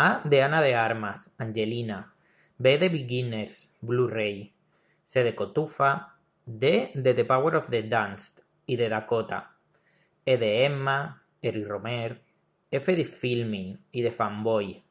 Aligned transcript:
A 0.00 0.20
de 0.22 0.44
Ana 0.44 0.62
de 0.62 0.76
Armas, 0.76 1.28
Angelina. 1.38 2.14
B 2.56 2.78
de 2.78 2.88
Beginners, 2.88 3.68
Blu-ray. 3.80 4.52
C 5.06 5.24
de 5.24 5.34
Cotufa. 5.34 6.14
D 6.46 6.92
de 6.94 7.14
The 7.14 7.24
Power 7.24 7.56
of 7.56 7.68
the 7.68 7.82
Dance 7.82 8.30
y 8.64 8.76
de 8.76 8.88
Dakota. 8.88 9.56
E 10.24 10.36
de 10.36 10.64
Emma, 10.64 11.24
Eri 11.42 11.64
Romer. 11.64 12.20
F 12.70 12.94
de 12.94 13.06
Filming 13.06 13.80
y 13.90 14.02
de 14.02 14.12
Fanboy. 14.12 14.84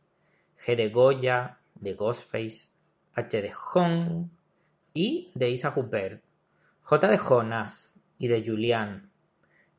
G 0.65 0.75
de 0.75 0.89
Goya, 0.89 1.57
de 1.75 1.93
Ghostface. 1.93 2.67
H 3.15 3.41
de 3.41 3.53
Hong 3.53 4.29
I 4.93 5.31
de 5.33 5.49
Isa 5.49 5.71
Huppert. 5.73 6.21
J 6.83 7.07
de 7.07 7.17
Jonas 7.17 7.93
y 8.19 8.27
de 8.27 8.43
Julian. 8.45 9.09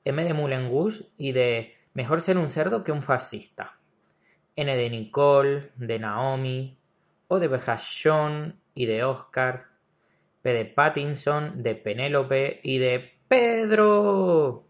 M 0.07 0.25
de 0.25 0.33
Moulin 0.33 0.71
y 1.19 1.33
de 1.33 1.75
Mejor 1.93 2.23
ser 2.23 2.39
un 2.39 2.51
cerdo 2.51 2.83
que 2.83 2.93
un 2.93 3.03
fascista. 3.03 3.78
N 4.59 4.77
de 4.77 4.91
Nicole, 4.91 5.71
de 5.77 6.01
Naomi, 6.01 6.77
O 7.29 7.39
de 7.39 7.47
Bejachón 7.47 8.59
y 8.75 8.87
de 8.87 9.05
Oscar. 9.05 9.67
P 10.43 10.53
de 10.53 10.65
Pattinson, 10.65 11.63
de 11.63 11.77
Penélope 11.77 12.59
y 12.65 12.79
de 12.79 13.13
Pedro. 13.29 14.65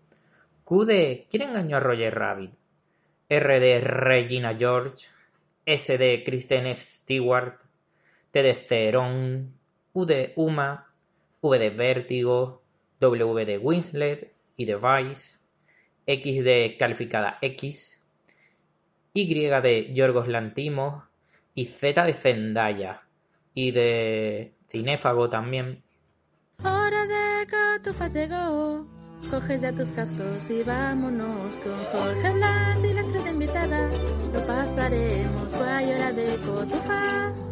Q 0.65 0.85
de 0.85 1.27
¿Quién 1.31 1.43
engañó 1.45 1.79
a 1.79 1.81
Roger 1.81 2.15
Rabbit? 2.15 2.51
R 3.31 3.61
de 3.61 3.81
Regina 3.81 4.55
George. 4.59 5.07
S 5.65 5.97
de 5.97 6.23
Kristen 6.23 6.77
Stewart. 6.77 7.59
T 8.31 8.43
de 8.43 8.57
Cerón. 8.67 9.55
U 9.95 10.05
de 10.05 10.35
Uma. 10.37 10.93
V 11.41 11.59
de 11.59 11.71
Vértigo. 11.71 12.61
W 13.01 13.47
de 13.47 13.57
Winslet 13.57 14.33
y 14.59 14.67
de 14.67 14.77
Vice. 14.77 15.39
X 16.07 16.45
de 16.45 16.77
calificada 16.79 17.39
X, 17.43 17.98
Y 19.21 19.35
de 19.35 19.93
Yorgos 19.95 20.29
Lantimos 20.29 21.03
y 21.53 21.65
Z 21.65 22.05
de 22.05 22.13
Zendaya 22.15 23.03
y 23.53 23.73
de 23.73 24.53
Cinéfago 24.71 25.29
también. 25.29 25.83
Hora 26.63 27.05
de 27.05 27.49
Cotufas 27.49 28.15
llegó, 28.15 28.87
coge 29.29 29.59
ya 29.59 29.73
tus 29.73 29.91
cascos 29.91 30.49
y 30.51 30.63
vámonos 30.63 31.59
con 31.59 31.77
Jorge 31.87 32.33
Blas 32.33 32.85
y 32.85 32.93
las 32.93 33.09
tres 33.09 33.27
invitadas, 33.27 34.01
lo 34.33 34.47
pasaremos 34.47 35.53
guay 35.53 35.93
hora 35.95 36.13
de 36.13 36.37
Cotufas. 36.37 37.49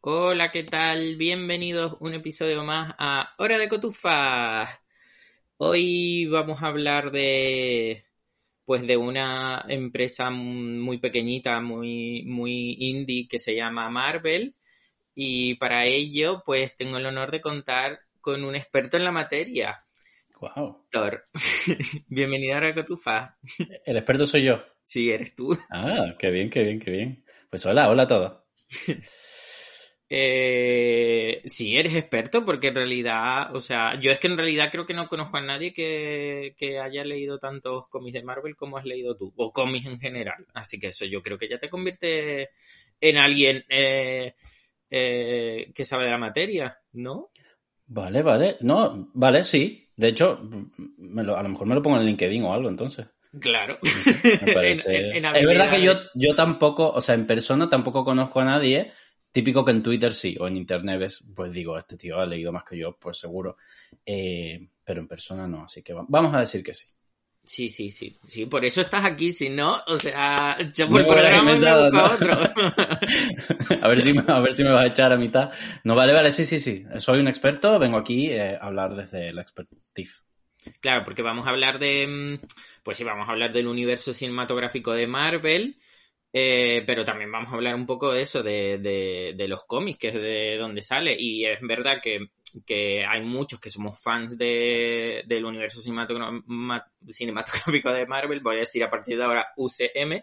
Hola, 0.00 0.52
¿qué 0.52 0.62
tal? 0.62 1.16
Bienvenidos 1.16 1.96
un 1.98 2.14
episodio 2.14 2.62
más 2.62 2.94
a 2.98 3.30
Hora 3.38 3.58
de 3.58 3.68
Cotufas. 3.68 4.80
Hoy 5.56 6.26
vamos 6.26 6.62
a 6.62 6.68
hablar 6.68 7.10
de 7.10 8.04
pues 8.70 8.86
de 8.86 8.96
una 8.96 9.64
empresa 9.66 10.30
muy 10.30 10.98
pequeñita, 10.98 11.60
muy, 11.60 12.22
muy 12.24 12.76
indie 12.78 13.26
que 13.26 13.40
se 13.40 13.56
llama 13.56 13.90
Marvel. 13.90 14.54
Y 15.12 15.56
para 15.56 15.86
ello, 15.86 16.44
pues 16.46 16.76
tengo 16.76 16.98
el 16.98 17.06
honor 17.06 17.32
de 17.32 17.40
contar 17.40 17.98
con 18.20 18.44
un 18.44 18.54
experto 18.54 18.96
en 18.96 19.02
la 19.02 19.10
materia. 19.10 19.84
Wow. 20.40 20.86
Thor. 20.88 21.24
Bienvenido 22.06 22.58
a 22.58 22.60
Racotufa. 22.60 23.36
El 23.84 23.96
experto 23.96 24.24
soy 24.24 24.44
yo. 24.44 24.62
Sí, 24.84 25.10
eres 25.10 25.34
tú. 25.34 25.50
Ah, 25.72 26.14
qué 26.16 26.30
bien, 26.30 26.48
qué 26.48 26.62
bien, 26.62 26.78
qué 26.78 26.92
bien. 26.92 27.24
Pues 27.50 27.66
hola, 27.66 27.88
hola 27.88 28.04
a 28.04 28.06
todos. 28.06 28.38
Eh, 30.12 31.40
sí, 31.44 31.76
eres 31.76 31.94
experto 31.94 32.44
porque 32.44 32.68
en 32.68 32.74
realidad, 32.74 33.54
o 33.54 33.60
sea, 33.60 33.94
yo 34.00 34.10
es 34.10 34.18
que 34.18 34.26
en 34.26 34.36
realidad 34.36 34.68
creo 34.72 34.84
que 34.84 34.92
no 34.92 35.06
conozco 35.06 35.36
a 35.36 35.40
nadie 35.40 35.72
que, 35.72 36.80
haya 36.82 37.04
leído 37.04 37.38
tantos 37.38 37.86
cómics 37.86 38.14
de 38.14 38.24
Marvel 38.24 38.56
como 38.56 38.76
has 38.76 38.84
leído 38.84 39.16
tú, 39.16 39.32
o 39.36 39.52
cómics 39.52 39.86
en 39.86 40.00
general. 40.00 40.44
Así 40.52 40.80
que 40.80 40.88
eso 40.88 41.04
yo 41.04 41.22
creo 41.22 41.38
que 41.38 41.48
ya 41.48 41.58
te 41.58 41.70
convierte 41.70 42.50
en 43.00 43.18
alguien 43.18 43.64
eh, 43.68 44.34
eh, 44.90 45.70
que 45.72 45.84
sabe 45.84 46.06
de 46.06 46.10
la 46.10 46.18
materia, 46.18 46.76
¿no? 46.94 47.30
Vale, 47.86 48.22
vale. 48.22 48.56
No, 48.62 49.10
vale, 49.14 49.44
sí. 49.44 49.86
De 49.94 50.08
hecho, 50.08 50.40
a 50.40 51.42
lo 51.42 51.48
mejor 51.48 51.66
me 51.68 51.74
lo 51.76 51.82
pongo 51.82 51.98
en 51.98 52.06
LinkedIn 52.06 52.42
o 52.42 52.52
algo 52.52 52.68
entonces. 52.68 53.06
Claro. 53.38 53.78
es 53.82 55.46
verdad 55.46 55.70
que 55.70 55.82
yo, 55.82 55.92
yo 56.14 56.34
tampoco, 56.34 56.90
o 56.90 57.00
sea, 57.00 57.14
en 57.14 57.28
persona 57.28 57.70
tampoco 57.70 58.04
conozco 58.04 58.40
a 58.40 58.44
nadie 58.44 58.92
Típico 59.32 59.64
que 59.64 59.70
en 59.70 59.82
Twitter 59.82 60.12
sí, 60.12 60.36
o 60.40 60.48
en 60.48 60.56
internet 60.56 60.98
ves, 60.98 61.24
pues 61.34 61.52
digo, 61.52 61.78
este 61.78 61.96
tío 61.96 62.18
ha 62.18 62.26
leído 62.26 62.52
más 62.52 62.64
que 62.64 62.76
yo, 62.76 62.96
pues 62.96 63.18
seguro. 63.18 63.56
Eh, 64.04 64.68
pero 64.84 65.00
en 65.00 65.08
persona 65.08 65.46
no, 65.46 65.64
así 65.64 65.82
que 65.82 65.92
vamos 65.92 66.34
a 66.34 66.40
decir 66.40 66.62
que 66.64 66.74
sí. 66.74 66.86
Sí, 67.42 67.68
sí, 67.68 67.90
sí, 67.90 68.16
sí, 68.22 68.46
por 68.46 68.64
eso 68.64 68.80
estás 68.80 69.04
aquí, 69.04 69.32
si 69.32 69.48
no, 69.48 69.82
o 69.86 69.96
sea, 69.96 70.58
yo 70.72 70.88
por 70.88 71.00
el 71.00 71.06
programa 71.06 71.56
me 71.56 71.74
busco 71.82 72.04
otro. 72.04 72.32
a, 73.82 73.88
ver 73.88 73.98
si, 73.98 74.14
a 74.26 74.40
ver 74.40 74.52
si 74.52 74.62
me 74.62 74.70
vas 74.70 74.82
a 74.82 74.86
echar 74.86 75.12
a 75.12 75.16
mitad. 75.16 75.50
No, 75.82 75.94
vale, 75.94 76.12
vale, 76.12 76.30
sí, 76.30 76.44
sí, 76.44 76.60
sí, 76.60 76.84
soy 76.98 77.18
un 77.18 77.28
experto, 77.28 77.78
vengo 77.78 77.96
aquí 77.96 78.30
eh, 78.30 78.56
a 78.56 78.66
hablar 78.66 78.94
desde 78.94 79.32
la 79.32 79.42
expertise. 79.42 80.22
Claro, 80.80 81.02
porque 81.04 81.22
vamos 81.22 81.46
a 81.46 81.50
hablar 81.50 81.78
de, 81.78 82.06
mm, 82.06 82.46
pues 82.82 82.98
sí, 82.98 83.04
vamos 83.04 83.28
a 83.28 83.32
hablar 83.32 83.52
del 83.52 83.66
universo 83.66 84.12
cinematográfico 84.12 84.92
de 84.92 85.06
Marvel, 85.06 85.76
eh, 86.32 86.84
pero 86.86 87.04
también 87.04 87.32
vamos 87.32 87.50
a 87.50 87.56
hablar 87.56 87.74
un 87.74 87.86
poco 87.86 88.12
de 88.12 88.22
eso, 88.22 88.42
de, 88.42 88.78
de, 88.78 89.48
los 89.48 89.64
cómics, 89.64 89.98
que 89.98 90.08
es 90.08 90.14
de 90.14 90.56
donde 90.58 90.82
sale. 90.82 91.16
Y 91.18 91.44
es 91.44 91.58
verdad 91.60 92.00
que, 92.02 92.30
que 92.64 93.04
hay 93.04 93.22
muchos 93.22 93.60
que 93.60 93.68
somos 93.68 94.00
fans 94.00 94.38
de, 94.38 95.24
del 95.26 95.44
universo 95.44 95.80
cinematográfico 95.80 97.92
de 97.92 98.06
Marvel, 98.06 98.40
voy 98.40 98.56
a 98.56 98.60
decir 98.60 98.84
a 98.84 98.90
partir 98.90 99.16
de 99.16 99.24
ahora 99.24 99.48
UCM, 99.56 100.22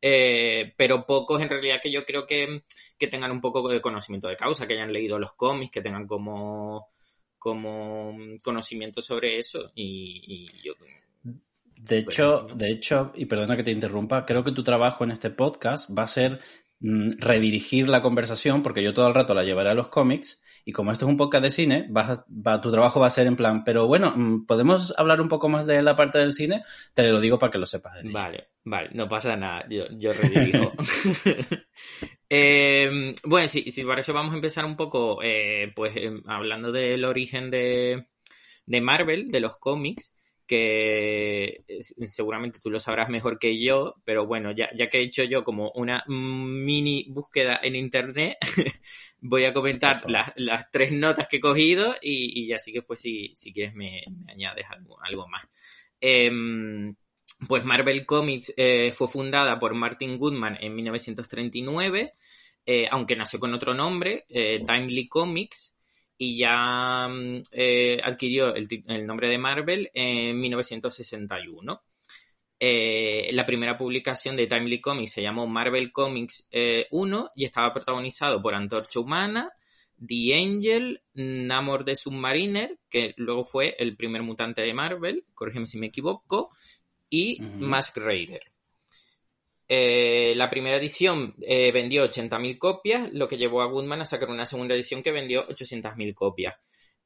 eh, 0.00 0.72
pero 0.76 1.04
pocos 1.06 1.40
en 1.42 1.50
realidad 1.50 1.80
que 1.82 1.92
yo 1.92 2.04
creo 2.04 2.26
que, 2.26 2.62
que, 2.98 3.06
tengan 3.06 3.30
un 3.30 3.40
poco 3.40 3.68
de 3.68 3.80
conocimiento 3.80 4.28
de 4.28 4.36
causa, 4.36 4.66
que 4.66 4.74
hayan 4.74 4.92
leído 4.92 5.18
los 5.18 5.34
cómics, 5.34 5.70
que 5.70 5.82
tengan 5.82 6.06
como, 6.06 6.88
como 7.38 8.16
conocimiento 8.42 9.00
sobre 9.02 9.38
eso. 9.38 9.70
Y, 9.74 10.22
y 10.26 10.62
yo 10.62 10.74
de 11.88 12.02
pues 12.02 12.18
hecho, 12.18 12.46
de 12.54 12.70
hecho, 12.70 13.12
y 13.14 13.26
perdona 13.26 13.56
que 13.56 13.64
te 13.64 13.72
interrumpa, 13.72 14.24
creo 14.24 14.44
que 14.44 14.52
tu 14.52 14.62
trabajo 14.62 15.02
en 15.02 15.10
este 15.10 15.30
podcast 15.30 15.90
va 15.96 16.04
a 16.04 16.06
ser 16.06 16.40
mm, 16.78 17.18
redirigir 17.18 17.88
la 17.88 18.02
conversación, 18.02 18.62
porque 18.62 18.84
yo 18.84 18.94
todo 18.94 19.08
el 19.08 19.14
rato 19.14 19.34
la 19.34 19.42
llevaré 19.42 19.70
a 19.70 19.74
los 19.74 19.88
cómics, 19.88 20.44
y 20.64 20.70
como 20.70 20.92
esto 20.92 21.06
es 21.06 21.10
un 21.10 21.16
podcast 21.16 21.42
de 21.42 21.50
cine, 21.50 21.88
va, 21.90 22.60
tu 22.60 22.70
trabajo 22.70 23.00
va 23.00 23.08
a 23.08 23.10
ser 23.10 23.26
en 23.26 23.34
plan, 23.34 23.64
pero 23.64 23.88
bueno, 23.88 24.12
mm, 24.14 24.46
¿podemos 24.46 24.94
hablar 24.96 25.20
un 25.20 25.28
poco 25.28 25.48
más 25.48 25.66
de 25.66 25.82
la 25.82 25.96
parte 25.96 26.18
del 26.18 26.32
cine? 26.32 26.62
Te 26.94 27.02
lo 27.08 27.20
digo 27.20 27.40
para 27.40 27.50
que 27.50 27.58
lo 27.58 27.66
sepas. 27.66 27.94
vale, 28.04 28.50
vale, 28.62 28.90
no 28.92 29.08
pasa 29.08 29.34
nada, 29.34 29.66
yo, 29.68 29.86
yo 29.96 30.12
redirijo. 30.12 30.72
Em, 32.34 33.14
bueno, 33.24 33.46
sí, 33.46 33.70
sí, 33.70 33.84
para 33.84 34.00
eso 34.00 34.14
vamos 34.14 34.32
a 34.32 34.36
empezar 34.36 34.64
un 34.64 34.74
poco, 34.74 35.22
eh, 35.22 35.70
pues 35.76 35.94
em, 35.96 36.22
hablando 36.26 36.72
del 36.72 37.04
origen 37.04 37.50
de, 37.50 38.06
de 38.64 38.80
Marvel, 38.80 39.28
de 39.28 39.40
los 39.40 39.58
cómics 39.58 40.14
que 40.52 41.64
seguramente 41.78 42.58
tú 42.62 42.68
lo 42.68 42.78
sabrás 42.78 43.08
mejor 43.08 43.38
que 43.38 43.58
yo, 43.58 43.94
pero 44.04 44.26
bueno, 44.26 44.52
ya, 44.52 44.68
ya 44.76 44.90
que 44.90 44.98
he 44.98 45.04
hecho 45.04 45.24
yo 45.24 45.44
como 45.44 45.70
una 45.74 46.04
mini 46.06 47.06
búsqueda 47.08 47.58
en 47.62 47.74
internet, 47.74 48.36
voy 49.22 49.46
a 49.46 49.54
comentar 49.54 50.02
las, 50.10 50.70
tres 50.70 50.92
notas 50.92 51.26
que 51.26 51.38
he 51.38 51.40
cogido 51.40 51.94
y, 52.02 52.46
ya 52.46 52.58
sí 52.58 52.70
que 52.70 52.82
pues 52.82 53.00
si, 53.00 53.32
si 53.34 53.50
quieres 53.50 53.74
me, 53.74 54.04
añades 54.28 54.66
algo, 54.70 55.26
más. 55.26 55.48
Em, 55.98 56.94
pues 57.48 57.64
Marvel 57.64 58.04
Comics 58.04 58.52
eh, 58.58 58.92
fue 58.92 59.08
fundada 59.08 59.58
por 59.58 59.72
Martin 59.72 60.18
Goodman 60.18 60.58
en 60.60 60.74
1939, 60.74 62.12
eh, 62.66 62.86
aunque 62.90 63.16
nació 63.16 63.40
con 63.40 63.54
otro 63.54 63.72
nombre, 63.72 64.26
eh, 64.28 64.62
Timely 64.66 65.08
Comics, 65.08 65.71
y 66.22 66.36
ya 66.36 67.08
mm, 67.08 67.42
eh, 67.50 68.00
adquirió 68.00 68.54
el, 68.54 68.68
nombre 69.04 69.28
de 69.28 69.38
Marvel 69.38 69.90
en 69.92 70.38
1961. 70.38 71.82
Eh, 72.60 73.30
la 73.32 73.44
primera 73.44 73.76
publicación 73.76 74.36
de 74.36 74.46
Timely 74.46 74.80
Comics 74.80 75.14
se 75.14 75.22
llamó 75.22 75.48
Marvel 75.48 75.90
Comics 75.90 76.48
1 76.92 77.18
eh, 77.18 77.30
y 77.34 77.44
estaba 77.44 77.72
protagonizado 77.72 78.40
por 78.40 78.54
Antorcha 78.54 79.00
Humana, 79.00 79.50
The 79.98 80.36
Angel, 80.36 81.02
Namor 81.14 81.84
de 81.84 81.96
Submariner, 81.96 82.78
que 82.88 83.14
luego 83.16 83.42
fue 83.42 83.74
el 83.80 83.96
primer 83.96 84.22
mutante 84.22 84.62
de 84.62 84.74
Marvel, 84.74 85.24
corrígeme 85.34 85.66
si 85.66 85.80
me 85.80 85.86
equivoco, 85.86 86.50
y 87.10 87.40
Mask 87.40 87.96
Raider. 87.96 88.51
Eh, 89.74 90.34
la 90.36 90.50
primera 90.50 90.76
edición 90.76 91.34
eh, 91.40 91.72
vendió 91.72 92.04
80.000 92.04 92.58
copias, 92.58 93.10
lo 93.14 93.26
que 93.26 93.38
llevó 93.38 93.62
a 93.62 93.70
Goodman 93.70 94.02
a 94.02 94.04
sacar 94.04 94.28
una 94.28 94.44
segunda 94.44 94.74
edición 94.74 95.02
que 95.02 95.12
vendió 95.12 95.48
800.000 95.48 96.12
copias. 96.12 96.56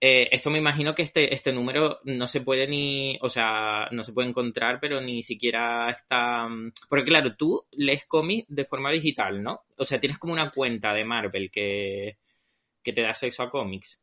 Eh, 0.01 0.29
esto 0.33 0.51
me 0.51 0.59
imagino 0.59 0.93
que 0.93 1.03
este, 1.03 1.33
este 1.33 1.53
número 1.53 2.01
no 2.03 2.27
se 2.27 2.41
puede 2.41 2.67
ni, 2.67 3.17
o 3.23 3.29
sea, 3.29 3.89
no 3.93 4.03
se 4.03 4.13
puede 4.13 4.31
encontrar, 4.31 4.81
pero 4.81 5.01
ni 5.01 5.23
siquiera 5.23 5.89
está... 5.91 6.49
Mm, 6.49 6.73
porque 6.89 7.05
claro, 7.05 7.37
tú 7.37 7.65
lees 7.71 8.05
cómics 8.05 8.49
de 8.49 8.65
forma 8.65 8.91
digital, 8.91 9.41
¿no? 9.41 9.61
O 9.77 9.85
sea, 9.85 10.01
tienes 10.01 10.19
como 10.19 10.33
una 10.33 10.51
cuenta 10.51 10.93
de 10.93 11.05
Marvel 11.05 11.53
que, 11.53 12.19
que 12.83 12.93
te 12.93 13.03
da 13.03 13.11
acceso 13.11 13.45
a 13.45 13.49
cómics. 13.49 14.03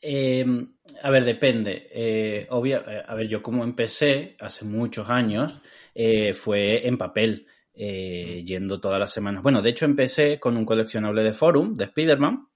Em, 0.00 0.76
a 1.02 1.10
ver, 1.10 1.24
depende. 1.24 2.46
a 2.48 3.14
ver, 3.16 3.26
yo 3.26 3.42
como 3.42 3.64
empecé 3.64 4.36
hace 4.38 4.64
muchos 4.64 5.10
años, 5.10 5.60
fue 6.34 6.86
en 6.86 6.98
papel. 6.98 7.48
Eh, 7.78 8.42
yendo 8.46 8.80
todas 8.80 8.98
las 8.98 9.12
semanas. 9.12 9.42
Bueno, 9.42 9.60
de 9.60 9.68
hecho 9.68 9.84
empecé 9.84 10.40
con 10.40 10.56
un 10.56 10.64
coleccionable 10.64 11.22
de 11.22 11.34
Forum 11.34 11.76
de 11.76 11.84
Spider-Man 11.84 12.48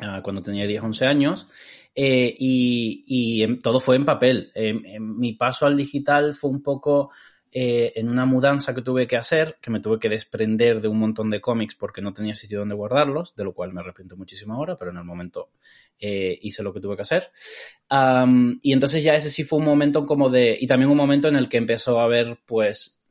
ah, 0.00 0.20
cuando 0.22 0.40
tenía 0.40 0.66
10, 0.66 0.82
11 0.84 1.04
años 1.04 1.48
eh, 1.94 2.34
y, 2.38 3.42
em, 3.42 3.58
todo 3.58 3.78
fue 3.78 3.96
en 3.96 4.06
papel. 4.06 4.50
Em, 4.54 4.82
em, 4.86 5.16
mi 5.18 5.34
paso 5.34 5.66
al 5.66 5.76
digital 5.76 6.32
fue 6.32 6.48
un 6.48 6.62
poco 6.62 7.10
eh, 7.50 7.92
en 7.94 8.08
una 8.08 8.24
mudanza 8.24 8.74
que 8.74 8.80
tuve 8.80 9.06
que 9.06 9.18
hacer, 9.18 9.58
que 9.60 9.70
me 9.70 9.80
tuve 9.80 9.98
que 9.98 10.08
desprender 10.08 10.80
de 10.80 10.88
un 10.88 10.98
montón 10.98 11.28
de 11.28 11.42
cómics 11.42 11.74
porque 11.74 12.00
no 12.00 12.14
tenía 12.14 12.34
sitio 12.34 12.60
donde 12.60 12.74
guardarlos, 12.74 13.36
de 13.36 13.44
lo 13.44 13.52
cual 13.52 13.74
me 13.74 13.80
arrepiento 13.80 14.16
muchísimo 14.16 14.54
ahora, 14.54 14.78
pero 14.78 14.92
en 14.92 14.96
el 14.96 15.04
momento 15.04 15.50
hice 15.98 16.64
lo 16.64 16.72
que 16.72 16.80
tuve 16.80 16.96
que 16.96 17.02
hacer. 17.02 17.30
y 18.62 18.72
entonces 18.72 19.04
ya 19.04 19.14
ese 19.14 19.30
sí 19.30 19.44
fue 19.44 19.58
un 19.60 19.66
momento 19.66 20.04
como 20.04 20.30
de, 20.30 20.56
y 20.58 20.66
también 20.66 20.90
un 20.90 20.96
momento 20.96 21.28
en 21.28 21.36
el 21.36 21.48
que 21.48 21.58
empezó 21.58 22.00
a 22.00 22.04
haber 22.04 22.40
pues 22.44 23.01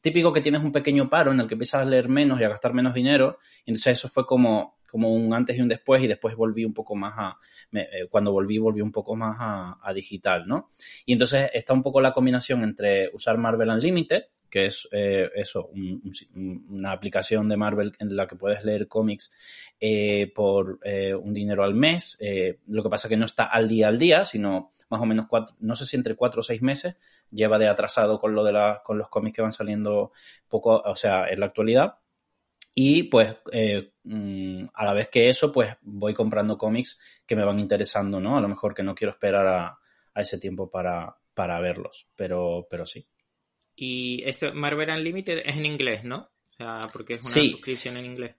típico 0.00 0.32
que 0.32 0.40
tienes 0.40 0.62
un 0.62 0.72
pequeño 0.72 1.08
paro 1.08 1.32
en 1.32 1.40
el 1.40 1.46
que 1.46 1.54
empiezas 1.54 1.82
a 1.82 1.84
leer 1.84 2.08
menos 2.08 2.40
y 2.40 2.44
a 2.44 2.48
gastar 2.48 2.74
menos 2.74 2.94
dinero. 2.94 3.38
Y 3.64 3.70
entonces 3.70 3.98
eso 3.98 4.08
fue 4.08 4.26
como, 4.26 4.78
como 4.94 5.12
un 5.12 5.34
antes 5.34 5.56
y 5.56 5.60
un 5.60 5.68
después 5.68 6.02
y 6.02 6.06
después 6.06 6.36
volví 6.36 6.64
un 6.64 6.72
poco 6.72 6.94
más 6.94 7.14
a, 7.16 7.36
eh, 7.72 8.06
cuando 8.08 8.30
volví, 8.30 8.58
volví 8.58 8.80
un 8.80 8.92
poco 8.92 9.16
más 9.16 9.36
a, 9.38 9.92
digital, 9.92 10.46
¿no? 10.46 10.70
Y 11.04 11.12
entonces 11.12 11.50
está 11.52 11.72
un 11.72 11.82
poco 11.82 12.00
la 12.00 12.12
combinación 12.12 12.62
entre 12.62 13.10
usar 13.12 13.36
Marvel 13.36 13.70
Unlimited, 13.70 14.24
que 14.48 14.66
es 14.66 14.88
eh, 14.92 15.28
eso, 15.34 15.70
una 16.68 16.92
aplicación 16.92 17.48
de 17.48 17.56
Marvel 17.56 17.92
en 17.98 18.14
la 18.14 18.28
que 18.28 18.36
puedes 18.36 18.64
leer 18.64 18.86
cómics 18.86 19.34
eh, 19.80 20.30
por 20.32 20.78
un 21.20 21.34
dinero 21.34 21.64
al 21.64 21.74
mes. 21.74 22.16
lo 22.68 22.82
que 22.84 22.88
pasa 22.88 23.08
que 23.08 23.16
no 23.16 23.24
está 23.24 23.46
al 23.46 23.68
día 23.68 23.88
al 23.88 23.98
día, 23.98 24.24
sino 24.24 24.70
más 24.90 25.00
o 25.00 25.06
menos 25.06 25.26
cuatro, 25.28 25.56
no 25.58 25.74
sé 25.74 25.86
si 25.86 25.96
entre 25.96 26.14
cuatro 26.14 26.40
o 26.40 26.44
seis 26.44 26.62
meses, 26.62 26.94
lleva 27.34 27.58
de 27.58 27.68
atrasado 27.68 28.18
con 28.18 28.34
lo 28.34 28.44
de 28.44 28.52
la, 28.52 28.82
con 28.84 28.98
los 28.98 29.08
cómics 29.08 29.36
que 29.36 29.42
van 29.42 29.52
saliendo 29.52 30.12
poco, 30.48 30.82
o 30.84 30.96
sea, 30.96 31.28
en 31.28 31.40
la 31.40 31.46
actualidad. 31.46 31.98
Y 32.74 33.04
pues 33.04 33.36
eh, 33.52 33.92
mm, 34.04 34.66
a 34.74 34.84
la 34.84 34.92
vez 34.92 35.08
que 35.08 35.28
eso, 35.28 35.52
pues 35.52 35.76
voy 35.82 36.14
comprando 36.14 36.58
cómics 36.58 37.00
que 37.26 37.36
me 37.36 37.44
van 37.44 37.58
interesando, 37.58 38.20
¿no? 38.20 38.36
A 38.36 38.40
lo 38.40 38.48
mejor 38.48 38.74
que 38.74 38.82
no 38.82 38.94
quiero 38.94 39.12
esperar 39.12 39.46
a, 39.46 39.78
ese 40.20 40.38
tiempo 40.38 40.70
para, 40.70 41.16
para 41.34 41.60
verlos, 41.60 42.08
pero, 42.14 42.66
pero 42.70 42.86
sí. 42.86 43.06
Y 43.74 44.22
esto, 44.24 44.54
Marvel 44.54 44.90
Unlimited 44.90 45.42
es 45.44 45.56
en 45.56 45.66
inglés, 45.66 46.04
¿no? 46.04 46.30
O 46.50 46.52
sea, 46.56 46.80
porque 46.92 47.14
es 47.14 47.24
una 47.24 47.46
suscripción 47.46 47.96
en 47.96 48.04
inglés. 48.04 48.36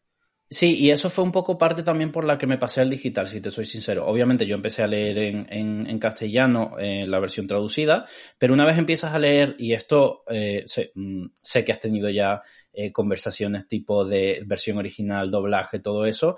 Sí, 0.48 0.78
y 0.78 0.92
eso 0.92 1.10
fue 1.10 1.24
un 1.24 1.32
poco 1.32 1.58
parte 1.58 1.82
también 1.82 2.12
por 2.12 2.24
la 2.24 2.38
que 2.38 2.46
me 2.46 2.60
pasé 2.60 2.80
al 2.80 2.90
digital, 2.90 3.28
si 3.28 3.42
te 3.42 3.50
soy 3.50 3.66
sincero. 3.66 4.06
Obviamente 4.06 4.46
yo 4.46 4.54
empecé 4.56 4.84
a 4.84 4.88
leer 4.88 5.18
en, 5.18 5.88
en, 5.88 5.98
castellano 5.98 6.76
eh, 6.78 7.08
la 7.08 7.20
versión 7.20 7.48
traducida, 7.48 8.06
pero 8.38 8.54
una 8.54 8.64
vez 8.64 8.78
empiezas 8.78 9.12
a 9.14 9.20
leer, 9.20 9.56
y 9.58 9.74
esto 9.74 10.24
eh, 10.30 10.64
mm, 10.94 11.26
sé, 11.42 11.66
que 11.66 11.72
has 11.72 11.80
tenido 11.80 12.12
ya 12.12 12.44
eh, 12.74 12.92
conversaciones 12.92 13.68
tipo 13.68 14.06
de 14.06 14.44
versión 14.46 14.78
original, 14.78 15.32
doblaje, 15.32 15.80
todo 15.80 16.06
eso, 16.06 16.38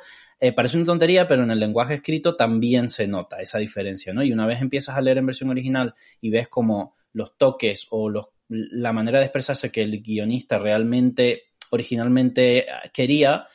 parece 0.56 0.78
una 0.78 0.86
tontería, 0.86 1.28
pero 1.28 1.44
en 1.44 1.52
el 1.52 1.60
lenguaje 1.60 1.96
escrito 1.96 2.38
también 2.38 2.88
se 2.90 3.08
nota 3.08 3.42
esa 3.42 3.58
diferencia, 3.58 4.14
¿no? 4.14 4.24
Y 4.24 4.32
una 4.32 4.48
vez 4.48 4.62
empiezas 4.62 4.96
a 4.96 5.02
leer 5.02 5.18
en 5.18 5.26
versión 5.26 5.50
original 5.50 5.96
y 6.22 6.30
ves 6.30 6.48
como 6.48 6.96
los 7.12 7.38
toques 7.38 7.88
o 7.90 8.10
la 8.48 8.94
manera 8.94 9.20
de 9.20 9.26
expresarse 9.26 9.70
que 9.70 9.82
el 9.82 10.02
guionista 10.02 10.60
realmente 10.60 11.48
originalmente 11.72 12.68
quería, 12.94 13.48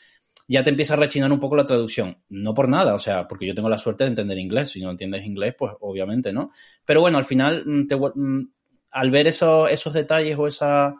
ya 0.52 0.62
te 0.62 0.68
empieza 0.68 0.92
a 0.92 0.98
rechinar 0.98 1.32
un 1.32 1.40
poco 1.40 1.56
la 1.56 1.64
traducción. 1.64 2.18
No 2.28 2.52
por 2.52 2.68
nada, 2.68 2.94
o 2.94 2.98
sea, 2.98 3.26
porque 3.26 3.46
yo 3.46 3.54
tengo 3.54 3.70
la 3.70 3.78
suerte 3.78 4.04
de 4.04 4.10
entender 4.10 4.38
inglés. 4.38 4.68
Si 4.68 4.82
no 4.82 4.90
entiendes 4.90 5.24
inglés, 5.24 5.54
pues 5.58 5.72
obviamente 5.80 6.30
no. 6.30 6.50
Pero 6.84 7.00
bueno, 7.00 7.16
al 7.16 7.24
final, 7.24 7.64
mm, 7.64 7.86
mm, 8.14 8.52
al 8.90 9.10
ver 9.10 9.28
esos 9.28 9.92
detalles 9.94 10.38
o 10.38 10.46
esa, 10.46 10.94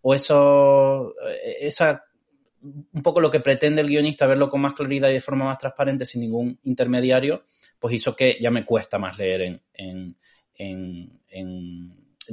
o 0.00 0.14
eso, 0.14 1.14
eh, 1.28 1.58
esa, 1.60 2.02
un 2.62 3.02
poco 3.02 3.20
lo 3.20 3.30
que 3.30 3.40
pretende 3.40 3.82
el 3.82 3.88
guionista, 3.88 4.26
verlo 4.26 4.48
con 4.48 4.62
más 4.62 4.72
claridad 4.72 5.10
y 5.10 5.14
de 5.14 5.20
forma 5.20 5.44
más 5.44 5.58
transparente, 5.58 6.06
sin 6.06 6.22
ningún 6.22 6.58
intermediario, 6.62 7.44
pues 7.78 7.94
hizo 7.96 8.16
que 8.16 8.38
ya 8.40 8.50
me 8.50 8.64
cuesta 8.64 8.98
más 8.98 9.18
leer 9.18 9.60
en, 9.74 10.16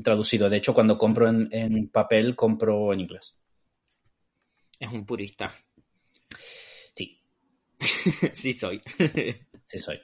traducido. 0.01 0.49
De 0.49 0.55
hecho, 0.55 0.73
cuando 0.73 0.97
compro 0.97 1.27
en 1.27 1.89
papel, 1.89 2.33
compro 2.33 2.93
en 2.93 3.01
inglés. 3.01 3.35
Es 4.81 4.91
un 4.91 5.05
purista. 5.05 5.53
sí 8.33 8.53
soy. 8.53 8.79
sí 9.65 9.79
soy. 9.79 9.99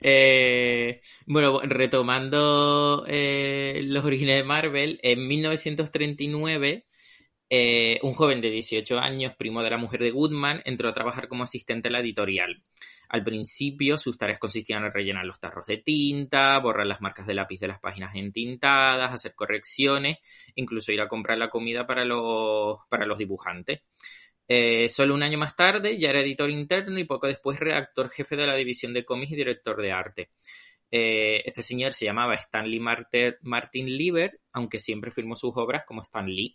Eh, 0.00 1.02
bueno, 1.26 1.60
retomando 1.62 3.04
eh, 3.06 3.80
los 3.84 4.04
orígenes 4.04 4.36
de 4.36 4.44
Marvel, 4.44 4.98
en 5.02 5.26
1939 5.26 6.86
eh, 7.48 8.00
un 8.02 8.14
joven 8.14 8.40
de 8.40 8.50
18 8.50 8.98
años, 8.98 9.36
primo 9.36 9.62
de 9.62 9.70
la 9.70 9.78
mujer 9.78 10.00
de 10.00 10.10
Goodman, 10.10 10.62
entró 10.64 10.88
a 10.88 10.92
trabajar 10.92 11.28
como 11.28 11.44
asistente 11.44 11.88
en 11.88 11.92
la 11.92 12.00
editorial. 12.00 12.64
Al 13.08 13.22
principio, 13.22 13.98
sus 13.98 14.18
tareas 14.18 14.40
consistían 14.40 14.84
en 14.84 14.92
rellenar 14.92 15.24
los 15.24 15.38
tarros 15.38 15.66
de 15.66 15.76
tinta, 15.78 16.58
borrar 16.58 16.88
las 16.88 17.00
marcas 17.00 17.24
de 17.26 17.34
lápiz 17.34 17.60
de 17.60 17.68
las 17.68 17.78
páginas 17.78 18.16
entintadas, 18.16 19.12
hacer 19.12 19.34
correcciones, 19.36 20.18
incluso 20.56 20.90
ir 20.90 21.00
a 21.00 21.08
comprar 21.08 21.38
la 21.38 21.48
comida 21.48 21.86
para 21.86 22.04
los, 22.04 22.78
para 22.88 23.06
los 23.06 23.18
dibujantes. 23.18 23.82
Eh, 24.48 24.88
solo 24.88 25.14
un 25.14 25.22
año 25.22 25.38
más 25.38 25.56
tarde 25.56 25.98
ya 25.98 26.10
era 26.10 26.20
editor 26.20 26.50
interno 26.50 26.98
y 26.98 27.04
poco 27.04 27.26
después 27.26 27.58
redactor 27.58 28.10
jefe 28.10 28.36
de 28.36 28.46
la 28.46 28.54
división 28.54 28.94
de 28.94 29.04
cómics 29.04 29.32
y 29.32 29.36
director 29.36 29.80
de 29.80 29.92
arte. 29.92 30.30
Eh, 30.90 31.42
este 31.44 31.62
señor 31.62 31.92
se 31.92 32.04
llamaba 32.04 32.34
Stanley 32.34 32.80
Martin 32.80 33.86
Lieber, 33.86 34.40
aunque 34.52 34.78
siempre 34.78 35.10
firmó 35.10 35.34
sus 35.34 35.52
obras 35.56 35.84
como 35.84 36.02
Stan 36.02 36.26
Lee, 36.26 36.54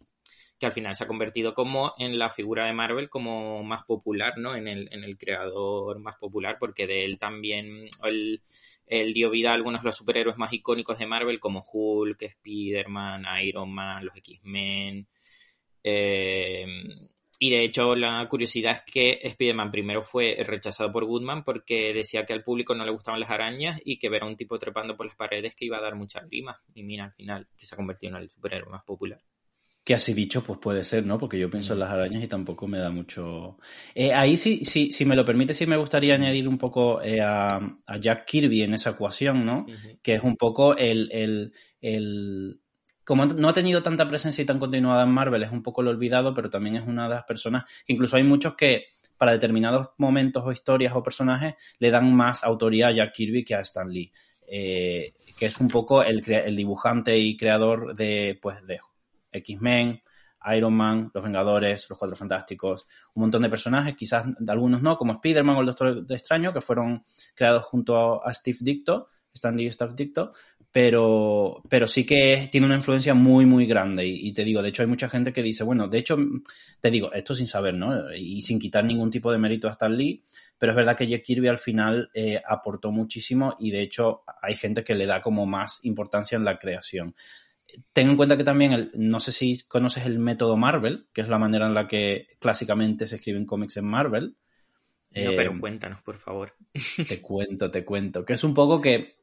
que 0.58 0.66
al 0.66 0.72
final 0.72 0.96
se 0.96 1.04
ha 1.04 1.08
convertido 1.08 1.54
como 1.54 1.94
en 1.98 2.18
la 2.18 2.30
figura 2.30 2.66
de 2.66 2.74
Marvel 2.74 3.10
como 3.10 3.64
más 3.64 3.84
popular, 3.84 4.38
¿no? 4.38 4.56
En 4.56 4.68
el, 4.68 4.88
en 4.92 5.04
el 5.04 5.18
creador 5.18 6.00
más 6.00 6.16
popular, 6.18 6.58
porque 6.60 6.88
de 6.88 7.04
él 7.04 7.18
también 7.18 7.90
él, 8.06 9.14
dio 9.14 9.30
vida 9.30 9.52
a 9.52 9.54
algunos 9.56 9.82
de 9.82 9.88
los 9.88 9.98
superhéroes 9.98 10.38
más 10.38 10.54
icónicos 10.54 10.98
de 10.98 11.08
Marvel, 11.08 11.40
como 11.40 11.66
Hulk, 11.70 12.22
Spider-Man, 12.22 13.26
Iron 13.44 13.74
Man, 13.74 14.06
los 14.06 14.16
X-Men. 14.16 15.08
Eh, 15.84 16.66
y 17.44 17.50
de 17.50 17.64
hecho, 17.64 17.96
la 17.96 18.28
curiosidad 18.30 18.74
es 18.74 18.94
que 18.94 19.20
Spider-Man 19.24 19.72
primero 19.72 20.04
fue 20.04 20.38
rechazado 20.46 20.92
por 20.92 21.06
Goodman 21.06 21.44
porque 21.44 21.92
decía 21.92 22.24
que 22.24 22.34
al 22.34 22.44
público 22.44 22.76
no 22.76 22.86
le 22.86 22.92
gustaban 22.92 23.20
las 23.20 23.32
arañas 23.32 23.82
y 23.84 23.98
que 23.98 24.10
ver 24.10 24.22
a 24.22 24.28
un 24.28 24.36
tipo 24.36 24.60
trepando 24.60 24.96
por 24.96 25.08
las 25.08 25.16
paredes 25.16 25.56
que 25.56 25.66
iba 25.66 25.80
a 25.80 25.82
dar 25.82 25.96
mucha 25.96 26.20
grima. 26.20 26.62
Y 26.76 26.84
mira, 26.84 27.06
al 27.06 27.14
final, 27.14 27.48
que 27.58 27.66
se 27.66 27.74
ha 27.74 27.78
convertido 27.78 28.16
en 28.16 28.22
el 28.22 28.30
superhéroe 28.30 28.70
más 28.70 28.84
popular. 28.84 29.20
Que 29.84 29.96
así 29.96 30.14
dicho, 30.14 30.44
pues 30.44 30.60
puede 30.60 30.84
ser, 30.84 31.04
¿no? 31.04 31.18
Porque 31.18 31.40
yo 31.40 31.50
pienso 31.50 31.74
en 31.74 31.80
las 31.80 31.90
arañas 31.90 32.22
y 32.22 32.28
tampoco 32.28 32.68
me 32.68 32.78
da 32.78 32.92
mucho. 32.92 33.58
Eh, 33.96 34.14
ahí 34.14 34.38
sí, 34.38 34.64
sí, 34.64 34.92
si 34.92 35.06
me 35.06 35.16
lo 35.16 35.26
permite, 35.26 35.56
sí 35.56 35.66
me 35.66 35.78
gustaría 35.78 36.14
añadir 36.14 36.48
un 36.48 36.60
poco 36.60 37.02
eh, 37.02 37.22
a, 37.22 37.60
Jack 38.00 38.26
Kirby 38.26 38.62
en 38.62 38.76
esa 38.76 38.92
ecuación, 38.92 39.48
¿no? 39.48 39.66
Que 40.04 40.14
es 40.14 40.22
un 40.22 40.38
poco 40.38 40.78
el, 40.78 41.10
el 41.82 42.62
como 43.06 43.26
no 43.26 43.50
ha 43.50 43.54
tenido 43.54 43.82
tanta 43.82 44.08
presencia 44.08 44.42
y 44.42 44.46
tan 44.46 44.60
continuada 44.60 45.04
en 45.04 45.10
Marvel, 45.10 45.44
es 45.44 45.52
un 45.52 45.64
poco 45.64 45.82
lo 45.82 45.92
olvidado, 45.92 46.34
pero 46.34 46.50
también 46.50 46.76
es 46.76 46.88
una 46.88 47.04
de 47.04 47.16
las 47.16 47.24
personas 47.24 47.66
que 47.86 47.94
incluso 47.94 48.16
hay 48.16 48.24
muchos 48.24 48.56
que 48.56 48.86
para 49.18 49.34
determinados 49.34 49.90
momentos 49.98 50.44
o 50.44 50.52
historias 50.52 50.94
o 50.96 51.04
personajes 51.04 51.56
le 51.78 51.92
dan 51.92 52.12
más 52.12 52.44
autoría 52.44 52.88
a 52.88 52.92
Jack 52.92 53.14
Kirby 53.14 53.44
que 53.44 53.54
a 53.54 53.62
Stan 53.62 53.88
Lee, 53.88 54.12
eh, 54.48 55.14
que 55.38 55.46
es 55.46 55.60
un 55.60 55.68
poco 55.68 56.02
el, 56.04 56.22
dibujante 56.56 57.18
y 57.18 57.38
creador 57.38 57.96
de, 57.96 58.40
pues, 58.42 58.66
de 58.66 58.80
X-Men, 59.32 60.02
Iron 60.56 60.74
Man, 60.74 61.12
Los 61.14 61.24
Vengadores, 61.24 61.88
Los 61.90 62.00
Cuatro 62.00 62.16
Fantásticos, 62.16 62.88
un 63.14 63.22
montón 63.22 63.44
de 63.44 63.50
personajes, 63.50 63.96
quizás 63.96 64.26
de 64.40 64.52
algunos 64.52 64.82
no, 64.82 64.98
como 64.98 65.14
Spider-Man 65.14 65.56
o 65.56 65.60
el 65.60 65.68
Doctor 65.68 66.06
de 66.06 66.16
Extraño, 66.16 66.52
que 66.52 66.62
fueron 66.62 67.06
creados 67.36 67.64
junto 67.66 68.26
a 68.26 68.34
Steve 68.34 68.58
Dicto, 68.62 69.10
Stan 69.34 69.56
Lee 69.56 69.68
y 69.68 69.72
Steve 69.72 69.94
Dicto, 69.96 70.34
pero, 70.72 71.62
pero 71.70 71.86
sí 71.86 72.06
que 72.06 72.48
tiene 72.50 72.66
una 72.66 72.78
influencia 72.78 73.14
muy, 73.14 73.46
muy 73.46 73.66
grande. 73.66 74.08
Y, 74.08 74.32
te 74.32 74.46
digo, 74.46 74.62
de 74.62 74.70
hecho 74.70 74.84
hay 74.84 74.88
mucha 74.88 75.10
gente 75.10 75.34
que 75.34 75.44
dice, 75.44 75.64
bueno, 75.64 75.88
de 75.88 75.98
hecho, 75.98 76.18
te 76.80 76.90
digo, 76.90 77.12
esto 77.14 77.36
sin 77.36 77.48
saber, 77.48 77.74
¿no? 77.74 78.14
Y 78.14 78.42
sin 78.42 78.58
quitar 78.58 78.86
ningún 78.86 79.12
tipo 79.12 79.32
de 79.32 79.38
mérito 79.38 79.68
a 79.68 79.72
Stan 79.72 79.96
Lee, 79.96 80.24
pero 80.58 80.72
es 80.72 80.76
verdad 80.78 80.96
que 80.96 81.08
Jack 81.08 81.24
Kirby 81.24 81.50
al 81.50 81.58
final 81.58 82.10
eh, 82.14 82.42
aportó 82.48 82.92
muchísimo 82.92 83.58
y 83.60 83.72
de 83.72 83.82
hecho 83.82 84.24
hay 84.42 84.56
gente 84.56 84.84
que 84.84 84.96
le 84.96 85.06
da 85.06 85.22
como 85.22 85.46
más 85.46 85.80
importancia 85.84 86.38
en 86.38 86.46
la 86.46 86.58
creación. 86.58 87.16
Ten 87.92 88.10
en 88.10 88.18
cuenta 88.18 88.38
que 88.38 88.44
también, 88.44 88.92
no 88.94 89.20
sé 89.20 89.32
si 89.32 89.62
conoces 89.68 90.06
el 90.06 90.20
método 90.20 90.56
Marvel, 90.56 91.08
que 91.14 91.22
es 91.22 91.28
la 91.28 91.38
manera 91.38 91.68
en 91.68 91.74
la 91.74 91.88
que 91.88 92.28
clásicamente 92.40 93.08
se 93.08 93.18
escriben 93.18 93.46
cómics 93.46 93.78
en 93.78 93.86
Marvel. 93.86 94.36
No, 95.14 95.32
pero 95.36 95.52
eh, 95.52 95.60
cuéntanos, 95.60 96.02
por 96.02 96.16
favor. 96.16 96.56
Te 97.08 97.20
cuento, 97.22 97.70
te 97.70 97.84
cuento. 97.84 98.24
Que 98.24 98.34
es 98.34 98.44
un 98.44 98.54
poco 98.54 98.80
que 98.80 99.21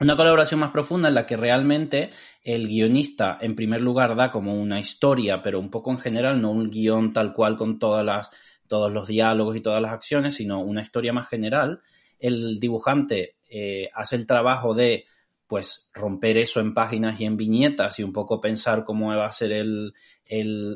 una 0.00 0.16
colaboración 0.16 0.60
más 0.60 0.70
profunda 0.70 1.08
en 1.08 1.14
la 1.14 1.26
que 1.26 1.36
realmente 1.36 2.10
el 2.42 2.68
guionista, 2.68 3.38
en 3.40 3.54
primer 3.54 3.80
lugar, 3.80 4.16
da 4.16 4.30
como 4.30 4.54
una 4.54 4.80
historia, 4.80 5.42
pero 5.42 5.60
un 5.60 5.70
poco 5.70 5.90
en 5.90 5.98
general, 5.98 6.40
no 6.40 6.50
un 6.50 6.70
guion 6.70 7.12
tal 7.12 7.32
cual 7.32 7.56
con 7.56 7.78
todas 7.78 8.04
las, 8.04 8.30
todos 8.66 8.92
los 8.92 9.08
diálogos 9.08 9.56
y 9.56 9.60
todas 9.60 9.80
las 9.80 9.92
acciones, 9.92 10.34
sino 10.34 10.60
una 10.60 10.82
historia 10.82 11.12
más 11.12 11.28
general. 11.28 11.80
El 12.18 12.58
dibujante 12.58 13.36
eh, 13.48 13.88
hace 13.94 14.16
el 14.16 14.26
trabajo 14.26 14.74
de 14.74 15.06
pues 15.46 15.90
romper 15.92 16.38
eso 16.38 16.60
en 16.60 16.74
páginas 16.74 17.20
y 17.20 17.26
en 17.26 17.36
viñetas 17.36 17.98
y 17.98 18.02
un 18.02 18.12
poco 18.12 18.40
pensar 18.40 18.84
cómo 18.84 19.14
va 19.14 19.26
a 19.26 19.30
ser 19.30 19.52
el, 19.52 19.92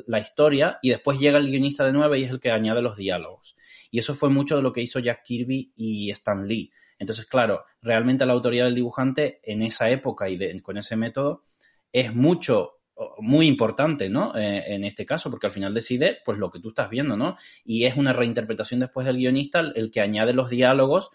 la 0.07 0.19
historia 0.19 0.79
y 0.81 0.89
después 0.89 1.19
llega 1.19 1.39
el 1.39 1.49
guionista 1.49 1.83
de 1.83 1.91
nuevo 1.91 2.15
y 2.15 2.23
es 2.23 2.31
el 2.31 2.39
que 2.39 2.51
añade 2.51 2.81
los 2.81 2.95
diálogos. 2.95 3.57
Y 3.91 3.99
eso 3.99 4.13
fue 4.13 4.29
mucho 4.29 4.55
de 4.55 4.61
lo 4.61 4.71
que 4.71 4.81
hizo 4.81 4.99
Jack 4.99 5.23
Kirby 5.23 5.73
y 5.75 6.11
Stan 6.11 6.47
Lee. 6.47 6.71
Entonces, 6.99 7.25
claro, 7.25 7.63
realmente 7.81 8.25
la 8.25 8.33
autoría 8.33 8.65
del 8.65 8.75
dibujante 8.75 9.39
en 9.43 9.63
esa 9.63 9.89
época 9.89 10.29
y 10.29 10.59
con 10.61 10.77
ese 10.77 10.95
método 10.95 11.45
es 11.91 12.13
mucho 12.13 12.79
muy 13.19 13.47
importante, 13.47 14.09
¿no? 14.09 14.35
Eh, 14.35 14.75
en 14.75 14.83
este 14.83 15.05
caso, 15.05 15.29
porque 15.31 15.47
al 15.47 15.53
final 15.53 15.73
decide, 15.73 16.17
pues, 16.25 16.37
lo 16.37 16.51
que 16.51 16.59
tú 16.59 16.69
estás 16.69 16.89
viendo, 16.89 17.15
¿no? 17.15 17.37
Y 17.63 17.85
es 17.85 17.95
una 17.95 18.13
reinterpretación 18.13 18.81
después 18.81 19.05
del 19.05 19.17
guionista 19.17 19.59
el 19.59 19.89
que 19.89 20.01
añade 20.01 20.33
los 20.33 20.49
diálogos 20.49 21.11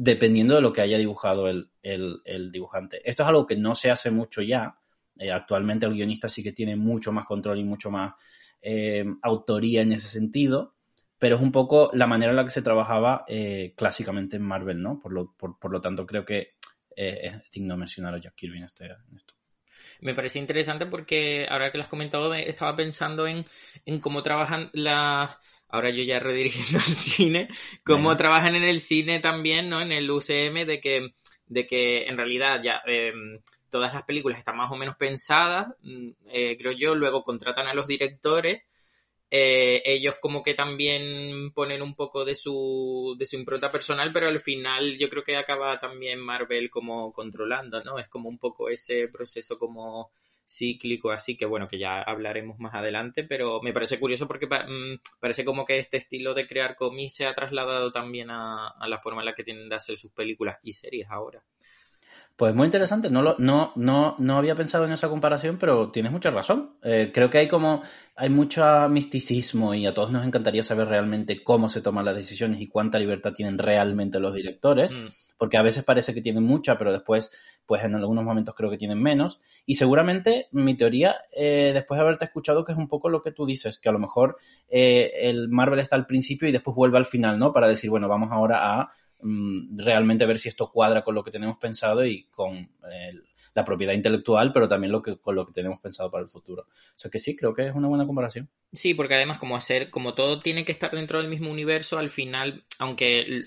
dependiendo 0.00 0.54
de 0.54 0.60
lo 0.60 0.72
que 0.72 0.80
haya 0.80 0.96
dibujado 0.96 1.48
el, 1.48 2.52
dibujante. 2.52 3.00
Esto 3.04 3.24
es 3.24 3.28
algo 3.28 3.46
que 3.46 3.56
no 3.56 3.74
se 3.74 3.90
hace 3.90 4.12
mucho 4.12 4.42
ya. 4.42 4.78
Eh, 5.18 5.32
actualmente 5.32 5.86
el 5.86 5.94
guionista 5.94 6.28
sí 6.28 6.42
que 6.42 6.52
tiene 6.52 6.76
mucho 6.76 7.12
más 7.12 7.26
control 7.26 7.58
y 7.58 7.64
mucho 7.64 7.90
más 7.90 8.14
eh, 8.62 9.04
autoría 9.22 9.82
en 9.82 9.90
ese 9.90 10.06
sentido, 10.06 10.76
pero 11.18 11.36
es 11.36 11.42
un 11.42 11.52
poco 11.52 11.90
la 11.92 12.06
manera 12.06 12.30
en 12.30 12.36
la 12.36 12.44
que 12.44 12.50
se 12.50 12.62
trabajaba 12.62 13.24
clásicamente 13.76 14.36
en 14.36 14.42
Marvel, 14.42 14.82
¿no? 14.82 15.00
Por 15.00 15.12
lo, 15.12 15.34
por, 15.36 15.70
lo 15.70 15.80
tanto, 15.80 16.06
creo 16.06 16.24
que 16.24 16.54
es 16.94 17.50
digno 17.50 17.76
mencionar 17.76 18.14
a 18.14 18.18
Jack 18.18 18.34
Kirby 18.34 18.58
en, 18.58 18.64
este, 18.64 18.86
en 18.86 19.16
esto 19.16 19.34
me 20.00 20.14
parece 20.14 20.38
interesante 20.38 20.86
porque 20.86 21.46
ahora 21.48 21.70
que 21.70 21.78
lo 21.78 21.84
has 21.84 21.90
comentado 21.90 22.32
estaba 22.34 22.76
pensando 22.76 23.26
en, 23.26 23.44
cómo 24.00 24.22
trabajan 24.22 24.70
las... 24.72 25.36
Ahora 25.70 25.90
yo 25.90 26.02
ya 26.02 26.18
redirigiendo 26.18 26.78
al 26.78 26.84
cine, 26.84 27.48
cómo 27.84 28.16
trabajan 28.16 28.56
en 28.56 28.64
el 28.64 28.80
cine 28.80 29.20
también, 29.20 29.68
¿no? 29.68 29.82
En 29.82 29.92
el 29.92 30.10
UCM, 30.10 30.64
de 30.64 30.80
que, 30.80 31.14
de 31.46 31.66
que 31.66 32.06
en 32.06 32.16
realidad 32.16 32.62
ya 32.64 32.80
em, 32.86 33.40
todas 33.68 33.92
las 33.92 34.04
películas 34.04 34.38
están 34.38 34.56
más 34.56 34.72
o 34.72 34.76
menos 34.76 34.96
pensadas, 34.96 35.68
mm, 35.82 36.08
eh, 36.30 36.56
creo 36.56 36.72
yo, 36.72 36.94
luego 36.94 37.22
contratan 37.22 37.66
a 37.66 37.74
los 37.74 37.86
directores 37.86 38.62
eh, 39.30 39.82
ellos 39.84 40.16
como 40.20 40.42
que 40.42 40.54
también 40.54 41.52
ponen 41.52 41.82
un 41.82 41.94
poco 41.94 42.24
de 42.24 42.34
su, 42.34 43.14
de 43.18 43.26
su 43.26 43.36
impronta 43.36 43.70
personal, 43.70 44.10
pero 44.12 44.28
al 44.28 44.40
final 44.40 44.96
yo 44.96 45.08
creo 45.10 45.22
que 45.22 45.36
acaba 45.36 45.78
también 45.78 46.20
Marvel 46.20 46.70
como 46.70 47.12
controlando, 47.12 47.82
¿no? 47.84 47.98
Es 47.98 48.08
como 48.08 48.28
un 48.28 48.38
poco 48.38 48.70
ese 48.70 49.04
proceso 49.12 49.58
como 49.58 50.10
cíclico, 50.46 51.10
así 51.10 51.36
que 51.36 51.44
bueno, 51.44 51.68
que 51.68 51.78
ya 51.78 52.00
hablaremos 52.00 52.58
más 52.58 52.74
adelante, 52.74 53.22
pero 53.22 53.60
me 53.60 53.74
parece 53.74 54.00
curioso 54.00 54.26
porque 54.26 54.46
mm, 54.46 55.18
parece 55.20 55.44
como 55.44 55.66
que 55.66 55.78
este 55.78 55.98
estilo 55.98 56.32
de 56.32 56.46
crear 56.46 56.74
cómics 56.74 57.16
se 57.16 57.26
ha 57.26 57.34
trasladado 57.34 57.92
también 57.92 58.30
a, 58.30 58.68
a 58.68 58.88
la 58.88 58.98
forma 58.98 59.20
en 59.20 59.26
la 59.26 59.34
que 59.34 59.44
tienen 59.44 59.68
de 59.68 59.76
hacer 59.76 59.98
sus 59.98 60.10
películas 60.12 60.58
y 60.62 60.72
series 60.72 61.06
ahora. 61.10 61.42
Pues 62.38 62.54
muy 62.54 62.66
interesante, 62.66 63.10
no, 63.10 63.20
lo, 63.20 63.34
no, 63.38 63.72
no, 63.74 64.14
no 64.20 64.38
había 64.38 64.54
pensado 64.54 64.84
en 64.84 64.92
esa 64.92 65.08
comparación, 65.08 65.58
pero 65.58 65.90
tienes 65.90 66.12
mucha 66.12 66.30
razón. 66.30 66.76
Eh, 66.84 67.10
creo 67.12 67.30
que 67.30 67.38
hay 67.38 67.48
como, 67.48 67.82
hay 68.14 68.30
mucho 68.30 68.64
misticismo 68.88 69.74
y 69.74 69.86
a 69.86 69.92
todos 69.92 70.12
nos 70.12 70.24
encantaría 70.24 70.62
saber 70.62 70.86
realmente 70.86 71.42
cómo 71.42 71.68
se 71.68 71.80
toman 71.80 72.04
las 72.04 72.14
decisiones 72.14 72.60
y 72.60 72.68
cuánta 72.68 73.00
libertad 73.00 73.32
tienen 73.32 73.58
realmente 73.58 74.20
los 74.20 74.32
directores, 74.32 74.94
mm. 74.94 75.06
porque 75.36 75.56
a 75.56 75.62
veces 75.62 75.82
parece 75.82 76.14
que 76.14 76.22
tienen 76.22 76.44
mucha, 76.44 76.78
pero 76.78 76.92
después, 76.92 77.32
pues 77.66 77.82
en 77.82 77.96
algunos 77.96 78.22
momentos 78.22 78.54
creo 78.54 78.70
que 78.70 78.78
tienen 78.78 79.02
menos. 79.02 79.40
Y 79.66 79.74
seguramente 79.74 80.46
mi 80.52 80.76
teoría, 80.76 81.16
eh, 81.36 81.72
después 81.74 81.98
de 81.98 82.02
haberte 82.02 82.26
escuchado, 82.26 82.64
que 82.64 82.70
es 82.70 82.78
un 82.78 82.86
poco 82.86 83.08
lo 83.08 83.20
que 83.20 83.32
tú 83.32 83.46
dices, 83.46 83.80
que 83.80 83.88
a 83.88 83.92
lo 83.92 83.98
mejor 83.98 84.36
eh, 84.68 85.10
el 85.22 85.48
Marvel 85.48 85.80
está 85.80 85.96
al 85.96 86.06
principio 86.06 86.48
y 86.48 86.52
después 86.52 86.76
vuelve 86.76 86.98
al 86.98 87.04
final, 87.04 87.36
¿no? 87.36 87.52
Para 87.52 87.66
decir, 87.66 87.90
bueno, 87.90 88.06
vamos 88.06 88.28
ahora 88.30 88.78
a 88.78 88.92
realmente 89.20 90.26
ver 90.26 90.38
si 90.38 90.48
esto 90.48 90.70
cuadra 90.70 91.02
con 91.02 91.14
lo 91.14 91.24
que 91.24 91.30
tenemos 91.30 91.58
pensado 91.58 92.04
y 92.04 92.24
con 92.30 92.70
la 93.54 93.64
propiedad 93.64 93.92
intelectual, 93.92 94.52
pero 94.52 94.68
también 94.68 94.92
lo 94.92 95.02
que, 95.02 95.16
con 95.16 95.34
lo 95.34 95.44
que 95.44 95.52
tenemos 95.52 95.80
pensado 95.80 96.10
para 96.10 96.22
el 96.22 96.28
futuro. 96.28 96.62
O 96.62 96.98
sea 96.98 97.10
que 97.10 97.18
sí, 97.18 97.36
creo 97.36 97.54
que 97.54 97.66
es 97.66 97.74
una 97.74 97.88
buena 97.88 98.06
comparación. 98.06 98.48
Sí, 98.72 98.94
porque 98.94 99.14
además 99.14 99.38
como 99.38 99.56
hacer, 99.56 99.90
como 99.90 100.14
todo 100.14 100.40
tiene 100.40 100.64
que 100.64 100.72
estar 100.72 100.92
dentro 100.92 101.20
del 101.20 101.28
mismo 101.28 101.50
universo, 101.50 101.98
al 101.98 102.10
final, 102.10 102.64
aunque 102.78 103.44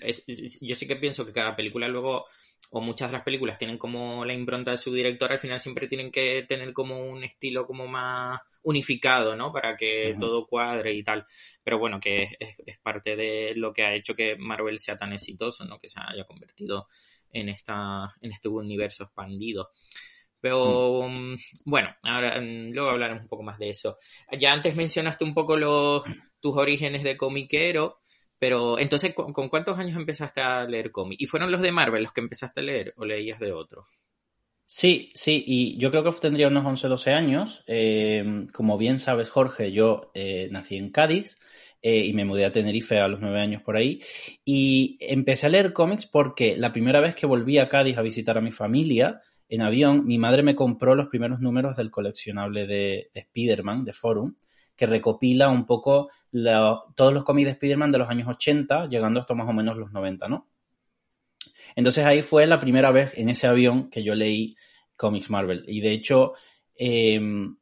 yo 0.60 0.74
sí 0.74 0.86
que 0.86 0.96
pienso 0.96 1.24
que 1.24 1.32
cada 1.32 1.56
película 1.56 1.88
luego 1.88 2.26
o 2.70 2.80
muchas 2.80 3.10
de 3.10 3.12
las 3.12 3.24
películas 3.24 3.58
tienen 3.58 3.76
como 3.76 4.24
la 4.24 4.32
impronta 4.32 4.70
de 4.70 4.78
su 4.78 4.92
director, 4.92 5.30
al 5.30 5.38
final 5.38 5.60
siempre 5.60 5.88
tienen 5.88 6.10
que 6.10 6.44
tener 6.48 6.72
como 6.72 6.98
un 6.98 7.22
estilo 7.24 7.66
como 7.66 7.86
más 7.86 8.40
unificado, 8.62 9.36
¿no? 9.36 9.52
Para 9.52 9.76
que 9.76 10.16
todo 10.18 10.46
cuadre 10.46 10.94
y 10.94 11.02
tal. 11.02 11.26
Pero 11.62 11.78
bueno, 11.78 12.00
que 12.00 12.28
es, 12.40 12.78
parte 12.78 13.16
de 13.16 13.54
lo 13.56 13.72
que 13.72 13.82
ha 13.82 13.94
hecho 13.94 14.14
que 14.14 14.36
Marvel 14.36 14.78
sea 14.78 14.96
tan 14.96 15.12
exitoso, 15.12 15.64
¿no? 15.64 15.78
Que 15.78 15.88
se 15.88 16.00
haya 16.00 16.24
convertido 16.24 16.88
en, 17.30 17.48
esta, 17.48 18.14
en 18.20 18.32
este 18.32 18.48
universo 18.48 19.04
expandido. 19.04 19.70
Pero 20.40 21.08
mm. 21.08 21.36
bueno, 21.64 21.94
ahora 22.02 22.40
mm, 22.40 22.72
luego 22.72 22.90
hablaremos 22.90 23.22
un 23.22 23.28
poco 23.28 23.42
más 23.42 23.58
de 23.58 23.70
eso. 23.70 23.96
Ya 24.38 24.52
antes 24.52 24.76
mencionaste 24.76 25.24
un 25.24 25.34
poco 25.34 25.56
los, 25.56 26.02
tus 26.40 26.56
orígenes 26.56 27.02
de 27.02 27.16
comiquero. 27.16 28.00
Pero 28.42 28.76
entonces, 28.76 29.14
¿con, 29.14 29.32
cuántos 29.32 29.78
años 29.78 29.96
empezaste 29.96 30.40
a 30.40 30.64
leer 30.64 30.90
cómics? 30.90 31.22
¿Y 31.22 31.26
fueron 31.26 31.52
los 31.52 31.62
de 31.62 31.70
Marvel 31.70 32.02
los 32.02 32.12
que 32.12 32.22
empezaste 32.22 32.58
a 32.58 32.64
leer 32.64 32.92
o 32.96 33.04
leías 33.04 33.38
de 33.38 33.52
otros? 33.52 33.86
Sí, 34.66 35.12
sí, 35.14 35.44
y 35.46 35.78
yo 35.78 35.92
creo 35.92 36.02
que 36.02 36.10
tendría 36.20 36.48
unos 36.48 36.66
11, 36.66 36.88
12 36.88 37.12
años. 37.12 37.62
Eh, 37.68 38.48
como 38.52 38.78
bien 38.78 38.98
sabes, 38.98 39.30
Jorge, 39.30 39.70
yo 39.70 40.10
eh, 40.14 40.48
nací 40.50 40.76
en 40.76 40.90
Cádiz 40.90 41.38
eh, 41.82 42.04
y 42.04 42.12
me 42.14 42.24
mudé 42.24 42.44
a 42.44 42.50
Tenerife 42.50 42.98
a 42.98 43.06
los 43.06 43.20
9 43.20 43.38
años 43.38 43.62
por 43.62 43.76
ahí. 43.76 44.00
Y 44.44 44.98
empecé 44.98 45.46
a 45.46 45.50
leer 45.50 45.72
cómics 45.72 46.06
porque 46.06 46.56
la 46.56 46.72
primera 46.72 46.98
vez 46.98 47.14
que 47.14 47.26
volví 47.26 47.58
a 47.58 47.68
Cádiz 47.68 47.96
a 47.96 48.02
visitar 48.02 48.38
a 48.38 48.40
mi 48.40 48.50
familia 48.50 49.22
en 49.48 49.62
avión, 49.62 50.04
mi 50.04 50.18
madre 50.18 50.42
me 50.42 50.56
compró 50.56 50.96
los 50.96 51.06
primeros 51.06 51.38
números 51.38 51.76
del 51.76 51.92
coleccionable 51.92 52.66
de, 52.66 53.08
de 53.14 53.20
Spider-Man, 53.20 53.84
de 53.84 53.92
Forum 53.92 54.34
que 54.82 54.86
recopila 54.86 55.48
un 55.48 55.64
poco 55.64 56.10
todos 56.96 57.14
los 57.14 57.22
cómics 57.22 57.46
de 57.46 57.52
Spider-Man 57.52 57.92
de 57.92 57.98
los 57.98 58.10
años 58.10 58.26
80, 58.26 58.88
llegando 58.88 59.20
hasta 59.20 59.32
más 59.32 59.48
o 59.48 59.52
menos 59.52 59.76
los 59.76 59.92
90, 59.92 60.26
¿no? 60.26 60.48
Entonces 61.76 62.04
ahí 62.04 62.20
fue 62.20 62.48
la 62.48 62.58
primera 62.58 62.90
vez 62.90 63.16
en 63.16 63.28
ese 63.28 63.46
avión 63.46 63.90
que 63.90 64.02
yo 64.02 64.16
leí 64.16 64.56
cómics 64.96 65.30
Marvel. 65.30 65.64
Y 65.68 65.80
de 65.82 65.92
hecho, 65.92 66.32
em, 66.74 67.56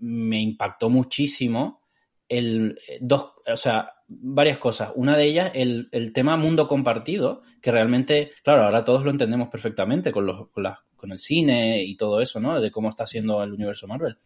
me 0.00 0.40
impactó 0.40 0.88
muchísimo 0.88 1.82
el 2.26 2.80
dos, 3.02 3.32
o 3.46 3.56
sea, 3.56 3.92
varias 4.06 4.56
cosas. 4.56 4.92
Una 4.94 5.18
de 5.18 5.24
ellas, 5.24 5.52
el, 5.54 6.12
tema 6.14 6.38
mundo 6.38 6.66
compartido, 6.66 7.42
que 7.60 7.70
realmente, 7.70 8.32
claro, 8.42 8.62
ahora 8.62 8.86
todos 8.86 9.04
lo 9.04 9.10
entendemos 9.10 9.48
perfectamente 9.48 10.12
con, 10.12 10.24
los, 10.24 10.48
con, 10.48 10.64
con 10.96 11.12
el 11.12 11.18
cine 11.18 11.84
y 11.84 11.94
todo 11.94 12.22
eso, 12.22 12.40
¿no? 12.40 12.58
De 12.58 12.70
cómo 12.70 12.88
está 12.88 13.04
haciendo 13.04 13.42
el 13.42 13.52
universo 13.52 13.86
Marvel. 13.86 14.16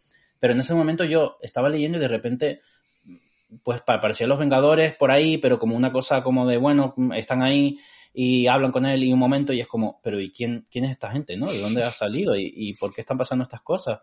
Pero 0.42 0.54
en 0.54 0.58
ese 0.58 0.74
momento 0.74 1.04
yo 1.04 1.38
estaba 1.40 1.68
leyendo 1.68 1.98
y 1.98 2.00
de 2.00 2.08
repente, 2.08 2.62
pues 3.62 3.80
parecían 3.82 4.28
los 4.28 4.40
Vengadores 4.40 4.92
por 4.92 5.12
ahí, 5.12 5.38
pero 5.38 5.60
como 5.60 5.76
una 5.76 5.92
cosa 5.92 6.24
como 6.24 6.48
de, 6.48 6.56
bueno, 6.56 6.96
están 7.14 7.42
ahí 7.42 7.78
y 8.12 8.48
hablan 8.48 8.72
con 8.72 8.84
él 8.84 9.04
y 9.04 9.12
un 9.12 9.20
momento 9.20 9.52
y 9.52 9.60
es 9.60 9.68
como, 9.68 10.00
pero 10.02 10.20
¿y 10.20 10.32
quién, 10.32 10.66
quién 10.68 10.84
es 10.84 10.90
esta 10.90 11.12
gente, 11.12 11.36
no? 11.36 11.46
¿De 11.46 11.60
dónde 11.60 11.84
ha 11.84 11.92
salido? 11.92 12.34
¿Y, 12.36 12.74
por 12.74 12.92
qué 12.92 13.02
están 13.02 13.18
pasando 13.18 13.44
estas 13.44 13.62
cosas? 13.62 14.00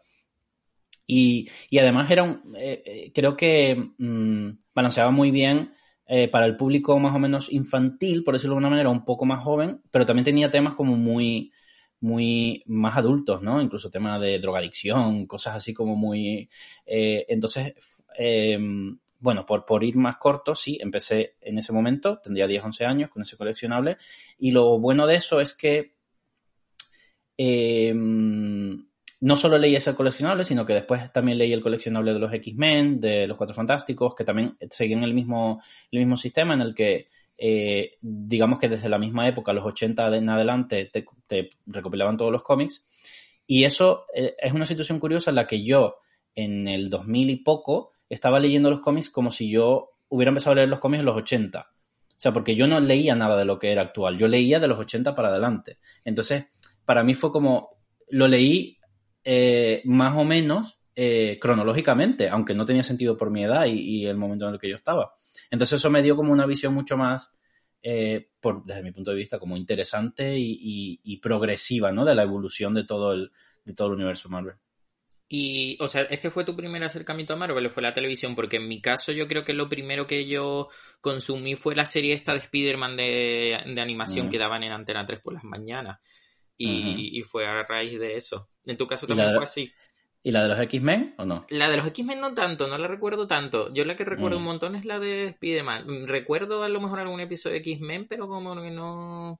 Y, 1.06 1.50
además 1.78 2.10
era 2.10 2.24
un, 2.24 2.42
eh, 2.56 2.84
eh, 2.86 3.12
creo 3.14 3.36
que 3.36 3.76
mm, 3.98 4.50
balanceaba 4.74 5.12
muy 5.12 5.32
bien 5.32 5.74
eh, 6.06 6.30
para 6.30 6.46
el 6.46 6.56
público 6.56 6.98
más 7.00 7.14
o 7.14 7.20
menos 7.20 7.52
infantil, 7.52 8.24
por 8.24 8.36
decirlo 8.36 8.54
de 8.54 8.60
alguna 8.60 8.70
manera, 8.70 8.88
un 8.88 9.04
poco 9.04 9.26
más 9.26 9.44
joven, 9.44 9.82
pero 9.92 10.06
también 10.06 10.24
tenía 10.24 10.50
temas 10.50 10.76
como 10.76 10.96
muy, 10.96 11.52
muy 12.02 12.64
más 12.68 12.98
adultos, 12.98 13.42
¿no? 13.42 13.62
Incluso 13.62 13.90
temas 13.90 14.20
de 14.22 14.40
drogadicción, 14.40 15.26
cosas 15.26 15.56
así 15.56 15.74
como 15.74 15.96
muy... 15.96 16.50
Eh, 16.86 17.26
entonces, 17.30 17.74
em, 18.18 18.98
bueno, 19.20 19.46
por, 19.46 19.66
por 19.66 19.84
ir 19.84 19.96
más 19.98 20.18
corto, 20.18 20.56
sí, 20.56 20.78
empecé 20.82 21.36
en 21.42 21.58
ese 21.58 21.74
momento, 21.74 22.20
tendría 22.20 22.48
10, 22.48 22.64
11 22.64 22.86
años 22.86 23.10
con 23.10 23.22
ese 23.22 23.38
coleccionable, 23.38 23.98
y 24.38 24.52
lo 24.52 24.80
bueno 24.80 25.06
de 25.08 25.16
eso 25.16 25.42
es 25.42 25.54
que 25.54 25.96
em, 27.38 28.86
no 29.22 29.36
solo 29.36 29.58
leí 29.58 29.76
ese 29.76 29.94
coleccionable, 29.96 30.46
sino 30.46 30.66
que 30.66 30.74
después 30.74 31.12
también 31.12 31.38
leí 31.38 31.52
el 31.52 31.62
coleccionable 31.62 32.14
de 32.14 32.20
los 32.20 32.34
X-Men, 32.34 33.02
de 33.02 33.28
los 33.28 33.38
Cuatro 33.38 33.56
Fantásticos, 33.56 34.16
que 34.16 34.24
también 34.24 34.58
seguían 34.70 35.04
el 35.04 35.14
mismo, 35.14 35.62
el 35.92 36.00
mismo 36.00 36.16
sistema 36.16 36.54
en 36.54 36.62
el 36.62 36.74
que 36.74 37.10
eh, 37.42 37.94
digamos 38.02 38.60
que 38.60 38.68
desde 38.68 38.90
la 38.90 39.00
misma 39.00 39.26
época, 39.28 39.54
los 39.54 39.66
80 39.66 40.18
en 40.18 40.30
adelante, 40.30 40.92
te, 40.92 41.50
recopilaban 41.66 42.18
todos 42.18 42.34
los 42.34 42.44
cómics. 42.44 42.86
Y 43.48 43.64
eso 43.64 44.06
eh, 44.14 44.36
es 44.38 44.52
una 44.52 44.66
situación 44.66 45.00
curiosa 45.00 45.32
en 45.32 45.36
la 45.36 45.48
que 45.48 45.64
yo, 45.64 45.96
en 46.36 46.68
el 46.68 46.90
2000 46.90 47.30
y 47.30 47.36
poco, 47.38 47.94
estaba 48.10 48.40
leyendo 48.40 48.70
los 48.70 48.82
cómics 48.82 49.10
como 49.10 49.32
si 49.32 49.50
yo 49.50 49.92
hubiera 50.10 50.30
empezado 50.30 50.52
a 50.52 50.56
leer 50.56 50.70
los 50.70 50.80
cómics 50.80 51.00
en 51.00 51.06
los 51.06 51.16
80. 51.16 51.60
O 51.62 52.22
sea, 52.22 52.34
porque 52.34 52.56
yo 52.56 52.68
no 52.68 52.82
leía 52.82 53.16
nada 53.16 53.38
de 53.38 53.46
lo 53.46 53.58
que 53.58 53.72
era 53.72 53.84
actual, 53.84 54.18
yo 54.18 54.28
leía 54.28 54.60
de 54.60 54.68
los 54.68 54.78
80 54.78 55.16
para 55.16 55.30
adelante. 55.30 55.78
Entonces, 56.04 56.48
para 56.84 57.04
mí 57.04 57.14
fue 57.14 57.32
como, 57.32 57.78
lo 58.10 58.28
leí 58.28 58.78
eh, 59.24 59.82
más 59.86 60.18
o 60.18 60.26
menos 60.26 60.76
cronológicamente, 61.40 62.28
aunque 62.28 62.54
no 62.54 62.66
tenía 62.66 62.84
sentido 62.84 63.16
por 63.16 63.30
mi 63.30 63.46
edad 63.46 63.66
y 63.68 64.06
el 64.06 64.18
momento 64.18 64.46
en 64.50 64.56
el 64.56 64.60
que 64.60 64.68
yo 64.68 64.76
estaba. 64.76 65.14
Entonces 65.52 65.80
eso 65.80 65.90
me 65.90 66.04
dio 66.04 66.16
como 66.16 66.32
una 66.32 66.46
visión 66.46 66.74
mucho 66.74 66.98
más 66.98 67.38
eh, 67.82 68.30
por, 68.42 68.64
desde 68.66 68.84
mi 68.84 68.92
punto 68.92 69.12
de 69.12 69.18
vista, 69.18 69.40
como 69.40 69.56
interesante 69.56 70.36
y, 70.38 71.18
progresiva, 71.22 71.92
¿no? 71.92 72.06
De 72.06 72.16
la 72.16 72.24
evolución 72.24 72.74
de 72.74 72.84
todo 72.84 73.14
el, 73.14 73.32
de 73.64 73.74
todo 73.74 73.88
el 73.88 73.94
universo 73.96 74.30
Marvel. 74.30 74.56
Y, 75.32 75.78
o 75.80 75.88
sea, 75.88 76.02
¿este 76.04 76.32
fue 76.32 76.44
tu 76.44 76.56
primer 76.56 76.84
acercamiento 76.84 77.34
a 77.34 77.36
Marvel 77.36 77.68
o 77.68 77.70
fue 77.70 77.84
la 77.84 77.94
televisión? 77.94 78.36
Porque 78.36 78.58
en 78.58 78.68
mi 78.68 78.82
caso 78.82 79.12
yo 79.12 79.28
creo 79.28 79.46
que 79.46 79.54
lo 79.54 79.70
primero 79.70 80.08
que 80.08 80.28
yo 80.28 80.70
consumí 81.02 81.56
fue 81.56 81.76
la 81.76 81.86
serie 81.86 82.16
esta 82.16 82.34
de 82.34 82.40
Spider-Man 82.40 82.98
de, 82.98 83.80
animación 83.80 84.28
que 84.28 84.40
daban 84.40 84.64
en 84.64 84.72
Antena 84.72 85.06
3 85.06 85.20
por 85.22 85.34
las 85.34 85.44
mañanas. 85.44 86.00
Y, 86.58 87.22
fue 87.24 87.46
a 87.46 87.64
raíz 87.64 87.98
de 88.00 88.18
eso. 88.18 88.50
En 88.66 88.76
tu 88.76 88.88
caso 88.88 89.08
también 89.08 89.34
fue 89.36 89.44
así. 89.44 89.72
¿Y 90.22 90.32
la 90.32 90.44
de 90.44 90.50
los 90.50 90.60
X-Men 90.60 91.16
o 91.18 91.26
no? 91.26 91.46
La 91.50 91.70
de 91.70 91.78
los 91.78 91.88
X-Men 91.88 92.20
no 92.20 92.34
tanto, 92.34 92.68
no 92.68 92.78
la 92.78 92.88
recuerdo 92.88 93.26
tanto. 93.26 93.74
Yo 93.74 93.86
la 93.86 93.96
que 93.96 94.04
recuerdo 94.04 94.38
mm. 94.38 94.42
un 94.42 94.46
montón 94.46 94.76
es 94.76 94.84
la 94.86 95.00
de 95.00 95.28
Spider-Man. 95.28 96.08
Recuerdo 96.08 96.64
a 96.64 96.70
lo 96.70 96.82
mejor 96.82 97.00
algún 97.00 97.22
episodio 97.22 97.54
de 97.54 97.60
X-Men, 97.60 98.08
pero 98.10 98.28
como 98.28 98.62
que 98.62 98.70
no, 98.70 99.40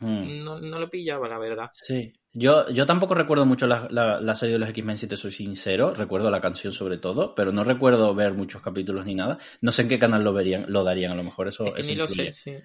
mm. 0.00 0.44
no, 0.44 0.60
no, 0.60 0.80
lo 0.80 0.90
pillaba, 0.90 1.28
la 1.28 1.38
verdad. 1.38 1.70
Sí. 1.72 2.12
Yo, 2.32 2.68
yo 2.70 2.84
tampoco 2.84 3.14
recuerdo 3.14 3.46
mucho 3.46 3.66
la, 3.66 3.88
la, 3.88 4.34
serie 4.34 4.54
de 4.54 4.58
los 4.58 4.68
X-Men, 4.68 4.98
si 4.98 5.06
te 5.06 5.16
soy 5.16 5.32
sincero. 5.32 5.94
Recuerdo 5.94 6.28
la 6.28 6.40
canción 6.40 6.72
sobre 6.72 6.98
todo, 6.98 7.34
pero 7.34 7.52
no 7.52 7.62
recuerdo 7.62 8.14
ver 8.14 8.34
muchos 8.34 8.60
capítulos 8.60 9.06
ni 9.06 9.14
nada. 9.14 9.38
No 9.62 9.70
sé 9.70 9.82
en 9.82 9.88
qué 9.88 9.98
canal 9.98 10.24
lo 10.24 10.32
verían, 10.32 10.66
lo 10.68 10.82
darían, 10.82 11.12
a 11.12 11.16
lo 11.16 11.22
mejor 11.22 11.48
eso. 11.48 11.74
Es 11.76 11.86
ni 11.86 11.94
lo 11.94 12.08
sé, 12.08 12.32
sí. 12.32 12.56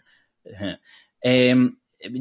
Eh, 1.23 1.55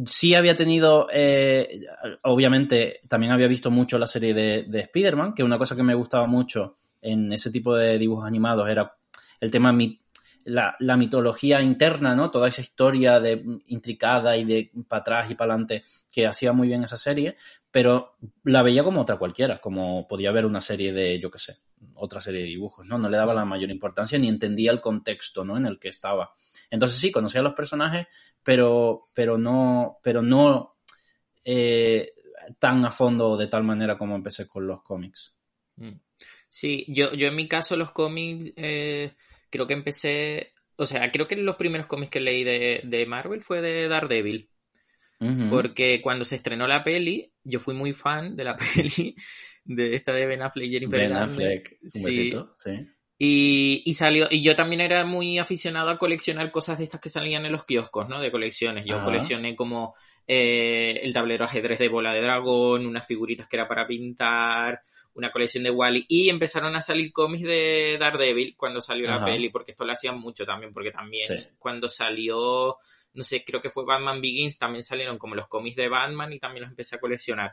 sí 0.06 0.34
había 0.34 0.56
tenido, 0.56 1.08
eh, 1.12 1.80
obviamente, 2.22 3.00
también 3.08 3.32
había 3.32 3.46
visto 3.46 3.70
mucho 3.70 3.98
la 3.98 4.06
serie 4.06 4.34
de, 4.34 4.64
de 4.64 4.80
Spider-Man, 4.80 5.34
que 5.34 5.42
una 5.42 5.58
cosa 5.58 5.76
que 5.76 5.82
me 5.82 5.94
gustaba 5.94 6.26
mucho 6.26 6.78
en 7.02 7.32
ese 7.32 7.50
tipo 7.50 7.74
de 7.74 7.98
dibujos 7.98 8.26
animados 8.26 8.68
era 8.68 8.96
el 9.40 9.50
tema, 9.50 9.76
la, 10.44 10.76
la 10.78 10.96
mitología 10.96 11.62
interna, 11.62 12.14
¿no? 12.14 12.30
Toda 12.30 12.48
esa 12.48 12.60
historia 12.60 13.20
de 13.20 13.42
intricada 13.66 14.36
y 14.36 14.44
de 14.44 14.70
para 14.88 15.00
atrás 15.00 15.30
y 15.30 15.34
para 15.34 15.52
adelante 15.52 15.84
que 16.12 16.26
hacía 16.26 16.52
muy 16.52 16.68
bien 16.68 16.84
esa 16.84 16.96
serie, 16.96 17.36
pero 17.70 18.16
la 18.44 18.62
veía 18.62 18.84
como 18.84 19.00
otra 19.00 19.16
cualquiera, 19.16 19.60
como 19.60 20.08
podía 20.08 20.32
ver 20.32 20.46
una 20.46 20.60
serie 20.60 20.92
de, 20.92 21.20
yo 21.20 21.30
qué 21.30 21.38
sé, 21.38 21.58
otra 21.94 22.20
serie 22.20 22.42
de 22.42 22.48
dibujos, 22.48 22.86
¿no? 22.86 22.98
No 22.98 23.08
le 23.08 23.16
daba 23.16 23.34
la 23.34 23.44
mayor 23.44 23.70
importancia 23.70 24.18
ni 24.18 24.28
entendía 24.28 24.72
el 24.72 24.80
contexto, 24.80 25.44
¿no? 25.44 25.56
En 25.56 25.66
el 25.66 25.78
que 25.78 25.88
estaba. 25.88 26.34
Entonces 26.70 26.98
sí, 26.98 27.10
conocía 27.10 27.40
a 27.40 27.44
los 27.44 27.54
personajes, 27.54 28.06
pero, 28.42 29.08
pero 29.12 29.36
no, 29.36 29.98
pero 30.02 30.22
no 30.22 30.76
eh, 31.44 32.12
tan 32.58 32.84
a 32.84 32.90
fondo 32.90 33.36
de 33.36 33.48
tal 33.48 33.64
manera 33.64 33.98
como 33.98 34.14
empecé 34.14 34.46
con 34.48 34.66
los 34.66 34.82
cómics. 34.82 35.34
Mm. 35.76 35.98
Sí, 36.48 36.84
yo, 36.88 37.12
yo 37.14 37.28
en 37.28 37.36
mi 37.36 37.48
caso 37.48 37.76
los 37.76 37.92
cómics 37.92 38.52
eh, 38.56 39.12
creo 39.50 39.66
que 39.66 39.74
empecé, 39.74 40.52
o 40.76 40.86
sea, 40.86 41.10
creo 41.10 41.26
que 41.26 41.36
los 41.36 41.56
primeros 41.56 41.86
cómics 41.86 42.10
que 42.10 42.20
leí 42.20 42.44
de, 42.44 43.06
Marvel 43.06 43.42
fue 43.42 43.60
de 43.60 43.88
Daredevil. 43.88 44.48
Porque 45.50 46.00
cuando 46.00 46.24
se 46.24 46.36
estrenó 46.36 46.66
la 46.66 46.82
peli, 46.82 47.30
yo 47.44 47.60
fui 47.60 47.74
muy 47.74 47.92
fan 47.92 48.36
de 48.36 48.44
la 48.44 48.56
peli 48.74 49.14
de 49.64 49.94
esta 49.94 50.14
de 50.14 50.26
Ben 50.26 50.42
Affleck 50.42 50.66
y 50.66 50.70
Jennifer 50.70 50.98
Ben 50.98 51.12
Affleck, 51.12 51.78
un 51.82 51.88
sí. 51.88 52.32
sí. 52.56 52.70
Y, 53.22 53.82
y, 53.84 53.92
salió, 53.92 54.28
y 54.30 54.40
yo 54.40 54.54
también 54.54 54.80
era 54.80 55.04
muy 55.04 55.38
aficionado 55.38 55.90
a 55.90 55.98
coleccionar 55.98 56.50
cosas 56.50 56.78
de 56.78 56.84
estas 56.84 57.02
que 57.02 57.10
salían 57.10 57.44
en 57.44 57.52
los 57.52 57.66
kioscos, 57.66 58.08
¿no? 58.08 58.18
De 58.18 58.30
colecciones. 58.30 58.86
Yo 58.86 59.04
coleccioné 59.04 59.54
como 59.54 59.94
eh, 60.26 60.98
el 61.02 61.12
tablero 61.12 61.44
ajedrez 61.44 61.78
de 61.78 61.90
bola 61.90 62.14
de 62.14 62.22
dragón, 62.22 62.86
unas 62.86 63.06
figuritas 63.06 63.46
que 63.46 63.56
era 63.56 63.68
para 63.68 63.86
pintar, 63.86 64.80
una 65.12 65.30
colección 65.30 65.64
de 65.64 65.70
Wally. 65.70 66.06
Y 66.08 66.30
empezaron 66.30 66.74
a 66.76 66.80
salir 66.80 67.12
cómics 67.12 67.44
de 67.44 67.98
Daredevil 68.00 68.54
cuando 68.56 68.80
salió 68.80 69.06
la 69.06 69.22
peli, 69.22 69.50
porque 69.50 69.72
esto 69.72 69.84
lo 69.84 69.92
hacían 69.92 70.18
mucho 70.18 70.46
también, 70.46 70.72
porque 70.72 70.90
también 70.90 71.50
cuando 71.58 71.90
salió, 71.90 72.78
no 73.12 73.22
sé, 73.22 73.44
creo 73.44 73.60
que 73.60 73.68
fue 73.68 73.84
Batman 73.84 74.22
Begins, 74.22 74.56
también 74.56 74.82
salieron 74.82 75.18
como 75.18 75.34
los 75.34 75.46
cómics 75.46 75.76
de 75.76 75.90
Batman 75.90 76.32
y 76.32 76.38
también 76.38 76.62
los 76.62 76.70
empecé 76.70 76.96
a 76.96 77.00
coleccionar 77.00 77.52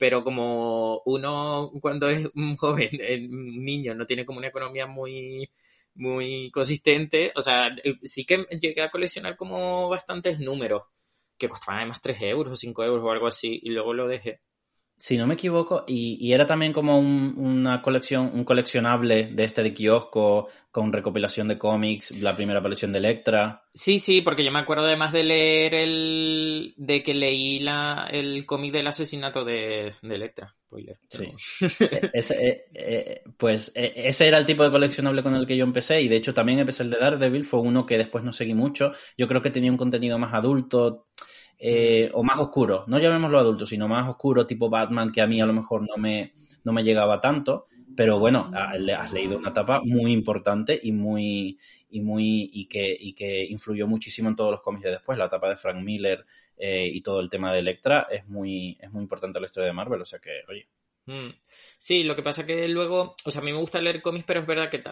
pero 0.00 0.24
como 0.24 1.02
uno 1.04 1.70
cuando 1.82 2.08
es 2.08 2.26
un 2.34 2.56
joven, 2.56 2.88
un 3.30 3.62
niño, 3.62 3.94
no 3.94 4.06
tiene 4.06 4.24
como 4.24 4.38
una 4.38 4.48
economía 4.48 4.86
muy, 4.86 5.50
muy 5.94 6.50
consistente, 6.50 7.32
o 7.36 7.42
sea, 7.42 7.68
eh, 7.84 7.94
sí 8.02 8.24
que 8.24 8.46
llegué 8.58 8.80
a 8.80 8.90
coleccionar 8.90 9.36
como 9.36 9.90
bastantes 9.90 10.40
números, 10.40 10.84
que 11.36 11.50
costaban 11.50 11.80
además 11.80 12.00
3 12.00 12.22
euros 12.22 12.54
o 12.54 12.56
5 12.56 12.82
euros 12.82 13.04
o 13.04 13.10
algo 13.10 13.26
así, 13.26 13.60
y 13.62 13.68
luego 13.70 13.92
lo 13.92 14.08
dejé 14.08 14.40
si 15.00 15.16
no 15.16 15.26
me 15.26 15.32
equivoco, 15.32 15.84
y, 15.88 16.30
era 16.30 16.44
también 16.44 16.74
como 16.74 16.98
una 16.98 17.80
colección, 17.80 18.30
un 18.34 18.44
coleccionable 18.44 19.30
de 19.32 19.44
este 19.44 19.62
de 19.62 19.72
kiosco 19.72 20.48
con 20.70 20.92
recopilación 20.92 21.48
de 21.48 21.56
cómics, 21.56 22.10
la 22.20 22.36
primera 22.36 22.60
aparición 22.60 22.92
de 22.92 22.98
Electra. 22.98 23.64
Sí, 23.72 23.98
sí, 23.98 24.20
porque 24.20 24.44
yo 24.44 24.52
me 24.52 24.58
acuerdo 24.58 24.84
además 24.84 25.14
de 25.14 25.24
leer 25.24 25.74
el. 25.74 26.74
de 26.76 27.02
que 27.02 27.14
leí 27.14 27.60
la, 27.60 28.08
el 28.12 28.44
cómic 28.44 28.72
del 28.72 28.88
asesinato 28.88 29.42
de, 29.42 29.94
de 30.02 30.14
Electra. 30.14 30.54
Spoiler. 30.66 30.98
Sí. 31.08 31.32
ese, 32.12 32.48
eh, 32.48 32.64
eh, 32.74 33.22
pues 33.38 33.72
eh, 33.74 33.94
ese 33.96 34.28
era 34.28 34.36
el 34.36 34.44
tipo 34.44 34.64
de 34.64 34.70
coleccionable 34.70 35.22
con 35.22 35.34
el 35.34 35.46
que 35.46 35.56
yo 35.56 35.64
empecé, 35.64 36.02
y 36.02 36.08
de 36.08 36.16
hecho 36.16 36.34
también 36.34 36.58
empecé 36.58 36.82
el 36.82 36.90
de 36.90 36.98
Daredevil, 36.98 37.46
fue 37.46 37.60
uno 37.60 37.86
que 37.86 37.96
después 37.96 38.22
no 38.22 38.34
seguí 38.34 38.52
mucho. 38.52 38.92
Yo 39.16 39.26
creo 39.26 39.40
que 39.40 39.50
tenía 39.50 39.72
un 39.72 39.78
contenido 39.78 40.18
más 40.18 40.34
adulto 40.34 41.06
eh, 41.62 42.10
o 42.14 42.22
más 42.22 42.38
oscuro, 42.38 42.84
no 42.86 42.98
llamémoslo 42.98 43.38
adulto, 43.38 43.66
sino 43.66 43.86
más 43.86 44.08
oscuro, 44.08 44.46
tipo 44.46 44.70
Batman, 44.70 45.12
que 45.12 45.20
a 45.20 45.26
mí 45.26 45.42
a 45.42 45.46
lo 45.46 45.52
mejor 45.52 45.82
no 45.82 45.96
me, 45.98 46.32
no 46.64 46.72
me 46.72 46.82
llegaba 46.82 47.20
tanto, 47.20 47.66
pero 47.94 48.18
bueno, 48.18 48.50
has 48.54 49.12
leído 49.12 49.36
una 49.36 49.50
etapa 49.50 49.82
muy 49.84 50.10
importante 50.10 50.80
y 50.82 50.90
muy, 50.92 51.58
y 51.90 52.00
muy, 52.00 52.48
y 52.50 52.66
que, 52.66 52.96
y 52.98 53.12
que 53.12 53.44
influyó 53.44 53.86
muchísimo 53.86 54.30
en 54.30 54.36
todos 54.36 54.52
los 54.52 54.62
cómics 54.62 54.84
de 54.84 54.90
después, 54.92 55.18
la 55.18 55.26
etapa 55.26 55.50
de 55.50 55.56
Frank 55.56 55.82
Miller 55.82 56.24
eh, 56.56 56.88
y 56.90 57.02
todo 57.02 57.20
el 57.20 57.28
tema 57.28 57.52
de 57.52 57.58
Electra 57.58 58.06
es 58.10 58.26
muy, 58.26 58.78
es 58.80 58.90
muy 58.90 59.02
importante 59.02 59.36
en 59.38 59.42
la 59.42 59.46
historia 59.46 59.66
de 59.66 59.74
Marvel, 59.74 60.00
o 60.00 60.06
sea 60.06 60.18
que, 60.18 60.30
oye. 60.48 60.66
Mm. 61.10 61.34
Sí, 61.76 62.04
lo 62.04 62.14
que 62.14 62.22
pasa 62.22 62.46
que 62.46 62.68
luego, 62.68 63.16
o 63.24 63.30
sea, 63.30 63.40
a 63.40 63.44
mí 63.44 63.52
me 63.52 63.58
gusta 63.58 63.80
leer 63.80 64.02
cómics, 64.02 64.24
pero 64.26 64.40
es 64.40 64.46
verdad 64.46 64.70
que 64.70 64.82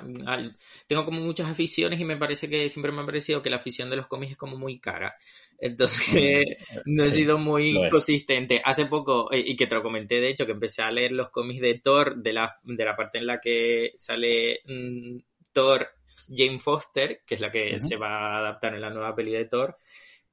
tengo 0.86 1.04
como 1.04 1.20
muchas 1.20 1.48
aficiones 1.48 2.00
y 2.00 2.04
me 2.04 2.16
parece 2.16 2.48
que 2.48 2.68
siempre 2.68 2.92
me 2.92 3.02
ha 3.02 3.06
parecido 3.06 3.42
que 3.42 3.50
la 3.50 3.56
afición 3.56 3.90
de 3.90 3.96
los 3.96 4.06
cómics 4.06 4.32
es 4.32 4.38
como 4.38 4.56
muy 4.56 4.80
cara. 4.80 5.14
Entonces, 5.58 6.46
no 6.86 7.04
he 7.04 7.10
sido 7.10 7.38
muy 7.38 7.76
consistente. 7.90 8.60
Hace 8.64 8.86
poco, 8.86 9.30
eh, 9.32 9.44
y 9.46 9.54
que 9.54 9.66
te 9.66 9.74
lo 9.74 9.82
comenté, 9.82 10.20
de 10.20 10.30
hecho, 10.30 10.46
que 10.46 10.52
empecé 10.52 10.82
a 10.82 10.90
leer 10.90 11.12
los 11.12 11.30
cómics 11.30 11.60
de 11.60 11.78
Thor, 11.78 12.16
de 12.16 12.32
la, 12.32 12.50
de 12.64 12.84
la 12.84 12.96
parte 12.96 13.18
en 13.18 13.26
la 13.26 13.38
que 13.38 13.92
sale 13.96 14.60
mm, 14.66 15.18
Thor 15.52 15.88
Jane 16.34 16.58
Foster, 16.58 17.20
que 17.26 17.34
es 17.34 17.40
la 17.40 17.50
que 17.50 17.78
se 17.78 17.96
va 17.96 18.08
a 18.08 18.38
adaptar 18.38 18.74
en 18.74 18.80
la 18.80 18.90
nueva 18.90 19.14
peli 19.14 19.32
de 19.32 19.44
Thor. 19.44 19.76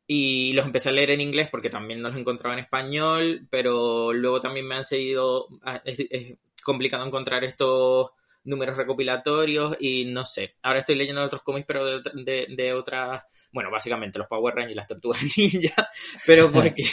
Y 0.07 0.53
los 0.53 0.65
empecé 0.65 0.89
a 0.89 0.91
leer 0.91 1.11
en 1.11 1.21
inglés 1.21 1.49
porque 1.49 1.69
también 1.69 2.01
no 2.01 2.09
los 2.09 2.17
encontraba 2.17 2.53
en 2.53 2.63
español, 2.63 3.47
pero 3.49 4.13
luego 4.13 4.39
también 4.39 4.67
me 4.67 4.75
han 4.75 4.83
seguido. 4.83 5.47
Ah, 5.63 5.81
es 5.83 6.37
complicado 6.63 7.05
encontrar 7.05 7.43
estos 7.43 8.11
números 8.45 8.77
recopilatorios 8.77 9.75
y 9.79 10.05
no 10.05 10.23
sé. 10.25 10.55
Ahora 10.61 10.79
estoy 10.79 10.95
leyendo 10.95 11.23
otros 11.23 11.43
cómics, 11.43 11.65
pero 11.67 12.01
de, 12.01 12.47
de, 12.47 12.73
otras, 12.73 13.25
bueno, 13.51 13.69
básicamente 13.71 14.19
los 14.19 14.27
Power 14.27 14.53
Rangers 14.53 14.71
y 14.71 14.75
las 14.75 14.87
Tortugas 14.87 15.21
Ninja, 15.37 15.89
pero 16.25 16.51
porque 16.51 16.85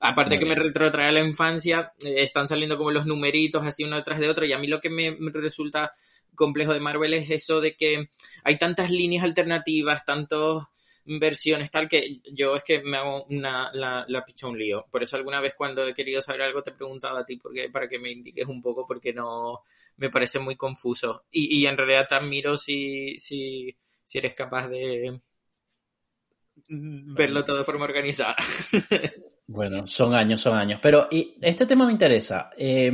aparte 0.00 0.38
que 0.38 0.46
me 0.46 0.54
retrotrae 0.54 1.08
a 1.08 1.12
la 1.12 1.20
infancia, 1.20 1.92
eh, 2.04 2.22
están 2.22 2.48
saliendo 2.48 2.76
como 2.76 2.90
los 2.90 3.06
numeritos 3.06 3.64
así 3.64 3.84
uno 3.84 3.96
detrás 3.96 4.18
de 4.18 4.28
otro 4.28 4.44
y 4.44 4.52
a 4.52 4.58
mí 4.58 4.66
lo 4.66 4.80
que 4.80 4.90
me 4.90 5.16
resulta 5.32 5.92
complejo 6.34 6.72
de 6.72 6.80
Marvel 6.80 7.14
es 7.14 7.30
eso 7.30 7.60
de 7.60 7.76
que 7.76 8.10
hay 8.44 8.58
tantas 8.58 8.90
líneas 8.90 9.24
alternativas, 9.24 10.04
tantos 10.04 10.64
versiones, 11.08 11.70
tal 11.70 11.88
que 11.88 12.20
yo 12.32 12.54
es 12.54 12.62
que 12.62 12.82
me 12.82 12.98
hago 12.98 13.24
una, 13.24 13.70
la, 13.72 14.04
la 14.06 14.24
picha 14.24 14.46
un 14.46 14.58
lío. 14.58 14.86
Por 14.90 15.02
eso 15.02 15.16
alguna 15.16 15.40
vez 15.40 15.54
cuando 15.54 15.86
he 15.86 15.94
querido 15.94 16.20
saber 16.20 16.42
algo 16.42 16.62
te 16.62 16.70
he 16.70 16.74
preguntado 16.74 17.16
a 17.16 17.24
ti 17.24 17.36
porque, 17.36 17.70
para 17.70 17.88
que 17.88 17.98
me 17.98 18.10
indiques 18.10 18.46
un 18.46 18.60
poco 18.60 18.84
porque 18.86 19.12
no 19.12 19.62
me 19.96 20.10
parece 20.10 20.38
muy 20.38 20.56
confuso. 20.56 21.24
Y, 21.30 21.60
y 21.60 21.66
en 21.66 21.76
realidad 21.76 22.06
te 22.08 22.14
admiro 22.16 22.58
si, 22.58 23.18
si, 23.18 23.74
si 24.04 24.18
eres 24.18 24.34
capaz 24.34 24.68
de 24.68 25.18
verlo 26.68 27.44
todo 27.44 27.58
de 27.58 27.64
forma 27.64 27.84
organizada. 27.84 28.36
bueno, 29.46 29.86
son 29.86 30.14
años, 30.14 30.40
son 30.40 30.58
años. 30.58 30.80
Pero 30.82 31.08
y 31.10 31.36
este 31.40 31.66
tema 31.66 31.86
me 31.86 31.92
interesa. 31.92 32.50
Eh, 32.56 32.92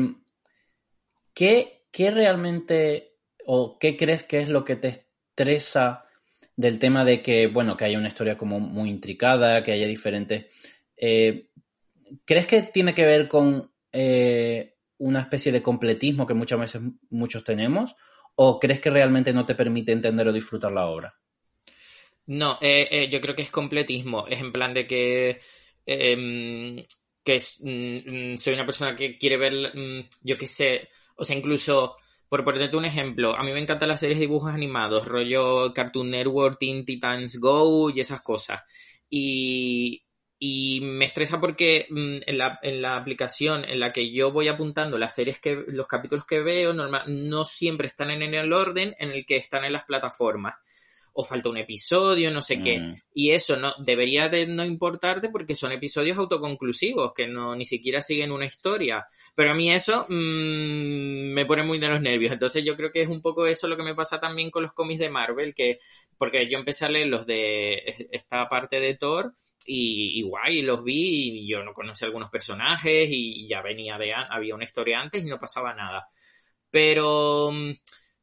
¿qué, 1.32 1.86
¿Qué 1.90 2.10
realmente 2.10 3.16
o 3.46 3.78
qué 3.78 3.96
crees 3.96 4.24
que 4.24 4.40
es 4.40 4.48
lo 4.48 4.64
que 4.64 4.76
te 4.76 4.88
estresa 4.88 6.03
del 6.56 6.78
tema 6.78 7.04
de 7.04 7.22
que, 7.22 7.46
bueno, 7.46 7.76
que 7.76 7.84
haya 7.84 7.98
una 7.98 8.08
historia 8.08 8.36
como 8.36 8.60
muy 8.60 8.90
intricada, 8.90 9.62
que 9.62 9.72
haya 9.72 9.86
diferentes... 9.86 10.46
Eh, 10.96 11.48
¿Crees 12.24 12.46
que 12.46 12.62
tiene 12.62 12.94
que 12.94 13.04
ver 13.04 13.28
con 13.28 13.72
eh, 13.92 14.76
una 14.98 15.20
especie 15.20 15.50
de 15.50 15.62
completismo 15.62 16.26
que 16.26 16.34
muchas 16.34 16.60
veces 16.60 16.82
muchos 17.10 17.42
tenemos? 17.42 17.96
¿O 18.36 18.60
crees 18.60 18.80
que 18.80 18.90
realmente 18.90 19.32
no 19.32 19.44
te 19.46 19.54
permite 19.54 19.92
entender 19.92 20.28
o 20.28 20.32
disfrutar 20.32 20.70
la 20.72 20.86
obra? 20.86 21.18
No, 22.26 22.58
eh, 22.60 23.08
yo 23.10 23.20
creo 23.20 23.34
que 23.34 23.42
es 23.42 23.50
completismo. 23.50 24.26
Es 24.28 24.40
en 24.40 24.52
plan 24.52 24.72
de 24.74 24.86
que 24.86 25.40
em, 25.86 26.84
que 27.24 27.36
mm, 27.36 28.36
soy 28.36 28.54
una 28.54 28.66
persona 28.66 28.94
que 28.94 29.16
quiere 29.16 29.36
ver, 29.36 29.72
mm, 29.74 30.08
yo 30.22 30.36
qué 30.36 30.46
sé, 30.46 30.88
o 31.16 31.24
sea, 31.24 31.36
incluso 31.36 31.96
por 32.34 32.42
ponerte 32.42 32.76
un 32.76 32.84
ejemplo, 32.84 33.38
a 33.38 33.44
mí 33.44 33.52
me 33.52 33.60
encantan 33.60 33.88
las 33.88 34.00
series 34.00 34.18
de 34.18 34.26
dibujos 34.26 34.52
animados, 34.52 35.06
rollo 35.06 35.72
Cartoon 35.72 36.10
Network, 36.10 36.58
Teen 36.58 36.84
Titans 36.84 37.38
Go 37.38 37.90
y 37.90 38.00
esas 38.00 38.22
cosas. 38.22 38.60
y, 39.08 40.02
y 40.40 40.80
me 40.80 41.04
estresa 41.04 41.40
porque 41.40 41.86
mm, 41.90 42.16
en, 42.26 42.38
la, 42.38 42.58
en, 42.62 42.82
la, 42.82 42.96
aplicación 42.96 43.64
en 43.64 43.78
la 43.78 43.92
que 43.92 44.10
yo 44.10 44.32
voy 44.32 44.48
apuntando 44.48 44.98
las 44.98 45.14
series 45.14 45.38
que, 45.38 45.62
los 45.68 45.86
capítulos 45.86 46.26
que 46.26 46.40
veo, 46.40 46.74
normal, 46.74 47.04
no 47.06 47.44
siempre 47.44 47.86
están 47.86 48.10
en 48.10 48.22
el 48.22 48.52
orden 48.52 48.96
en 48.98 49.12
el 49.12 49.24
que 49.24 49.36
están 49.36 49.64
en 49.64 49.72
las 49.72 49.84
plataformas 49.84 50.56
o 51.16 51.22
falta 51.22 51.48
un 51.48 51.58
episodio, 51.58 52.30
no 52.32 52.42
sé 52.42 52.60
qué. 52.60 52.80
Mm. 52.80 52.94
Y 53.14 53.30
eso 53.30 53.56
no 53.56 53.72
debería 53.78 54.28
de 54.28 54.46
no 54.48 54.64
importarte 54.64 55.28
porque 55.28 55.54
son 55.54 55.70
episodios 55.70 56.18
autoconclusivos, 56.18 57.12
que 57.14 57.28
no 57.28 57.54
ni 57.54 57.64
siquiera 57.64 58.02
siguen 58.02 58.32
una 58.32 58.46
historia. 58.46 59.06
Pero 59.36 59.52
a 59.52 59.54
mí 59.54 59.70
eso 59.70 60.06
mmm, 60.08 61.32
me 61.32 61.46
pone 61.46 61.62
muy 61.62 61.78
de 61.78 61.88
los 61.88 62.00
nervios. 62.00 62.32
Entonces 62.32 62.64
yo 62.64 62.76
creo 62.76 62.90
que 62.90 63.02
es 63.02 63.08
un 63.08 63.22
poco 63.22 63.46
eso 63.46 63.68
lo 63.68 63.76
que 63.76 63.84
me 63.84 63.94
pasa 63.94 64.20
también 64.20 64.50
con 64.50 64.64
los 64.64 64.72
cómics 64.72 64.98
de 64.98 65.08
Marvel, 65.08 65.54
que 65.54 65.78
porque 66.18 66.48
yo 66.50 66.58
empecé 66.58 66.84
a 66.84 66.90
leer 66.90 67.06
los 67.06 67.26
de 67.26 68.08
esta 68.10 68.48
parte 68.48 68.80
de 68.80 68.94
Thor 68.94 69.34
y, 69.66 70.18
y, 70.18 70.22
guay, 70.22 70.62
los 70.62 70.82
vi 70.82 71.42
y 71.42 71.48
yo 71.48 71.62
no 71.62 71.72
conocía 71.72 72.06
algunos 72.06 72.28
personajes 72.28 73.08
y 73.08 73.46
ya 73.46 73.62
venía 73.62 73.96
de 73.98 74.12
había 74.12 74.54
una 74.54 74.64
historia 74.64 75.00
antes 75.00 75.24
y 75.24 75.28
no 75.28 75.38
pasaba 75.38 75.72
nada. 75.74 76.08
Pero 76.72 77.52
mm, 77.52 77.70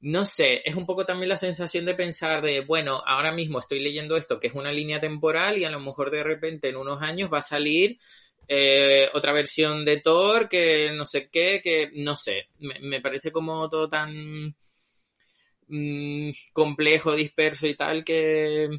no 0.02 0.26
sé, 0.26 0.64
es 0.66 0.76
un 0.76 0.86
poco 0.86 1.06
también 1.06 1.30
la 1.30 1.38
sensación 1.38 1.86
de 1.86 1.94
pensar 1.94 2.42
de, 2.42 2.62
bueno, 2.62 3.04
ahora 3.06 3.32
mismo 3.32 3.60
estoy 3.60 3.80
leyendo 3.80 4.18
esto 4.18 4.40
que 4.40 4.48
es 4.48 4.54
una 4.54 4.72
línea 4.72 5.00
temporal 5.00 5.58
y 5.60 5.64
a 5.64 5.70
lo 5.70 5.80
mejor 5.80 6.10
de 6.10 6.24
repente 6.24 6.70
en 6.70 6.78
unos 6.78 7.02
años 7.04 7.32
va 7.32 7.38
a 7.38 7.44
salir 7.44 8.00
eh, 8.48 9.10
otra 9.14 9.32
versión 9.32 9.86
de 9.86 9.98
Thor 9.98 10.50
que 10.50 10.92
no 10.92 11.06
sé 11.06 11.30
qué, 11.30 11.62
que 11.64 11.92
no 11.94 12.16
sé, 12.16 12.48
me, 12.60 13.00
parece 13.00 13.32
como 13.32 13.70
todo 13.70 13.88
tan 13.88 14.56
mm, 15.68 16.32
complejo, 16.52 17.16
disperso 17.16 17.68
y 17.68 17.76
tal 17.76 18.04
que, 18.04 18.70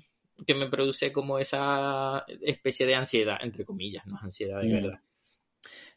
que 0.44 0.54
me 0.56 0.68
produce 0.68 1.12
como 1.12 1.38
esa 1.38 2.24
especie 2.40 2.84
de 2.84 2.96
ansiedad, 2.96 3.38
entre 3.40 3.64
comillas, 3.64 4.04
no 4.06 4.18
ansiedad 4.20 4.60
de 4.60 4.68
mm. 4.68 4.72
verdad. 4.72 5.00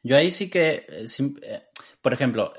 Yo 0.04 0.18
ahí 0.18 0.30
sí 0.30 0.52
que, 0.52 0.86
eh, 0.88 1.08
eh, 1.42 1.64
por 2.00 2.14
ejemplo, 2.14 2.54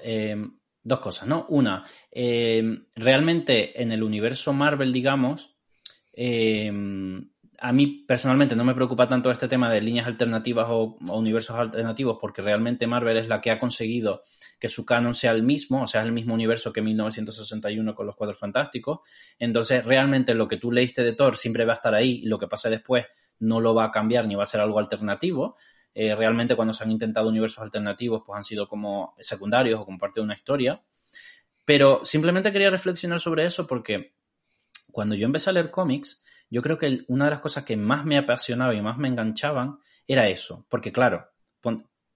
dos 0.86 1.00
cosas, 1.00 1.26
¿no? 1.26 1.46
Una, 1.48 1.84
eh, 2.12 2.62
realmente 2.94 3.82
en 3.82 3.90
el 3.90 4.02
universo 4.02 4.52
Marvel, 4.52 4.92
digamos, 4.92 5.56
eh, 6.12 6.72
a 7.58 7.72
mí 7.72 8.04
personalmente 8.06 8.54
no 8.54 8.64
me 8.64 8.74
preocupa 8.74 9.08
tanto 9.08 9.30
este 9.30 9.48
tema 9.48 9.70
de 9.70 9.80
líneas 9.80 10.06
alternativas 10.06 10.66
o, 10.68 10.96
universos 11.08 11.56
alternativos 11.56 12.18
porque 12.20 12.42
realmente 12.42 12.86
Marvel 12.86 13.16
es 13.16 13.28
la 13.28 13.40
que 13.40 13.50
ha 13.50 13.58
conseguido 13.58 14.22
que 14.60 14.68
su 14.68 14.84
canon 14.84 15.14
sea 15.14 15.32
el 15.32 15.42
mismo, 15.42 15.82
o 15.82 15.86
sea, 15.86 16.02
el 16.02 16.12
mismo 16.12 16.34
universo 16.34 16.72
que 16.72 16.82
1961 16.82 17.94
con 17.94 18.06
los 18.06 18.14
Cuadros 18.14 18.38
Fantásticos. 18.38 19.00
Entonces, 19.38 19.84
realmente 19.84 20.34
lo 20.34 20.48
que 20.48 20.56
tú 20.56 20.70
leíste 20.70 21.02
de 21.02 21.12
Thor 21.12 21.36
siempre 21.36 21.64
va 21.64 21.72
a 21.72 21.76
estar 21.76 21.94
ahí 21.94 22.20
y 22.22 22.26
lo 22.26 22.38
que 22.38 22.46
pase 22.46 22.70
después 22.70 23.06
no 23.40 23.60
lo 23.60 23.74
va 23.74 23.86
a 23.86 23.90
cambiar 23.90 24.26
ni 24.26 24.34
va 24.34 24.44
a 24.44 24.46
ser 24.46 24.60
algo 24.60 24.78
alternativo. 24.78 25.56
Eh, 25.98 26.14
realmente 26.14 26.54
cuando 26.54 26.74
se 26.74 26.84
han 26.84 26.90
intentado 26.90 27.26
universos 27.26 27.62
alternativos, 27.62 28.22
pues 28.26 28.36
han 28.36 28.44
sido 28.44 28.68
como 28.68 29.14
secundarios 29.18 29.80
o 29.80 29.86
como 29.86 29.96
parte 29.96 30.20
de 30.20 30.24
una 30.24 30.34
historia. 30.34 30.82
Pero 31.64 32.04
simplemente 32.04 32.52
quería 32.52 32.68
reflexionar 32.68 33.18
sobre 33.18 33.46
eso 33.46 33.66
porque 33.66 34.14
cuando 34.92 35.14
yo 35.14 35.24
empecé 35.24 35.48
a 35.48 35.54
leer 35.54 35.70
cómics, 35.70 36.22
yo 36.50 36.60
creo 36.60 36.76
que 36.76 37.06
una 37.08 37.24
de 37.24 37.30
las 37.30 37.40
cosas 37.40 37.64
que 37.64 37.78
más 37.78 38.04
me 38.04 38.18
apasionaba 38.18 38.74
y 38.74 38.82
más 38.82 38.98
me 38.98 39.08
enganchaban 39.08 39.78
era 40.06 40.28
eso. 40.28 40.66
Porque 40.68 40.92
claro, 40.92 41.30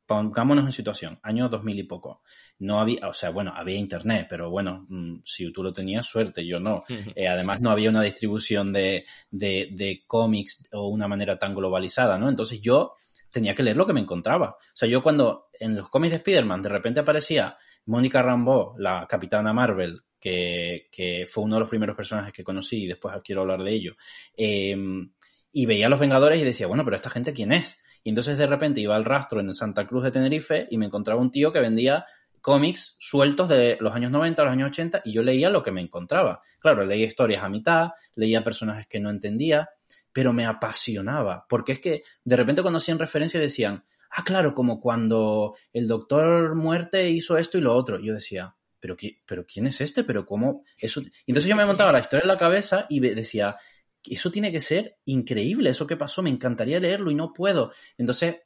pongámonos 0.04 0.66
en 0.66 0.72
situación, 0.72 1.18
año 1.22 1.48
2000 1.48 1.78
y 1.78 1.84
poco. 1.84 2.20
No 2.58 2.80
había, 2.80 3.08
o 3.08 3.14
sea, 3.14 3.30
bueno, 3.30 3.54
había 3.56 3.78
internet, 3.78 4.26
pero 4.28 4.50
bueno, 4.50 4.84
mm, 4.90 5.20
si 5.24 5.50
tú 5.52 5.62
lo 5.62 5.72
tenías, 5.72 6.04
suerte, 6.04 6.46
yo 6.46 6.60
no. 6.60 6.84
Eh, 7.14 7.26
además, 7.28 7.62
no 7.62 7.70
había 7.70 7.88
una 7.88 8.02
distribución 8.02 8.74
de, 8.74 9.06
de, 9.30 9.70
de 9.72 10.02
cómics 10.06 10.68
o 10.72 10.88
una 10.88 11.08
manera 11.08 11.38
tan 11.38 11.54
globalizada, 11.54 12.18
¿no? 12.18 12.28
Entonces 12.28 12.60
yo 12.60 12.92
tenía 13.30 13.54
que 13.54 13.62
leer 13.62 13.76
lo 13.76 13.86
que 13.86 13.92
me 13.92 14.00
encontraba. 14.00 14.50
O 14.50 14.74
sea, 14.74 14.88
yo 14.88 15.02
cuando 15.02 15.48
en 15.58 15.76
los 15.76 15.88
cómics 15.88 16.12
de 16.12 16.16
Spider-Man 16.18 16.62
de 16.62 16.68
repente 16.68 17.00
aparecía 17.00 17.56
Mónica 17.86 18.22
Rambeau, 18.22 18.74
la 18.78 19.06
capitana 19.08 19.52
Marvel, 19.52 20.02
que, 20.18 20.88
que, 20.92 21.26
fue 21.26 21.44
uno 21.44 21.56
de 21.56 21.60
los 21.60 21.70
primeros 21.70 21.96
personajes 21.96 22.32
que 22.32 22.44
conocí 22.44 22.84
y 22.84 22.86
después 22.86 23.14
quiero 23.24 23.40
hablar 23.40 23.62
de 23.62 23.72
ello, 23.72 23.96
em, 24.36 25.12
y 25.52 25.66
veía 25.66 25.86
a 25.86 25.88
los 25.88 25.98
Vengadores 25.98 26.40
y 26.40 26.44
decía, 26.44 26.66
bueno, 26.66 26.84
pero 26.84 26.96
esta 26.96 27.10
gente 27.10 27.32
quién 27.32 27.52
es? 27.52 27.82
Y 28.04 28.10
entonces 28.10 28.38
de 28.38 28.46
repente 28.46 28.80
iba 28.80 28.96
al 28.96 29.04
rastro 29.04 29.40
en 29.40 29.52
Santa 29.54 29.86
Cruz 29.86 30.04
de 30.04 30.10
Tenerife 30.10 30.68
y 30.70 30.78
me 30.78 30.86
encontraba 30.86 31.20
un 31.20 31.30
tío 31.30 31.52
que 31.52 31.60
vendía 31.60 32.04
cómics 32.40 32.96
sueltos 32.98 33.48
de 33.48 33.76
los 33.80 33.94
años 33.94 34.10
90 34.10 34.40
a 34.40 34.44
los 34.46 34.52
años 34.52 34.68
80 34.70 35.02
y 35.04 35.12
yo 35.12 35.22
leía 35.22 35.50
lo 35.50 35.62
que 35.62 35.72
me 35.72 35.82
encontraba. 35.82 36.40
Claro, 36.58 36.84
leía 36.84 37.06
historias 37.06 37.42
a 37.42 37.48
mitad, 37.48 37.90
leía 38.14 38.42
personajes 38.42 38.86
que 38.86 39.00
no 39.00 39.10
entendía, 39.10 39.68
pero 40.12 40.32
me 40.32 40.46
apasionaba, 40.46 41.46
porque 41.48 41.72
es 41.72 41.80
que 41.80 42.02
de 42.24 42.36
repente 42.36 42.62
cuando 42.62 42.78
hacían 42.78 42.98
referencia 42.98 43.38
decían, 43.38 43.84
ah, 44.10 44.24
claro, 44.24 44.54
como 44.54 44.80
cuando 44.80 45.56
el 45.72 45.86
doctor 45.86 46.54
muerte 46.54 47.10
hizo 47.10 47.36
esto 47.36 47.58
y 47.58 47.60
lo 47.60 47.74
otro. 47.74 48.00
yo 48.00 48.14
decía, 48.14 48.54
pero, 48.78 48.96
pero 49.26 49.46
¿quién 49.46 49.66
es 49.66 49.80
este? 49.80 50.04
¿Pero 50.04 50.26
cómo? 50.26 50.64
Eso... 50.78 51.00
entonces 51.26 51.48
yo 51.48 51.56
me 51.56 51.66
montaba 51.66 51.92
la 51.92 52.00
historia 52.00 52.22
en 52.22 52.28
la 52.28 52.38
cabeza 52.38 52.86
y 52.88 53.00
decía, 53.00 53.56
eso 54.04 54.30
tiene 54.30 54.50
que 54.50 54.60
ser 54.60 54.98
increíble, 55.04 55.70
eso 55.70 55.86
que 55.86 55.96
pasó, 55.96 56.22
me 56.22 56.30
encantaría 56.30 56.80
leerlo 56.80 57.10
y 57.10 57.14
no 57.14 57.32
puedo. 57.32 57.72
Entonces 57.98 58.42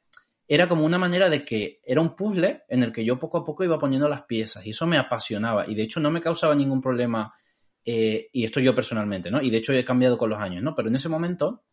era 0.47 0.67
como 0.67 0.85
una 0.85 0.97
manera 0.97 1.29
de 1.29 1.43
que 1.43 1.79
era 1.83 2.01
un 2.01 2.15
puzzle 2.15 2.63
en 2.67 2.83
el 2.83 2.91
que 2.91 3.03
yo 3.03 3.17
poco 3.17 3.39
a 3.39 3.43
poco 3.43 3.63
iba 3.63 3.79
poniendo 3.79 4.07
las 4.07 4.23
piezas 4.23 4.65
y 4.65 4.71
eso 4.71 4.85
me 4.85 4.97
apasionaba 4.97 5.67
y 5.67 5.73
de 5.73 5.83
hecho 5.83 5.99
no 5.99 6.11
me 6.11 6.21
causaba 6.21 6.53
ningún 6.53 6.81
problema 6.81 7.33
eh, 7.85 8.29
y 8.33 8.43
esto 8.43 8.59
yo 8.59 8.73
personalmente, 8.73 9.29
¿no? 9.29 9.41
Y 9.41 9.51
de 9.51 9.57
hecho 9.57 9.71
he 9.71 9.85
cambiado 9.85 10.17
con 10.17 10.29
los 10.29 10.39
años, 10.39 10.63
¿no? 10.63 10.73
Pero 10.73 10.89
en 10.89 10.95
ese 10.95 11.07
momento 11.07 11.63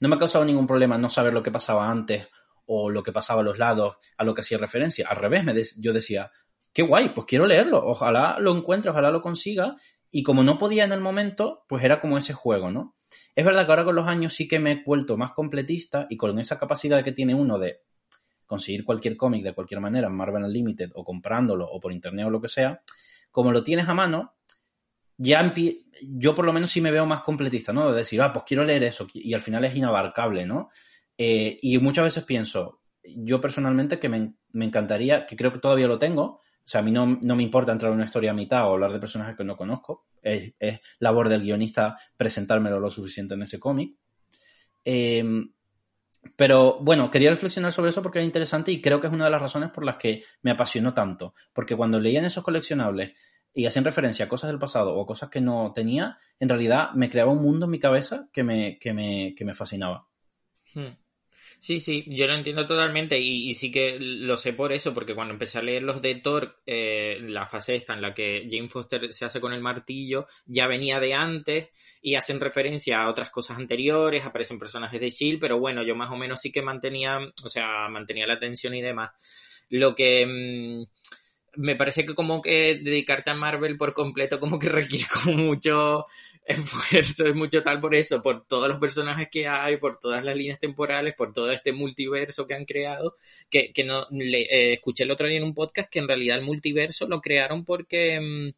no 0.00 0.08
me 0.08 0.16
ha 0.16 0.18
causado 0.18 0.44
ningún 0.44 0.66
problema 0.66 0.98
no 0.98 1.08
saber 1.08 1.32
lo 1.32 1.42
que 1.42 1.50
pasaba 1.50 1.90
antes 1.90 2.28
o 2.66 2.90
lo 2.90 3.02
que 3.02 3.12
pasaba 3.12 3.40
a 3.40 3.44
los 3.44 3.58
lados 3.58 3.96
a 4.16 4.24
lo 4.24 4.34
que 4.34 4.42
hacía 4.42 4.58
referencia. 4.58 5.08
Al 5.08 5.16
revés, 5.16 5.44
me 5.44 5.54
yo 5.80 5.92
decía, 5.92 6.30
qué 6.72 6.82
guay, 6.82 7.10
pues 7.10 7.26
quiero 7.26 7.46
leerlo, 7.46 7.82
ojalá 7.84 8.38
lo 8.38 8.54
encuentre, 8.54 8.90
ojalá 8.90 9.10
lo 9.10 9.22
consiga. 9.22 9.76
Y 10.10 10.22
como 10.22 10.42
no 10.42 10.58
podía 10.58 10.84
en 10.84 10.92
el 10.92 11.00
momento, 11.00 11.64
pues 11.68 11.82
era 11.82 12.00
como 12.00 12.18
ese 12.18 12.34
juego, 12.34 12.70
¿no? 12.70 12.96
Es 13.34 13.44
verdad 13.44 13.66
que 13.66 13.72
ahora 13.72 13.84
con 13.84 13.96
los 13.96 14.06
años 14.06 14.32
sí 14.34 14.46
que 14.46 14.60
me 14.60 14.72
he 14.72 14.82
vuelto 14.84 15.16
más 15.16 15.32
completista 15.32 16.06
y 16.08 16.16
con 16.16 16.38
esa 16.38 16.58
capacidad 16.58 17.02
que 17.02 17.12
tiene 17.12 17.34
uno 17.34 17.58
de 17.58 17.80
conseguir 18.46 18.84
cualquier 18.84 19.16
cómic 19.16 19.42
de 19.42 19.54
cualquier 19.54 19.80
manera, 19.80 20.08
Marvel 20.08 20.44
Unlimited, 20.44 20.90
o 20.94 21.04
comprándolo, 21.04 21.66
o 21.66 21.80
por 21.80 21.92
internet 21.92 22.26
o 22.26 22.30
lo 22.30 22.40
que 22.40 22.48
sea, 22.48 22.82
como 23.30 23.50
lo 23.50 23.64
tienes 23.64 23.88
a 23.88 23.94
mano, 23.94 24.33
ya 25.16 25.54
yo 26.02 26.34
por 26.34 26.44
lo 26.44 26.52
menos 26.52 26.70
sí 26.70 26.80
me 26.80 26.90
veo 26.90 27.06
más 27.06 27.22
completista, 27.22 27.72
¿no? 27.72 27.90
De 27.90 27.98
decir, 27.98 28.20
ah, 28.20 28.32
pues 28.32 28.44
quiero 28.46 28.64
leer 28.64 28.82
eso 28.84 29.06
y 29.14 29.32
al 29.34 29.40
final 29.40 29.64
es 29.64 29.76
inabarcable, 29.76 30.46
¿no? 30.46 30.70
Eh, 31.16 31.58
y 31.62 31.78
muchas 31.78 32.04
veces 32.04 32.24
pienso, 32.24 32.80
yo 33.04 33.40
personalmente 33.40 33.98
que 33.98 34.08
me, 34.08 34.34
encantaría, 34.54 35.26
que 35.26 35.36
creo 35.36 35.52
que 35.52 35.60
todavía 35.60 35.86
lo 35.86 35.98
tengo, 35.98 36.22
o 36.24 36.66
sea, 36.66 36.80
a 36.80 36.82
mí 36.82 36.90
no, 36.90 37.06
me 37.06 37.42
importa 37.42 37.72
entrar 37.72 37.92
en 37.92 37.96
una 37.96 38.06
historia 38.06 38.30
a 38.30 38.34
mitad 38.34 38.66
o 38.66 38.72
hablar 38.72 38.92
de 38.92 38.98
personajes 38.98 39.36
que 39.36 39.44
no 39.44 39.56
conozco, 39.56 40.06
es, 40.22 40.54
labor 40.98 41.28
del 41.28 41.42
guionista 41.42 41.96
presentármelo 42.16 42.80
lo 42.80 42.90
suficiente 42.90 43.34
en 43.34 43.42
ese 43.42 43.60
cómic. 43.60 43.96
Em, 44.82 45.52
pero 46.36 46.78
bueno, 46.80 47.10
quería 47.10 47.30
reflexionar 47.30 47.70
sobre 47.70 47.90
eso 47.90 48.02
porque 48.02 48.18
era 48.18 48.26
interesante 48.26 48.72
y 48.72 48.80
creo 48.80 48.98
que 48.98 49.08
es 49.08 49.12
una 49.12 49.26
de 49.26 49.30
las 49.30 49.42
razones 49.42 49.70
por 49.70 49.84
las 49.84 49.96
que 49.96 50.24
me 50.40 50.50
apasionó 50.50 50.94
tanto. 50.94 51.34
Porque 51.52 51.76
cuando 51.76 52.00
leían 52.00 52.24
esos 52.24 52.42
coleccionables 52.42 53.12
y 53.54 53.66
hacían 53.66 53.84
referencia 53.84 54.24
a 54.24 54.28
cosas 54.28 54.50
del 54.50 54.58
pasado 54.58 54.96
o 54.96 55.06
cosas 55.06 55.30
que 55.30 55.40
no 55.40 55.72
tenía, 55.72 56.18
en 56.40 56.48
realidad 56.48 56.90
me 56.94 57.08
creaba 57.08 57.32
un 57.32 57.42
mundo 57.42 57.66
en 57.66 57.70
mi 57.70 57.78
cabeza 57.78 58.28
que 58.32 58.42
me, 58.42 58.78
que 58.78 58.92
me, 58.92 59.34
que 59.36 59.44
me 59.44 59.54
fascinaba. 59.54 60.08
Hmm. 60.74 60.96
Sí, 61.64 61.78
sí, 61.78 62.04
yo 62.08 62.26
lo 62.26 62.34
entiendo 62.34 62.66
totalmente 62.66 63.18
y, 63.18 63.54
sí 63.54 63.72
que 63.72 63.96
lo 63.98 64.36
sé 64.36 64.52
por 64.52 64.74
eso, 64.74 64.92
porque 64.92 65.14
cuando 65.14 65.32
empecé 65.32 65.58
a 65.58 65.62
leer 65.62 65.82
los 65.82 66.02
de 66.02 66.16
Thor, 66.16 66.60
eh, 66.66 67.16
la 67.22 67.46
fase 67.46 67.76
esta 67.76 67.94
en 67.94 68.02
la 68.02 68.12
que 68.12 68.46
Jane 68.50 68.68
Foster 68.68 69.10
se 69.14 69.24
hace 69.24 69.40
con 69.40 69.54
el 69.54 69.62
martillo, 69.62 70.26
ya 70.44 70.66
venía 70.66 71.00
de 71.00 71.14
antes 71.14 71.70
y 72.02 72.16
hacen 72.16 72.38
referencia 72.38 73.00
a 73.00 73.08
otras 73.08 73.30
cosas 73.30 73.56
anteriores, 73.56 74.26
aparecen 74.26 74.58
personajes 74.58 75.00
de 75.00 75.08
Shield, 75.08 75.40
pero 75.40 75.58
bueno, 75.58 75.82
yo 75.82 75.96
más 75.96 76.10
o 76.10 76.16
menos 76.16 76.38
sí 76.38 76.52
que 76.52 76.60
mantenía, 76.60 77.18
o 77.42 77.48
sea, 77.48 77.88
mantenía 77.88 78.26
la 78.26 78.34
atención 78.34 78.74
y 78.74 78.82
demás. 78.82 79.12
Lo 79.70 79.94
que... 79.94 80.26
Mm, 80.26 80.84
me 81.56 81.76
parece 81.76 82.04
que 82.04 82.14
como 82.14 82.40
que 82.42 82.76
dedicarte 82.82 83.30
a 83.30 83.34
Marvel 83.34 83.76
por 83.76 83.92
completo 83.92 84.40
como 84.40 84.58
que 84.58 84.68
requiere 84.68 85.06
como 85.12 85.36
mucho 85.36 86.04
esfuerzo, 86.44 87.26
es 87.26 87.34
mucho 87.34 87.62
tal 87.62 87.80
por 87.80 87.94
eso, 87.94 88.22
por 88.22 88.46
todos 88.46 88.68
los 88.68 88.78
personajes 88.78 89.28
que 89.30 89.46
hay, 89.46 89.78
por 89.78 89.98
todas 89.98 90.24
las 90.24 90.36
líneas 90.36 90.60
temporales, 90.60 91.14
por 91.14 91.32
todo 91.32 91.50
este 91.50 91.72
multiverso 91.72 92.46
que 92.46 92.54
han 92.54 92.64
creado, 92.64 93.16
que, 93.48 93.72
que 93.72 93.84
no 93.84 94.06
le, 94.10 94.42
eh, 94.42 94.72
escuché 94.74 95.04
el 95.04 95.10
otro 95.10 95.26
día 95.26 95.38
en 95.38 95.44
un 95.44 95.54
podcast 95.54 95.90
que 95.90 96.00
en 96.00 96.08
realidad 96.08 96.38
el 96.38 96.44
multiverso 96.44 97.08
lo 97.08 97.20
crearon 97.20 97.64
porque 97.64 98.20
mm, 98.20 98.50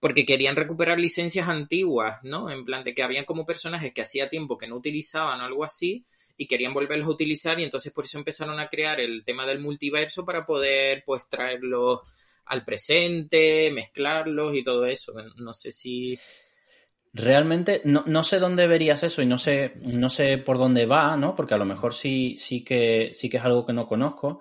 porque 0.00 0.24
querían 0.24 0.56
recuperar 0.56 0.98
licencias 0.98 1.46
antiguas, 1.46 2.20
¿no? 2.22 2.50
En 2.50 2.64
plan 2.64 2.82
de 2.82 2.94
que 2.94 3.02
habían 3.02 3.26
como 3.26 3.44
personajes 3.44 3.92
que 3.92 4.00
hacía 4.00 4.30
tiempo 4.30 4.56
que 4.56 4.66
no 4.66 4.76
utilizaban 4.76 5.40
o 5.40 5.44
algo 5.44 5.62
así 5.62 6.04
y 6.38 6.46
querían 6.46 6.72
volverlos 6.72 7.06
a 7.06 7.12
utilizar 7.12 7.60
y 7.60 7.64
entonces 7.64 7.92
por 7.92 8.06
eso 8.06 8.16
empezaron 8.16 8.58
a 8.58 8.68
crear 8.68 8.98
el 8.98 9.22
tema 9.24 9.44
del 9.44 9.60
multiverso 9.60 10.24
para 10.24 10.46
poder 10.46 11.04
pues 11.04 11.28
traerlos 11.28 12.00
al 12.50 12.64
presente, 12.64 13.70
mezclarlos 13.72 14.54
y 14.54 14.62
todo 14.62 14.86
eso. 14.86 15.14
No 15.36 15.52
sé 15.52 15.72
si... 15.72 16.18
Realmente 17.12 17.82
no, 17.84 18.04
no, 18.06 18.22
sé 18.22 18.38
dónde 18.38 18.68
verías 18.68 19.02
eso 19.02 19.20
y 19.20 19.26
no 19.26 19.36
sé, 19.36 19.72
no 19.82 20.08
sé 20.08 20.38
por 20.38 20.58
dónde 20.58 20.86
va, 20.86 21.16
¿no? 21.16 21.34
Porque 21.34 21.54
a 21.54 21.58
lo 21.58 21.64
mejor 21.64 21.92
sí, 21.92 22.36
sí, 22.36 22.62
que, 22.62 23.10
sí 23.14 23.28
que 23.28 23.38
es 23.38 23.44
algo 23.44 23.66
que 23.66 23.72
no 23.72 23.88
conozco, 23.88 24.38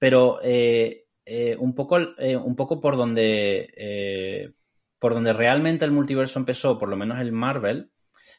pero 0.00 0.40
eh, 0.42 1.06
eh, 1.24 1.56
un, 1.60 1.76
poco, 1.76 1.98
eh, 2.18 2.36
un 2.36 2.56
poco 2.56 2.80
por 2.80 2.96
donde, 2.96 4.52
por 4.98 5.14
donde 5.14 5.32
realmente 5.32 5.84
el 5.84 5.92
multiverso 5.92 6.40
empezó, 6.40 6.76
por 6.76 6.88
lo 6.88 6.96
menos 6.96 7.20
el 7.20 7.30
Marvel, 7.30 7.92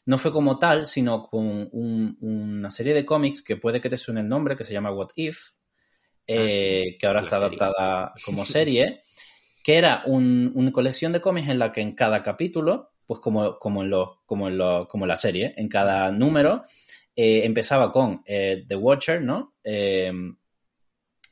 no 0.04 0.18
fue 0.18 0.30
como 0.30 0.58
tal, 0.58 0.84
sino 0.84 1.22
con 1.22 1.68
una 1.72 2.70
serie 2.70 2.92
de 2.92 3.06
cómics 3.06 3.42
que 3.42 3.56
puede 3.56 3.80
que 3.80 3.88
te 3.88 3.96
suene 3.96 4.20
el 4.20 4.28
nombre, 4.28 4.56
que 4.56 4.64
se 4.64 4.74
llama 4.74 4.92
What 4.92 5.10
If, 5.14 5.52
ah, 6.28 6.46
que 6.98 7.06
ahora 7.06 7.20
está 7.22 7.36
adaptada 7.36 8.12
como 8.26 8.44
serie, 8.44 9.04
que 9.62 9.76
era 9.76 10.02
una 10.06 10.72
colección 10.72 11.12
de 11.12 11.20
cómics 11.20 11.48
en 11.48 11.58
la 11.58 11.72
que 11.72 11.80
en 11.80 11.94
cada 11.94 12.22
capítulo 12.22 12.90
pues 13.10 13.18
como, 13.18 13.58
como, 13.58 13.82
en, 13.82 13.90
los, 13.90 14.08
como, 14.24 14.46
en, 14.46 14.86
como 14.86 15.04
la 15.04 15.16
serie, 15.16 15.52
en 15.56 15.68
cada 15.68 16.12
número 16.12 16.62
eh, 17.16 17.44
empezaba 17.44 17.92
con 17.92 18.22
eh, 18.24 18.64
The 18.68 18.76
Watcher, 18.76 19.20
¿no? 19.20 19.56
Eh, 19.64 20.12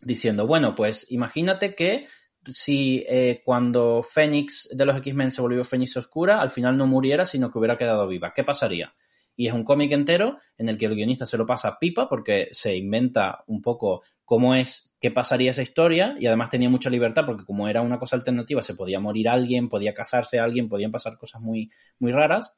diciendo, 0.01 0.45
bueno, 0.45 0.75
pues 0.75 1.07
imagínate 1.11 1.77
que 1.77 2.09
si 2.47 3.07
cuando 3.45 4.03
Fénix 4.03 4.71
de 4.73 4.87
los 4.87 4.97
X-Men 4.97 5.31
se 5.31 5.41
volvió 5.41 5.63
Fénix 5.63 5.97
Oscura, 5.97 6.41
al 6.41 6.51
final 6.51 6.77
no 6.77 6.89
muriera, 6.89 7.25
sino 7.25 7.49
que 7.49 7.59
hubiera 7.59 7.77
quedado 7.77 8.09
viva. 8.09 8.33
¿Qué 8.35 8.43
pasaría? 8.43 8.93
Y 9.37 9.47
es 9.47 9.53
un 9.53 9.63
cómic 9.63 9.93
entero 9.93 10.39
en 10.57 10.69
el 10.69 10.79
que 10.79 10.87
el 10.87 10.97
guionista 10.97 11.27
se 11.27 11.39
lo 11.39 11.47
pasa 11.47 11.79
pipa 11.79 12.09
porque 12.09 12.49
se 12.51 12.77
inventa 12.77 13.45
un 13.47 13.63
poco 13.63 14.03
cómo 14.25 14.55
es, 14.57 14.88
qué 15.01 15.11
pasaría 15.11 15.51
esa 15.51 15.63
historia 15.63 16.17
y 16.19 16.27
además 16.27 16.51
tenía 16.51 16.69
mucha 16.69 16.91
libertad 16.91 17.25
porque 17.25 17.45
como 17.45 17.69
era 17.69 17.83
una 17.83 17.99
cosa 17.99 18.17
alternativa 18.17 18.63
se 18.63 18.75
podía 18.75 19.01
morir 19.01 19.29
alguien, 19.29 19.69
podía 19.69 19.95
casarse 19.95 20.41
alguien, 20.41 20.69
podían 20.69 20.91
pasar 20.91 21.17
cosas 21.17 21.41
muy, 21.41 21.71
muy 21.99 22.13
raras. 22.13 22.57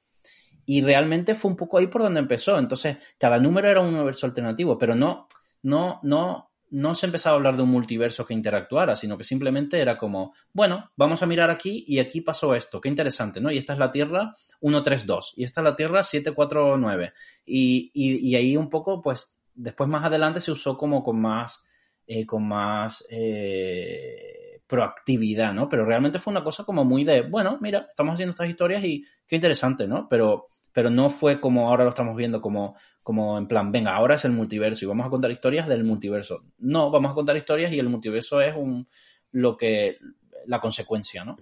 Y 0.67 0.83
realmente 0.83 1.35
fue 1.35 1.51
un 1.51 1.57
poco 1.57 1.79
ahí 1.79 1.89
por 1.89 2.03
donde 2.03 2.21
empezó. 2.21 2.59
Entonces, 2.59 2.99
cada 3.19 3.39
número 3.39 3.69
era 3.69 3.81
un 3.81 3.95
universo 3.95 4.27
alternativo, 4.27 4.79
pero 4.79 4.95
no, 4.95 5.27
no, 5.63 6.01
no, 6.03 6.51
no 6.71 6.95
se 6.95 7.07
empezaba 7.07 7.35
a 7.35 7.37
hablar 7.37 7.57
de 7.57 7.63
un 7.63 7.71
multiverso 7.71 8.25
que 8.25 8.35
interactuara, 8.35 8.95
sino 8.95 9.19
que 9.19 9.25
simplemente 9.25 9.81
era 9.81 9.99
como, 9.99 10.35
bueno, 10.53 10.91
vamos 10.97 11.23
a 11.23 11.27
mirar 11.27 11.51
aquí 11.51 11.85
y 11.89 11.99
aquí 11.99 12.21
pasó 12.21 12.55
esto, 12.55 12.81
qué 12.81 12.89
interesante, 12.89 13.41
¿no? 13.41 13.51
Y 13.51 13.59
esta 13.59 13.73
es 13.73 13.79
la 13.79 13.91
Tierra 13.91 14.35
132 14.61 15.35
y 15.37 15.45
esta 15.45 15.61
es 15.61 15.65
la 15.65 15.77
Tierra 15.77 16.03
749. 16.03 17.13
Y, 17.45 17.91
y, 17.93 18.29
y 18.29 18.37
ahí 18.37 18.57
un 18.57 18.71
poco, 18.71 19.03
pues, 19.03 19.39
después 19.55 19.91
más 19.91 20.05
adelante 20.05 20.41
se 20.41 20.53
usó 20.53 20.79
como 20.79 21.03
con 21.03 21.21
más, 21.21 21.65
eh, 22.13 22.27
con 22.27 22.49
más 22.49 23.07
eh, 23.09 24.63
proactividad, 24.67 25.55
¿no? 25.55 25.69
Pero 25.69 25.85
realmente 25.85 26.19
fue 26.19 26.33
una 26.33 26.43
cosa 26.43 26.65
como 26.65 26.85
muy 26.85 27.05
de, 27.05 27.21
bueno, 27.23 27.57
mira, 27.61 27.87
estamos 27.89 28.15
haciendo 28.15 28.31
estas 28.31 28.49
historias 28.49 28.83
y 28.83 29.05
qué 29.29 29.37
interesante, 29.37 29.87
¿no? 29.87 30.09
Pero, 30.09 30.49
pero 30.73 30.91
no 30.91 31.09
fue 31.09 31.41
como 31.41 31.69
ahora 31.69 31.85
lo 31.85 31.91
estamos 31.91 32.17
viendo 32.17 32.41
como, 32.41 32.77
como 33.05 33.39
en 33.39 33.47
plan, 33.47 33.71
venga, 33.71 33.95
ahora 33.95 34.17
es 34.17 34.25
el 34.25 34.33
multiverso 34.33 34.85
y 34.85 34.89
vamos 34.89 35.07
a 35.07 35.11
contar 35.11 35.31
historias 35.31 35.69
del 35.69 35.85
multiverso. 35.85 36.43
No, 36.59 36.91
vamos 36.91 37.13
a 37.13 37.15
contar 37.15 37.37
historias 37.37 37.73
y 37.73 37.79
el 37.79 37.89
multiverso 37.89 38.41
es 38.41 38.57
un, 38.57 38.89
lo 39.31 39.57
que, 39.57 39.99
la 40.47 40.59
consecuencia, 40.59 41.25
¿no? 41.25 41.37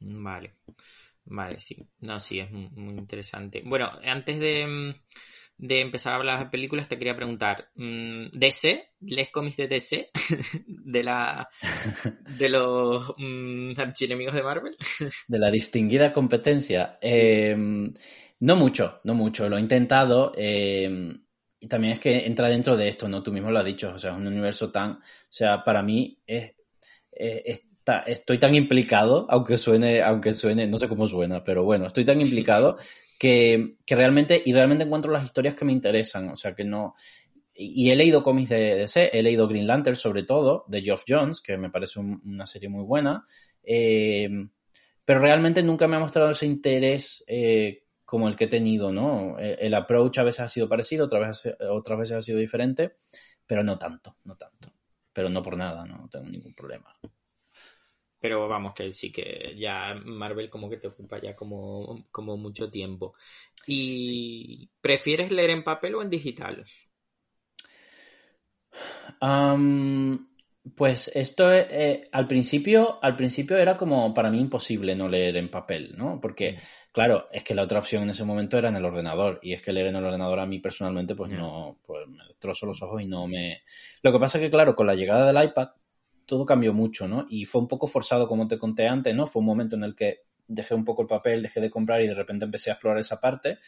Vale. 0.00 0.54
Vale, 1.26 1.60
sí. 1.60 1.76
No, 2.00 2.18
sí, 2.18 2.40
es 2.40 2.50
muy 2.50 2.96
interesante. 2.96 3.62
Bueno, 3.64 3.88
antes 4.04 4.40
de, 4.40 4.66
mm, 4.66 4.94
de 5.60 5.82
empezar 5.82 6.14
a 6.14 6.16
hablar 6.16 6.38
de 6.38 6.46
películas, 6.46 6.88
te 6.88 6.96
quería 6.96 7.14
preguntar, 7.14 7.68
mm, 7.74 8.28
¿DC? 8.32 8.92
¿Les 9.00 9.30
cómics 9.30 9.58
de 9.58 9.68
DC? 9.68 10.10
¿De 10.66 11.02
la 11.04 11.50
de 12.38 12.48
los 12.48 13.14
mmm, 13.18 13.72
archienemigos 13.76 14.34
de 14.34 14.42
Marvel? 14.42 14.76
de 15.28 15.38
la 15.38 15.50
distinguida 15.50 16.14
competencia. 16.14 16.98
Em, 17.02 17.92
no 18.40 18.56
mucho, 18.56 19.00
no 19.04 19.12
mucho. 19.12 19.50
Lo 19.50 19.58
he 19.58 19.60
intentado. 19.60 20.32
Em, 20.34 21.24
y 21.60 21.68
también 21.68 21.94
es 21.94 22.00
que 22.00 22.26
entra 22.26 22.48
dentro 22.48 22.74
de 22.74 22.88
esto, 22.88 23.06
¿no? 23.06 23.22
Tú 23.22 23.30
mismo 23.30 23.50
lo 23.50 23.58
has 23.58 23.64
dicho. 23.66 23.92
O 23.94 23.98
sea, 23.98 24.12
es 24.12 24.16
un 24.16 24.26
universo 24.26 24.70
tan. 24.72 24.92
O 24.92 25.02
sea, 25.28 25.62
para 25.62 25.82
mí 25.82 26.22
es, 26.26 26.52
estoy 28.06 28.38
tan 28.38 28.54
implicado, 28.54 29.26
aunque 29.28 29.58
suene, 29.58 30.02
aunque 30.02 30.32
suene, 30.32 30.66
no 30.66 30.78
sé 30.78 30.88
cómo 30.88 31.06
suena, 31.06 31.44
pero 31.44 31.64
bueno, 31.64 31.86
estoy 31.86 32.04
tan 32.04 32.20
implicado 32.20 32.78
que, 33.20 33.76
realmente, 33.86 34.42
y 34.42 34.54
realmente 34.54 34.84
encuentro 34.84 35.12
las 35.12 35.26
historias 35.26 35.54
que 35.54 35.66
me 35.66 35.72
interesan, 35.72 36.30
o 36.30 36.36
sea, 36.36 36.54
que 36.54 36.64
no... 36.64 36.94
Y 37.52 37.90
he 37.90 37.96
leído 37.96 38.22
cómics 38.22 38.48
de 38.48 38.76
DC, 38.76 39.10
he 39.12 39.22
leído 39.22 39.46
Green 39.46 39.66
Lantern 39.66 39.96
sobre 39.96 40.22
todo, 40.22 40.64
de 40.68 40.80
Geoff 40.80 41.02
Jones, 41.06 41.42
que 41.42 41.58
me 41.58 41.68
parece 41.68 42.00
una 42.00 42.46
serie 42.46 42.70
muy 42.70 42.82
buena, 42.82 43.26
eh, 43.62 44.30
pero 45.04 45.20
realmente 45.20 45.62
nunca 45.62 45.86
me 45.86 45.96
ha 45.96 46.00
mostrado 46.00 46.30
ese 46.30 46.46
interés 46.46 47.22
eh, 47.26 47.84
como 48.06 48.26
el 48.26 48.36
que 48.36 48.44
he 48.44 48.48
tenido, 48.48 48.90
¿no? 48.90 49.38
Eh, 49.38 49.58
el 49.60 49.74
approach 49.74 50.16
a 50.16 50.24
veces 50.24 50.40
ha 50.40 50.48
sido 50.48 50.66
parecido, 50.66 51.04
otras 51.04 51.44
veces, 51.44 51.56
otras 51.68 51.98
veces 51.98 52.16
ha 52.16 52.20
sido 52.22 52.38
diferente, 52.38 52.96
pero 53.46 53.62
no 53.62 53.76
tanto, 53.76 54.16
no 54.24 54.34
tanto. 54.34 54.72
Pero 55.12 55.28
no 55.28 55.42
por 55.42 55.58
nada, 55.58 55.84
no 55.84 56.08
tengo 56.08 56.24
ningún 56.24 56.54
problema. 56.54 56.96
Pero 58.20 58.46
vamos, 58.48 58.74
que 58.74 58.92
sí 58.92 59.10
que 59.10 59.56
ya 59.58 59.94
Marvel 60.04 60.50
como 60.50 60.68
que 60.68 60.76
te 60.76 60.88
ocupa 60.88 61.20
ya 61.20 61.34
como, 61.34 62.06
como 62.10 62.36
mucho 62.36 62.70
tiempo. 62.70 63.14
¿Y 63.66 64.68
prefieres 64.80 65.30
leer 65.32 65.50
en 65.50 65.64
papel 65.64 65.94
o 65.94 66.02
en 66.02 66.10
digital? 66.10 66.64
pues 70.74 71.10
esto 71.14 71.52
eh, 71.52 72.08
al 72.12 72.26
principio, 72.26 73.02
al 73.02 73.16
principio 73.16 73.56
era 73.56 73.76
como 73.76 74.12
para 74.14 74.30
mí 74.30 74.40
imposible 74.40 74.94
no 74.94 75.08
leer 75.08 75.36
en 75.36 75.50
papel, 75.50 75.94
¿no? 75.96 76.20
Porque, 76.20 76.52
mm. 76.52 76.56
claro, 76.92 77.28
es 77.32 77.42
que 77.44 77.54
la 77.54 77.62
otra 77.62 77.78
opción 77.78 78.02
en 78.02 78.10
ese 78.10 78.24
momento 78.24 78.58
era 78.58 78.68
en 78.68 78.76
el 78.76 78.84
ordenador. 78.84 79.38
Y 79.42 79.54
es 79.54 79.62
que 79.62 79.72
leer 79.72 79.88
en 79.88 79.96
el 79.96 80.04
ordenador 80.04 80.40
a 80.40 80.46
mí 80.46 80.58
personalmente, 80.58 81.14
pues 81.14 81.32
no, 81.32 81.78
pues 81.86 82.06
me 82.08 82.24
destrozo 82.26 82.66
los 82.66 82.82
ojos 82.82 83.02
y 83.02 83.06
no 83.06 83.26
me. 83.26 83.62
Lo 84.02 84.12
que 84.12 84.18
pasa 84.18 84.38
es 84.38 84.44
que, 84.44 84.50
claro, 84.50 84.76
con 84.76 84.86
la 84.86 84.94
llegada 84.94 85.26
del 85.30 85.44
iPad, 85.44 85.68
todo 86.30 86.46
cambió 86.46 86.72
mucho, 86.72 87.08
¿no? 87.08 87.26
Y 87.28 87.44
fue 87.44 87.60
un 87.60 87.66
poco 87.66 87.88
forzado, 87.88 88.28
como 88.28 88.46
te 88.46 88.56
conté 88.56 88.86
antes, 88.86 89.12
¿no? 89.16 89.26
Fue 89.26 89.40
un 89.40 89.46
momento 89.46 89.74
en 89.74 89.82
el 89.82 89.96
que 89.96 90.20
dejé 90.46 90.76
un 90.76 90.84
poco 90.84 91.02
el 91.02 91.08
papel, 91.08 91.42
dejé 91.42 91.60
de 91.60 91.70
comprar 91.70 92.00
y 92.02 92.06
de 92.06 92.14
repente 92.14 92.44
empecé 92.44 92.70
a 92.70 92.74
explorar 92.74 93.00
esa 93.00 93.20
parte. 93.20 93.58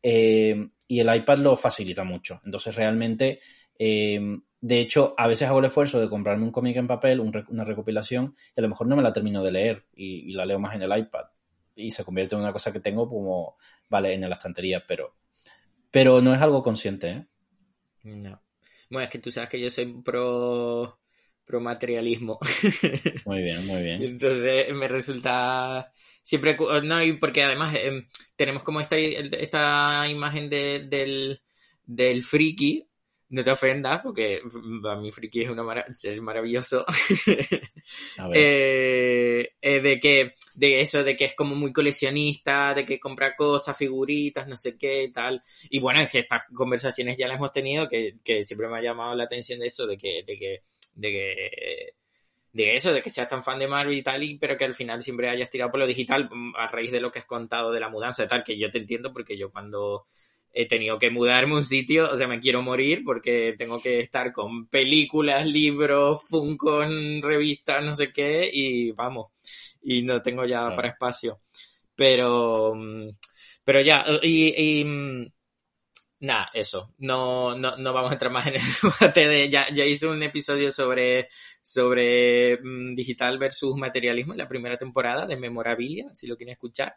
Eh, 0.00 0.68
y 0.86 1.00
el 1.00 1.12
iPad 1.12 1.38
lo 1.38 1.56
facilita 1.56 2.04
mucho. 2.04 2.40
Entonces, 2.44 2.76
realmente, 2.76 3.40
eh, 3.80 4.20
de 4.60 4.80
hecho, 4.80 5.16
a 5.18 5.26
veces 5.26 5.48
hago 5.48 5.58
el 5.58 5.64
esfuerzo 5.64 6.00
de 6.00 6.08
comprarme 6.08 6.44
un 6.44 6.52
cómic 6.52 6.76
en 6.76 6.86
papel, 6.86 7.18
una 7.18 7.64
recopilación, 7.64 8.36
y 8.56 8.60
a 8.60 8.62
lo 8.62 8.68
mejor 8.68 8.86
no 8.86 8.94
me 8.94 9.02
la 9.02 9.12
termino 9.12 9.42
de 9.42 9.50
leer 9.50 9.86
y, 9.96 10.32
la 10.34 10.46
leo 10.46 10.60
más 10.60 10.76
en 10.76 10.82
el 10.82 10.96
iPad. 10.96 11.24
Y 11.74 11.90
se 11.90 12.04
convierte 12.04 12.36
en 12.36 12.42
una 12.42 12.52
cosa 12.52 12.72
que 12.72 12.78
tengo 12.78 13.08
como, 13.08 13.56
vale, 13.90 14.14
en 14.14 14.20
la 14.20 14.36
estantería, 14.36 14.84
pero, 14.86 15.16
pero 15.90 16.22
no 16.22 16.32
es 16.32 16.40
algo 16.40 16.62
consciente, 16.62 17.08
¿eh? 17.08 17.26
No. 18.04 18.40
Bueno, 18.88 19.06
es 19.06 19.10
que 19.10 19.18
tú 19.18 19.32
sabes 19.32 19.50
que 19.50 19.58
yo 19.58 19.68
soy 19.68 20.00
pro 20.04 21.00
pro 21.02 21.03
materialismo. 21.60 22.38
Muy 23.26 23.42
bien, 23.42 23.66
muy 23.66 23.82
bien. 23.82 24.02
Entonces 24.02 24.72
me 24.74 24.88
resulta 24.88 25.92
siempre, 26.22 26.56
no, 26.82 27.02
y 27.02 27.12
porque 27.18 27.42
además 27.42 27.74
em, 27.76 28.06
tenemos 28.36 28.64
como 28.64 28.80
esta, 28.80 28.96
esta 28.96 30.08
imagen 30.08 30.48
de, 30.48 30.86
del, 30.88 31.40
del 31.84 32.22
friki, 32.24 32.88
no 33.28 33.42
te 33.42 33.50
ofendas, 33.50 34.00
porque 34.02 34.40
a 34.88 34.96
mí 34.96 35.10
friki 35.10 35.42
es, 35.42 35.50
una 35.50 35.84
es 36.02 36.20
maravilloso, 36.20 36.84
eh, 38.32 39.50
eh, 39.60 39.80
de 39.80 40.00
que, 40.00 40.34
de 40.54 40.80
eso, 40.80 41.02
de 41.02 41.16
que 41.16 41.24
es 41.26 41.34
como 41.34 41.54
muy 41.56 41.72
coleccionista, 41.72 42.74
de 42.74 42.84
que 42.84 43.00
compra 43.00 43.34
cosas, 43.34 43.76
figuritas, 43.76 44.46
no 44.46 44.56
sé 44.56 44.78
qué, 44.78 45.10
tal. 45.12 45.42
Y 45.68 45.80
bueno, 45.80 46.00
es 46.00 46.10
que 46.10 46.20
estas 46.20 46.44
conversaciones 46.54 47.16
ya 47.18 47.26
las 47.26 47.38
hemos 47.38 47.52
tenido, 47.52 47.88
que, 47.88 48.14
que 48.22 48.44
siempre 48.44 48.68
me 48.68 48.78
ha 48.78 48.82
llamado 48.82 49.14
la 49.14 49.24
atención 49.24 49.58
de 49.58 49.66
eso, 49.66 49.86
de 49.86 49.96
que, 49.96 50.22
de 50.24 50.38
que 50.38 50.62
de 50.96 51.10
que 51.10 51.94
de 52.54 52.76
eso, 52.76 52.92
de 52.92 53.02
que 53.02 53.10
seas 53.10 53.28
tan 53.28 53.42
fan 53.42 53.58
de 53.58 53.66
Marvel 53.66 53.98
y 53.98 54.02
tal, 54.02 54.22
y, 54.22 54.38
pero 54.38 54.56
que 54.56 54.64
al 54.64 54.74
final 54.74 55.02
siempre 55.02 55.28
hayas 55.28 55.50
tirado 55.50 55.72
por 55.72 55.80
lo 55.80 55.86
digital 55.88 56.30
mm, 56.30 56.54
a 56.56 56.68
raíz 56.68 56.92
de 56.92 57.00
lo 57.00 57.10
que 57.10 57.18
has 57.18 57.26
contado 57.26 57.72
de 57.72 57.80
la 57.80 57.88
mudanza 57.88 58.24
y 58.24 58.28
tal, 58.28 58.44
que 58.44 58.56
yo 58.56 58.70
te 58.70 58.78
entiendo 58.78 59.12
porque 59.12 59.36
yo 59.36 59.50
cuando 59.50 60.06
he 60.52 60.66
tenido 60.66 60.96
que 60.98 61.10
mudarme 61.10 61.54
a 61.54 61.56
un 61.56 61.64
sitio, 61.64 62.10
o 62.10 62.16
sea, 62.16 62.28
me 62.28 62.38
quiero 62.38 62.62
morir 62.62 63.02
porque 63.04 63.54
tengo 63.58 63.82
que 63.82 63.98
estar 63.98 64.32
con 64.32 64.68
películas, 64.68 65.44
libros, 65.46 66.22
Funko, 66.28 66.82
revistas, 67.22 67.84
no 67.84 67.92
sé 67.94 68.12
qué, 68.12 68.48
y 68.52 68.92
vamos, 68.92 69.32
y 69.82 70.02
no 70.02 70.22
tengo 70.22 70.46
ya 70.46 70.72
para 70.74 70.88
espacio. 70.90 71.40
Pero, 71.96 72.72
mm, 72.74 73.08
pero 73.64 73.80
ya, 73.82 74.04
y, 74.22 74.80
y 74.80 74.84
mm, 74.84 75.26
Nada, 76.24 76.50
eso. 76.54 76.94
No, 76.98 77.54
no, 77.56 77.76
no 77.76 77.92
vamos 77.92 78.10
a 78.10 78.14
entrar 78.14 78.32
más 78.32 78.46
en 78.46 78.54
el 78.54 78.60
debate 78.82 79.28
de. 79.28 79.50
Ya, 79.50 79.66
ya 79.72 79.84
hice 79.84 80.06
un 80.06 80.22
episodio 80.22 80.70
sobre, 80.70 81.28
sobre 81.62 82.58
mm, 82.58 82.94
digital 82.94 83.38
versus 83.38 83.76
materialismo 83.76 84.32
en 84.32 84.38
la 84.38 84.48
primera 84.48 84.78
temporada 84.78 85.26
de 85.26 85.36
Memorabilia, 85.36 86.08
si 86.14 86.26
lo 86.26 86.36
quieren 86.36 86.54
escuchar. 86.54 86.96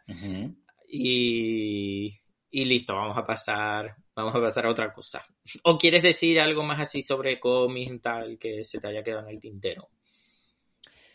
y, 0.88 2.10
y 2.50 2.64
listo, 2.64 2.94
vamos 2.94 3.18
a 3.18 3.24
pasar. 3.24 3.94
Vamos 4.14 4.34
a 4.34 4.40
pasar 4.40 4.66
a 4.66 4.70
otra 4.70 4.90
cosa. 4.92 5.22
¿O 5.64 5.76
quieres 5.76 6.02
decir 6.02 6.40
algo 6.40 6.62
más 6.62 6.80
así 6.80 7.02
sobre 7.02 7.38
cómics 7.38 7.92
y 7.92 7.98
tal 7.98 8.38
que 8.38 8.64
se 8.64 8.80
te 8.80 8.88
haya 8.88 9.02
quedado 9.02 9.28
en 9.28 9.34
el 9.34 9.40
tintero? 9.40 9.90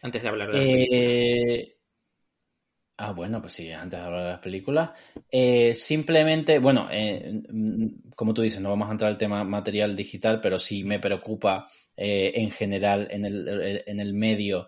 Antes 0.03 0.21
de 0.21 0.29
hablar 0.29 0.51
de 0.51 0.83
eh, 0.83 1.77
Ah, 2.95 3.11
bueno, 3.11 3.41
pues 3.41 3.53
sí, 3.53 3.71
antes 3.71 3.99
de 3.99 4.05
hablar 4.05 4.23
de 4.23 4.29
las 4.29 4.39
películas. 4.39 4.91
Eh, 5.31 5.73
simplemente, 5.73 6.59
bueno, 6.59 6.87
eh, 6.91 7.41
como 8.15 8.33
tú 8.33 8.43
dices, 8.43 8.61
no 8.61 8.69
vamos 8.69 8.87
a 8.87 8.91
entrar 8.91 9.09
al 9.09 9.17
tema 9.17 9.43
material 9.43 9.95
digital, 9.95 10.39
pero 10.41 10.59
sí 10.59 10.83
me 10.83 10.99
preocupa 10.99 11.67
eh, 11.97 12.33
en 12.35 12.51
general 12.51 13.07
en 13.09 13.25
el, 13.25 13.83
en 13.87 13.99
el 13.99 14.13
medio 14.13 14.67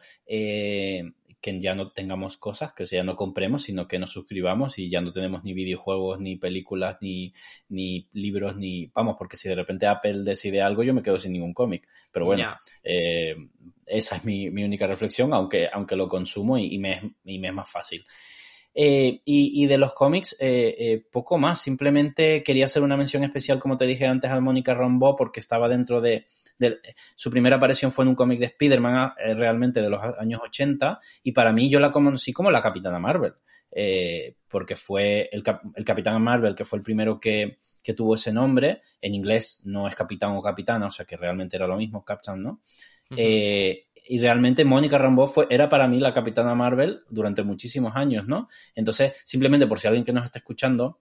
que 1.45 1.61
ya 1.61 1.75
no 1.75 1.91
tengamos 1.91 2.37
cosas, 2.37 2.73
que 2.73 2.85
ya 2.85 3.03
no 3.03 3.15
compremos, 3.15 3.61
sino 3.61 3.87
que 3.87 3.99
nos 3.99 4.09
suscribamos 4.09 4.79
y 4.79 4.89
ya 4.89 4.99
no 4.99 5.11
tenemos 5.11 5.43
ni 5.43 5.53
videojuegos, 5.53 6.19
ni 6.19 6.37
películas, 6.37 6.97
ni, 7.01 7.33
ni 7.69 8.09
libros, 8.13 8.55
ni... 8.55 8.87
Vamos, 8.87 9.15
porque 9.19 9.37
si 9.37 9.47
de 9.49 9.53
repente 9.53 9.85
Apple 9.85 10.23
decide 10.23 10.63
algo, 10.63 10.81
yo 10.81 10.95
me 10.95 11.03
quedo 11.03 11.19
sin 11.19 11.33
ningún 11.33 11.53
cómic. 11.53 11.87
Pero 12.11 12.25
bueno, 12.25 12.55
eh, 12.83 13.35
esa 13.85 14.17
es 14.17 14.25
mi, 14.25 14.49
mi, 14.49 14.63
única 14.63 14.87
reflexión, 14.87 15.33
aunque, 15.33 15.67
aunque 15.71 15.95
lo 15.95 16.07
consumo 16.07 16.57
y, 16.57 16.77
me, 16.79 17.15
y 17.23 17.39
me 17.39 17.47
es 17.49 17.53
más 17.53 17.69
fácil. 17.69 18.05
Eh, 18.77 19.21
y, 19.23 19.63
y, 19.63 19.67
de 19.67 19.77
los 19.77 19.93
cómics, 19.93 20.35
eh, 20.39 20.75
eh, 20.77 21.05
poco 21.09 21.37
más. 21.37 21.61
Simplemente 21.61 22.43
quería 22.43 22.65
hacer 22.65 22.83
una 22.83 22.97
mención 22.97 23.23
especial, 23.23 23.57
como 23.57 23.77
te 23.77 23.85
dije 23.85 24.05
antes, 24.05 24.29
a 24.29 24.41
Mónica 24.41 24.73
Rambeau, 24.73 25.15
porque 25.15 25.39
estaba 25.39 25.69
dentro 25.69 26.01
de, 26.01 26.27
Su 27.15 27.31
primera 27.31 27.55
aparición 27.55 27.93
fue 27.93 28.03
en 28.03 28.09
un 28.09 28.15
cómic 28.15 28.39
de 28.39 28.47
Spider-Man 28.47 29.13
realmente 29.37 29.81
de 29.81 29.89
los 29.89 30.01
años 30.19 30.41
80, 30.43 30.99
y 31.23 31.31
para 31.31 31.53
mí 31.53 31.69
yo 31.69 31.79
la 31.79 31.91
conocí 31.91 32.33
como 32.33 32.51
la 32.51 32.61
Capitana 32.61 32.99
Marvel, 32.99 33.35
porque 34.49 34.75
fue 34.75 35.29
el, 35.31 35.41
el 35.75 35.85
Capitán 35.85 36.21
Marvel, 36.21 36.53
que 36.53 36.65
fue 36.65 36.79
el 36.79 36.83
primero 36.83 37.17
que, 37.17 37.59
que 37.81 37.93
tuvo 37.93 38.15
ese 38.15 38.33
nombre. 38.33 38.81
En 38.99 39.13
inglés 39.13 39.61
no 39.63 39.87
es 39.87 39.95
capitán 39.95 40.35
o 40.35 40.41
capitana, 40.41 40.87
o 40.87 40.91
sea 40.91 41.05
que 41.05 41.15
realmente 41.15 41.55
era 41.55 41.67
lo 41.67 41.77
mismo, 41.77 42.03
Captain, 42.03 42.41
¿no? 42.41 42.61
Eh, 43.15 43.85
y 44.07 44.19
realmente 44.19 44.65
Mónica 44.65 44.97
Rambeau 44.97 45.27
fue, 45.27 45.47
era 45.49 45.67
para 45.69 45.87
mí 45.87 45.99
la 45.99 46.13
capitana 46.13 46.53
Marvel 46.55 47.01
durante 47.09 47.43
muchísimos 47.43 47.95
años, 47.95 48.27
¿no? 48.27 48.47
Entonces, 48.75 49.13
simplemente 49.25 49.67
por 49.67 49.79
si 49.79 49.87
alguien 49.87 50.03
que 50.03 50.13
nos 50.13 50.25
está 50.25 50.39
escuchando 50.39 50.99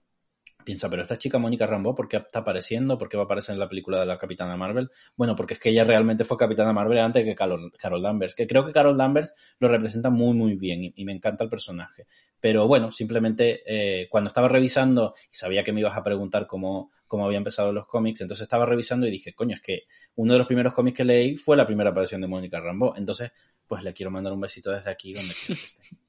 piensa, 0.64 0.90
pero 0.90 1.02
esta 1.02 1.16
chica 1.16 1.38
Mónica 1.38 1.66
Rambeau, 1.66 1.94
¿por 1.94 2.08
qué 2.08 2.16
está 2.16 2.40
apareciendo? 2.40 2.98
¿Por 2.98 3.08
qué 3.08 3.16
va 3.16 3.24
a 3.24 3.26
aparecer 3.26 3.52
en 3.52 3.60
la 3.60 3.68
película 3.68 4.00
de 4.00 4.06
la 4.06 4.18
Capitana 4.18 4.56
Marvel? 4.56 4.90
Bueno, 5.16 5.36
porque 5.36 5.54
es 5.54 5.60
que 5.60 5.70
ella 5.70 5.84
realmente 5.84 6.24
fue 6.24 6.36
Capitana 6.36 6.72
Marvel 6.72 6.98
antes 6.98 7.24
que 7.24 7.34
Carol, 7.34 7.72
Carol 7.78 8.02
Danvers, 8.02 8.34
que 8.34 8.46
creo 8.46 8.66
que 8.66 8.72
Carol 8.72 8.96
Danvers 8.96 9.34
lo 9.58 9.68
representa 9.68 10.10
muy, 10.10 10.34
muy 10.36 10.56
bien 10.56 10.92
y, 10.94 11.04
me 11.04 11.12
encanta 11.12 11.44
el 11.44 11.50
personaje. 11.50 12.06
Pero 12.40 12.66
bueno, 12.66 12.90
simplemente 12.90 13.62
eh, 13.66 14.08
cuando 14.08 14.28
estaba 14.28 14.48
revisando 14.48 15.14
y 15.30 15.34
sabía 15.34 15.62
que 15.62 15.72
me 15.72 15.80
ibas 15.80 15.96
a 15.96 16.02
preguntar 16.02 16.46
cómo, 16.46 16.90
cómo 17.06 17.26
había 17.26 17.38
empezado 17.38 17.72
los 17.72 17.86
cómics, 17.86 18.20
entonces 18.22 18.42
estaba 18.42 18.66
revisando 18.66 19.06
y 19.06 19.10
dije, 19.10 19.34
coño, 19.34 19.56
es 19.56 19.62
que 19.62 19.82
uno 20.16 20.32
de 20.32 20.38
los 20.38 20.46
primeros 20.46 20.72
cómics 20.72 20.96
que 20.96 21.04
leí 21.04 21.36
fue 21.36 21.56
la 21.56 21.66
primera 21.66 21.90
aparición 21.90 22.20
de 22.20 22.26
Mónica 22.26 22.60
Rambeau. 22.60 22.94
Entonces, 22.96 23.30
pues 23.66 23.82
le 23.84 23.92
quiero 23.92 24.10
mandar 24.10 24.32
un 24.32 24.40
besito 24.40 24.70
desde 24.70 24.90
aquí 24.90 25.12
donde 25.12 25.34
quiera 25.34 25.60
que. 25.60 26.03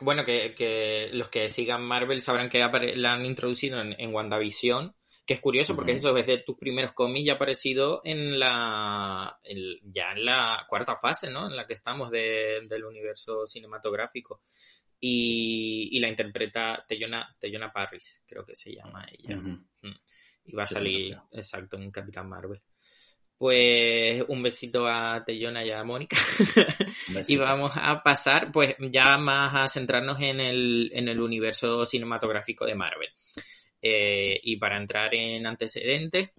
Bueno, 0.00 0.24
que, 0.24 0.54
que, 0.54 1.08
los 1.12 1.28
que 1.28 1.48
sigan 1.48 1.82
Marvel 1.82 2.20
sabrán 2.20 2.48
que 2.48 2.58
la 2.96 3.12
han 3.12 3.24
introducido 3.24 3.80
en, 3.80 3.94
en 3.98 4.14
WandaVision, 4.14 4.94
que 5.26 5.34
es 5.34 5.40
curioso 5.40 5.74
porque 5.74 5.92
uh 5.92 5.94
-huh. 5.94 5.98
eso 5.98 6.16
es 6.18 6.26
de 6.26 6.38
tus 6.38 6.58
primeros 6.58 6.92
cómics 6.92 7.26
ya 7.26 7.32
ha 7.32 7.36
aparecido 7.36 8.02
en 8.04 8.38
la 8.38 9.38
en, 9.42 9.58
ya 9.92 10.12
en 10.12 10.24
la 10.24 10.66
cuarta 10.68 10.96
fase, 10.96 11.30
¿no? 11.30 11.46
En 11.48 11.56
la 11.56 11.66
que 11.66 11.74
estamos 11.74 12.10
de, 12.10 12.60
del 12.68 12.84
universo 12.84 13.46
cinematográfico. 13.46 14.42
Y, 15.00 15.88
y 15.92 15.98
la 16.00 16.08
interpreta 16.08 16.84
Teyona, 16.86 17.34
Teyona 17.38 17.70
Parris, 17.72 18.22
creo 18.26 18.44
que 18.44 18.54
se 18.54 18.74
llama 18.74 19.06
ella. 19.12 19.36
-huh. 19.36 20.00
Y 20.46 20.52
va 20.54 20.64
a 20.64 20.66
salir, 20.66 21.16
exacto, 21.32 21.76
en 21.78 21.90
Capitán 21.90 22.28
Marvel. 22.28 22.60
Pues 23.44 24.24
un 24.28 24.42
besito 24.42 24.86
a 24.86 25.22
Teyona 25.22 25.62
y 25.66 25.70
a 25.70 25.84
Mónica. 25.84 26.16
y 27.28 27.36
vamos 27.36 27.72
a 27.74 28.02
pasar, 28.02 28.50
pues, 28.50 28.74
ya 28.90 29.18
más 29.18 29.54
a 29.54 29.68
centrarnos 29.68 30.18
en 30.22 30.40
el, 30.40 30.90
en 30.94 31.08
el 31.08 31.20
universo 31.20 31.84
cinematográfico 31.84 32.64
de 32.64 32.74
Marvel. 32.74 33.10
Eh, 33.82 34.40
y 34.44 34.56
para 34.56 34.78
entrar 34.78 35.14
en 35.14 35.46
antecedentes, 35.46 36.30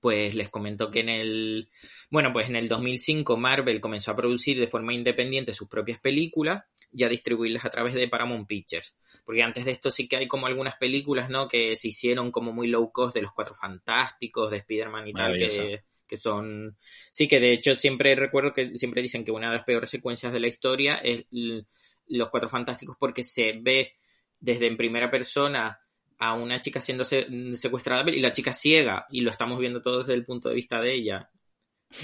pues 0.00 0.34
les 0.34 0.48
comento 0.48 0.90
que 0.90 1.00
en 1.00 1.10
el, 1.10 1.68
bueno, 2.10 2.32
pues 2.32 2.48
en 2.48 2.56
el 2.56 2.66
2005 2.66 3.36
Marvel 3.36 3.82
comenzó 3.82 4.12
a 4.12 4.16
producir 4.16 4.58
de 4.58 4.68
forma 4.68 4.94
independiente 4.94 5.52
sus 5.52 5.68
propias 5.68 6.00
películas 6.00 6.64
y 6.92 7.04
a 7.04 7.10
distribuirlas 7.10 7.66
a 7.66 7.68
través 7.70 7.92
de 7.92 8.08
Paramount 8.08 8.48
Pictures. 8.48 8.96
Porque 9.26 9.42
antes 9.42 9.66
de 9.66 9.72
esto 9.72 9.90
sí 9.90 10.08
que 10.08 10.16
hay 10.16 10.28
como 10.28 10.46
algunas 10.46 10.78
películas, 10.78 11.28
¿no? 11.28 11.46
Que 11.46 11.76
se 11.76 11.88
hicieron 11.88 12.32
como 12.32 12.54
muy 12.54 12.68
low 12.68 12.90
cost 12.90 13.14
de 13.14 13.20
los 13.20 13.34
Cuatro 13.34 13.52
Fantásticos, 13.52 14.50
de 14.50 14.56
Spider-Man 14.56 15.08
y 15.08 15.12
tal, 15.12 15.36
que, 15.36 15.82
que 16.06 16.16
son... 16.16 16.76
Sí, 17.10 17.28
que 17.28 17.40
de 17.40 17.52
hecho 17.52 17.74
siempre 17.74 18.14
recuerdo 18.14 18.52
que 18.52 18.76
siempre 18.76 19.02
dicen 19.02 19.24
que 19.24 19.32
una 19.32 19.50
de 19.50 19.56
las 19.56 19.64
peores 19.64 19.90
secuencias 19.90 20.32
de 20.32 20.40
la 20.40 20.48
historia 20.48 20.96
es 20.96 21.24
los 21.30 22.30
Cuatro 22.30 22.48
Fantásticos 22.48 22.96
porque 22.98 23.22
se 23.22 23.52
ve 23.60 23.94
desde 24.38 24.66
en 24.66 24.76
primera 24.76 25.10
persona 25.10 25.80
a 26.18 26.34
una 26.34 26.60
chica 26.60 26.80
siendo 26.80 27.04
secuestrada 27.04 28.10
y 28.10 28.20
la 28.20 28.32
chica 28.32 28.52
ciega 28.52 29.06
y 29.10 29.20
lo 29.20 29.30
estamos 29.30 29.58
viendo 29.58 29.82
todo 29.82 29.98
desde 29.98 30.14
el 30.14 30.24
punto 30.24 30.48
de 30.48 30.54
vista 30.54 30.80
de 30.80 30.94
ella. 30.94 31.30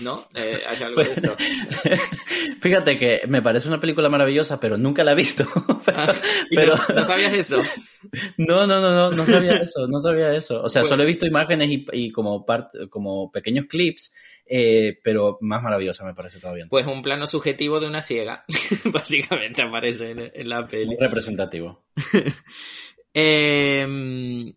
¿No? 0.00 0.26
Eh, 0.34 0.60
hay 0.66 0.82
algo 0.82 1.02
de 1.02 1.12
eso. 1.12 1.36
Fíjate 2.60 2.98
que 2.98 3.22
me 3.28 3.42
parece 3.42 3.68
una 3.68 3.80
película 3.80 4.08
maravillosa, 4.08 4.58
pero 4.58 4.76
nunca 4.76 5.04
la 5.04 5.12
he 5.12 5.14
visto. 5.14 5.44
pero, 5.84 5.98
ah, 5.98 6.12
pero... 6.50 6.74
No, 6.76 6.94
¿No, 6.94 7.04
sabías 7.04 7.32
eso? 7.34 7.62
No, 8.38 8.66
no, 8.66 8.80
no, 8.80 8.92
no, 8.92 9.10
no 9.10 9.26
sabía 9.26 9.56
eso, 9.62 9.86
no 9.86 10.00
sabía 10.00 10.34
eso. 10.34 10.62
O 10.62 10.68
sea, 10.68 10.82
bueno. 10.82 10.94
solo 10.94 11.02
he 11.02 11.06
visto 11.06 11.26
imágenes 11.26 11.70
y, 11.70 11.86
y 11.92 12.10
como, 12.10 12.44
part, 12.46 12.72
como 12.88 13.30
pequeños 13.30 13.66
clips, 13.66 14.14
eh, 14.46 14.98
pero 15.04 15.38
más 15.40 15.62
maravillosa 15.62 16.04
me 16.04 16.14
parece 16.14 16.40
todavía. 16.40 16.66
Pues 16.68 16.86
un 16.86 17.02
plano 17.02 17.26
subjetivo 17.26 17.78
de 17.78 17.86
una 17.86 18.02
ciega, 18.02 18.44
básicamente 18.86 19.62
aparece 19.62 20.12
en, 20.12 20.30
en 20.34 20.48
la 20.48 20.62
peli. 20.64 20.86
Muy 20.86 20.96
representativo. 20.98 21.84
eh, 23.14 24.54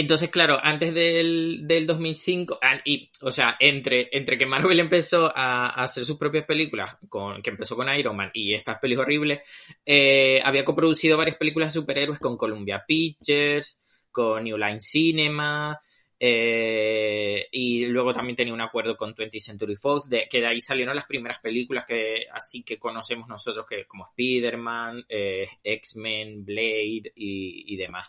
entonces, 0.00 0.30
claro, 0.30 0.58
antes 0.62 0.94
del, 0.94 1.66
del 1.66 1.86
2005, 1.86 2.58
y, 2.86 3.10
o 3.20 3.30
sea, 3.30 3.56
entre, 3.60 4.08
entre 4.12 4.38
que 4.38 4.46
Marvel 4.46 4.80
empezó 4.80 5.30
a, 5.34 5.68
hacer 5.68 6.06
sus 6.06 6.16
propias 6.16 6.46
películas, 6.46 6.96
con, 7.10 7.42
que 7.42 7.50
empezó 7.50 7.76
con 7.76 7.94
Iron 7.94 8.16
Man 8.16 8.30
y 8.32 8.54
estas 8.54 8.78
pelis 8.78 8.98
horribles, 8.98 9.40
eh, 9.84 10.40
había 10.42 10.64
coproducido 10.64 11.18
varias 11.18 11.36
películas 11.36 11.74
de 11.74 11.80
superhéroes 11.80 12.18
con 12.18 12.38
Columbia 12.38 12.82
Pictures, 12.86 14.08
con 14.10 14.44
New 14.44 14.56
Line 14.56 14.80
Cinema, 14.80 15.78
eh, 16.18 17.48
y 17.50 17.84
luego 17.84 18.14
también 18.14 18.36
tenía 18.36 18.54
un 18.54 18.60
acuerdo 18.62 18.96
con 18.96 19.14
20th 19.14 19.40
Century 19.40 19.76
Fox, 19.76 20.08
que 20.08 20.40
de 20.40 20.46
ahí 20.46 20.60
salieron 20.60 20.94
las 20.94 21.04
primeras 21.06 21.40
películas 21.40 21.84
que 21.84 22.26
así 22.32 22.62
que 22.62 22.78
conocemos 22.78 23.28
nosotros, 23.28 23.66
que 23.68 23.84
como 23.86 24.06
Spider-Man, 24.06 25.04
eh, 25.06 25.48
X-Men, 25.62 26.46
Blade 26.46 27.12
y, 27.14 27.74
y 27.74 27.76
demás. 27.76 28.08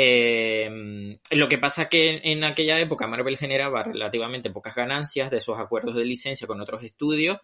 Eh, 0.00 1.18
lo 1.32 1.48
que 1.48 1.58
pasa 1.58 1.88
que 1.88 2.20
en, 2.22 2.44
aquella 2.44 2.78
época 2.78 3.08
Marvel 3.08 3.36
generaba 3.36 3.82
relativamente 3.82 4.48
pocas 4.48 4.76
ganancias 4.76 5.28
de 5.28 5.38
esos 5.38 5.58
acuerdos 5.58 5.96
de 5.96 6.04
licencia 6.04 6.46
con 6.46 6.60
otros 6.60 6.84
estudios 6.84 7.38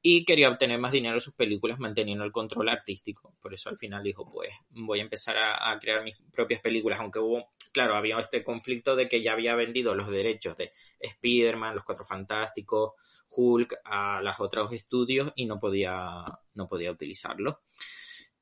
y 0.00 0.24
quería 0.24 0.48
obtener 0.48 0.78
más 0.78 0.92
dinero 0.92 1.14
de 1.14 1.20
sus 1.20 1.34
películas 1.34 1.80
manteniendo 1.80 2.22
el 2.22 2.30
control 2.30 2.68
artístico. 2.68 3.34
Por 3.42 3.52
eso 3.52 3.70
al 3.70 3.76
final 3.76 4.04
dijo, 4.04 4.24
pues 4.30 4.50
voy 4.70 5.00
a 5.00 5.02
empezar 5.02 5.36
a, 5.36 5.72
a 5.72 5.80
crear 5.80 6.04
mis 6.04 6.16
propias 6.32 6.60
películas, 6.60 7.00
aunque 7.00 7.18
hubo, 7.18 7.48
claro, 7.72 7.96
había 7.96 8.16
este 8.20 8.44
conflicto 8.44 8.94
de 8.94 9.08
que 9.08 9.20
ya 9.20 9.32
había 9.32 9.56
vendido 9.56 9.92
los 9.96 10.08
derechos 10.08 10.56
de 10.56 10.70
Spider-Man, 11.00 11.74
Los 11.74 11.84
Cuatro 11.84 12.04
Fantásticos, 12.04 12.92
Hulk 13.30 13.80
a 13.84 14.22
los 14.22 14.38
otros 14.38 14.72
estudios 14.72 15.32
y 15.34 15.44
no 15.46 15.58
podía, 15.58 16.24
no 16.54 16.68
podía 16.68 16.92
utilizarlos. 16.92 17.56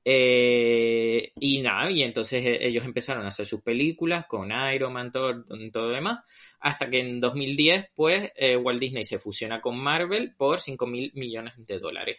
Eh, 0.07 1.33
y 1.41 1.63
nada, 1.63 1.91
y 1.91 2.03
entonces 2.03 2.45
eh, 2.45 2.59
ellos 2.61 2.85
empezaron 2.85 3.25
a 3.25 3.29
hacer 3.29 3.47
sus 3.47 3.63
películas 3.63 4.27
con 4.27 4.51
Iron 4.75 4.93
Man, 4.93 5.11
todo, 5.11 5.45
todo 5.73 5.89
demás, 5.89 6.19
hasta 6.61 6.91
que 6.91 7.01
en 7.01 7.21
2010, 7.21 7.91
pues, 7.95 8.31
eh, 8.37 8.57
Walt 8.57 8.81
Disney 8.81 9.05
se 9.05 9.19
fusiona 9.19 9.61
con 9.63 9.79
Marvel 9.83 10.35
por 10.37 10.61
5 10.61 10.87
mil 10.87 11.11
millones 11.15 11.55
de 11.57 11.79
dólares. 11.79 12.19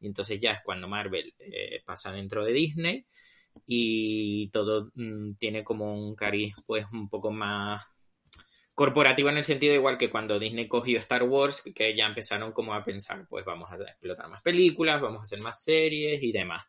Y 0.00 0.06
entonces 0.06 0.40
ya 0.40 0.52
es 0.52 0.60
cuando 0.64 0.88
Marvel 0.88 1.34
eh, 1.38 1.82
pasa 1.84 2.12
dentro 2.12 2.44
de 2.44 2.52
Disney 2.52 3.06
y 3.66 4.48
todo 4.50 4.90
mm, 4.94 5.34
tiene 5.34 5.62
como 5.64 5.92
un 5.94 6.14
cariz, 6.14 6.54
pues, 6.66 6.86
un 6.92 7.08
poco 7.08 7.30
más 7.30 7.84
corporativo 8.74 9.30
en 9.30 9.38
el 9.38 9.44
sentido 9.44 9.74
igual 9.74 9.96
que 9.96 10.10
cuando 10.10 10.38
Disney 10.38 10.68
cogió 10.68 10.98
Star 10.98 11.22
Wars, 11.22 11.62
que 11.74 11.96
ya 11.96 12.04
empezaron 12.04 12.52
como 12.52 12.74
a 12.74 12.84
pensar, 12.84 13.26
pues 13.26 13.42
vamos 13.44 13.72
a 13.72 13.76
explotar 13.76 14.28
más 14.28 14.42
películas, 14.42 15.00
vamos 15.00 15.20
a 15.20 15.22
hacer 15.22 15.40
más 15.40 15.64
series 15.64 16.22
y 16.22 16.30
demás. 16.30 16.62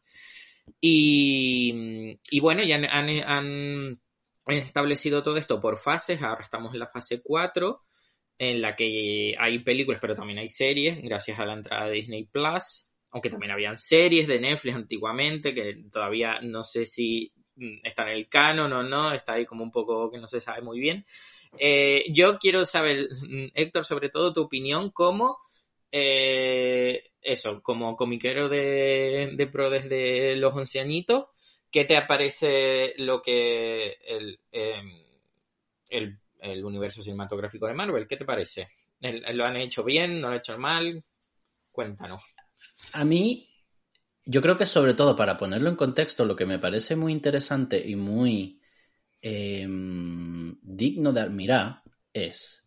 Y, 0.82 2.20
y 2.30 2.39
bueno, 2.39 2.63
ya 2.63 2.76
han, 2.76 2.86
han, 2.86 4.01
establecido 4.47 5.24
todo 5.24 5.38
esto 5.38 5.59
por 5.59 5.78
fases. 5.78 6.22
Ahora 6.22 6.43
estamos 6.43 6.74
en 6.74 6.80
la 6.80 6.88
fase 6.88 7.22
4, 7.22 7.82
en 8.39 8.61
la 8.61 8.76
que 8.76 9.36
hay 9.39 9.59
películas, 9.59 9.99
pero 10.01 10.15
también 10.15 10.39
hay 10.39 10.47
series, 10.47 11.01
gracias 11.01 11.39
a 11.39 11.45
la 11.45 11.53
entrada 11.53 11.88
de 11.88 11.93
Disney 11.93 12.26
Plus. 12.26 12.86
Aunque 13.11 13.30
también 13.30 13.51
habían 13.51 13.78
series 13.78 14.28
de 14.28 14.39
Netflix 14.39 14.76
antiguamente, 14.76 15.53
que 15.53 15.84
todavía 15.91 16.39
no 16.41 16.63
sé 16.63 16.86
si 16.86 17.34
están 17.84 18.09
en 18.09 18.15
el 18.15 18.30
canon 18.30 18.72
o 18.74 18.84
no, 18.84 19.11
está 19.11 19.34
ahí 19.34 19.45
como 19.45 19.63
un 19.63 19.72
poco 19.72 20.11
que 20.11 20.20
no 20.20 20.28
se 20.28 20.41
sabe 20.41 20.61
muy 20.61 20.80
bien. 20.80 21.03
Eh, 21.57 22.05
yo 22.11 22.38
quiero 22.38 22.65
saber, 22.65 23.09
Héctor, 23.53 23.86
sobre 23.86 24.09
todo 24.09 24.34
tu 24.34 24.41
opinión 24.41 24.91
como 24.91 25.39
eh, 25.92 27.12
eso, 27.22 27.62
como 27.62 27.96
comiquero 27.96 28.50
de, 28.50 29.34
de 29.36 29.48
pro 29.48 29.70
desde 29.70 30.36
los 30.36 30.56
once 30.56 30.80
añitos, 30.80 31.28
¿qué 31.72 31.86
te 31.86 31.98
aparece 31.98 32.94
lo 32.98 33.22
que 33.22 33.98
el, 34.06 34.40
em, 34.52 34.92
el, 35.90 36.20
el, 36.40 36.66
universo 36.66 37.02
cinematográfico 37.02 37.68
de 37.68 37.74
Marvel? 37.74 38.08
¿Qué 38.08 38.18
te 38.18 38.26
parece? 38.26 38.68
¿Lo 39.02 39.46
han 39.46 39.58
hecho 39.58 39.84
bien? 39.84 40.22
¿No 40.22 40.28
lo 40.28 40.34
han 40.34 40.40
hecho 40.40 40.58
mal? 40.58 41.04
Cuéntanos. 41.72 42.24
A 42.94 43.06
mí, 43.06 43.50
yo 44.26 44.42
creo 44.42 44.58
que 44.58 44.66
sobre 44.66 44.94
todo 44.94 45.16
para 45.16 45.38
ponerlo 45.38 45.70
en 45.70 45.76
contexto, 45.76 46.26
lo 46.26 46.36
que 46.36 46.46
me 46.46 46.60
parece 46.60 46.96
muy 46.96 47.12
interesante 47.14 47.82
y 47.86 47.96
muy 47.96 48.62
em, 49.22 50.58
digno 50.62 51.14
de 51.14 51.22
admirar 51.22 51.84
es 52.14 52.66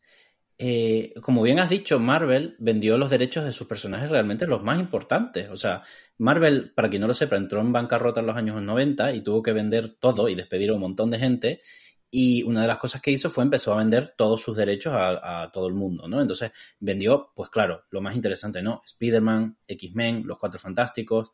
eh, 0.62 1.14
como 1.22 1.40
bien 1.40 1.58
has 1.58 1.70
dicho, 1.70 1.98
Marvel 1.98 2.54
vendió 2.58 2.98
los 2.98 3.08
derechos 3.08 3.46
de 3.46 3.52
sus 3.52 3.66
personajes 3.66 4.10
realmente 4.10 4.46
los 4.46 4.62
más 4.62 4.78
importantes. 4.78 5.48
O 5.48 5.56
sea, 5.56 5.82
Marvel, 6.18 6.72
para 6.74 6.90
quien 6.90 7.00
no 7.00 7.08
lo 7.08 7.14
sepa, 7.14 7.36
entró 7.36 7.62
en 7.62 7.72
bancarrota 7.72 8.20
en 8.20 8.26
los 8.26 8.36
años 8.36 8.60
90 8.60 9.14
y 9.14 9.22
tuvo 9.22 9.42
que 9.42 9.54
vender 9.54 9.94
todo 9.94 10.28
y 10.28 10.34
despedir 10.34 10.68
a 10.68 10.74
un 10.74 10.80
montón 10.80 11.10
de 11.10 11.18
gente. 11.18 11.62
Y 12.10 12.42
una 12.42 12.60
de 12.60 12.66
las 12.66 12.76
cosas 12.76 13.00
que 13.00 13.10
hizo 13.10 13.30
fue 13.30 13.42
empezó 13.42 13.72
a 13.72 13.78
vender 13.78 14.12
todos 14.18 14.42
sus 14.42 14.54
derechos 14.54 14.92
a, 14.94 15.50
todo 15.50 15.66
el 15.66 15.72
mundo, 15.72 16.06
¿no? 16.06 16.20
Entonces 16.20 16.52
vendió, 16.78 17.32
pues 17.34 17.48
claro, 17.48 17.84
lo 17.90 18.02
más 18.02 18.14
interesante, 18.14 18.60
¿no? 18.60 18.82
Spider-Man, 18.84 19.56
X-Men, 19.66 20.24
Los 20.26 20.38
Cuatro 20.38 20.60
Fantásticos. 20.60 21.32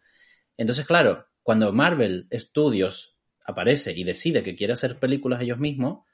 Entonces, 0.57 0.87
claro, 0.87 1.27
cuando 1.43 1.73
Marvel 1.73 2.29
Studios 2.33 3.17
aparece 3.45 3.93
y 3.93 4.05
decide 4.05 4.45
que 4.45 4.55
quiere 4.55 4.75
hacer 4.75 5.01
películas 5.01 5.43
ellos 5.43 5.59
mismos, 5.59 6.05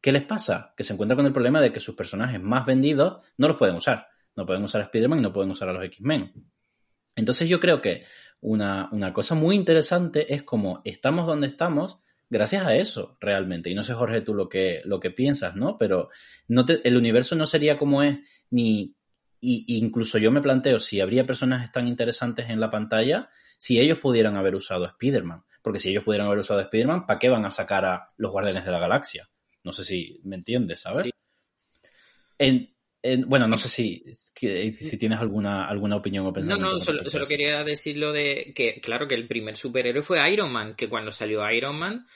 ¿Qué 0.00 0.12
les 0.12 0.24
pasa? 0.24 0.74
Que 0.76 0.84
se 0.84 0.92
encuentran 0.92 1.16
con 1.16 1.26
el 1.26 1.32
problema 1.32 1.60
de 1.60 1.72
que 1.72 1.80
sus 1.80 1.94
personajes 1.94 2.40
más 2.40 2.64
vendidos 2.64 3.20
no 3.36 3.48
los 3.48 3.56
pueden 3.56 3.76
usar. 3.76 4.06
No 4.36 4.46
pueden 4.46 4.62
usar 4.62 4.80
a 4.80 4.84
Spider-Man 4.84 5.18
y 5.18 5.22
no 5.22 5.32
pueden 5.32 5.50
usar 5.50 5.68
a 5.68 5.72
los 5.72 5.82
X-Men. 5.84 6.32
Entonces 7.16 7.48
yo 7.48 7.58
creo 7.58 7.80
que 7.80 8.04
una, 8.40 8.88
cosa 9.12 9.34
muy 9.34 9.56
interesante 9.56 10.32
es 10.32 10.44
como 10.44 10.80
estamos 10.84 11.26
donde 11.26 11.48
estamos 11.48 11.98
gracias 12.30 12.64
a 12.64 12.76
eso, 12.76 13.16
realmente. 13.20 13.70
Y 13.70 13.74
no 13.74 13.82
sé, 13.82 13.94
Jorge, 13.94 14.20
tú 14.20 14.34
lo 14.34 14.48
que, 14.48 14.82
lo 14.84 15.00
que 15.00 15.10
piensas, 15.10 15.56
¿no? 15.56 15.76
Pero 15.78 16.10
el 16.48 16.96
universo 16.96 17.34
no 17.34 17.46
sería 17.46 17.76
como 17.76 18.02
es, 18.02 18.18
ni... 18.50 18.94
Y, 19.40 19.78
incluso 19.78 20.18
yo 20.18 20.32
me 20.32 20.42
planteo 20.42 20.78
si 20.78 21.00
habría 21.00 21.26
personajes 21.26 21.70
tan 21.70 21.86
interesantes 21.86 22.50
en 22.50 22.58
la 22.58 22.70
pantalla 22.70 23.30
si 23.56 23.80
ellos 23.80 23.98
pudieran 23.98 24.36
haber 24.36 24.54
usado 24.54 24.84
a 24.84 24.88
Spider-Man. 24.90 25.44
Porque 25.62 25.78
si 25.78 25.90
ellos 25.90 26.04
pudieran 26.04 26.28
haber 26.28 26.40
usado 26.40 26.60
a 26.60 26.64
Spider-Man, 26.64 27.06
¿para 27.06 27.18
qué 27.18 27.28
van 27.28 27.44
a 27.44 27.50
sacar 27.50 27.84
a 27.84 28.12
los 28.16 28.30
Guardianes 28.30 28.64
de 28.64 28.70
la 28.70 28.78
Galaxia? 28.78 29.28
No 29.68 29.72
sé 29.74 29.84
si 29.84 30.18
me 30.24 30.36
entiendes, 30.36 30.80
¿sabes? 30.80 31.10
bueno, 33.26 33.46
no 33.46 33.58
sé 33.58 33.68
si, 33.68 34.02
si 34.14 34.96
tienes 34.96 35.18
alguna, 35.18 35.68
alguna 35.68 35.96
opinión 35.96 36.26
o 36.26 36.32
pensamiento. 36.32 36.66
No, 36.66 36.72
no, 36.72 36.80
solo, 36.80 37.26
quería 37.26 37.62
decir 37.64 37.98
lo 37.98 38.12
de 38.12 38.54
que, 38.56 38.80
claro, 38.80 39.06
que 39.06 39.14
el 39.14 39.28
primer 39.28 39.58
superhéroe 39.58 40.00
fue 40.00 40.32
Iron 40.32 40.50
Man, 40.50 40.74
que 40.74 40.88
cuando 40.88 41.12
salió 41.12 41.46
Iron 41.50 41.76
Man 41.76 42.06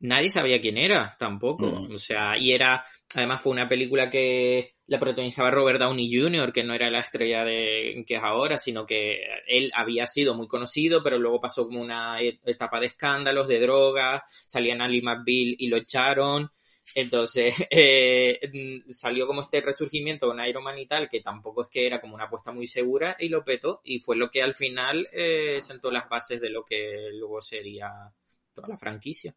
nadie 0.00 0.30
sabía 0.30 0.60
quién 0.60 0.76
era 0.76 1.16
tampoco. 1.18 1.66
Mm. 1.66 1.94
O 1.94 1.98
sea, 1.98 2.36
y 2.38 2.52
era, 2.52 2.84
además 3.14 3.40
fue 3.40 3.52
una 3.52 3.68
película 3.68 4.10
que 4.10 4.74
la 4.86 4.98
protagonizaba 4.98 5.50
Robert 5.50 5.80
Downey 5.80 6.10
Jr., 6.12 6.52
que 6.52 6.64
no 6.64 6.74
era 6.74 6.90
la 6.90 7.00
estrella 7.00 7.44
de 7.44 8.04
que 8.06 8.16
es 8.16 8.22
ahora, 8.22 8.56
sino 8.58 8.86
que 8.86 9.20
él 9.46 9.70
había 9.74 10.06
sido 10.06 10.34
muy 10.34 10.46
conocido, 10.46 11.02
pero 11.02 11.18
luego 11.18 11.40
pasó 11.40 11.66
como 11.66 11.80
una 11.80 12.20
e-, 12.22 12.40
etapa 12.44 12.80
de 12.80 12.86
escándalos, 12.86 13.48
de 13.48 13.60
drogas, 13.60 14.22
salía 14.26 14.74
Ali 14.80 15.02
McBeal 15.02 15.56
y 15.58 15.68
lo 15.68 15.76
echaron. 15.76 16.50
Entonces 16.94 17.54
eh, 17.70 18.40
mm, 18.52 18.90
salió 18.90 19.26
como 19.26 19.40
este 19.40 19.60
resurgimiento 19.60 20.26
con 20.26 20.40
Iron 20.40 20.64
Man 20.64 20.78
y 20.78 20.86
tal, 20.86 21.08
que 21.08 21.20
tampoco 21.20 21.62
es 21.62 21.68
que 21.68 21.86
era 21.86 22.00
como 22.00 22.14
una 22.14 22.24
apuesta 22.24 22.52
muy 22.52 22.66
segura, 22.66 23.16
y 23.18 23.28
lo 23.28 23.44
petó, 23.44 23.80
y 23.84 24.00
fue 24.00 24.16
lo 24.16 24.30
que 24.30 24.42
al 24.42 24.54
final 24.54 25.08
eh, 25.12 25.60
sentó 25.60 25.90
las 25.90 26.08
bases 26.08 26.40
de 26.40 26.50
lo 26.50 26.64
que 26.64 27.10
luego 27.12 27.40
sería 27.40 27.90
toda 28.52 28.68
la 28.68 28.76
franquicia. 28.76 29.34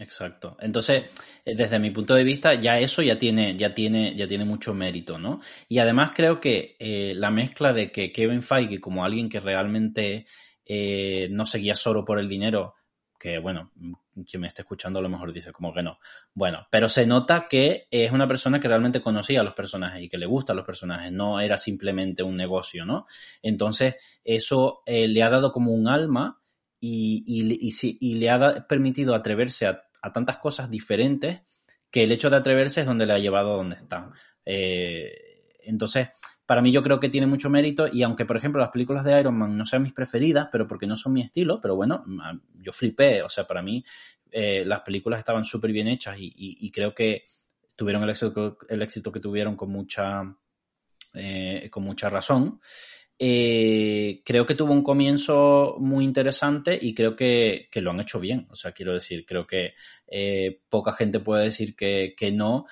Exacto. 0.00 0.56
Entonces, 0.60 1.06
eh, 1.44 1.56
desde 1.56 1.80
mi 1.80 1.90
punto 1.90 2.14
de 2.14 2.22
vista, 2.22 2.54
ya 2.54 2.78
eso 2.78 3.02
ya 3.02 3.18
tiene, 3.18 3.56
ya 3.56 3.74
tiene, 3.74 4.14
ya 4.14 4.28
tiene 4.28 4.44
mucho 4.44 4.72
mérito, 4.72 5.18
¿no? 5.18 5.40
Y 5.68 5.78
además 5.78 6.12
creo 6.14 6.40
que 6.40 6.76
la 7.16 7.30
mezcla 7.30 7.72
de 7.72 7.90
que 7.90 8.12
Kevin 8.12 8.42
Feige, 8.42 8.80
como 8.80 9.04
alguien 9.04 9.28
que 9.28 9.40
realmente 9.40 10.26
no 11.30 11.44
seguía 11.46 11.74
solo 11.74 12.04
por 12.04 12.20
el 12.20 12.28
dinero, 12.28 12.74
que 13.18 13.38
bueno, 13.38 13.72
quien 14.24 14.40
me 14.40 14.48
esté 14.48 14.62
escuchando 14.62 14.98
a 14.98 15.02
lo 15.02 15.08
mejor 15.08 15.32
dice 15.32 15.52
como 15.52 15.72
que 15.72 15.82
no. 15.82 15.98
Bueno, 16.34 16.66
pero 16.70 16.88
se 16.88 17.06
nota 17.06 17.46
que 17.48 17.86
es 17.90 18.12
una 18.12 18.26
persona 18.26 18.60
que 18.60 18.68
realmente 18.68 19.00
conocía 19.00 19.40
a 19.40 19.44
los 19.44 19.54
personajes 19.54 20.02
y 20.02 20.08
que 20.08 20.18
le 20.18 20.26
gustan 20.26 20.56
los 20.56 20.64
personajes, 20.64 21.12
no 21.12 21.40
era 21.40 21.56
simplemente 21.56 22.22
un 22.22 22.36
negocio, 22.36 22.84
¿no? 22.84 23.06
Entonces, 23.42 23.96
eso 24.24 24.82
eh, 24.86 25.08
le 25.08 25.22
ha 25.22 25.30
dado 25.30 25.52
como 25.52 25.72
un 25.72 25.88
alma 25.88 26.40
y, 26.80 27.24
y, 27.26 28.14
le 28.14 28.30
ha 28.30 28.66
permitido 28.66 29.14
atreverse 29.14 29.66
a, 29.66 29.82
tantas 30.12 30.38
cosas 30.38 30.70
diferentes 30.70 31.42
que 31.90 32.04
el 32.04 32.12
hecho 32.12 32.30
de 32.30 32.36
atreverse 32.36 32.80
es 32.80 32.86
donde 32.86 33.04
le 33.04 33.12
ha 33.12 33.18
llevado 33.18 33.54
a 33.54 33.56
donde 33.56 33.76
está. 33.76 34.10
Eh, 34.44 35.56
entonces, 35.60 36.08
para 36.48 36.62
mí 36.62 36.72
yo 36.72 36.82
creo 36.82 36.98
que 36.98 37.10
tiene 37.10 37.26
mucho 37.26 37.50
mérito 37.50 37.88
y 37.92 38.02
aunque, 38.02 38.24
por 38.24 38.38
ejemplo, 38.38 38.58
las 38.58 38.70
películas 38.70 39.04
de 39.04 39.20
Iron 39.20 39.36
Man 39.36 39.54
no 39.54 39.66
sean 39.66 39.82
mis 39.82 39.92
preferidas, 39.92 40.48
pero 40.50 40.66
porque 40.66 40.86
no 40.86 40.96
son 40.96 41.12
mi 41.12 41.20
estilo, 41.20 41.60
pero 41.60 41.76
bueno, 41.76 42.02
yo 42.54 42.72
flipé, 42.72 43.20
o 43.20 43.28
sea, 43.28 43.46
para 43.46 43.60
mí 43.60 43.84
eh, 44.30 44.64
las 44.64 44.80
películas 44.80 45.18
estaban 45.18 45.44
súper 45.44 45.72
bien 45.72 45.88
hechas 45.88 46.16
y, 46.18 46.70
creo 46.70 46.94
que 46.94 47.26
tuvieron 47.76 48.02
el 48.02 48.08
éxito, 48.08 48.56
el 48.66 48.80
éxito 48.80 49.12
que 49.12 49.20
tuvieron 49.20 49.56
con 49.56 49.70
mucha, 49.70 50.22
eh, 51.12 51.68
con 51.70 51.82
mucha 51.82 52.08
razón. 52.08 52.62
Eh, 53.18 54.22
creo 54.24 54.46
que 54.46 54.54
tuvo 54.54 54.72
un 54.72 54.82
comienzo 54.82 55.76
muy 55.78 56.02
interesante 56.02 56.78
y 56.80 56.94
creo 56.94 57.14
que, 57.14 57.68
lo 57.74 57.90
han 57.90 58.00
hecho 58.00 58.20
bien. 58.20 58.46
O 58.48 58.54
sea, 58.54 58.72
quiero 58.72 58.94
decir, 58.94 59.26
creo 59.26 59.46
que 59.46 59.74
poca 60.70 60.92
gente 60.92 61.20
puede 61.20 61.44
decir 61.44 61.76
que, 61.76 62.14
que 62.16 62.32
no 62.32 62.64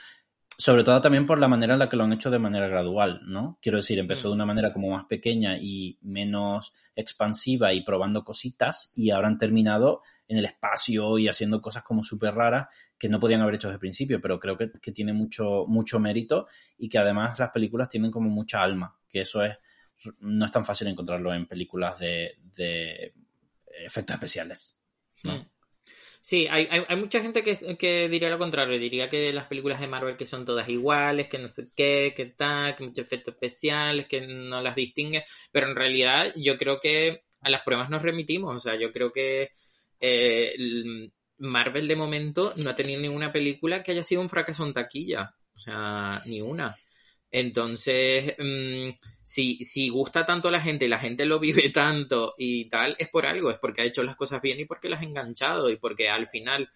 sobre 0.59 0.85
todo 0.85 1.01
también 1.01 1.27
por 1.27 1.39
la 1.39 1.49
manera 1.49 1.75
en 1.75 1.79
la 1.79 1.89
que 1.89 1.97
lo 1.97 2.05
han 2.05 2.13
hecho 2.13 2.31
de 2.31 2.39
manera 2.39 2.67
gradual, 2.67 3.21
¿no? 3.27 3.59
Quiero 3.61 3.77
decir, 3.77 3.99
empezó 3.99 4.29
de 4.29 4.35
una 4.35 4.47
manera 4.47 4.73
como 4.73 4.91
más 4.91 5.05
pequeña 5.05 5.59
y 5.59 5.99
menos 6.01 6.73
expansiva 6.95 7.75
y 7.75 7.83
probando 7.83 8.25
cositas 8.25 8.93
y 8.95 9.11
ahora 9.11 9.29
han 9.29 9.37
terminado 9.37 10.03
en 10.29 10.39
el 10.39 10.47
espacio 10.47 11.19
y 11.19 11.29
haciendo 11.29 11.61
cosas 11.61 11.83
como 11.83 12.03
súper 12.03 12.35
raras 12.35 12.69
que 12.99 13.09
no 13.09 13.21
podían 13.21 13.43
haber 13.43 13.57
hecho 13.57 13.69
desde 13.69 13.77
el 13.77 13.81
principio, 13.81 14.21
pero 14.21 14.41
creo 14.41 14.57
que, 14.57 14.93
tiene 14.93 15.13
mucho, 15.13 15.67
mucho 15.69 16.01
mérito 16.01 16.47
y 16.79 16.89
que 16.89 16.99
además 16.99 17.39
las 17.39 17.51
películas 17.51 17.91
tienen 17.91 18.11
como 18.11 18.31
mucha 18.31 18.63
alma, 18.63 18.97
que 19.11 19.21
eso 19.21 19.43
es, 19.45 19.57
no 20.21 20.47
es 20.47 20.51
tan 20.51 20.65
fácil 20.65 20.89
encontrarlo 20.89 21.35
en 21.35 21.47
películas 21.47 21.99
de, 21.99 23.13
efectos 23.85 24.15
especiales, 24.15 24.79
¿no? 25.23 25.37
Mm. 25.37 25.47
Sí, 26.27 26.49
hay, 26.51 26.67
hay, 26.89 26.97
mucha 26.97 27.21
gente 27.21 27.45
que, 27.45 28.09
diría 28.09 28.29
lo 28.29 28.37
contrario, 28.37 28.81
diría 28.81 29.09
que 29.09 29.33
las 29.33 29.47
películas 29.47 29.79
de 29.79 29.87
Marvel 29.87 30.17
que 30.17 30.27
son 30.27 30.45
todas 30.45 30.69
iguales, 30.69 31.29
que 31.29 31.39
no 31.39 31.47
sé 31.47 31.69
qué, 31.77 32.13
que 32.17 32.27
tal, 32.27 32.75
que 32.75 32.83
muchos 32.83 33.05
efectos 33.05 33.35
especiales, 33.35 34.09
que 34.09 34.23
no 34.27 34.61
las 34.61 34.75
distingue, 34.75 35.23
pero 35.53 35.69
en 35.69 35.77
realidad 35.77 36.33
yo 36.35 36.57
creo 36.59 36.81
que 36.81 37.23
a 37.43 37.49
las 37.49 37.63
pruebas 37.63 37.91
nos 37.91 38.03
remitimos, 38.03 38.57
o 38.57 38.59
sea, 38.59 38.77
yo 38.77 38.91
creo 38.91 39.13
que 39.13 39.51
eh, 40.01 40.57
Marvel 41.39 41.87
de 41.87 41.95
momento 41.95 42.53
no 42.57 42.71
ha 42.71 42.75
tenido 42.75 43.01
ninguna 43.01 43.31
película 43.31 43.85
que 43.85 43.93
haya 43.93 44.03
sido 44.03 44.21
un 44.21 44.29
fracaso 44.29 44.67
en 44.67 44.73
taquilla, 44.73 45.33
o 45.55 45.61
sea, 45.61 46.23
ni 46.27 46.41
una. 46.41 46.77
Entonces, 47.31 48.35
mm, 48.39 48.91
si, 49.23 49.65
si 49.65 49.89
gusta 49.89 50.25
tanto 50.25 50.49
a 50.49 50.53
la 50.53 50.61
gente 50.61 50.85
y 50.85 50.89
la 50.89 50.99
gente 50.99 51.27
lo 51.27 51.39
vive 51.39 51.69
tanto 51.75 52.35
y 52.39 52.69
tal, 52.69 52.97
es 52.99 53.09
por 53.09 53.27
algo, 53.27 53.51
es 53.51 53.59
porque 53.59 53.83
ha 53.83 53.87
hecho 53.87 54.03
las 54.03 54.17
cosas 54.17 54.41
bien 54.41 54.61
y 54.61 54.65
porque 54.65 54.89
las 54.89 55.01
ha 55.01 55.05
enganchado 55.05 55.71
y 55.71 55.77
porque 55.77 56.09
al 56.09 56.29
final 56.29 56.71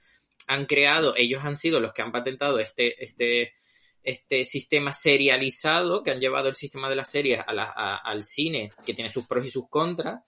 han 0.49 0.67
creado, 0.67 1.15
ellos 1.17 1.45
han 1.45 1.57
sido 1.57 1.81
los 1.81 1.93
que 1.93 2.03
han 2.03 2.13
patentado 2.13 2.59
este, 2.59 3.05
este, 3.05 3.53
este 4.03 4.45
sistema 4.45 4.93
serializado 4.93 6.03
que 6.03 6.11
han 6.11 6.21
llevado 6.21 6.49
el 6.49 6.57
sistema 6.57 6.89
de 6.89 6.97
las 6.97 7.11
series 7.11 7.41
al 7.47 8.25
cine, 8.25 8.73
que 8.85 8.95
tiene 8.95 9.11
sus 9.11 9.27
pros 9.27 9.47
y 9.47 9.51
sus 9.51 9.69
contras 9.69 10.23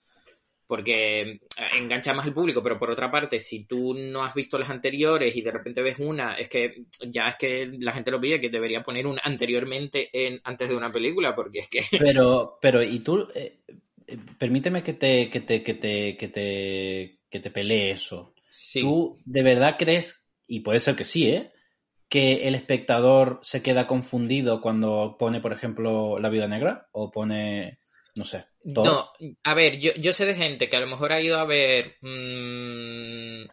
porque 0.73 1.21
eh, 1.21 1.39
engancha 1.77 2.15
más 2.15 2.25
al 2.25 2.33
público, 2.33 2.63
pero 2.63 2.79
por 2.79 2.89
otra 2.89 3.11
parte, 3.11 3.37
si 3.37 3.65
tú 3.65 3.93
no 3.93 4.23
has 4.23 4.33
visto 4.33 4.57
las 4.57 4.71
anteriores 4.71 5.35
y 5.37 5.43
de 5.43 5.51
repente 5.51 5.83
ves 5.83 5.99
una, 5.99 6.33
es 6.33 6.49
que 6.49 6.85
ya 7.11 7.27
es 7.27 7.35
que 7.35 7.67
la 7.77 7.91
gente 7.91 8.09
lo 8.09 8.19
pide 8.19 8.41
que 8.41 8.49
debería 8.49 8.81
poner 8.81 9.05
un 9.05 9.19
anteriormente 9.23 10.09
en, 10.11 10.41
antes 10.43 10.69
de 10.69 10.75
una 10.75 10.89
película, 10.89 11.35
porque 11.35 11.59
es 11.59 11.69
que... 11.69 11.83
Pero, 11.99 12.57
pero, 12.59 12.81
y 12.81 13.01
tú, 13.01 13.27
eh, 13.35 13.59
eh, 14.07 14.17
permíteme 14.39 14.81
que 14.81 14.93
te, 14.93 15.29
que 15.29 15.41
te, 15.41 15.61
que 15.61 15.75
te, 15.75 16.17
que 16.17 16.27
te, 16.29 17.19
que 17.29 17.39
te 17.39 17.51
pelee 17.51 17.91
eso. 17.91 18.33
¿Tú 18.73 19.19
de 19.25 19.43
verdad 19.43 19.75
crees, 19.77 20.33
y 20.47 20.61
puede 20.61 20.79
ser 20.79 20.95
que 20.95 21.03
sí, 21.03 21.27
¿eh? 21.27 21.51
que 22.09 22.47
el 22.47 22.55
espectador 22.55 23.41
se 23.43 23.61
queda 23.61 23.85
confundido 23.85 24.59
cuando 24.59 25.17
pone, 25.19 25.39
por 25.39 25.53
ejemplo, 25.53 26.17
la 26.17 26.29
vida 26.29 26.47
negra 26.47 26.87
o 26.93 27.11
pone 27.11 27.77
no 28.15 28.25
sé. 28.25 28.45
No, 28.63 29.11
a 29.43 29.53
ver, 29.53 29.79
yo, 29.79 29.91
yo 29.95 30.13
sé 30.13 30.25
de 30.25 30.35
gente 30.35 30.69
que 30.69 30.77
a 30.77 30.79
lo 30.79 30.87
mejor 30.87 31.11
ha 31.11 31.21
ido 31.21 31.39
a 31.39 31.45
ver. 31.45 31.97
Mm, 32.01 33.45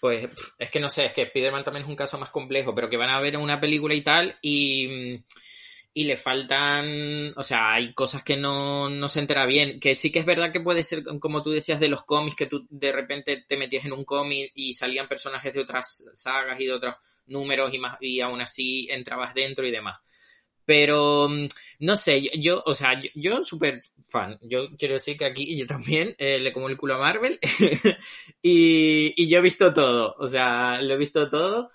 pues 0.00 0.28
es 0.58 0.70
que 0.70 0.80
no 0.80 0.90
sé, 0.90 1.06
es 1.06 1.12
que 1.12 1.22
Spider-Man 1.22 1.64
también 1.64 1.84
es 1.84 1.88
un 1.88 1.96
caso 1.96 2.18
más 2.18 2.30
complejo, 2.30 2.74
pero 2.74 2.88
que 2.88 2.96
van 2.96 3.10
a 3.10 3.20
ver 3.20 3.36
una 3.36 3.60
película 3.60 3.94
y 3.94 4.02
tal 4.02 4.38
y, 4.42 5.22
y 5.92 6.04
le 6.04 6.16
faltan, 6.16 7.32
o 7.36 7.42
sea, 7.42 7.72
hay 7.74 7.92
cosas 7.94 8.22
que 8.22 8.36
no, 8.36 8.88
no, 8.88 9.08
se 9.08 9.20
entera 9.20 9.46
bien, 9.46 9.80
que 9.80 9.96
sí 9.96 10.12
que 10.12 10.20
es 10.20 10.26
verdad 10.26 10.52
que 10.52 10.60
puede 10.60 10.84
ser, 10.84 11.02
como 11.20 11.42
tú 11.42 11.50
decías, 11.50 11.80
de 11.80 11.88
los 11.88 12.04
cómics, 12.04 12.36
que 12.36 12.46
tú 12.46 12.66
de 12.70 12.92
repente 12.92 13.44
te 13.48 13.56
metías 13.56 13.84
en 13.84 13.92
un 13.92 14.04
cómic 14.04 14.52
y 14.54 14.74
salían 14.74 15.08
personajes 15.08 15.52
de 15.54 15.60
otras 15.60 16.10
sagas 16.12 16.60
y 16.60 16.66
de 16.66 16.72
otros 16.72 16.94
números 17.26 17.74
y, 17.74 17.78
más, 17.78 17.96
y 18.00 18.20
aún 18.20 18.40
así 18.40 18.88
entrabas 18.90 19.34
dentro 19.34 19.66
y 19.66 19.72
demás. 19.72 19.98
Pero, 20.68 21.28
mm, 21.30 21.48
no 21.80 21.96
sé, 21.96 22.20
yo, 22.38 22.62
o 22.66 22.74
sea, 22.74 23.00
yo, 23.14 23.42
súper 23.42 23.80
fan. 24.06 24.38
Yo 24.42 24.68
quiero 24.76 24.94
decir 24.94 25.16
que 25.16 25.24
aquí 25.24 25.56
yo 25.56 25.64
también 25.66 26.14
eh, 26.18 26.38
le 26.38 26.52
como 26.52 26.68
el 26.68 26.76
culo 26.76 26.96
a 26.96 26.98
Marvel 26.98 27.38
y, 28.42 29.14
y, 29.16 29.28
yo 29.28 29.38
he 29.38 29.40
visto 29.40 29.72
todo, 29.72 30.14
o 30.18 30.26
sea, 30.26 30.82
lo 30.82 30.94
he 30.94 30.98
visto 30.98 31.28
todo. 31.30 31.70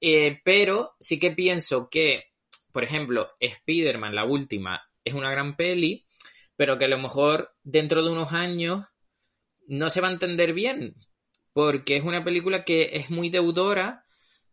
Eh, 0.00 0.40
pero 0.44 0.96
sí 0.98 1.20
que 1.20 1.30
pienso 1.30 1.88
que 1.88 2.32
por 2.76 2.84
ejemplo, 2.84 3.30
Spider-Man, 3.40 4.14
la 4.14 4.26
última, 4.26 4.82
es 5.02 5.14
una 5.14 5.30
gran 5.30 5.56
peli, 5.56 6.04
pero 6.56 6.76
que 6.76 6.84
a 6.84 6.88
lo 6.88 6.98
mejor 6.98 7.54
dentro 7.62 8.02
de 8.02 8.10
unos 8.10 8.34
años 8.34 8.84
no 9.66 9.88
se 9.88 10.02
va 10.02 10.08
a 10.08 10.12
entender 10.12 10.52
bien, 10.52 10.94
porque 11.54 11.96
es 11.96 12.04
una 12.04 12.22
película 12.22 12.64
que 12.64 12.90
es 12.92 13.08
muy 13.08 13.30
deudora 13.30 14.04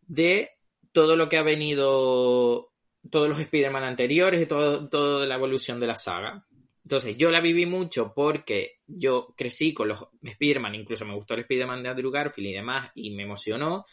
de 0.04 0.52
todo 0.94 1.18
lo 1.18 1.28
que 1.28 1.36
ha 1.36 1.44
venido, 1.44 2.72
todos 3.10 3.30
los 3.30 3.40
Spider-Man 3.40 3.84
anteriores 3.84 4.42
y 4.42 4.46
todo, 4.46 4.90
toda 4.90 5.26
la 5.26 5.36
evolución 5.36 5.80
de 5.80 5.88
la 5.88 5.98
saga. 5.98 6.46
Entonces, 6.84 7.16
yo 7.18 7.32
la 7.32 7.40
viví 7.40 7.66
mucho 7.66 8.14
porque 8.14 8.82
yo 8.86 9.34
crecí 9.38 9.74
con 9.74 9.88
los 9.88 10.08
Spider-Man, 10.22 10.76
incluso 10.76 11.06
me 11.06 11.16
gustó 11.16 11.34
el 11.34 11.42
Spider-Man 11.42 11.84
de 11.84 11.90
Andrew 11.90 12.12
Garfield 12.12 12.50
y 12.50 12.54
demás, 12.54 12.92
y 12.96 13.12
me 13.12 13.24
emocionó, 13.24 13.86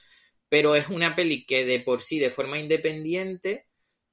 pero 0.49 0.75
es 0.75 0.89
una 0.89 1.15
peli 1.15 1.47
que 1.47 1.65
de 1.65 1.81
por 1.81 2.01
sí, 2.01 2.19
de 2.19 2.31
forma 2.31 2.59
independiente, 2.59 3.67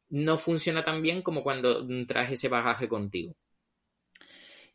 no 0.10 0.38
funciona 0.38 0.84
tan 0.84 1.02
bien 1.02 1.22
como 1.22 1.44
cuando 1.44 1.86
traes 2.06 2.34
ese 2.34 2.50
bagaje 2.50 2.88
contigo. 2.88 3.36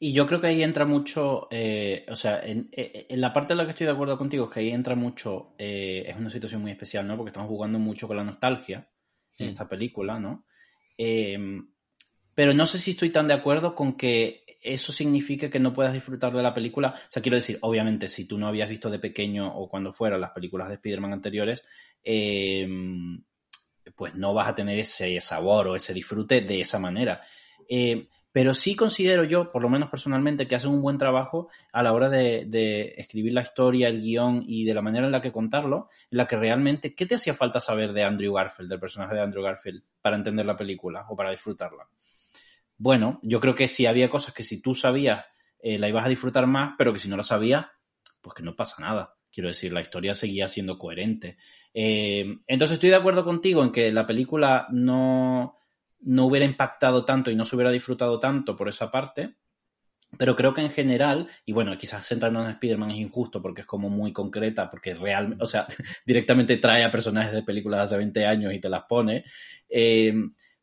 Y 0.01 0.13
yo 0.13 0.27
creo 0.27 0.41
que 0.41 0.49
ahí 0.49 0.65
entra 0.65 0.85
mucho, 0.85 1.47
eh, 1.53 2.05
o 2.09 2.17
sea, 2.17 2.43
en, 2.45 2.69
la 3.09 3.33
parte 3.33 3.53
en 3.53 3.59
la 3.59 3.65
que 3.65 3.71
estoy 3.71 3.87
de 3.87 3.93
acuerdo 3.93 4.19
contigo 4.19 4.47
es 4.47 4.51
que 4.51 4.61
ahí 4.61 4.71
entra 4.71 4.97
mucho, 4.97 5.55
eh, 5.59 6.05
es 6.09 6.17
una 6.17 6.29
situación 6.29 6.61
muy 6.61 6.73
especial, 6.73 7.07
¿no? 7.07 7.17
Porque 7.17 7.29
estamos 7.29 7.49
jugando 7.49 7.79
mucho 7.79 8.09
con 8.09 8.17
la 8.17 8.25
nostalgia 8.25 8.92
en 9.43 9.49
esta 9.49 9.69
película, 9.69 10.19
¿no? 10.19 10.45
Em, 10.97 11.69
pero 12.35 12.55
no 12.55 12.67
sé 12.67 12.79
si 12.79 12.93
estoy 12.93 13.11
tan 13.11 13.29
de 13.29 13.35
acuerdo 13.35 13.75
con 13.75 13.97
que 13.97 14.45
eso 14.63 14.93
signifique 14.93 15.51
que 15.51 15.59
no 15.59 15.75
puedas 15.75 15.93
disfrutar 15.93 16.33
de 16.33 16.43
la 16.43 16.55
película. 16.55 16.95
O 16.97 17.11
sea, 17.11 17.23
quiero 17.23 17.37
decir, 17.37 17.59
obviamente, 17.63 18.09
si 18.09 18.27
tú 18.27 18.39
no 18.39 18.47
habías 18.47 18.69
visto 18.69 18.91
de 18.91 18.99
pequeño 18.99 19.55
o 19.55 19.69
cuando 19.69 19.93
fuera 19.93 20.17
las 20.19 20.31
películas 20.31 20.69
de 20.69 20.75
Spider-Man 20.75 21.13
anteriores, 21.13 21.65
eh, 22.05 22.67
pues 23.97 24.15
no 24.15 24.33
vas 24.35 24.49
a 24.49 24.55
tener 24.55 24.79
ese 24.79 25.21
sabor 25.21 25.69
o 25.69 25.77
ese 25.77 25.93
disfrute 25.93 26.41
de 26.41 26.61
esa 26.61 26.79
manera. 26.79 27.21
Eh, 27.69 28.09
pero 28.33 28.55
sí 28.55 28.75
considero 28.75 29.25
yo, 29.25 29.53
por 29.53 29.63
lo 29.63 29.69
menos 29.69 29.91
personalmente, 29.91 30.49
que 30.49 30.55
hacen 30.55 30.71
un 30.71 30.81
buen 30.81 30.97
trabajo 30.97 31.49
a 31.71 31.83
la 31.83 31.93
hora 31.93 32.09
de, 32.09 32.95
escribir 32.97 33.35
la 33.35 33.43
historia, 33.43 33.89
el 33.89 34.01
guion 34.01 34.43
y 34.47 34.65
de 34.65 34.73
la 34.73 34.81
manera 34.81 35.05
en 35.05 35.13
la 35.13 35.21
que 35.21 35.31
contarlo, 35.31 35.89
en 36.11 36.17
la 36.17 36.27
que 36.27 36.37
realmente, 36.37 36.95
¿qué 36.95 37.05
te 37.05 37.17
hacía 37.17 37.35
falta 37.35 37.61
saber 37.61 37.93
de 37.93 38.05
Andrew 38.05 38.33
Garfield, 38.33 38.71
del 38.71 38.81
personaje 38.81 39.15
de 39.15 39.21
Andrew 39.21 39.43
Garfield, 39.43 39.83
para 40.01 40.17
entender 40.17 40.47
la 40.47 40.57
película 40.57 41.05
o 41.11 41.17
para 41.17 41.31
disfrutarla? 41.31 41.87
Bueno, 42.79 43.21
yo 43.23 43.39
creo 43.39 43.55
que 43.55 43.69
sí 43.69 43.85
había 43.85 44.09
cosas 44.09 44.33
que 44.33 44.43
si 44.43 44.63
tú 44.63 44.75
sabías, 44.75 45.27
eh, 45.61 45.79
la 45.79 45.89
ibas 45.89 46.07
a 46.07 46.09
disfrutar 46.09 46.47
más, 46.47 46.75
pero 46.79 46.93
que 46.93 46.99
si 46.99 47.09
no 47.09 47.19
lo 47.19 47.23
sabías, 47.23 47.67
pues 48.23 48.35
que 48.35 48.43
no 48.43 48.57
pasa 48.57 48.83
nada. 48.83 49.15
Quiero 49.31 49.49
decir, 49.49 49.73
la 49.73 49.83
historia 49.83 50.15
seguía 50.15 50.49
siendo 50.49 50.79
coherente. 50.79 51.37
Eh, 51.75 52.39
entonces 52.47 52.75
estoy 52.75 52.91
de 52.91 52.97
acuerdo 52.97 53.25
contigo 53.25 53.63
en 53.63 53.73
que 53.73 53.93
la 53.93 54.07
película 54.07 54.67
no, 54.71 55.62
no 56.03 56.27
hubiera 56.27 56.47
impactado 56.47 57.05
tanto 57.05 57.31
y 57.31 57.37
no 57.37 57.45
se 57.45 57.57
hubiera 57.57 57.71
disfrutado 57.71 58.19
tanto 58.19 58.57
por 58.57 58.69
esa 58.69 58.91
parte. 58.91 59.37
Pero 60.19 60.37
creo 60.37 60.53
que 60.53 60.61
en 60.61 60.71
general, 60.71 61.29
y 61.47 61.53
bueno, 61.55 61.77
quizás 61.79 62.07
centrarnos 62.07 62.45
en 62.45 62.51
Spider-Man 62.51 62.91
es 62.91 62.99
injusto 62.99 63.41
porque 63.41 63.63
es 63.63 63.67
como 63.67 63.89
muy 63.89 64.13
concreta, 64.13 64.71
porque 64.71 64.95
realmente, 64.95 65.43
o 65.43 65.47
sea, 65.47 65.67
directamente 66.07 66.59
trae 66.59 66.85
a 66.85 66.91
personajes 66.91 67.33
de 67.33 67.43
películas 67.43 67.79
de 67.79 67.85
hace 67.85 67.97
20 67.97 68.27
años 68.27 68.53
y 68.53 68.61
te 68.61 68.69
las 68.69 68.83
pone. 68.85 69.25
Eh, 69.71 70.13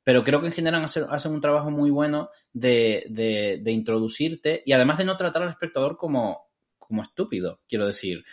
pero 0.03 0.23
creo 0.23 0.39
que 0.41 0.47
en 0.47 0.53
general 0.53 0.83
hacen, 0.83 1.31
un 1.31 1.41
trabajo 1.41 1.71
muy 1.71 1.89
bueno 1.89 2.29
de, 2.53 3.05
de, 3.09 3.71
introducirte 3.71 4.63
y 4.65 4.71
además 4.71 4.97
de 4.97 5.05
no 5.05 5.15
tratar 5.15 5.43
al 5.43 5.49
espectador 5.49 5.97
como, 5.97 6.49
como 6.77 7.01
estúpido, 7.01 7.61
quiero 7.67 7.85
decir 7.85 8.23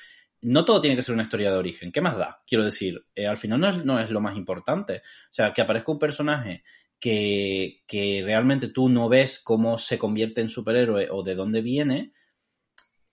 no 0.43 0.65
todo 0.65 0.81
tiene 0.81 0.97
que 0.97 1.03
ser 1.03 1.15
una 1.15 1.25
historia 1.25 1.51
de 1.51 1.57
origen. 1.57 1.91
¿Qué 1.91 2.01
más 2.01 2.17
da? 2.17 2.41
Quiero 2.47 2.63
decir, 2.63 3.05
eh, 3.15 3.27
al 3.27 3.37
final 3.37 3.61
no 3.61 3.69
es, 3.69 3.85
no 3.85 3.99
es, 3.99 4.11
lo 4.11 4.21
más 4.21 4.37
importante. 4.37 4.99
O 4.99 5.33
sea, 5.33 5.53
que 5.53 5.61
aparezca 5.61 5.91
un 5.91 5.99
personaje 5.99 6.63
que, 6.99 7.83
realmente 8.25 8.69
tú 8.69 8.89
no 8.89 9.09
ves 9.09 9.41
cómo 9.43 9.79
se 9.79 9.99
convierte 9.99 10.41
en 10.41 10.49
superhéroe 10.49 11.09
o 11.11 11.23
de 11.23 11.35
dónde 11.35 11.61
viene. 11.61 12.13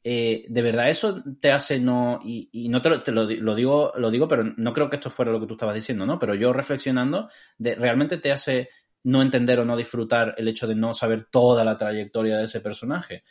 Eh, 0.05 0.45
de 0.49 0.61
verdad 0.61 0.89
eso 0.89 1.23
te 1.39 1.51
hace 1.51 1.79
no 1.79 2.19
y, 2.23 2.67
no 2.67 2.81
te, 2.81 2.89
lo, 3.13 3.25
digo 3.25 3.93
lo 3.95 4.11
digo 4.11 4.27
pero 4.27 4.43
no 4.43 4.73
creo 4.73 4.89
que 4.89 4.97
esto 4.97 5.09
fuera 5.09 5.31
lo 5.31 5.39
que 5.39 5.47
tú 5.47 5.53
estabas 5.53 5.75
diciendo 5.75 6.05
no 6.05 6.19
pero 6.19 6.35
yo 6.35 6.51
reflexionando 6.51 7.29
realmente 7.57 8.17
te 8.17 8.33
hace 8.33 8.67
no 9.03 9.21
entender 9.21 9.61
o 9.61 9.65
no 9.65 9.77
disfrutar 9.77 10.35
el 10.37 10.49
hecho 10.49 10.67
de 10.67 10.75
no 10.75 10.93
saber 10.93 11.29
toda 11.31 11.63
la 11.63 11.77
trayectoria 11.77 12.35
de 12.35 12.43
ese 12.43 12.59
personaje 12.59 13.23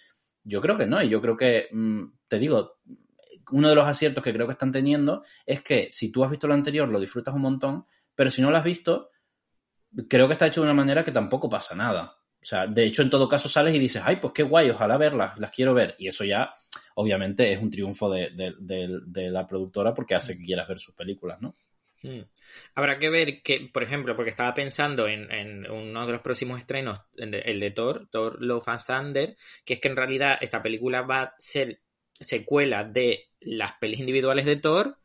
yo 0.44 0.62
creo 0.62 0.78
que 0.78 0.86
no 0.86 1.03
y 1.03 1.11
yo 1.11 1.20
creo 1.20 1.36
que 1.36 1.68
mm, 1.70 2.05
te 2.26 2.38
digo 2.38 2.78
uno 3.53 3.68
de 3.68 3.74
los 3.74 3.86
aciertos 3.86 4.24
que 4.24 4.32
creo 4.32 4.46
que 4.46 4.53
están 4.53 4.72
teniendo 4.72 5.22
es 5.46 5.62
que 5.62 5.88
si 5.90 6.11
tú 6.11 6.24
has 6.24 6.30
visto 6.30 6.48
lo 6.48 6.55
anterior 6.55 6.88
lo 6.88 7.00
disfrutas 7.00 7.34
un 7.34 7.42
montón, 7.42 7.86
pero 8.14 8.30
si 8.30 8.42
no 8.42 8.50
lo 8.50 8.57
has 8.57 8.64
visto, 8.64 9.11
creo 10.09 10.26
que 10.26 10.34
está 10.34 10.47
hecho 10.47 10.61
de 10.61 10.66
una 10.66 10.74
manera 10.74 11.05
que 11.05 11.12
tampoco 11.12 11.49
pasa 11.49 11.74
nada. 11.74 12.05
O 12.43 12.45
sea, 12.45 12.66
de 12.66 12.84
hecho, 12.84 13.03
en 13.03 13.11
todo 13.11 13.28
caso 13.28 13.49
sales 13.49 13.74
y 13.74 13.78
dices, 13.78 14.03
ay, 14.05 14.16
pues 14.16 14.32
qué 14.32 14.43
guay, 14.43 14.70
ojalá 14.70 14.97
verlas, 14.97 15.38
las 15.38 15.53
quiero 15.53 15.74
ver. 15.74 15.95
Y 15.99 16.09
eso 16.09 16.24
ya, 16.24 16.55
obviamente, 16.97 17.53
es 17.53 17.62
un 17.62 17.70
triunfo 17.70 18.11
de, 18.11 18.32
la 19.30 19.47
productora 19.47 19.95
porque 19.95 20.16
hace 20.16 20.36
que 20.36 20.45
quieras 20.45 20.66
ver 20.66 20.78
sus 20.78 20.95
películas, 20.95 21.40
¿no? 21.40 21.55
Hmm. 22.03 22.22
Habrá 22.74 22.99
que 22.99 23.11
ver 23.11 23.43
que, 23.43 23.70
por 23.72 23.84
ejemplo, 23.84 24.16
porque 24.16 24.30
estaba 24.30 24.53
pensando 24.55 25.07
en, 25.07 25.30
en 25.30 25.70
uno 25.70 26.05
de 26.05 26.12
los 26.12 26.20
próximos 26.20 26.59
estrenos, 26.59 26.99
el 27.16 27.61
de 27.61 27.70
Thor, 27.70 28.09
Thor 28.11 28.43
Love 28.43 28.68
and 28.68 28.82
Thunder, 28.84 29.36
que 29.64 29.74
es 29.74 29.80
que 29.80 29.86
en 29.86 29.97
realidad 29.97 30.38
esta 30.40 30.61
película 30.61 31.03
va 31.03 31.22
a 31.22 31.34
ser 31.38 31.80
secuela 32.12 32.82
de 32.82 33.28
las 33.40 33.74
pelis 33.74 34.01
individuales 34.01 34.47
de 34.47 34.57
Thor, 34.57 34.99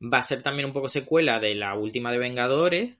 va 0.00 0.18
a 0.18 0.22
ser 0.22 0.42
también 0.42 0.66
un 0.66 0.72
poco 0.72 0.88
secuela 0.88 1.40
de 1.40 1.56
la 1.56 1.74
última 1.74 2.12
de 2.12 2.18
Vengadores 2.18 2.98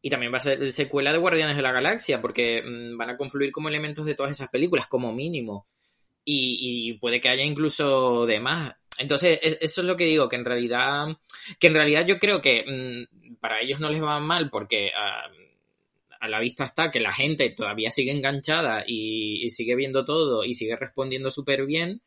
y 0.00 0.10
también 0.10 0.32
va 0.32 0.36
a 0.36 0.40
ser 0.40 0.70
secuela 0.72 1.12
de 1.12 1.18
Guardianes 1.18 1.56
de 1.56 1.62
la 1.62 1.72
Galaxia 1.72 2.20
porque 2.20 2.62
mm, 2.62 2.96
van 2.96 3.10
a 3.10 3.16
confluir 3.16 3.50
como 3.50 3.68
elementos 3.68 4.06
de 4.06 4.14
todas 4.14 4.32
esas 4.32 4.50
películas 4.50 4.86
como 4.86 5.12
mínimo 5.12 5.66
y, 6.30 6.92
puede 7.00 7.20
que 7.20 7.30
haya 7.30 7.42
incluso 7.42 8.26
de 8.26 8.38
más. 8.38 8.74
Entonces, 8.98 9.38
eso 9.42 9.80
es 9.80 9.86
lo 9.86 9.96
que 9.96 10.04
digo, 10.04 10.28
que 10.28 10.36
en 10.36 10.44
realidad, 10.44 11.06
que 11.58 11.68
en 11.68 11.74
realidad 11.74 12.04
yo 12.06 12.18
creo 12.18 12.42
que 12.42 12.64
mm, 12.66 13.36
para 13.36 13.62
ellos 13.62 13.80
no 13.80 13.88
les 13.88 14.02
va 14.02 14.20
mal 14.20 14.50
porque 14.50 14.90
ah, 14.94 15.22
a 16.20 16.28
la 16.28 16.40
vista 16.40 16.64
está 16.64 16.90
que 16.90 17.00
la 17.00 17.12
gente 17.12 17.48
todavía 17.50 17.90
sigue 17.90 18.12
enganchada 18.12 18.84
y, 18.86 19.42
y 19.42 19.48
sigue 19.48 19.74
viendo 19.74 20.04
todo 20.04 20.44
y 20.44 20.52
sigue 20.52 20.76
respondiendo 20.76 21.30
súper 21.30 21.64
bien 21.64 22.02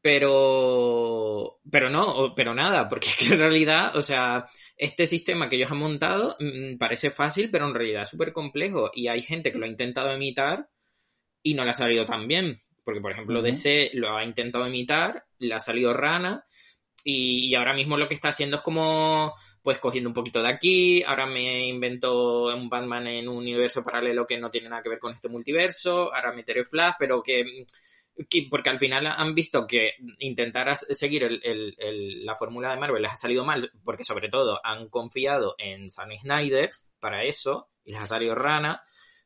pero, 0.00 1.60
pero 1.70 1.90
no, 1.90 2.34
pero 2.34 2.54
nada, 2.54 2.88
porque 2.88 3.08
es 3.08 3.16
que 3.16 3.34
en 3.34 3.38
realidad, 3.38 3.96
o 3.96 4.02
sea, 4.02 4.46
este 4.76 5.06
sistema 5.06 5.48
que 5.48 5.56
ellos 5.56 5.70
han 5.70 5.78
montado 5.78 6.36
mm, 6.40 6.78
parece 6.78 7.10
fácil, 7.10 7.50
pero 7.50 7.66
en 7.66 7.74
realidad 7.74 8.02
es 8.02 8.08
súper 8.08 8.32
complejo 8.32 8.90
y 8.94 9.08
hay 9.08 9.22
gente 9.22 9.52
que 9.52 9.58
lo 9.58 9.66
ha 9.66 9.68
intentado 9.68 10.14
imitar 10.14 10.68
y 11.42 11.54
no 11.54 11.64
le 11.64 11.70
ha 11.70 11.74
salido 11.74 12.04
tan 12.04 12.26
bien. 12.26 12.58
Porque, 12.84 13.00
por 13.00 13.12
ejemplo, 13.12 13.42
DC 13.42 13.90
lo 13.94 14.16
ha 14.16 14.24
intentado 14.24 14.66
imitar, 14.66 15.24
le 15.38 15.54
ha 15.54 15.60
salido 15.60 15.94
rana 15.94 16.44
y, 17.04 17.54
ahora 17.54 17.74
mismo 17.74 17.96
lo 17.96 18.08
que 18.08 18.14
está 18.14 18.28
haciendo 18.28 18.56
es 18.56 18.62
como, 18.62 19.34
pues 19.62 19.78
cogiendo 19.78 20.10
un 20.10 20.14
poquito 20.14 20.42
de 20.42 20.48
aquí, 20.48 21.02
ahora 21.02 21.26
me 21.26 21.66
invento 21.66 22.46
un 22.54 22.68
Batman 22.68 23.06
en 23.08 23.28
un 23.28 23.38
universo 23.38 23.82
paralelo 23.82 24.26
que 24.26 24.38
no 24.38 24.50
tiene 24.50 24.68
nada 24.68 24.82
que 24.82 24.88
ver 24.88 24.98
con 24.98 25.12
este 25.12 25.28
multiverso, 25.28 26.14
ahora 26.14 26.32
meteré 26.32 26.64
Flash, 26.64 26.94
pero 26.98 27.22
que 27.22 27.64
porque 28.50 28.70
al 28.70 28.78
final 28.78 29.06
han 29.06 29.34
visto 29.34 29.66
que 29.66 29.92
intentar 30.18 30.76
seguir 30.76 31.40
la 32.24 32.34
fórmula 32.34 32.70
de 32.70 32.80
Marvel 32.80 33.02
les 33.02 33.12
ha 33.12 33.16
salido 33.16 33.44
mal, 33.44 33.70
porque 33.84 34.04
sobre 34.04 34.28
todo 34.28 34.60
han 34.62 34.88
confiado 34.88 35.54
en 35.58 35.90
Sam 35.90 36.10
Snyder 36.20 36.68
para 37.00 37.24
eso, 37.24 37.70
y 37.84 37.92
les 37.92 38.02
ha 38.02 38.06
salido 38.06 38.34
rana 38.34 38.82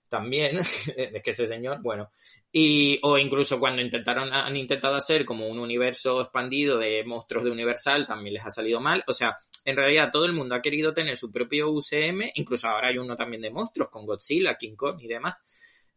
también, 0.09 0.57
es 0.59 1.23
que 1.23 1.31
ese 1.31 1.47
señor, 1.47 1.83
bueno, 1.83 2.11
y, 2.53 2.99
o 3.03 3.19
incluso 3.19 3.59
cuando 3.59 3.83
intentaron, 3.83 4.33
han 4.33 4.57
intentado 4.57 4.95
hacer 4.95 5.25
como 5.25 5.49
un 5.49 5.59
universo 5.59 6.21
expandido 6.23 6.79
de 6.79 7.05
monstruos 7.05 7.45
de 7.45 7.51
Universal, 7.51 8.07
también 8.07 8.35
les 8.35 8.47
ha 8.47 8.51
salido 8.51 8.81
mal, 8.81 9.05
o 9.07 9.13
sea, 9.13 9.37
en 9.65 9.77
realidad 9.77 10.11
todo 10.13 10.27
el 10.27 10.33
mundo 10.33 10.55
ha 10.55 10.63
querido 10.63 10.95
tener 10.95 11.17
su 11.17 11.33
propio 11.33 11.71
UCM, 11.71 12.31
incluso 12.37 12.69
ahora 12.69 12.89
hay 12.89 12.99
uno 12.99 13.17
también 13.17 13.43
de 13.43 13.51
monstruos 13.51 13.91
con 13.91 14.07
Godzilla, 14.07 14.57
King 14.57 14.77
Kong 14.77 14.99
y 15.01 15.09
demás, 15.09 15.35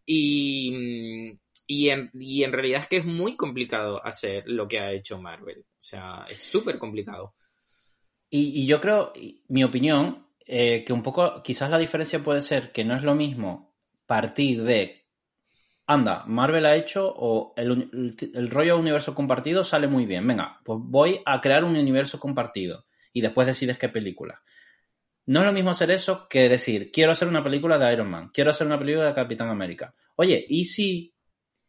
y 0.06 1.38
y 1.72 1.92
en, 1.92 2.10
y 2.16 2.44
en 2.44 2.52
realidad 2.52 2.82
es 2.82 2.88
que 2.88 2.98
es 2.98 3.06
muy 3.06 3.36
complicado 3.36 4.04
hacer 4.04 4.44
lo 4.48 4.68
que 4.68 4.80
ha 4.80 4.92
hecho 4.92 5.22
Marvel. 5.22 5.60
O 5.60 5.82
sea, 5.84 6.26
es 6.28 6.40
súper 6.40 6.80
complicado. 6.80 7.36
Y, 8.28 8.66
yo 8.66 8.82
creo, 8.82 9.14
mi 9.50 9.64
opinión, 9.64 10.28
eh, 10.48 10.84
que 10.84 10.94
un 10.94 11.04
poco, 11.04 11.44
quizás 11.44 11.70
la 11.70 11.78
diferencia 11.78 12.24
puede 12.24 12.42
ser 12.42 12.72
que 12.72 12.84
no 12.84 12.96
es 12.96 13.04
lo 13.04 13.14
mismo 13.14 13.76
partir 14.08 14.64
de, 14.64 15.06
anda, 15.86 16.24
Marvel 16.26 16.66
ha 16.66 16.76
hecho 16.76 17.14
o 17.16 17.54
el, 17.56 18.16
el 18.34 18.50
rollo 18.50 18.76
universo 18.76 19.14
compartido 19.14 19.64
sale 19.64 19.88
muy 19.88 20.08
bien, 20.08 20.26
venga, 20.26 20.60
pues 20.66 20.80
voy 20.82 21.22
a 21.24 21.40
crear 21.40 21.64
un 21.64 21.78
universo 21.78 22.20
compartido 22.20 22.88
y 23.14 23.22
después 23.22 23.46
decides 23.46 23.78
qué 23.78 23.90
película. 23.90 24.42
No 25.28 25.42
es 25.42 25.46
lo 25.46 25.54
mismo 25.54 25.70
hacer 25.70 25.92
eso 25.92 26.28
que 26.28 26.50
decir, 26.50 26.90
quiero 26.92 27.12
hacer 27.12 27.28
una 27.28 27.44
película 27.44 27.78
de 27.78 27.94
Iron 27.94 28.10
Man, 28.10 28.32
quiero 28.34 28.50
hacer 28.50 28.66
una 28.66 28.80
película 28.80 29.06
de 29.06 29.14
Capitán 29.14 29.50
América. 29.50 29.94
Oye, 30.16 30.44
¿y 30.50 30.66
si, 30.66 31.14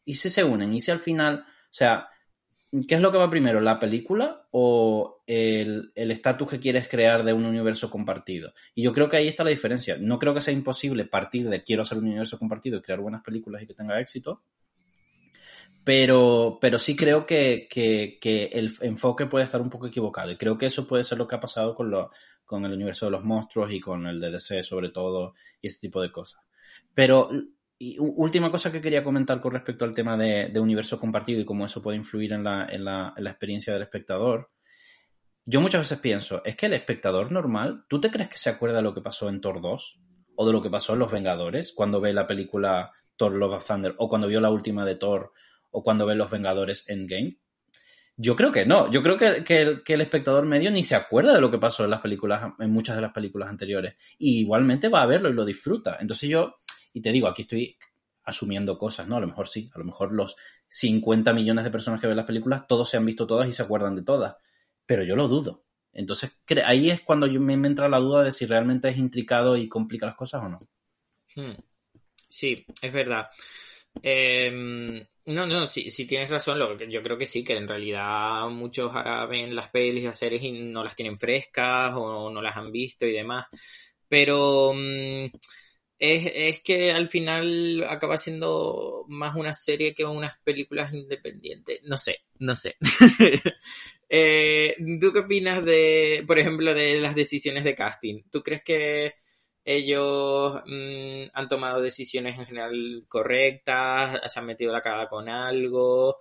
y 0.04 0.14
si 0.14 0.30
se 0.30 0.44
unen? 0.44 0.72
¿Y 0.72 0.80
si 0.80 0.90
al 0.90 0.98
final, 0.98 1.44
o 1.46 1.72
sea, 1.72 2.08
¿qué 2.86 2.94
es 2.94 3.00
lo 3.00 3.10
que 3.10 3.18
va 3.18 3.30
primero, 3.30 3.60
la 3.60 3.78
película 3.78 4.46
o 4.52 5.22
el 5.26 5.92
estatus 5.94 6.48
que 6.48 6.60
quieres 6.60 6.88
crear 6.88 7.24
de 7.24 7.32
un 7.32 7.44
universo 7.44 7.90
compartido? 7.90 8.52
Y 8.74 8.82
yo 8.82 8.92
creo 8.92 9.08
que 9.08 9.16
ahí 9.16 9.28
está 9.28 9.44
la 9.44 9.50
diferencia. 9.50 9.96
No 9.98 10.18
creo 10.18 10.34
que 10.34 10.40
sea 10.40 10.54
imposible 10.54 11.04
partir 11.04 11.48
de 11.48 11.62
quiero 11.62 11.82
hacer 11.82 11.98
un 11.98 12.06
universo 12.06 12.38
compartido 12.38 12.78
y 12.78 12.82
crear 12.82 13.00
buenas 13.00 13.22
películas 13.22 13.62
y 13.62 13.66
que 13.66 13.74
tenga 13.74 14.00
éxito. 14.00 14.42
Pero, 15.82 16.58
pero 16.60 16.78
sí 16.78 16.94
creo 16.94 17.24
que, 17.26 17.66
el 18.52 18.72
enfoque 18.82 19.26
puede 19.26 19.46
estar 19.46 19.60
un 19.60 19.70
poco 19.70 19.86
equivocado. 19.86 20.30
Y 20.30 20.36
creo 20.36 20.58
que 20.58 20.66
eso 20.66 20.86
puede 20.86 21.04
ser 21.04 21.18
lo 21.18 21.26
que 21.26 21.34
ha 21.34 21.40
pasado 21.40 21.74
con, 21.74 21.90
lo, 21.90 22.10
con 22.44 22.64
el 22.64 22.72
universo 22.72 23.06
de 23.06 23.12
los 23.12 23.24
monstruos 23.24 23.72
y 23.72 23.80
con 23.80 24.06
el 24.06 24.20
DDC 24.20 24.62
sobre 24.62 24.90
todo 24.90 25.34
y 25.60 25.68
ese 25.68 25.80
tipo 25.80 26.00
de 26.02 26.12
cosas. 26.12 26.42
Pero 26.94 27.30
y 27.82 27.96
última 27.98 28.50
cosa 28.50 28.70
que 28.70 28.82
quería 28.82 29.02
comentar 29.02 29.40
con 29.40 29.52
respecto 29.52 29.86
al 29.86 29.94
tema 29.94 30.14
de, 30.14 30.52
universo 30.60 31.00
compartido 31.00 31.40
y 31.40 31.46
cómo 31.46 31.64
eso 31.64 31.82
puede 31.82 31.96
influir 31.96 32.34
en 32.34 32.44
la, 32.44 32.66
en, 32.66 32.84
la, 32.84 33.14
en 33.16 33.24
la, 33.24 33.30
experiencia 33.30 33.72
del 33.72 33.80
espectador. 33.80 34.50
Yo 35.46 35.62
muchas 35.62 35.80
veces 35.80 35.98
pienso, 35.98 36.44
es 36.44 36.56
que 36.56 36.66
el 36.66 36.74
espectador 36.74 37.32
normal, 37.32 37.86
¿tú 37.88 37.98
te 37.98 38.10
crees 38.10 38.28
que 38.28 38.36
se 38.36 38.50
acuerda 38.50 38.76
de 38.76 38.82
lo 38.82 38.92
que 38.92 39.00
pasó 39.00 39.30
en 39.30 39.40
Thor 39.40 39.62
2? 39.62 39.98
¿O 40.36 40.46
de 40.46 40.52
lo 40.52 40.60
que 40.60 40.68
pasó 40.68 40.92
en 40.92 40.98
Los 40.98 41.10
Vengadores? 41.10 41.72
Cuando 41.72 42.02
ve 42.02 42.12
la 42.12 42.26
película 42.26 42.92
Thor 43.16 43.32
Love 43.32 43.54
of 43.54 43.66
Thunder, 43.66 43.94
o 43.96 44.10
cuando 44.10 44.28
vio 44.28 44.42
la 44.42 44.50
última 44.50 44.84
de 44.84 44.96
Thor, 44.96 45.32
o 45.70 45.82
cuando 45.82 46.04
ve 46.04 46.14
Los 46.16 46.30
Vengadores 46.30 46.86
Endgame. 46.86 47.38
Yo 48.14 48.36
creo 48.36 48.52
que 48.52 48.66
no. 48.66 48.90
Yo 48.90 49.02
creo 49.02 49.16
que, 49.16 49.42
que, 49.42 49.94
el, 49.94 50.00
espectador 50.02 50.44
medio 50.44 50.70
ni 50.70 50.84
se 50.84 50.96
acuerda 50.96 51.32
de 51.32 51.40
lo 51.40 51.50
que 51.50 51.56
pasó 51.56 51.84
en 51.84 51.90
las 51.92 52.02
películas, 52.02 52.52
en 52.58 52.70
muchas 52.70 52.96
de 52.96 53.02
las 53.02 53.14
películas 53.14 53.48
anteriores. 53.48 53.94
Y 54.18 54.40
igualmente 54.40 54.90
va 54.90 55.00
a 55.00 55.06
verlo 55.06 55.30
y 55.30 55.32
lo 55.32 55.46
disfruta. 55.46 55.96
Entonces 55.98 56.28
yo 56.28 56.56
y 56.92 57.00
te 57.00 57.12
digo, 57.12 57.28
aquí 57.28 57.42
estoy 57.42 57.76
asumiendo 58.24 58.78
cosas, 58.78 59.08
¿no? 59.08 59.16
A 59.16 59.20
lo 59.20 59.26
mejor 59.26 59.48
sí, 59.48 59.70
a 59.74 59.78
lo 59.78 59.84
mejor 59.84 60.12
los 60.12 60.36
50 60.68 61.32
millones 61.32 61.64
de 61.64 61.70
personas 61.70 62.00
que 62.00 62.06
ven 62.06 62.16
las 62.16 62.26
películas, 62.26 62.66
todos 62.66 62.88
se 62.88 62.96
han 62.96 63.06
visto 63.06 63.26
todas 63.26 63.48
y 63.48 63.52
se 63.52 63.62
acuerdan 63.62 63.96
de 63.96 64.02
todas, 64.02 64.36
pero 64.86 65.02
yo 65.02 65.16
lo 65.16 65.28
dudo. 65.28 65.64
Entonces, 65.92 66.40
ahí 66.64 66.90
es 66.90 67.00
cuando 67.00 67.26
yo 67.26 67.40
me 67.40 67.54
entra 67.54 67.88
la 67.88 67.98
duda 67.98 68.22
de 68.22 68.32
si 68.32 68.46
realmente 68.46 68.88
es 68.88 68.96
intricado 68.96 69.56
y 69.56 69.68
complica 69.68 70.06
las 70.06 70.14
cosas 70.14 70.42
o 70.44 70.48
no. 70.48 70.58
Hmm. 71.34 71.56
Sí, 72.28 72.64
es 72.80 72.92
verdad. 72.92 73.28
Em, 74.02 75.04
no, 75.26 75.46
no, 75.46 75.66
sí, 75.66 75.90
sí 75.90 76.06
tienes 76.06 76.30
razón. 76.30 76.58
Lo 76.58 76.78
yo 76.78 77.02
creo 77.02 77.18
que 77.18 77.26
sí, 77.26 77.42
que 77.42 77.56
en 77.56 77.66
realidad 77.66 78.48
muchos 78.48 78.94
ahora 78.94 79.26
ven 79.26 79.54
las 79.54 79.68
pelis, 79.68 80.04
las 80.04 80.18
series 80.18 80.42
y 80.44 80.52
no 80.52 80.84
las 80.84 80.94
tienen 80.94 81.16
frescas 81.16 81.92
o 81.96 82.30
no 82.30 82.40
las 82.40 82.56
han 82.56 82.70
visto 82.70 83.06
y 83.06 83.12
demás. 83.12 83.46
Pero 84.08 84.72
mm, 84.74 85.26
es, 86.00 86.32
es, 86.34 86.62
que 86.62 86.92
al 86.92 87.08
final 87.08 87.86
acaba 87.88 88.16
siendo 88.16 89.04
más 89.08 89.36
una 89.36 89.52
serie 89.52 89.94
que 89.94 90.06
unas 90.06 90.38
películas 90.38 90.94
independientes. 90.94 91.80
No 91.84 91.98
sé, 91.98 92.22
no 92.38 92.54
sé. 92.54 92.76
eh, 94.08 94.76
¿Tú 94.98 95.12
qué 95.12 95.18
opinas 95.18 95.62
de, 95.62 96.24
por 96.26 96.38
ejemplo, 96.38 96.72
de 96.72 97.00
las 97.00 97.14
decisiones 97.14 97.64
de 97.64 97.74
casting? 97.74 98.22
¿Tú 98.30 98.42
crees 98.42 98.62
que 98.62 99.12
ellos 99.62 100.62
mm, 100.64 101.24
han 101.34 101.48
tomado 101.48 101.82
decisiones 101.82 102.38
en 102.38 102.46
general 102.46 103.04
correctas? 103.06 104.32
¿Se 104.32 104.40
han 104.40 104.46
metido 104.46 104.72
la 104.72 104.80
cara 104.80 105.06
con 105.06 105.28
algo? 105.28 106.16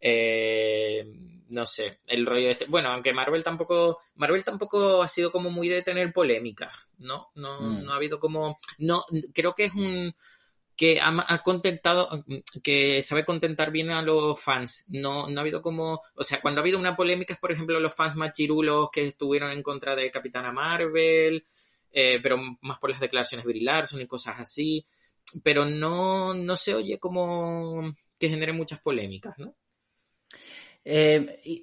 Eh, 0.00 1.04
no 1.50 1.66
sé, 1.66 1.98
el 2.06 2.26
rollo 2.26 2.48
este. 2.48 2.66
Bueno, 2.66 2.90
aunque 2.90 3.12
Marvel 3.12 3.42
tampoco. 3.42 3.98
Marvel 4.14 4.44
tampoco 4.44 5.02
ha 5.02 5.08
sido 5.08 5.32
como 5.32 5.50
muy 5.50 5.68
de 5.68 5.82
tener 5.82 6.12
polémicas, 6.12 6.88
¿no? 6.98 7.30
No, 7.34 7.60
mm. 7.60 7.84
no 7.84 7.92
ha 7.92 7.96
habido 7.96 8.20
como. 8.20 8.58
No, 8.78 9.04
creo 9.34 9.54
que 9.54 9.64
es 9.64 9.74
un. 9.74 10.14
que 10.76 11.00
ha, 11.02 11.42
contentado. 11.42 12.24
que 12.62 13.02
sabe 13.02 13.24
contentar 13.24 13.72
bien 13.72 13.90
a 13.90 14.02
los 14.02 14.40
fans. 14.40 14.84
No, 14.88 15.28
no 15.28 15.40
ha 15.40 15.42
habido 15.42 15.60
como. 15.60 16.00
O 16.14 16.22
sea, 16.22 16.40
cuando 16.40 16.60
ha 16.60 16.62
habido 16.62 16.78
una 16.78 16.96
polémica 16.96 17.34
es, 17.34 17.40
por 17.40 17.52
ejemplo, 17.52 17.80
los 17.80 17.94
fans 17.94 18.14
machirulos 18.14 18.90
que 18.90 19.06
estuvieron 19.06 19.50
en 19.50 19.62
contra 19.62 19.96
de 19.96 20.10
Capitana 20.10 20.52
Marvel. 20.52 21.44
Eh, 21.92 22.20
pero 22.22 22.36
más 22.60 22.78
por 22.78 22.90
las 22.90 23.00
declaraciones 23.00 23.44
de 23.44 23.52
Brie 23.52 23.64
Larson 23.64 24.00
y 24.00 24.06
cosas 24.06 24.38
así. 24.38 24.84
Pero 25.42 25.64
no, 25.64 26.32
no 26.32 26.56
se 26.56 26.74
oye 26.74 26.98
como 27.00 27.92
que 28.18 28.28
genere 28.28 28.52
muchas 28.52 28.80
polémicas, 28.80 29.36
¿no? 29.38 29.56
Eh, 30.92 31.62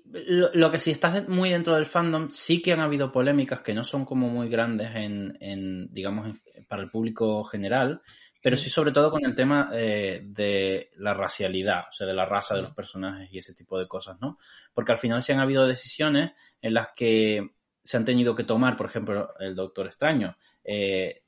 lo, 0.54 0.72
que 0.72 0.78
sí 0.78 0.92
estás 0.92 1.28
muy 1.28 1.50
dentro 1.50 1.76
del 1.76 1.86
fandom, 1.86 2.30
sí 2.30 2.62
que 2.62 2.72
han 2.72 2.80
habido 2.80 3.12
polémicas 3.12 3.62
que 3.62 3.74
no 3.74 3.84
son 3.84 4.06
como 4.06 4.30
muy 4.30 4.48
grandes 4.48 4.92
en, 4.96 5.90
digamos, 5.92 6.38
para 6.70 6.82
el 6.82 6.90
público 6.90 7.44
general, 7.44 8.02
pero 8.42 8.56
sí 8.56 8.70
sobre 8.70 8.94
todo 8.94 9.12
con 9.12 9.26
el 9.26 9.36
tema 9.36 9.70
eh, 9.74 10.22
de 10.24 10.92
la 10.96 11.14
racialidad, 11.14 11.90
o 11.90 11.92
sea, 11.92 12.08
de 12.08 12.14
la 12.14 12.26
raza 12.26 12.56
de 12.56 12.62
los 12.62 12.74
personajes 12.74 13.28
y 13.30 13.40
ese 13.40 13.54
tipo 13.54 13.78
de 13.78 13.86
cosas, 13.86 14.18
¿no? 14.22 14.38
Porque 14.74 14.94
al 14.94 14.98
final 14.98 15.22
sí 15.22 15.34
han 15.34 15.42
habido 15.42 15.68
decisiones 15.68 16.32
en 16.62 16.74
las 16.74 16.88
que 16.96 17.50
se 17.84 17.98
han 17.98 18.06
tenido 18.06 18.34
que 18.34 18.46
tomar, 18.46 18.78
por 18.78 18.86
ejemplo, 18.86 19.34
el 19.42 19.56
Doctor 19.56 19.88
Extraño, 19.88 20.38
eh, 20.64 21.22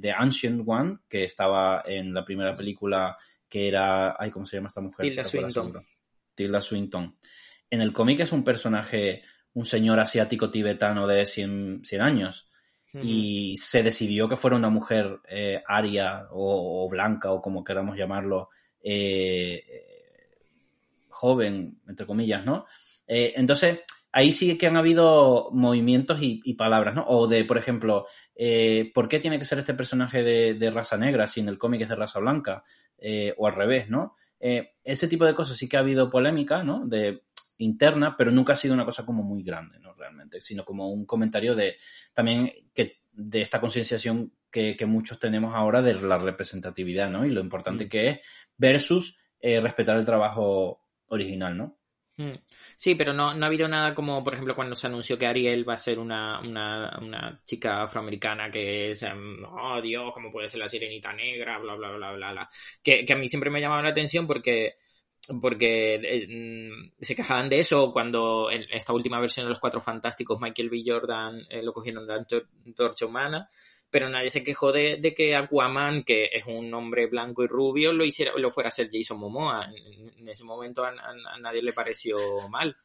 The 0.00 0.12
Ancient 0.12 0.62
One, 0.64 0.98
que 1.08 1.24
estaba 1.24 1.82
en 1.84 2.14
la 2.14 2.24
primera 2.24 2.56
película 2.56 3.16
que 3.48 3.66
era, 3.66 4.14
ay, 4.16 4.30
¿cómo 4.30 4.44
se 4.44 4.56
llama 4.56 4.68
esta 4.68 4.80
mujer? 4.80 5.00
Tilda 5.00 5.24
Swinton. 5.24 5.84
Tilda 6.38 6.60
Swinton. 6.60 7.16
En 7.68 7.80
el 7.80 7.92
cómic 7.92 8.20
es 8.20 8.30
un 8.30 8.44
personaje, 8.44 9.22
un 9.54 9.64
señor 9.64 9.98
asiático 9.98 10.50
tibetano 10.50 11.08
de 11.08 11.26
100, 11.26 11.82
años. 12.00 12.48
Y 13.02 13.56
se 13.58 13.82
decidió 13.82 14.28
que 14.28 14.36
fuera 14.36 14.56
una 14.56 14.70
mujer 14.70 15.20
eh, 15.28 15.62
aria 15.66 16.26
o, 16.30 16.88
blanca 16.88 17.32
o 17.32 17.42
como 17.42 17.62
queramos 17.62 17.96
llamarlo, 17.96 18.48
eh, 18.82 19.62
joven, 21.08 21.80
entre 21.86 22.06
comillas, 22.06 22.44
¿no? 22.44 22.66
Eh, 23.06 23.34
entonces, 23.36 23.80
ahí 24.10 24.32
sí 24.32 24.56
que 24.56 24.68
han 24.68 24.76
habido 24.76 25.50
movimientos 25.52 26.18
y, 26.22 26.54
palabras, 26.54 26.94
¿no? 26.94 27.04
O 27.06 27.26
de, 27.26 27.44
por 27.44 27.58
ejemplo, 27.58 28.06
¿por 28.94 29.08
qué 29.08 29.18
tiene 29.18 29.38
que 29.38 29.44
ser 29.44 29.58
este 29.58 29.74
personaje 29.74 30.22
de, 30.22 30.54
de 30.54 30.70
raza 30.70 30.96
negra 30.96 31.26
si 31.26 31.40
en 31.40 31.48
el 31.48 31.58
cómic 31.58 31.82
es 31.82 31.88
de 31.88 31.96
raza 31.96 32.20
blanca? 32.20 32.64
o 33.36 33.46
al 33.46 33.54
revés, 33.54 33.88
¿no? 33.88 34.16
Eh, 34.40 34.74
ese 34.84 35.08
tipo 35.08 35.24
de 35.24 35.34
cosas 35.34 35.56
sí 35.56 35.68
que 35.68 35.76
ha 35.76 35.80
habido 35.80 36.10
polémica, 36.10 36.62
¿no? 36.62 36.86
De 36.86 37.24
interna, 37.58 38.16
pero 38.16 38.30
nunca 38.30 38.52
ha 38.52 38.56
sido 38.56 38.74
una 38.74 38.84
cosa 38.84 39.04
como 39.04 39.22
muy 39.22 39.42
grande, 39.42 39.78
¿no? 39.80 39.92
Realmente, 39.94 40.40
sino 40.40 40.64
como 40.64 40.90
un 40.90 41.04
comentario 41.04 41.54
de 41.54 41.76
también 42.12 42.52
que 42.72 43.02
de 43.10 43.42
esta 43.42 43.60
concienciación 43.60 44.32
que, 44.50 44.76
muchos 44.86 45.18
tenemos 45.18 45.54
ahora 45.54 45.82
de 45.82 45.94
la 45.94 46.18
representatividad, 46.18 47.10
¿no? 47.10 47.26
Y 47.26 47.30
lo 47.30 47.40
importante 47.40 47.86
mm. 47.86 47.88
que 47.88 48.08
es 48.08 48.20
versus 48.56 49.18
eh, 49.40 49.60
respetar 49.60 49.96
el 49.96 50.06
trabajo 50.06 50.84
original, 51.06 51.56
¿no? 51.56 51.77
Mm. 52.18 52.34
Sí, 52.74 52.96
pero 52.96 53.12
no, 53.12 53.32
no 53.32 53.44
ha 53.44 53.46
habido 53.46 53.68
nada 53.68 53.94
como, 53.94 54.24
por 54.24 54.34
ejemplo, 54.34 54.56
cuando 54.56 54.74
se 54.74 54.88
anunció 54.88 55.16
que 55.16 55.26
Ariel 55.26 55.68
va 55.68 55.74
a 55.74 55.76
ser 55.76 56.00
una, 56.00 56.40
una, 56.40 56.98
una 57.00 57.40
chica 57.44 57.82
afroamericana 57.84 58.50
que 58.50 58.90
es, 58.90 59.04
em, 59.04 59.44
oh 59.44 59.80
Dios, 59.80 60.10
¿cómo 60.12 60.30
puede 60.30 60.48
ser 60.48 60.58
la 60.58 60.66
sirenita 60.66 61.12
negra? 61.12 61.58
Bla, 61.58 61.76
bla, 61.76 61.92
bla, 61.92 62.12
bla, 62.12 62.32
bla. 62.32 62.48
Que, 62.82 63.04
que 63.04 63.12
a 63.12 63.16
mí 63.16 63.28
siempre 63.28 63.50
me 63.50 63.60
llamaba 63.60 63.82
la 63.82 63.90
atención 63.90 64.26
porque 64.26 64.74
porque 65.40 65.94
eh, 65.96 66.26
mm, 66.26 66.92
se 67.00 67.14
quejaban 67.14 67.48
de 67.48 67.58
eso 67.60 67.92
cuando 67.92 68.50
en 68.50 68.64
esta 68.72 68.92
última 68.92 69.20
versión 69.20 69.46
de 69.46 69.50
Los 69.50 69.60
Cuatro 69.60 69.80
Fantásticos 69.80 70.40
Michael 70.40 70.70
B. 70.70 70.82
Jordan 70.84 71.46
eh, 71.50 71.62
lo 71.62 71.72
cogieron 71.72 72.06
de 72.06 72.14
antorcha 72.14 73.06
humana 73.06 73.48
pero 73.90 74.08
nadie 74.08 74.30
se 74.30 74.44
quejó 74.44 74.72
de, 74.72 75.14
que 75.16 75.34
Aquaman, 75.34 76.04
que 76.04 76.28
es 76.32 76.46
un 76.46 76.72
hombre 76.74 77.06
blanco 77.06 77.42
y 77.42 77.46
rubio, 77.46 77.92
lo 77.92 78.04
hiciera, 78.04 78.32
lo 78.36 78.50
fuera 78.50 78.68
a 78.68 78.70
hacer 78.70 78.88
Jason 78.92 79.18
Momoa. 79.18 79.70
En, 80.18 80.28
ese 80.28 80.44
momento 80.44 80.84
a, 80.84 80.92
nadie 81.40 81.62
le 81.62 81.72
pareció 81.72 82.18
mal. 82.50 82.76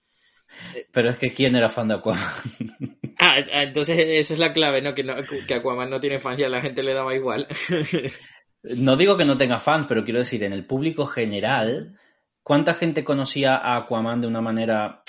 Pero 0.91 1.10
es 1.10 1.18
que 1.18 1.34
¿quién 1.34 1.56
era 1.56 1.68
fan 1.70 1.88
de 1.88 1.95
Aquaman? 1.95 2.24
Ah, 3.26 3.38
ah, 3.54 3.64
entonces 3.64 3.97
esa 3.99 4.34
es 4.34 4.39
la 4.39 4.51
clave, 4.51 4.82
¿no? 4.82 4.93
Que, 4.93 5.06
que 5.47 5.54
Aquaman 5.54 5.89
no 5.89 6.01
tiene 6.01 6.20
fans 6.20 6.39
y 6.39 6.43
a 6.43 6.49
la 6.49 6.60
gente 6.60 6.84
le 6.84 6.93
daba 6.93 7.16
igual. 7.16 7.47
No 8.64 8.95
digo 8.95 9.18
que 9.18 9.26
no 9.26 9.38
tenga 9.38 9.60
fans, 9.60 9.88
pero 9.88 10.06
quiero 10.06 10.20
decir, 10.20 10.41
en 10.43 10.54
el 10.54 10.66
público 10.66 11.06
general, 11.06 11.99
¿cuánta 12.43 12.74
gente 12.74 13.04
conocía 13.04 13.58
a 13.58 13.76
Aquaman 13.76 14.22
de 14.22 14.28
una 14.28 14.39
manera 14.39 15.03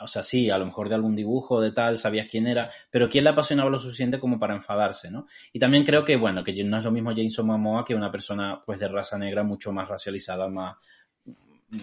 o 0.00 0.06
sea, 0.06 0.22
sí, 0.22 0.50
a 0.50 0.58
lo 0.58 0.66
mejor 0.66 0.88
de 0.88 0.94
algún 0.94 1.14
dibujo, 1.14 1.60
de 1.60 1.72
tal, 1.72 1.98
sabías 1.98 2.26
quién 2.30 2.46
era, 2.46 2.70
pero 2.90 3.08
quién 3.08 3.24
le 3.24 3.30
apasionaba 3.30 3.70
lo 3.70 3.78
suficiente 3.78 4.18
como 4.18 4.38
para 4.38 4.54
enfadarse, 4.54 5.10
¿no? 5.10 5.26
Y 5.52 5.58
también 5.58 5.84
creo 5.84 6.04
que, 6.04 6.16
bueno, 6.16 6.42
que 6.42 6.52
no 6.64 6.78
es 6.78 6.84
lo 6.84 6.90
mismo 6.90 7.12
Jason 7.14 7.46
Momoa 7.46 7.84
que 7.84 7.94
una 7.94 8.10
persona, 8.10 8.62
pues, 8.64 8.78
de 8.78 8.88
raza 8.88 9.18
negra 9.18 9.42
mucho 9.42 9.72
más 9.72 9.88
racializada, 9.88 10.48
más, 10.48 10.76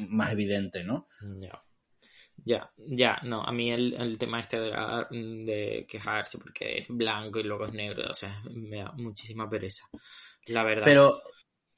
más 0.09 0.31
evidente, 0.31 0.83
¿no? 0.83 1.07
Ya, 2.43 2.71
ya, 2.77 3.19
no, 3.23 3.41
a 3.43 3.51
mí 3.51 3.71
el, 3.71 4.17
tema 4.17 4.39
este 4.39 4.59
de, 4.59 4.71
de, 5.11 5.85
quejarse 5.87 6.37
porque 6.37 6.77
es 6.79 6.87
blanco 6.87 7.39
y 7.39 7.43
luego 7.43 7.65
es 7.65 7.73
negro, 7.73 8.09
o 8.09 8.13
sea, 8.13 8.41
me 8.53 8.77
da 8.77 8.91
muchísima 8.93 9.49
pereza, 9.49 9.85
la 10.45 10.63
verdad. 10.63 10.85
Pero, 10.85 11.21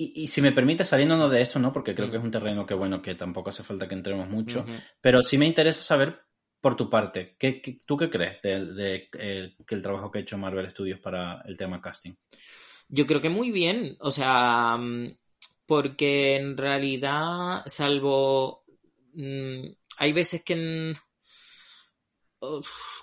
y, 0.02 0.28
si 0.28 0.42
me 0.42 0.54
permite, 0.54 0.86
saliéndonos 0.86 1.30
de 1.30 1.42
esto, 1.42 1.60
¿no? 1.60 1.74
Porque 1.74 1.94
creo 1.94 2.08
mm. 2.08 2.12
que 2.12 2.18
es 2.18 2.24
un 2.24 2.32
terreno 2.32 2.66
que, 2.66 2.74
bueno, 2.74 3.02
que 3.02 3.16
tampoco 3.16 3.50
hace 3.50 3.64
falta 3.64 3.86
que 3.86 3.96
entremos 3.96 4.30
mucho, 4.30 4.66
pero 5.02 5.22
sí 5.22 5.38
me 5.38 5.46
interesa 5.46 5.82
saber, 5.82 6.22
por 6.62 6.78
tu 6.78 6.90
parte, 6.90 7.36
¿qué, 7.38 7.62
tú 7.86 7.98
qué 7.98 8.10
crees 8.10 8.42
de, 8.42 9.10
eh, 9.14 9.56
que 9.68 9.76
el 9.76 9.82
trabajo 9.82 10.10
que 10.10 10.20
ha 10.20 10.22
hecho 10.22 10.38
Marvel 10.38 10.70
Studios 10.70 11.02
para 11.02 11.42
el 11.42 11.58
tema 11.58 11.82
casting? 11.82 12.14
Yo 12.88 13.06
creo 13.06 13.20
que 13.20 13.30
muy 13.30 13.52
bien, 13.52 13.98
o 14.00 14.10
sea, 14.10 14.78
mm, 14.78 15.18
porque 15.66 16.38
en 16.38 16.56
realidad, 16.56 17.64
salvo... 17.66 18.64
Mm, 19.14 19.68
hay 19.98 20.14
veces 20.14 20.46
que 20.46 20.96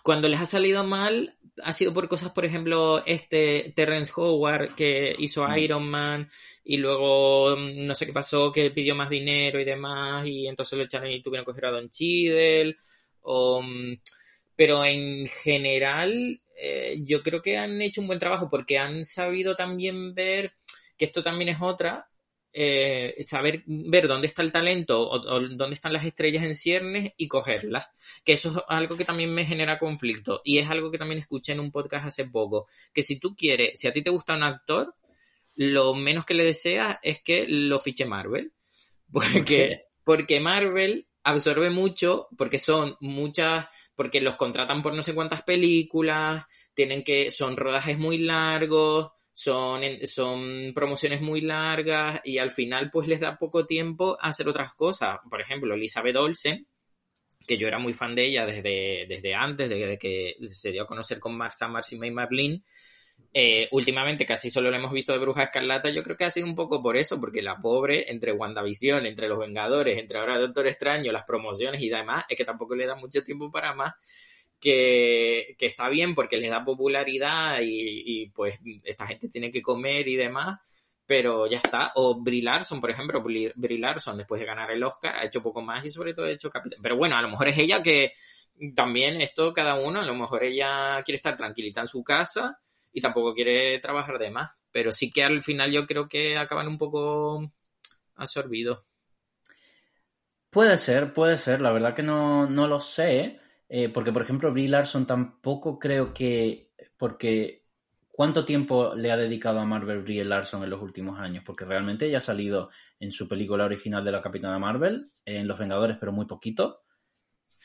cuando 0.03 0.29
les 0.29 0.41
ha 0.41 0.47
salido 0.47 0.83
mal 0.83 1.36
ha 1.63 1.73
sido 1.73 1.93
por 1.93 2.09
cosas, 2.09 2.33
por 2.33 2.45
ejemplo, 2.45 3.05
este 3.07 3.73
Terrence 3.75 4.13
Howard 4.17 4.75
que 4.75 5.15
hizo. 5.19 5.47
Iron 5.57 5.89
Man 5.89 6.29
y 6.65 6.77
luego 6.77 7.57
mm, 7.57 7.87
no 7.87 7.95
sé 7.95 8.07
qué 8.07 8.13
pasó, 8.13 8.53
que 8.53 8.71
pidió 8.71 8.95
más 8.95 9.11
dinero 9.11 9.61
y 9.61 9.65
demás 9.65 10.27
y 10.27 10.47
entonces 10.47 10.79
lo 10.79 10.85
echaron 10.85 11.11
y 11.11 11.23
tuvieron 11.23 11.45
que 11.45 11.53
coger 11.53 11.67
a 11.67 11.71
Don 11.71 11.91
Cheadle. 11.91 12.77
Mm, 13.25 13.95
pero 14.55 14.85
en 14.85 15.27
general 15.27 16.41
eh, 16.59 16.99
yo 17.03 17.23
creo 17.23 17.43
que 17.43 17.59
han 17.59 17.81
hecho 17.83 18.01
un 18.01 18.07
buen 18.07 18.19
trabajo 18.19 18.49
porque 18.49 18.79
han 18.79 19.05
sabido 19.05 19.55
también 19.55 20.15
ver 20.15 20.55
que 20.97 21.05
esto 21.05 21.23
también 21.23 21.51
es 21.51 21.61
otra, 21.61 22.09
eh, 22.59 23.23
saber 23.29 23.63
ver 23.67 24.09
dónde 24.09 24.27
está 24.27 24.41
el 24.41 24.51
talento 24.51 24.99
o, 25.11 25.19
dónde 25.19 25.75
están 25.75 25.93
las 25.93 26.07
estrellas 26.07 26.43
en 26.43 26.55
ciernes 26.55 27.13
y 27.19 27.29
cogerlas. 27.29 27.89
Que 28.25 28.33
eso 28.33 28.51
es 28.51 28.65
algo 28.69 28.97
que 28.97 29.05
también 29.05 29.35
me 29.35 29.45
genera 29.45 29.79
conflicto. 29.79 30.41
Y 30.43 30.57
es 30.57 30.71
algo 30.71 30.91
que 30.91 30.97
también 30.97 31.21
escuché 31.21 31.53
en 31.53 31.61
un 31.61 31.71
podcast 31.71 32.07
hace 32.07 32.25
poco. 32.25 32.67
Que 32.95 33.03
si 33.03 33.21
tú 33.21 33.37
quieres, 33.37 33.79
si 33.79 33.89
a 33.89 33.93
ti 33.93 34.01
te 34.01 34.09
gusta 34.09 34.37
un 34.37 34.43
actor, 34.43 34.95
lo 35.55 35.95
menos 35.95 36.25
que 36.25 36.33
le 36.33 36.45
deseas 36.45 36.99
es 37.03 37.23
que 37.23 37.47
lo 37.47 37.79
fiche 37.79 38.07
Marvel. 38.07 38.55
Porque, 39.13 39.85
porque 40.03 40.41
Marvel 40.41 41.07
absorbe 41.23 41.71
mucho, 41.71 42.29
porque 42.37 42.59
son 42.59 42.97
muchas, 43.01 43.67
porque 43.95 44.21
los 44.21 44.35
contratan 44.35 44.83
por 44.83 44.95
no 44.95 45.03
sé 45.03 45.15
cuántas 45.15 45.43
películas, 45.43 46.45
tienen 46.75 47.05
que, 47.05 47.31
son 47.31 47.57
rodajes 47.57 47.99
muy 47.99 48.19
largos, 48.19 49.13
son, 49.37 49.83
son 50.05 50.73
promociones 50.75 51.21
muy 51.21 51.43
largas 51.43 52.23
y 52.25 52.39
al 52.39 52.51
final 52.51 52.91
pues 52.91 53.07
les 53.07 53.21
da 53.21 53.39
poco 53.39 53.67
tiempo 53.67 54.17
a 54.19 54.31
hacer 54.31 54.49
otras 54.49 54.75
cosas. 54.75 55.19
Por 55.29 55.43
ejemplo, 55.43 55.75
Elizabeth 55.75 56.17
Olsen, 56.17 56.67
que 57.47 57.59
yo 57.59 57.69
era 57.69 57.79
muy 57.79 57.93
fan 57.93 58.15
de 58.15 58.25
ella 58.25 58.47
desde, 58.47 59.05
desde 59.07 59.35
antes, 59.35 59.69
desde 59.69 59.99
que 59.99 60.37
se 60.47 60.73
dio 60.73 60.85
a 60.85 60.87
conocer 60.87 61.21
con 61.21 61.37
Marcia, 61.37 61.69
Marcy 61.69 61.99
May 61.99 62.13
Marlene. 62.13 62.63
Eh, 63.31 63.69
últimamente 63.73 64.25
casi 64.25 64.49
solo 64.49 64.71
lo 64.71 64.79
hemos 64.79 64.93
visto 64.93 65.13
de 65.13 65.19
Bruja 65.19 65.43
Escarlata, 65.43 65.91
yo 65.91 66.03
creo 66.03 66.17
que 66.17 66.25
ha 66.25 66.31
sido 66.31 66.47
un 66.47 66.55
poco 66.55 66.83
por 66.83 66.97
eso, 66.97 67.21
porque 67.21 67.43
la 67.43 67.59
pobre, 67.61 68.11
entre 68.11 68.33
WandaVision, 68.33 69.05
entre 69.05 69.29
Los 69.29 69.39
Vengadores, 69.39 69.99
entre 69.99 70.19
ahora 70.19 70.39
Doctor 70.39 70.67
Extraño, 70.67 71.13
las 71.13 71.25
promociones 71.25 71.83
y 71.83 71.91
demás, 71.91 72.25
es 72.31 72.39
que 72.39 72.45
tampoco 72.47 72.75
le 72.75 72.87
da 72.87 72.95
mucho 72.95 73.23
tiempo 73.23 73.51
para 73.51 73.75
más 73.75 73.93
que, 74.61 75.57
está 75.59 75.89
bien 75.89 76.15
porque 76.15 76.37
les 76.37 76.51
da 76.51 76.65
popularidad 76.65 77.59
y, 77.63 78.27
pues 78.35 78.59
esta 78.85 79.07
gente 79.07 79.29
tiene 79.29 79.51
que 79.51 79.63
comer 79.63 80.07
y 80.09 80.17
demás, 80.17 80.59
pero 81.07 81.47
ya 81.47 81.59
está. 81.59 81.93
O 81.97 82.21
Brie 82.21 82.43
Larson, 82.43 82.81
por 82.81 82.91
ejemplo, 82.91 83.23
Brie 83.23 83.79
Larson 83.79 84.19
después 84.19 84.41
de 84.41 84.47
ganar 84.47 84.71
el 84.71 84.83
Oscar 84.83 85.17
ha 85.17 85.25
hecho 85.25 85.43
poco 85.43 85.63
más 85.63 85.85
y 85.85 85.91
sobre 85.91 86.15
todo 86.15 86.27
ha 86.27 86.31
hecho 86.31 86.51
Capitán. 86.51 86.81
Pero 86.83 86.97
bueno, 86.97 87.17
a 87.17 87.23
lo 87.23 87.29
mejor 87.29 87.49
es 87.49 87.59
ella 87.59 87.83
que 87.83 88.13
también 88.75 89.21
esto 89.21 89.53
cada 89.53 89.75
uno, 89.75 90.01
a 90.01 90.07
lo 90.07 90.15
mejor 90.15 90.45
ella 90.45 91.03
quiere 91.05 91.17
estar 91.17 91.37
tranquilita 91.37 91.81
en 91.81 91.89
su 91.89 92.03
casa 92.03 92.59
y 92.93 93.01
tampoco 93.01 93.35
quiere 93.35 93.79
trabajar 93.81 94.19
de 94.19 94.31
más. 94.31 94.51
Pero 94.73 94.93
sí 94.93 95.11
que 95.11 95.25
al 95.25 95.43
final 95.43 95.71
yo 95.71 95.87
creo 95.87 96.09
que 96.09 96.37
acaban 96.37 96.69
un 96.69 96.79
poco 96.79 97.53
absorbidos. 98.17 98.81
Puede 100.51 100.79
ser, 100.79 101.13
puede 101.13 101.37
ser, 101.37 101.61
la 101.61 101.71
verdad 101.71 101.95
que 101.95 102.03
no, 102.03 102.47
no 102.47 102.67
lo 102.67 102.81
sé. 102.81 103.39
Eh, 103.69 103.89
porque, 103.89 104.13
por 104.13 104.23
ejemplo, 104.23 104.53
Brie 104.53 104.69
Larson 104.69 105.07
tampoco 105.07 105.79
creo 105.79 106.13
que. 106.13 106.73
Porque. 106.97 107.65
¿Cuánto 108.09 108.47
tiempo 108.47 108.95
le 108.95 109.13
ha 109.13 109.17
dedicado 109.19 109.61
a 109.61 109.67
Marvel 109.67 110.01
Brie 110.01 110.25
Larson 110.25 110.65
en 110.65 110.71
los 110.71 110.81
últimos 110.81 111.21
años? 111.21 111.45
Porque 111.45 111.67
realmente 111.67 112.07
ella 112.07 112.17
ha 112.17 112.21
salido 112.21 112.71
en 112.99 113.13
su 113.13 113.29
película 113.29 113.67
original 113.67 114.03
de 114.03 114.11
la 114.11 114.23
Capitana 114.23 114.59
Marvel, 114.59 115.05
en 115.27 115.47
Los 115.47 115.59
Vengadores, 115.59 115.99
pero 116.01 116.13
muy 116.13 116.25
poquito. 116.25 116.85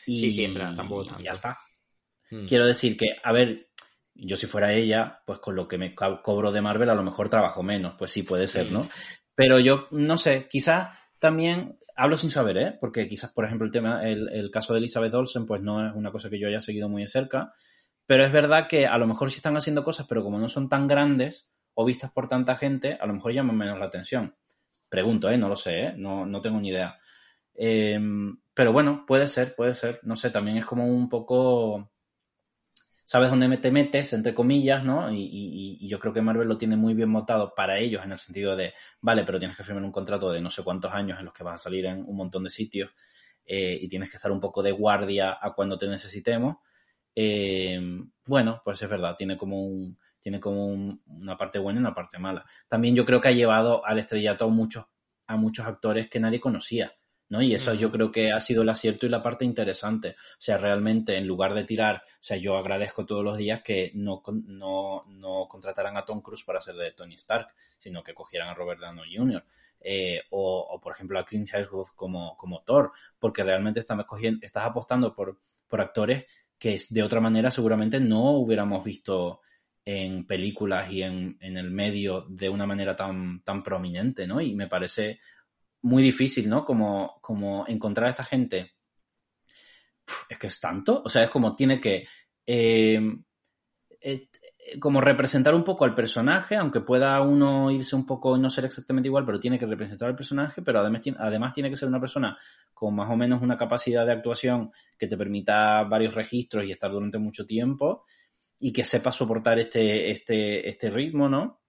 Y, 0.06 0.20
sí, 0.20 0.30
siempre, 0.30 0.64
tampoco 0.76 1.06
tanto. 1.06 1.24
ya 1.24 1.32
está. 1.32 1.58
Hmm. 2.30 2.46
Quiero 2.48 2.66
decir 2.66 2.98
que, 2.98 3.16
a 3.24 3.32
ver, 3.32 3.70
yo 4.14 4.36
si 4.36 4.46
fuera 4.46 4.74
ella, 4.74 5.22
pues 5.26 5.40
con 5.40 5.56
lo 5.56 5.68
que 5.68 5.78
me 5.78 5.96
cobro 5.96 6.52
de 6.52 6.62
Marvel 6.62 6.90
a 6.90 6.96
lo 6.96 7.04
mejor 7.04 7.30
trabajo 7.30 7.64
menos, 7.64 7.96
pues 7.98 8.12
sí 8.12 8.24
puede 8.24 8.48
ser, 8.48 8.72
¿no? 8.72 8.88
Pero 9.36 9.60
yo 9.60 9.88
no 9.92 10.18
sé, 10.18 10.48
quizás 10.50 10.90
también 11.18 11.78
hablo 11.96 12.18
sin 12.18 12.32
saber, 12.32 12.58
¿eh? 12.58 12.78
Porque 12.80 13.08
quizás, 13.08 13.32
por 13.32 13.46
ejemplo, 13.46 13.66
el 13.66 13.72
tema, 13.72 14.08
el, 14.08 14.50
caso 14.52 14.74
de 14.74 14.80
Elizabeth 14.80 15.14
Olsen, 15.14 15.46
pues 15.46 15.62
no 15.62 15.88
es 15.88 15.94
una 15.96 16.12
cosa 16.12 16.30
que 16.30 16.40
yo 16.40 16.48
haya 16.48 16.60
seguido 16.60 16.90
muy 16.90 17.02
de 17.04 17.08
cerca. 17.08 17.54
Pero 18.06 18.26
es 18.26 18.32
verdad 18.32 18.68
que 18.68 18.88
a 18.88 18.98
lo 18.98 19.08
mejor 19.08 19.32
sí 19.32 19.38
están 19.38 19.58
haciendo 19.58 19.84
cosas, 19.84 20.08
pero 20.08 20.24
como 20.24 20.40
no 20.40 20.50
son 20.50 20.70
tan 20.70 20.88
grandes 20.88 21.54
o 21.74 21.86
vistas 21.86 22.12
por 22.12 22.28
tanta 22.28 22.58
gente, 22.58 22.98
a 23.00 23.06
lo 23.06 23.14
mejor 23.14 23.34
llaman 23.34 23.58
menos 23.58 23.80
la 23.80 23.86
atención. 23.86 24.36
Pregunto, 24.90 25.30
¿eh? 25.30 25.38
No 25.38 25.48
lo 25.48 25.56
sé, 25.56 25.80
¿eh? 25.84 25.94
No, 25.96 26.26
no 26.26 26.42
tengo 26.42 26.60
ni 26.60 26.70
idea. 26.70 26.98
Em, 27.54 28.38
pero 28.54 28.74
bueno, 28.74 29.06
puede 29.08 29.28
ser, 29.28 29.56
puede 29.56 29.74
ser. 29.74 30.00
No 30.04 30.16
sé, 30.16 30.30
también 30.32 30.58
es 30.58 30.66
como 30.66 30.86
un 30.86 31.10
poco 31.10 31.91
sabes 33.12 33.30
dónde 33.30 33.58
te 33.58 33.72
metes, 33.72 34.14
entre 34.14 34.34
comillas, 34.34 34.86
¿no? 34.86 35.12
Y, 35.12 35.86
yo 35.86 36.00
creo 36.00 36.14
que 36.14 36.22
Marvel 36.22 36.48
lo 36.48 36.58
tiene 36.58 36.78
muy 36.78 36.94
bien 36.94 37.10
montado 37.10 37.54
para 37.54 37.78
ellos 37.78 38.06
en 38.06 38.14
el 38.14 38.18
sentido 38.18 38.56
de, 38.56 38.74
vale, 39.02 39.26
pero 39.26 39.38
tienes 39.38 39.58
que 39.58 39.66
firmar 39.66 39.84
un 39.84 39.92
contrato 39.92 40.32
de 40.32 40.40
no 40.40 40.50
sé 40.50 40.64
cuántos 40.64 40.94
años 40.94 41.20
en 41.20 41.26
los 41.26 41.34
que 41.34 41.44
vas 41.44 41.56
a 41.56 41.64
salir 41.66 41.88
en 41.88 42.06
un 42.08 42.16
montón 42.16 42.42
de 42.44 42.50
sitios 42.50 42.90
eh, 43.46 43.78
y 43.82 43.90
tienes 43.90 44.10
que 44.10 44.16
estar 44.16 44.32
un 44.32 44.40
poco 44.40 44.64
de 44.64 44.72
guardia 44.72 45.38
a 45.42 45.54
cuando 45.54 45.78
te 45.78 45.90
necesitemos. 45.90 46.56
Eh, 47.14 47.82
bueno, 48.26 48.62
pues 48.64 48.82
es 48.82 48.90
verdad, 48.90 49.14
tiene 49.18 49.36
como 49.36 49.62
un, 49.62 50.00
tiene 50.22 50.40
como 50.40 50.68
una 50.68 51.38
parte 51.38 51.60
buena 51.60 51.82
y 51.82 51.84
una 51.84 51.94
parte 51.94 52.18
mala. 52.18 52.46
También 52.70 52.96
yo 52.96 53.04
creo 53.04 53.20
que 53.20 53.28
ha 53.28 53.34
llevado 53.34 53.86
al 53.86 54.00
estrellato 54.00 54.46
a 54.46 54.48
muchos, 54.48 54.86
a 55.28 55.36
muchos 55.36 55.66
actores 55.66 56.10
que 56.10 56.22
nadie 56.22 56.40
conocía. 56.40 56.94
¿No? 57.32 57.42
Y 57.42 57.56
eso 57.56 57.74
yo 57.74 57.90
creo 57.90 58.12
que 58.12 58.34
ha 58.34 58.42
sido 58.42 58.62
el 58.62 58.70
acierto 58.70 59.06
y 59.06 59.10
la 59.10 59.24
parte 59.24 59.46
interesante. 59.46 60.10
O 60.10 60.36
sea, 60.38 60.58
realmente 60.58 61.16
en 61.16 61.26
lugar 61.26 61.54
de 61.54 61.64
tirar, 61.64 62.04
o 62.06 62.18
sea, 62.20 62.36
yo 62.36 62.58
agradezco 62.58 63.06
todos 63.06 63.24
los 63.24 63.38
días 63.38 63.62
que 63.64 63.90
no, 63.96 64.22
no, 64.28 65.06
no 65.08 65.48
contrataran 65.48 65.96
a 65.96 66.04
Tom 66.04 66.22
Cruise 66.22 66.44
para 66.44 66.60
ser 66.60 66.76
de 66.76 66.92
Tony 66.92 67.16
Stark, 67.16 67.48
sino 67.78 68.04
que 68.04 68.14
cogieran 68.14 68.50
a 68.50 68.54
Robert 68.54 68.82
Downey 68.82 69.16
Jr. 69.16 69.46
Eh, 69.80 70.22
o, 70.32 70.78
por 70.84 70.92
ejemplo, 70.92 71.18
a 71.18 71.26
Clint 71.26 71.54
Eastwood 71.54 71.88
como, 71.96 72.36
como 72.36 72.64
Thor, 72.64 72.92
porque 73.18 73.46
realmente 73.46 73.80
estás, 73.80 74.04
cogiendo, 74.06 74.46
estás 74.46 74.66
apostando 74.66 75.16
por, 75.16 75.40
por 75.70 75.80
actores 75.80 76.26
que 76.60 76.78
de 76.90 77.02
otra 77.02 77.22
manera 77.22 77.50
seguramente 77.50 78.02
no 78.02 78.32
hubiéramos 78.32 78.84
visto 78.84 79.40
en 79.86 80.28
películas 80.28 80.92
y 80.92 81.02
en, 81.02 81.38
en, 81.40 81.56
el 81.56 81.72
medio 81.72 82.26
de 82.28 82.50
una 82.50 82.68
manera 82.68 82.94
tan, 82.94 83.42
tan 83.44 83.64
prominente, 83.64 84.28
¿no? 84.28 84.42
Y 84.42 84.54
me 84.54 84.68
parece 84.68 85.22
muy 85.82 86.04
difícil, 86.04 86.50
¿no? 86.50 86.66
Como, 86.66 87.20
como 87.22 87.66
encontrar 87.68 88.08
a 88.08 88.12
esta 88.12 88.24
gente. 88.24 88.74
es 90.30 90.38
que 90.38 90.48
es 90.48 90.60
tanto. 90.60 91.02
O 91.04 91.10
sea, 91.10 91.24
es 91.24 91.30
como 91.30 91.56
tiene 91.56 91.80
que. 91.80 92.08
Em, 92.46 93.24
eh, 94.02 94.28
como 94.80 95.02
representar 95.02 95.54
un 95.54 95.64
poco 95.64 95.86
al 95.86 95.96
personaje, 95.96 96.56
aunque 96.56 96.82
pueda 96.82 97.20
uno 97.22 97.72
irse 97.72 97.96
un 97.96 98.06
poco 98.06 98.38
y 98.38 98.40
no 98.40 98.50
ser 98.50 98.66
exactamente 98.66 99.08
igual, 99.08 99.26
pero 99.26 99.40
tiene 99.40 99.60
que 99.60 99.66
representar 99.66 100.08
al 100.10 100.16
personaje, 100.16 100.62
pero 100.62 100.80
además, 100.80 101.02
además 101.18 101.54
tiene 101.54 101.70
que 101.70 101.76
ser 101.76 101.90
una 101.90 102.00
persona 102.00 102.38
con 102.74 102.96
más 102.96 103.10
o 103.10 103.18
menos 103.18 103.42
una 103.42 103.58
capacidad 103.58 104.06
de 104.06 104.14
actuación 104.14 104.72
que 104.98 105.08
te 105.08 105.18
permita 105.18 105.84
varios 105.84 106.16
registros 106.16 106.64
y 106.66 106.72
estar 106.72 106.92
durante 106.92 107.18
mucho 107.18 107.46
tiempo 107.46 108.06
y 108.60 108.72
que 108.72 108.84
sepa 108.84 109.12
soportar 109.12 109.60
este, 109.60 110.12
este, 110.12 110.70
este 110.70 110.90
ritmo, 110.90 111.28
¿no? 111.28 111.62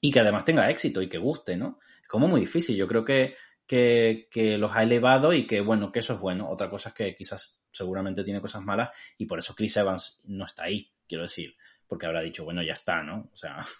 Y 0.00 0.10
que 0.10 0.20
además 0.20 0.44
tenga 0.44 0.68
éxito 0.68 1.00
y 1.00 1.08
que 1.08 1.18
guste, 1.18 1.56
¿no? 1.56 1.78
Como 2.10 2.28
muy 2.28 2.40
difícil. 2.40 2.76
Yo 2.76 2.88
creo 2.88 3.04
que, 3.04 3.36
que, 3.66 4.58
los 4.58 4.72
ha 4.74 4.82
elevado 4.82 5.32
y 5.32 5.46
que, 5.46 5.60
bueno, 5.60 5.92
que 5.92 6.00
eso 6.00 6.14
es 6.14 6.20
bueno. 6.20 6.50
Otra 6.50 6.68
cosa 6.68 6.90
es 6.90 6.94
que 6.94 7.14
quizás 7.14 7.62
seguramente 7.70 8.24
tiene 8.24 8.40
cosas 8.40 8.62
malas 8.62 8.90
y 9.16 9.26
por 9.26 9.38
eso 9.38 9.54
Chris 9.54 9.76
Evans 9.76 10.20
no 10.24 10.44
está 10.44 10.64
ahí, 10.64 10.90
quiero 11.08 11.22
decir, 11.22 11.54
porque 11.86 12.06
habrá 12.06 12.20
dicho, 12.20 12.44
bueno, 12.44 12.62
ya 12.62 12.72
está, 12.72 13.02
¿no? 13.02 13.30
O 13.32 13.36
sea... 13.36 13.60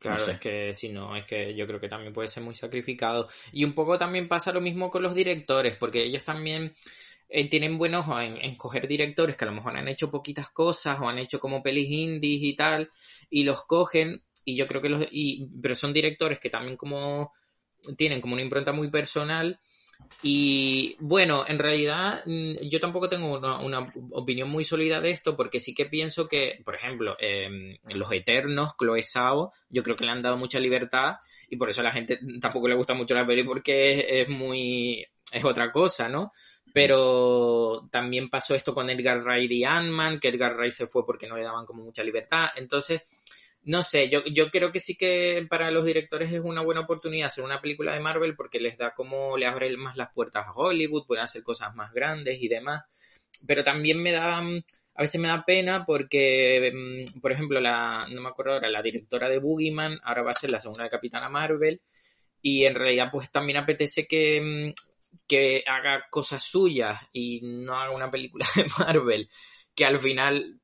Claro, 0.00 0.32
es 0.32 0.40
que 0.40 0.74
si 0.74 0.88
no, 0.88 1.14
es 1.14 1.26
que 1.26 1.54
yo 1.54 1.66
creo 1.66 1.78
que 1.78 1.86
también 1.86 2.14
puede 2.14 2.28
ser 2.28 2.42
muy 2.42 2.54
sacrificado. 2.54 3.28
Y 3.52 3.64
un 3.64 3.74
poco 3.74 3.98
también 3.98 4.28
pasa 4.28 4.50
lo 4.50 4.62
mismo 4.62 4.90
con 4.90 5.02
los 5.02 5.14
directores, 5.14 5.76
porque 5.76 6.02
ellos 6.02 6.24
también 6.24 6.72
eh, 7.28 7.50
tienen 7.50 7.76
buen 7.76 7.94
ojo 7.94 8.18
en, 8.18 8.38
en, 8.38 8.56
coger 8.56 8.88
directores 8.88 9.36
que 9.36 9.44
a 9.44 9.48
lo 9.48 9.52
mejor 9.52 9.76
han 9.76 9.88
hecho 9.88 10.10
poquitas 10.10 10.48
cosas 10.48 10.98
o 11.00 11.06
han 11.06 11.18
hecho 11.18 11.38
como 11.38 11.62
pelis 11.62 11.90
indies 11.90 12.42
y 12.42 12.56
tal, 12.56 12.88
y 13.28 13.44
los 13.44 13.66
cogen, 13.66 14.24
y 14.42 14.56
yo 14.56 14.66
creo 14.66 14.80
que 14.80 14.88
los, 14.88 15.06
y, 15.10 15.46
pero 15.60 15.74
son 15.74 15.92
directores 15.92 16.40
que 16.40 16.48
también 16.48 16.78
como 16.78 17.32
tienen 17.96 18.20
como 18.20 18.34
una 18.34 18.42
impronta 18.42 18.72
muy 18.72 18.90
personal 18.90 19.58
Y 20.22 20.96
bueno, 21.00 21.44
en 21.46 21.58
realidad 21.58 22.22
mm, 22.26 22.68
yo 22.68 22.80
tampoco 22.80 23.08
tengo 23.08 23.38
una, 23.38 23.86
opinión 24.12 24.48
muy 24.48 24.64
sólida 24.64 25.00
de 25.00 25.10
esto 25.10 25.36
porque 25.36 25.60
sí 25.60 25.74
que 25.74 25.86
pienso 25.86 26.28
que, 26.28 26.60
por 26.64 26.74
ejemplo, 26.74 27.16
eh, 27.18 27.78
los 27.94 28.12
Eternos, 28.12 28.74
Chloe 28.78 29.02
Sao, 29.02 29.52
yo 29.68 29.82
creo 29.82 29.96
que 29.96 30.04
le 30.04 30.12
han 30.12 30.22
dado 30.22 30.36
mucha 30.36 30.58
libertad 30.58 31.16
y 31.48 31.56
por 31.56 31.70
eso 31.70 31.80
a 31.80 31.84
la 31.84 31.92
gente 31.92 32.18
tampoco 32.40 32.68
le 32.68 32.74
gusta 32.74 32.94
mucho 32.94 33.14
la 33.14 33.26
peli 33.26 33.44
porque 33.44 34.20
es, 34.20 34.28
muy... 34.28 35.04
es 35.32 35.44
otra 35.44 35.70
cosa, 35.70 36.08
¿no? 36.08 36.32
Pero 36.72 37.88
también 37.90 38.30
pasó 38.30 38.54
esto 38.54 38.74
con 38.74 38.90
Edgar 38.90 39.22
Wright 39.22 39.50
y 39.50 39.64
Ant-Man, 39.64 40.20
que 40.20 40.28
Edgar 40.28 40.54
Wright 40.56 40.72
se 40.72 40.86
fue 40.86 41.04
porque 41.04 41.26
no 41.26 41.36
le 41.36 41.44
daban 41.44 41.66
como 41.66 41.82
mucha 41.82 42.04
libertad. 42.04 42.48
Entonces, 42.56 43.02
no 43.62 43.82
sé, 43.82 44.08
yo, 44.08 44.24
yo 44.24 44.50
creo 44.50 44.72
que 44.72 44.80
sí 44.80 44.96
que 44.96 45.46
para 45.48 45.70
los 45.70 45.84
directores 45.84 46.32
es 46.32 46.40
una 46.40 46.62
buena 46.62 46.80
oportunidad 46.80 47.28
hacer 47.28 47.44
una 47.44 47.60
película 47.60 47.92
de 47.92 48.00
Marvel 48.00 48.34
porque 48.34 48.58
les 48.60 48.78
da 48.78 48.94
como, 48.94 49.36
le 49.36 49.46
abre 49.46 49.76
más 49.76 49.96
las 49.96 50.12
puertas 50.12 50.46
a 50.46 50.52
Hollywood, 50.52 51.06
pueden 51.06 51.24
hacer 51.24 51.42
cosas 51.42 51.74
más 51.74 51.92
grandes 51.92 52.42
y 52.42 52.48
demás. 52.48 52.82
Pero 53.46 53.62
también 53.62 54.02
me 54.02 54.12
da, 54.12 54.38
a 54.38 55.02
veces 55.02 55.20
me 55.20 55.28
da 55.28 55.44
pena 55.44 55.84
porque, 55.84 56.72
mm, 56.74 57.20
por 57.20 57.32
ejemplo, 57.32 57.60
la, 57.60 58.06
no 58.10 58.20
me 58.22 58.28
acuerdo 58.28 58.54
ahora, 58.54 58.70
la 58.70 58.82
directora 58.82 59.28
de 59.28 59.38
Boogeyman 59.38 59.98
ahora 60.04 60.22
va 60.22 60.30
a 60.30 60.34
ser 60.34 60.50
la 60.50 60.60
segunda 60.60 60.84
de 60.84 60.90
Capitana 60.90 61.28
Marvel 61.28 61.80
y 62.42 62.64
en 62.64 62.74
realidad 62.74 63.08
pues 63.12 63.30
también 63.30 63.58
apetece 63.58 64.06
que, 64.06 64.40
mm, 64.40 64.72
que 65.26 65.64
haga 65.66 66.06
cosas 66.10 66.42
suyas 66.42 66.98
y 67.12 67.40
no 67.42 67.78
haga 67.78 67.94
una 67.96 68.10
película 68.10 68.46
de 68.56 68.66
Marvel 68.78 69.28
que 69.74 69.84
al 69.84 69.98
final 69.98 70.59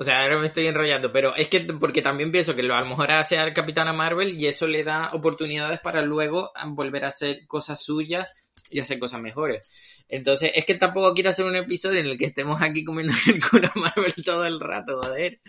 o 0.00 0.04
sea, 0.04 0.22
ahora 0.22 0.38
me 0.38 0.46
estoy 0.46 0.66
enrollando, 0.66 1.10
pero 1.10 1.34
es 1.34 1.48
que 1.48 1.60
porque 1.60 2.02
también 2.02 2.30
pienso 2.30 2.54
que 2.54 2.62
a 2.62 2.80
lo 2.80 2.86
mejor 2.86 3.10
hace 3.10 3.36
al 3.36 3.52
Capitana 3.52 3.92
Marvel 3.92 4.40
y 4.40 4.46
eso 4.46 4.68
le 4.68 4.84
da 4.84 5.10
oportunidades 5.12 5.80
para 5.80 6.02
luego 6.02 6.52
volver 6.68 7.04
a 7.04 7.08
hacer 7.08 7.48
cosas 7.48 7.82
suyas 7.82 8.48
y 8.70 8.78
hacer 8.78 9.00
cosas 9.00 9.20
mejores. 9.20 10.04
Entonces, 10.08 10.52
es 10.54 10.64
que 10.64 10.76
tampoco 10.76 11.12
quiero 11.14 11.30
hacer 11.30 11.46
un 11.46 11.56
episodio 11.56 11.98
en 11.98 12.06
el 12.06 12.16
que 12.16 12.26
estemos 12.26 12.62
aquí 12.62 12.84
comiendo 12.84 13.12
el 13.26 13.44
culo 13.44 13.68
Marvel 13.74 14.14
todo 14.24 14.44
el 14.44 14.60
rato, 14.60 15.00
joder. 15.02 15.40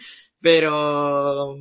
Pero... 0.42 1.56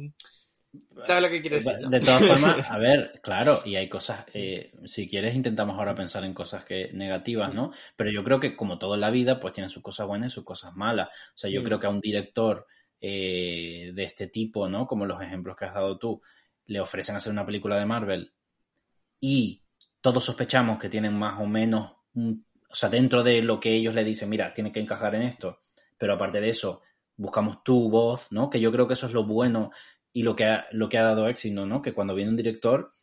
¿Sabes 1.02 1.22
lo 1.22 1.28
que 1.28 1.40
quiero 1.40 1.56
decir? 1.56 1.76
De 1.88 2.00
todas 2.00 2.24
formas, 2.24 2.66
a 2.70 2.78
ver, 2.78 3.20
claro, 3.22 3.60
y 3.64 3.76
hay 3.76 3.88
cosas, 3.88 4.24
eh, 4.34 4.72
si 4.84 5.08
quieres 5.08 5.34
intentamos 5.34 5.78
ahora 5.78 5.94
pensar 5.94 6.24
en 6.24 6.34
cosas 6.34 6.64
que 6.64 6.90
negativas, 6.92 7.54
¿no? 7.54 7.72
Pero 7.96 8.10
yo 8.10 8.24
creo 8.24 8.40
que 8.40 8.56
como 8.56 8.78
todo 8.78 8.94
en 8.94 9.02
la 9.02 9.10
vida, 9.10 9.38
pues 9.38 9.54
tiene 9.54 9.68
sus 9.68 9.82
cosas 9.82 10.06
buenas 10.06 10.32
y 10.32 10.34
sus 10.34 10.44
cosas 10.44 10.74
malas. 10.74 11.08
O 11.08 11.38
sea, 11.38 11.50
yo 11.50 11.60
mm. 11.60 11.64
creo 11.64 11.80
que 11.80 11.86
a 11.86 11.90
un 11.90 12.00
director 12.00 12.66
eh, 13.00 13.92
de 13.94 14.04
este 14.04 14.26
tipo, 14.28 14.68
¿no? 14.68 14.86
Como 14.86 15.06
los 15.06 15.22
ejemplos 15.22 15.56
que 15.56 15.64
has 15.64 15.74
dado 15.74 15.98
tú, 15.98 16.20
le 16.66 16.80
ofrecen 16.80 17.16
hacer 17.16 17.32
una 17.32 17.46
película 17.46 17.78
de 17.78 17.86
Marvel 17.86 18.32
y 19.20 19.62
todos 20.00 20.24
sospechamos 20.24 20.78
que 20.78 20.88
tienen 20.88 21.18
más 21.18 21.40
o 21.40 21.46
menos, 21.46 21.92
o 22.14 22.74
sea, 22.74 22.88
dentro 22.88 23.22
de 23.22 23.42
lo 23.42 23.58
que 23.60 23.74
ellos 23.74 23.94
le 23.94 24.04
dicen, 24.04 24.28
mira, 24.28 24.52
tiene 24.52 24.72
que 24.72 24.80
encajar 24.80 25.14
en 25.14 25.22
esto, 25.22 25.60
pero 25.96 26.14
aparte 26.14 26.40
de 26.40 26.50
eso, 26.50 26.82
buscamos 27.16 27.62
tu 27.64 27.90
voz, 27.90 28.30
¿no? 28.32 28.48
Que 28.48 28.60
yo 28.60 28.70
creo 28.72 28.86
que 28.86 28.94
eso 28.94 29.06
es 29.06 29.12
lo 29.12 29.24
bueno 29.24 29.70
y 30.12 30.22
lo 30.22 30.36
que 30.36 30.44
ha, 30.44 30.66
lo 30.72 30.88
que 30.88 30.98
ha 30.98 31.02
dado 31.02 31.28
éxito, 31.28 31.66
¿no? 31.66 31.82
Que 31.82 31.92
cuando 31.92 32.14
viene 32.14 32.30
un 32.30 32.36
director, 32.36 32.94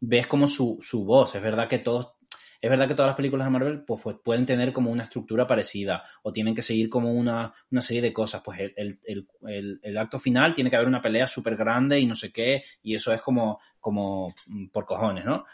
ves 0.00 0.26
como 0.26 0.48
su, 0.48 0.78
su 0.80 1.04
voz. 1.04 1.34
Es 1.34 1.42
verdad 1.42 1.68
que 1.68 1.78
todos 1.78 2.15
es 2.60 2.70
verdad 2.70 2.88
que 2.88 2.94
todas 2.94 3.10
las 3.10 3.16
películas 3.16 3.46
de 3.46 3.50
Marvel 3.50 3.84
pues, 3.84 4.02
pues, 4.02 4.16
pueden 4.22 4.46
tener 4.46 4.72
como 4.72 4.90
una 4.90 5.02
estructura 5.02 5.46
parecida 5.46 6.04
o 6.22 6.32
tienen 6.32 6.54
que 6.54 6.62
seguir 6.62 6.88
como 6.88 7.12
una, 7.12 7.54
serie 7.80 8.02
de 8.02 8.12
cosas. 8.12 8.42
Pues 8.44 8.60
el, 8.76 9.98
acto 9.98 10.18
final 10.18 10.54
tiene 10.54 10.70
que 10.70 10.76
haber 10.76 10.88
una 10.88 11.02
pelea 11.02 11.26
súper 11.26 11.56
grande 11.56 12.00
y 12.00 12.06
no 12.06 12.14
sé 12.14 12.32
qué, 12.32 12.64
y 12.82 12.94
eso 12.94 13.12
es 13.12 13.20
como, 13.20 13.60
como 13.80 14.34
mm, 14.46 14.68
por 14.68 14.86
cojones, 14.86 15.24
¿no? 15.24 15.44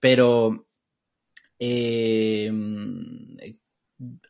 Pero 0.00 0.66
eh, 1.58 2.52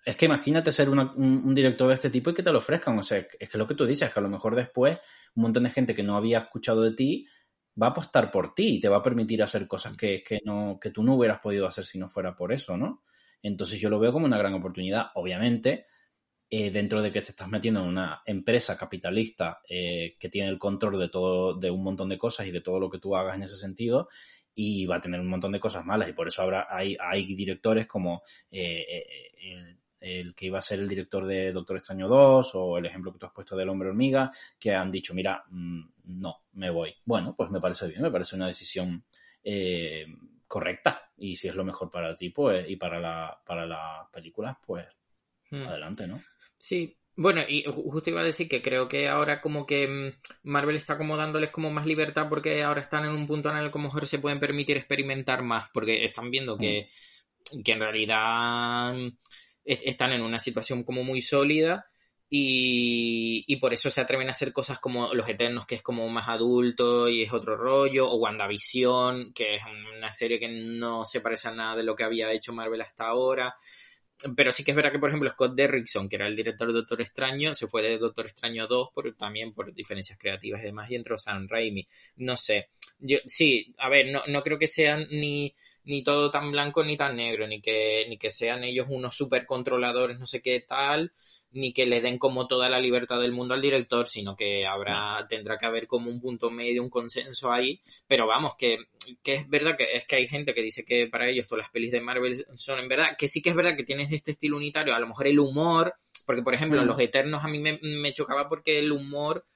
es 0.05 0.17
que 0.17 0.27
imagínate 0.27 0.71
ser 0.71 0.89
un, 0.89 1.55
director 1.55 1.89
de 1.89 1.95
este 1.95 2.11
tipo 2.11 2.31
y 2.31 2.35
que 2.35 2.43
te 2.43 2.53
lo 2.53 2.59
ofrezcan. 2.59 2.99
O 2.99 3.03
sea, 3.03 3.27
es 3.39 3.51
que 3.51 3.59
lo 3.59 3.67
que 3.67 3.75
tú 3.75 3.85
dices, 3.85 4.12
que 4.12 4.19
a 4.19 4.23
lo 4.23 4.29
mejor 4.29 4.55
después 4.55 4.99
un 5.35 5.43
montón 5.43 5.64
de 5.64 5.71
gente 5.71 5.95
que 5.95 6.03
no 6.03 6.17
había 6.17 6.39
escuchado 6.39 6.83
de 6.83 6.93
ti 6.93 7.27
va 7.81 7.89
a 7.89 7.91
apostar 7.91 8.31
por 8.31 8.55
ti 8.55 8.77
y 8.77 8.81
te 8.81 8.89
va 8.89 8.99
a 8.99 9.03
permitir 9.03 9.43
hacer 9.43 9.66
cosas 9.66 9.97
que, 9.97 10.22
que, 10.22 10.41
no, 10.45 10.79
que 10.81 10.91
tú 10.91 11.03
no 11.03 11.14
hubieras 11.14 11.41
podido 11.41 11.66
hacer 11.66 11.85
si 11.85 11.99
no 11.99 12.09
fuera 12.09 12.35
por 12.35 12.53
eso, 12.53 12.77
¿no? 12.77 13.03
Entonces 13.43 13.81
yo 13.81 13.91
lo 13.91 13.99
veo 13.99 14.12
como 14.12 14.27
una 14.27 14.39
gran 14.39 14.55
oportunidad, 14.55 15.07
obviamente, 15.14 15.87
eh, 16.49 16.70
dentro 16.70 17.03
de 17.03 17.12
que 17.12 17.20
te 17.20 17.31
estás 17.31 17.49
metiendo 17.49 17.81
en 17.81 17.87
una 17.87 18.22
empresa 18.24 18.77
capitalista 18.77 19.61
eh, 19.68 20.16
que 20.18 20.29
tiene 20.29 20.49
el 20.49 20.59
control 20.59 20.99
de 20.99 21.09
todo, 21.09 21.59
de 21.59 21.70
un 21.70 21.83
montón 21.83 22.09
de 22.09 22.18
cosas 22.18 22.47
y 22.47 22.51
de 22.51 22.61
todo 22.61 22.81
lo 22.81 22.89
que 22.89 22.99
tú 22.99 23.16
hagas 23.16 23.37
en 23.37 23.43
ese 23.43 23.57
sentido, 23.57 24.09
y 24.55 24.87
va 24.87 24.97
a 24.97 25.01
tener 25.01 25.20
un 25.20 25.29
montón 25.29 25.53
de 25.53 25.61
cosas 25.61 25.85
malas, 25.85 26.09
y 26.09 26.12
por 26.12 26.29
eso 26.29 26.43
habrá, 26.43 26.66
hay, 26.70 26.97
hay 26.99 27.27
directores 27.35 27.87
como 27.87 28.22
eh, 28.51 29.76
el 30.01 30.34
que 30.34 30.47
iba 30.47 30.59
a 30.59 30.62
ser 30.62 30.78
el 30.78 30.88
director 30.88 31.26
de 31.26 31.53
Doctor 31.53 31.78
Extraño 31.78 32.09
2 32.09 32.51
o 32.55 32.78
el 32.78 32.86
ejemplo 32.86 33.12
que 33.12 33.18
tú 33.18 33.26
has 33.26 33.32
puesto 33.32 33.57
del 33.57 33.68
hombre 33.68 33.88
hormiga, 33.88 34.30
que 34.59 34.74
han 34.74 34.90
dicho, 34.90 35.14
mira, 35.14 35.44
mm, 35.49 35.80
no, 36.05 36.44
me 36.53 36.70
voy. 36.70 36.94
Bueno, 37.05 37.34
pues 37.36 37.51
me 37.51 37.61
parece 37.61 37.88
bien, 37.88 38.03
me 38.03 38.11
parece 38.11 38.36
una 38.36 38.47
decisión 38.47 39.05
eh, 39.42 40.07
correcta 40.47 41.11
y 41.16 41.36
si 41.36 41.49
es 41.49 41.55
lo 41.55 41.64
mejor 41.64 41.90
para 41.90 42.14
ti 42.14 42.30
pues, 42.30 42.68
y 42.68 42.76
para, 42.76 43.01
la, 43.01 43.38
para 43.44 43.66
las 43.66 44.09
películas, 44.11 44.57
pues 44.64 44.86
hmm. 45.51 45.66
adelante, 45.66 46.07
¿no? 46.07 46.20
Sí, 46.59 46.97
bueno, 47.16 47.42
y 47.49 47.64
justo 47.64 48.11
iba 48.11 48.20
a 48.20 48.24
decir 48.24 48.49
que 48.49 48.61
creo 48.61 48.88
que 48.88 49.09
ahora 49.09 49.40
como 49.40 49.66
que 49.66 49.88
mm, 49.88 50.49
Marvel 50.51 50.76
está 50.76 50.99
como 50.99 51.16
dándoles 51.16 51.51
como 51.51 51.70
más 51.70 51.86
libertad 51.86 52.28
porque 52.28 52.62
ahora 52.62 52.80
están 52.80 53.05
en 53.05 53.12
un 53.12 53.26
punto 53.26 53.51
en 53.51 53.57
el 53.57 53.70
que 53.70 53.78
a 53.78 53.82
lo 53.82 53.88
mejor 53.88 54.07
se 54.07 54.18
pueden 54.18 54.38
permitir 54.38 54.76
experimentar 54.76 55.42
más 55.42 55.68
porque 55.72 56.05
están 56.05 56.30
viendo 56.30 56.57
que, 56.57 56.88
hmm. 57.53 57.62
que 57.62 57.72
en 57.72 57.80
realidad 57.80 58.94
están 59.67 60.12
en 60.12 60.23
una 60.23 60.39
situación 60.39 60.85
como 60.85 61.05
muy 61.05 61.21
sólida 61.21 61.87
y, 62.29 63.45
y, 63.47 63.57
por 63.57 63.73
eso 63.73 63.89
se 63.89 64.01
atreven 64.01 64.29
a 64.29 64.33
hacer 64.33 64.53
cosas 64.53 64.81
como 64.81 65.14
Los 65.14 65.29
Eternos, 65.29 65.64
que 65.64 65.77
es 65.77 65.83
como 65.83 66.09
más 66.09 66.29
adulto 66.29 67.09
y 67.09 67.23
es 67.23 67.33
otro 67.33 67.57
rollo, 67.57 68.11
o 68.11 68.17
WandaVision, 68.17 69.33
que 69.33 69.55
es 69.55 69.62
una 69.97 70.11
serie 70.11 70.41
que 70.41 70.49
no 70.49 71.05
se 71.05 71.21
parece 71.21 71.49
a 71.49 71.53
nada 71.53 71.77
de 71.77 71.85
lo 71.85 71.95
que 71.95 72.03
había 72.03 72.33
hecho 72.33 72.53
Marvel 72.53 72.81
hasta 72.81 73.07
ahora. 73.07 73.55
Pero 74.35 74.51
sí 74.51 74.64
que 74.64 74.73
es 74.73 74.77
verdad 74.77 74.91
que, 74.91 74.99
por 74.99 75.11
ejemplo, 75.11 75.31
Scott 75.31 75.55
Derrickson, 75.55 76.09
que 76.09 76.17
era 76.17 76.27
el 76.27 76.35
director 76.35 76.67
de 76.67 76.75
Doctor 76.75 77.01
Extraño, 77.01 77.55
se 77.55 77.69
fue 77.69 77.83
de 77.83 77.99
Doctor 77.99 78.27
Extraño 78.27 78.67
2 78.67 78.89
por, 78.93 79.14
también 79.14 79.53
por 79.53 79.73
diferencias 79.73 80.19
creativas 80.19 80.62
y 80.62 80.67
demás, 80.67 80.91
y 80.91 80.97
entró 80.97 81.19
Sam 81.19 81.47
Raimi. 81.49 81.87
No 82.17 82.37
sé. 82.37 82.71
Yo, 82.99 83.19
sí, 83.27 83.75
a 83.79 83.89
ver, 83.89 84.11
no, 84.11 84.23
no 84.27 84.43
creo 84.43 84.59
que 84.59 84.67
sean 84.67 85.07
ni 85.11 85.53
ni 85.87 86.03
todo 86.03 86.30
tan 86.30 86.51
blanco 86.51 86.84
ni 86.84 86.97
tan 86.97 87.16
negro, 87.16 87.47
ni 87.47 87.61
que, 87.61 88.07
ni 88.09 88.18
que 88.18 88.28
sean 88.28 88.64
ellos 88.64 88.87
unos 88.91 89.14
super 89.14 89.47
controladores, 89.47 90.18
no 90.18 90.26
sé 90.26 90.43
qué 90.43 90.61
tal, 90.61 91.12
ni 91.53 91.72
que 91.72 91.87
le 91.87 92.01
den 92.01 92.18
como 92.18 92.49
toda 92.49 92.68
la 92.68 92.80
libertad 92.80 93.20
del 93.20 93.32
mundo 93.32 93.55
al 93.55 93.62
director, 93.62 94.07
sino 94.07 94.34
que 94.34 94.66
habrá, 94.66 95.24
tendrá 95.28 95.57
que 95.57 95.66
haber 95.66 95.87
como 95.87 96.11
un 96.11 96.20
punto 96.20 96.51
medio, 96.51 96.82
un 96.82 96.91
consenso 96.91 97.53
ahí, 97.53 97.80
pero 98.07 98.26
vamos, 98.26 98.57
que, 98.57 98.78
que 99.22 99.34
es 99.34 99.49
verdad 99.49 99.76
que 99.76 99.84
es 99.95 100.07
que 100.07 100.16
hay 100.16 100.26
gente 100.26 100.55
que 100.55 100.62
dice 100.62 100.84
que 100.84 101.07
para 101.07 101.28
ellos 101.28 101.47
todas 101.47 101.64
las 101.64 101.70
pelis 101.70 101.93
de 101.93 102.01
Marvel 102.01 102.45
son 102.55 102.80
en 102.80 102.89
verdad, 102.89 103.16
que 103.16 103.28
sí 103.28 103.41
que 103.41 103.51
es 103.51 103.57
verdad 103.57 103.76
que 103.76 103.84
tienes 103.84 104.11
este 104.12 104.32
estilo 104.32 104.57
unitario, 104.57 104.95
a 104.95 105.01
lo 105.01 105.07
mejor 105.07 105.28
el 105.28 105.39
humor, 105.39 105.95
porque 106.26 106.43
por 106.43 106.55
ejemplo, 106.55 106.82
mm. 106.82 106.87
Los 106.87 106.99
Eternos 106.99 107.45
a 107.45 107.49
mí 107.49 107.61
me, 107.61 107.78
me 107.80 108.12
chocaba 108.12 108.49
porque 108.49 108.80
el 108.80 108.91
humor 108.91 109.47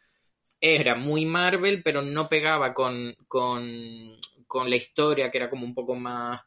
era 0.60 0.94
muy 0.94 1.24
Marvel, 1.24 1.82
pero 1.82 2.02
no 2.02 2.28
pegaba 2.28 2.74
con, 2.74 3.16
con, 3.26 4.16
con 4.50 4.68
la 4.68 4.74
historia, 4.74 5.30
que 5.30 5.38
era 5.38 5.48
como 5.48 5.64
un 5.64 5.72
poco 5.72 5.94
más 5.94 6.40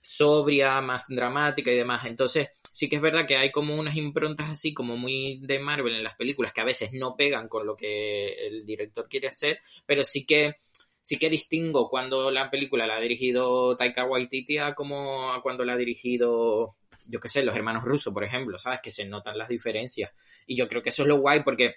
sobria, 0.00 0.80
más 0.80 1.04
dramática 1.06 1.70
y 1.70 1.76
demás. 1.76 2.06
Entonces, 2.06 2.48
sí 2.62 2.88
que 2.88 2.96
es 2.96 3.02
verdad 3.02 3.26
que 3.26 3.36
hay 3.36 3.52
como 3.52 3.76
unas 3.76 3.94
improntas 3.94 4.48
así 4.48 4.72
como 4.72 4.96
muy 4.96 5.38
de 5.42 5.58
Marvel 5.58 5.94
en 5.94 6.02
las 6.02 6.16
películas 6.16 6.54
que 6.54 6.62
a 6.62 6.64
veces 6.64 6.94
no 6.94 7.14
pegan 7.14 7.48
con 7.48 7.66
lo 7.66 7.76
que 7.76 8.32
el 8.46 8.64
director 8.64 9.06
quiere 9.06 9.28
hacer, 9.28 9.58
pero 9.84 10.02
sí 10.02 10.24
que 10.24 10.54
sí 11.02 11.18
que 11.18 11.28
distingo 11.28 11.90
cuando 11.90 12.30
la 12.30 12.50
película 12.50 12.86
la 12.86 12.96
ha 12.96 13.00
dirigido 13.00 13.76
Taika 13.76 14.04
Waititi 14.06 14.56
a 14.56 14.72
como 14.74 15.32
a 15.32 15.42
cuando 15.42 15.62
la 15.64 15.74
ha 15.74 15.76
dirigido 15.76 16.74
yo 17.06 17.20
qué 17.20 17.28
sé, 17.28 17.44
los 17.44 17.54
hermanos 17.54 17.84
rusos, 17.84 18.14
por 18.14 18.24
ejemplo, 18.24 18.58
¿sabes? 18.58 18.80
Que 18.80 18.90
se 18.90 19.06
notan 19.06 19.36
las 19.36 19.48
diferencias. 19.48 20.12
Y 20.46 20.56
yo 20.56 20.68
creo 20.68 20.82
que 20.82 20.90
eso 20.90 21.02
es 21.02 21.08
lo 21.08 21.18
guay 21.18 21.42
porque 21.42 21.74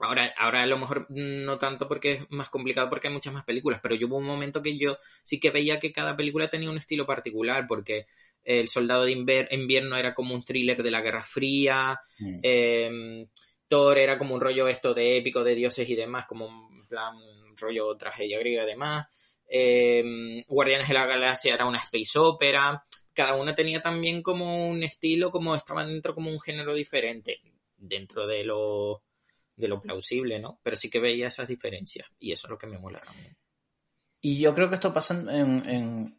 Ahora, 0.00 0.32
ahora 0.36 0.62
a 0.62 0.66
lo 0.66 0.78
mejor 0.78 1.06
no 1.08 1.58
tanto 1.58 1.88
porque 1.88 2.12
es 2.12 2.30
más 2.30 2.50
complicado 2.50 2.88
porque 2.88 3.08
hay 3.08 3.14
muchas 3.14 3.32
más 3.32 3.44
películas, 3.44 3.80
pero 3.82 3.96
yo 3.96 4.06
hubo 4.06 4.18
un 4.18 4.26
momento 4.26 4.62
que 4.62 4.78
yo 4.78 4.96
sí 5.24 5.40
que 5.40 5.50
veía 5.50 5.80
que 5.80 5.92
cada 5.92 6.16
película 6.16 6.46
tenía 6.46 6.70
un 6.70 6.76
estilo 6.76 7.04
particular, 7.04 7.66
porque 7.66 8.06
El 8.44 8.68
Soldado 8.68 9.04
de 9.04 9.12
Invierno 9.12 9.96
era 9.96 10.14
como 10.14 10.34
un 10.34 10.42
thriller 10.42 10.82
de 10.82 10.90
la 10.90 11.00
Guerra 11.00 11.24
Fría, 11.24 11.98
mm. 12.20 12.38
em, 12.42 13.26
Thor 13.66 13.98
era 13.98 14.16
como 14.16 14.34
un 14.34 14.40
rollo 14.40 14.68
esto 14.68 14.94
de 14.94 15.18
épico 15.18 15.42
de 15.42 15.56
dioses 15.56 15.88
y 15.88 15.96
demás, 15.96 16.26
como 16.26 16.46
un 16.46 16.86
plan 16.86 17.16
rollo 17.60 17.96
tragedia 17.96 18.38
griega 18.38 18.62
y 18.62 18.66
demás, 18.66 19.40
em, 19.48 20.44
Guardianes 20.46 20.86
de 20.86 20.94
la 20.94 21.06
Galaxia 21.06 21.54
era 21.54 21.66
una 21.66 21.78
space 21.78 22.18
opera, 22.20 22.84
cada 23.12 23.34
una 23.34 23.52
tenía 23.52 23.80
también 23.80 24.22
como 24.22 24.68
un 24.68 24.84
estilo, 24.84 25.32
como 25.32 25.56
estaba 25.56 25.84
dentro 25.84 26.14
como 26.14 26.30
un 26.30 26.40
género 26.40 26.72
diferente, 26.72 27.40
dentro 27.76 28.28
de 28.28 28.44
lo 28.44 29.02
de 29.58 29.68
lo 29.68 29.80
plausible, 29.80 30.38
¿no? 30.38 30.60
Pero 30.62 30.76
sí 30.76 30.88
que 30.88 31.00
veía 31.00 31.28
esas 31.28 31.48
diferencias 31.48 32.08
y 32.18 32.32
eso 32.32 32.46
es 32.46 32.50
lo 32.50 32.58
que 32.58 32.66
me 32.66 32.78
mola 32.78 32.98
también. 32.98 33.36
Y 34.20 34.38
yo 34.40 34.54
creo 34.54 34.68
que 34.68 34.74
esto 34.74 34.92
pasa 34.92 35.14
en, 35.14 36.16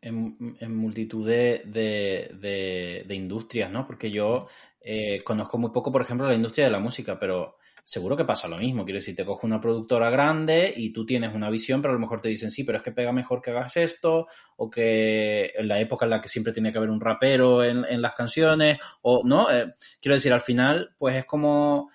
multitud 0.70 1.28
de, 1.28 3.06
industrias, 3.10 3.72
¿no? 3.72 3.86
Porque 3.86 4.10
yo 4.10 4.48
eh, 4.80 5.22
conozco 5.24 5.58
muy 5.58 5.72
poco, 5.72 5.92
por 5.92 6.02
ejemplo, 6.02 6.28
la 6.28 6.36
industria 6.36 6.66
de 6.66 6.72
la 6.72 6.80
música, 6.80 7.20
pero 7.20 7.58
seguro 7.90 8.16
que 8.16 8.24
pasa 8.24 8.48
lo 8.48 8.58
mismo. 8.58 8.86
Quiero 8.86 9.00
decir, 9.00 9.16
te 9.16 9.26
coge 9.26 9.48
una 9.48 9.60
productora 9.60 10.12
grande 10.12 10.72
y 10.78 10.94
tú 10.94 11.06
tienes 11.06 11.34
una 11.34 11.50
visión, 11.50 11.82
pero 11.82 11.92
a 11.92 11.96
lo 11.96 12.00
mejor 12.00 12.22
te 12.22 12.30
dicen, 12.30 12.52
sí, 12.52 12.64
pero 12.64 12.78
es 12.78 12.84
que 12.84 12.92
pega 12.92 13.12
mejor 13.12 13.42
que 13.42 13.50
hagas 13.50 13.76
esto, 13.78 14.28
o 14.58 14.70
que 14.70 15.52
en 15.58 15.68
la 15.68 15.80
época 15.80 16.06
en 16.06 16.12
la 16.12 16.22
que 16.22 16.30
siempre 16.30 16.54
tiene 16.54 16.72
que 16.72 16.78
haber 16.78 16.92
un 16.92 17.02
rapero 17.02 17.64
en, 17.64 18.02
las 18.02 18.14
canciones, 18.14 18.78
o 19.02 19.24
no. 19.26 19.50
Eh, 19.52 19.74
quiero 20.00 20.14
decir, 20.14 20.32
al 20.32 20.42
final, 20.42 20.96
pues 21.00 21.16
es 21.16 21.26
como 21.26 21.90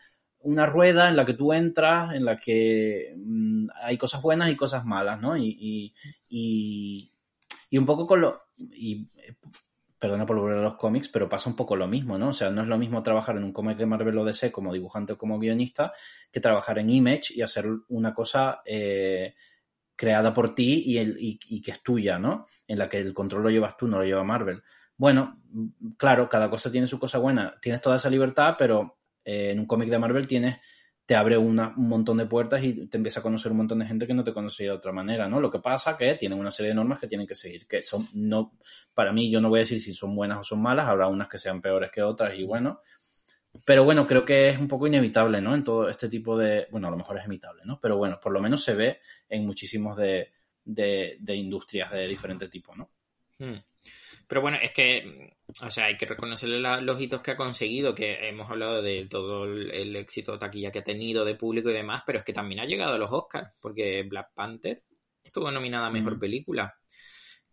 una 0.45 0.67
rueda 0.67 1.09
en 1.09 1.17
la 1.17 1.25
que 1.25 1.35
tú 1.35 1.53
entras, 1.53 2.15
en 2.15 2.25
la 2.25 2.37
que 2.37 3.15
mm, 3.17 3.69
hay 3.83 3.99
cosas 3.99 4.23
buenas 4.23 4.51
y 4.51 4.57
cosas 4.57 4.85
malas, 4.85 5.21
¿no? 5.21 5.37
Y, 5.37 5.93
y, 6.29 7.11
y, 7.71 7.79
un 7.79 7.87
poco 7.87 8.07
con 8.07 8.21
lo... 8.21 8.43
Y, 8.73 9.09
perdona 9.99 10.27
por 10.27 10.39
volver 10.39 10.59
a 10.59 10.63
los 10.63 10.77
cómics, 10.77 11.09
pero 11.09 11.31
pasa 11.31 11.49
un 11.49 11.57
poco 11.57 11.77
lo 11.77 11.89
mismo, 11.89 12.19
¿no? 12.19 12.29
O 12.29 12.33
sea, 12.35 12.51
no 12.51 12.61
es 12.61 12.69
lo 12.69 12.77
mismo 12.77 13.03
trabajar 13.03 13.39
en 13.39 13.45
un 13.45 13.55
cómic 13.55 13.79
de 13.79 13.87
Marvel 13.87 14.19
o 14.19 14.25
DC 14.25 14.53
como 14.53 14.73
dibujante 14.73 15.15
o 15.15 15.19
como 15.19 15.39
guionista 15.39 15.95
que 16.31 16.41
trabajar 16.41 16.79
en 16.79 16.91
Image 16.91 17.33
y 17.35 17.41
hacer 17.41 17.67
una 17.89 18.13
cosa 18.13 18.61
eh, 18.67 19.35
creada 19.97 20.35
por 20.35 20.55
ti 20.55 20.83
y, 20.85 20.99
el, 20.99 21.17
y, 21.19 21.63
que 21.63 21.71
es 21.71 21.83
tuya, 21.83 22.19
¿no? 22.19 22.47
En 22.67 22.79
la 22.79 22.89
que 22.89 22.99
el 22.99 23.15
control 23.15 23.45
lo 23.45 23.51
llevas 23.51 23.79
tú, 23.79 23.89
no 23.89 23.99
lo 23.99 24.05
lleva 24.05 24.23
Marvel. 24.25 24.63
Bueno, 24.97 25.41
claro, 25.97 26.29
cada 26.29 26.51
cosa 26.51 26.71
tiene 26.71 26.87
su 26.87 26.99
cosa 26.99 27.17
buena. 27.17 27.55
Tienes 27.63 27.81
toda 27.81 27.97
esa 27.97 28.11
libertad, 28.11 28.57
pero 28.59 28.99
eh, 29.25 29.51
en 29.51 29.61
un 29.61 29.67
cómic 29.67 29.89
de 29.89 29.99
Marvel 29.99 30.27
tienes, 30.27 30.59
te 31.07 31.17
abre 31.17 31.37
un 31.37 31.57
montón 31.77 32.17
de 32.17 32.27
puertas 32.27 32.63
y 32.65 32.87
te 32.87 32.97
empieza 32.97 33.21
a 33.21 33.23
conocer 33.23 33.53
un 33.53 33.59
montón 33.59 33.79
de 33.79 33.87
gente 33.87 34.07
que 34.07 34.15
no 34.15 34.25
te 34.25 34.33
conocía 34.33 34.69
de 34.71 34.77
otra 34.77 34.91
manera, 34.91 35.29
¿no? 35.29 35.39
Lo 35.39 35.51
que 35.51 35.59
pasa 35.59 35.97
que 35.97 36.15
tienen 36.15 36.39
una 36.39 36.51
serie 36.51 36.71
de 36.71 36.77
normas 36.77 36.99
que 36.99 37.07
tienen 37.07 37.27
que 37.27 37.35
seguir, 37.35 37.67
que 37.67 37.83
son, 37.83 38.09
no, 38.15 38.57
para 38.95 39.13
mí 39.13 39.31
yo 39.31 39.41
no 39.41 39.51
voy 39.51 39.59
a 39.59 39.63
decir 39.63 39.81
si 39.81 39.93
son 39.93 40.17
buenas 40.17 40.39
o 40.39 40.45
son 40.45 40.63
malas, 40.63 40.87
habrá 40.87 41.09
unas 41.09 41.29
que 41.29 41.39
sean 41.39 41.61
peores 41.61 41.91
que 41.91 42.03
otras 42.03 42.39
y 42.39 42.45
bueno, 42.45 42.81
pero 43.65 43.85
bueno, 43.85 44.07
creo 44.07 44.25
que 44.25 44.49
es 44.49 44.59
un 44.59 44.67
poco 44.67 44.87
inevitable, 44.87 45.41
¿no? 45.41 45.55
En 45.55 45.63
todo 45.63 45.89
este 45.89 46.09
tipo 46.09 46.37
de, 46.37 46.67
bueno, 46.71 46.89
a 46.89 46.91
lo 46.91 46.97
mejor 46.97 47.19
es 47.19 47.25
inevitable, 47.25 47.63
¿no? 47.65 47.79
Pero 47.81 47.97
bueno, 47.97 48.19
por 48.21 48.33
lo 48.33 48.41
menos 48.41 48.65
se 48.65 48.75
ve 48.75 49.01
en 49.29 49.47
muchísimos 49.47 49.97
de, 49.97 50.33
de, 50.65 51.35
industrias 51.35 51.93
de 51.93 52.07
diferente 52.09 52.49
tipo, 52.49 52.75
¿no? 52.75 52.91
Hmm. 53.39 53.59
Pero 54.35 54.43
bueno, 54.43 54.59
es 54.61 54.73
que, 54.73 55.33
o 55.65 55.71
sea, 55.71 55.85
hay 55.85 55.97
que 55.97 56.07
reconocerle 56.07 56.59
los 56.59 57.01
hitos 57.01 57.23
que 57.23 57.31
ha 57.31 57.37
conseguido, 57.37 57.95
que 57.95 58.29
hemos 58.29 58.51
hablado 58.51 58.83
de 58.83 59.07
todo 59.09 59.45
el, 59.45 59.95
éxito 59.95 60.37
taquilla 60.37 60.73
que 60.73 60.81
ha 60.81 60.83
tenido 60.83 61.25
de 61.25 61.37
público 61.37 61.71
y 61.71 61.73
demás, 61.73 62.03
pero 62.05 62.19
es 62.19 62.25
que 62.25 62.33
también 62.33 62.59
ha 62.59 62.65
llegado 62.65 62.95
a 62.95 62.99
los 62.99 63.13
Oscars, 63.13 63.53
porque 63.61 64.03
Black 64.03 64.35
Panther 64.35 64.83
estuvo 65.23 65.53
nominada 65.53 65.87
a 65.87 65.91
Mejor 65.91 66.19
Película. 66.19 66.77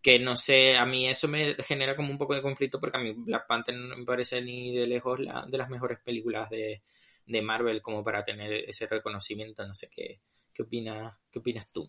Que 0.01 0.17
no 0.17 0.35
sé, 0.35 0.75
a 0.75 0.87
mí 0.87 1.07
eso 1.07 1.27
me 1.27 1.53
genera 1.59 1.95
como 1.95 2.09
un 2.09 2.17
poco 2.17 2.33
de 2.33 2.41
conflicto, 2.41 2.79
porque 2.79 2.97
a 2.97 3.01
mí 3.01 3.13
Black 3.15 3.45
Panther 3.45 3.75
no 3.75 3.95
me 3.95 4.03
parece 4.03 4.41
ni 4.41 4.75
de 4.75 4.87
lejos 4.87 5.19
la, 5.19 5.45
de 5.47 5.57
las 5.59 5.69
mejores 5.69 5.99
películas 6.03 6.49
de, 6.49 6.81
de 7.27 7.41
Marvel 7.43 7.83
como 7.83 8.03
para 8.03 8.23
tener 8.23 8.51
ese 8.67 8.87
reconocimiento. 8.87 9.67
No 9.67 9.75
sé 9.75 9.87
qué, 9.95 10.19
qué, 10.55 10.63
opina, 10.63 11.15
qué 11.31 11.37
opinas 11.37 11.71
tú. 11.71 11.87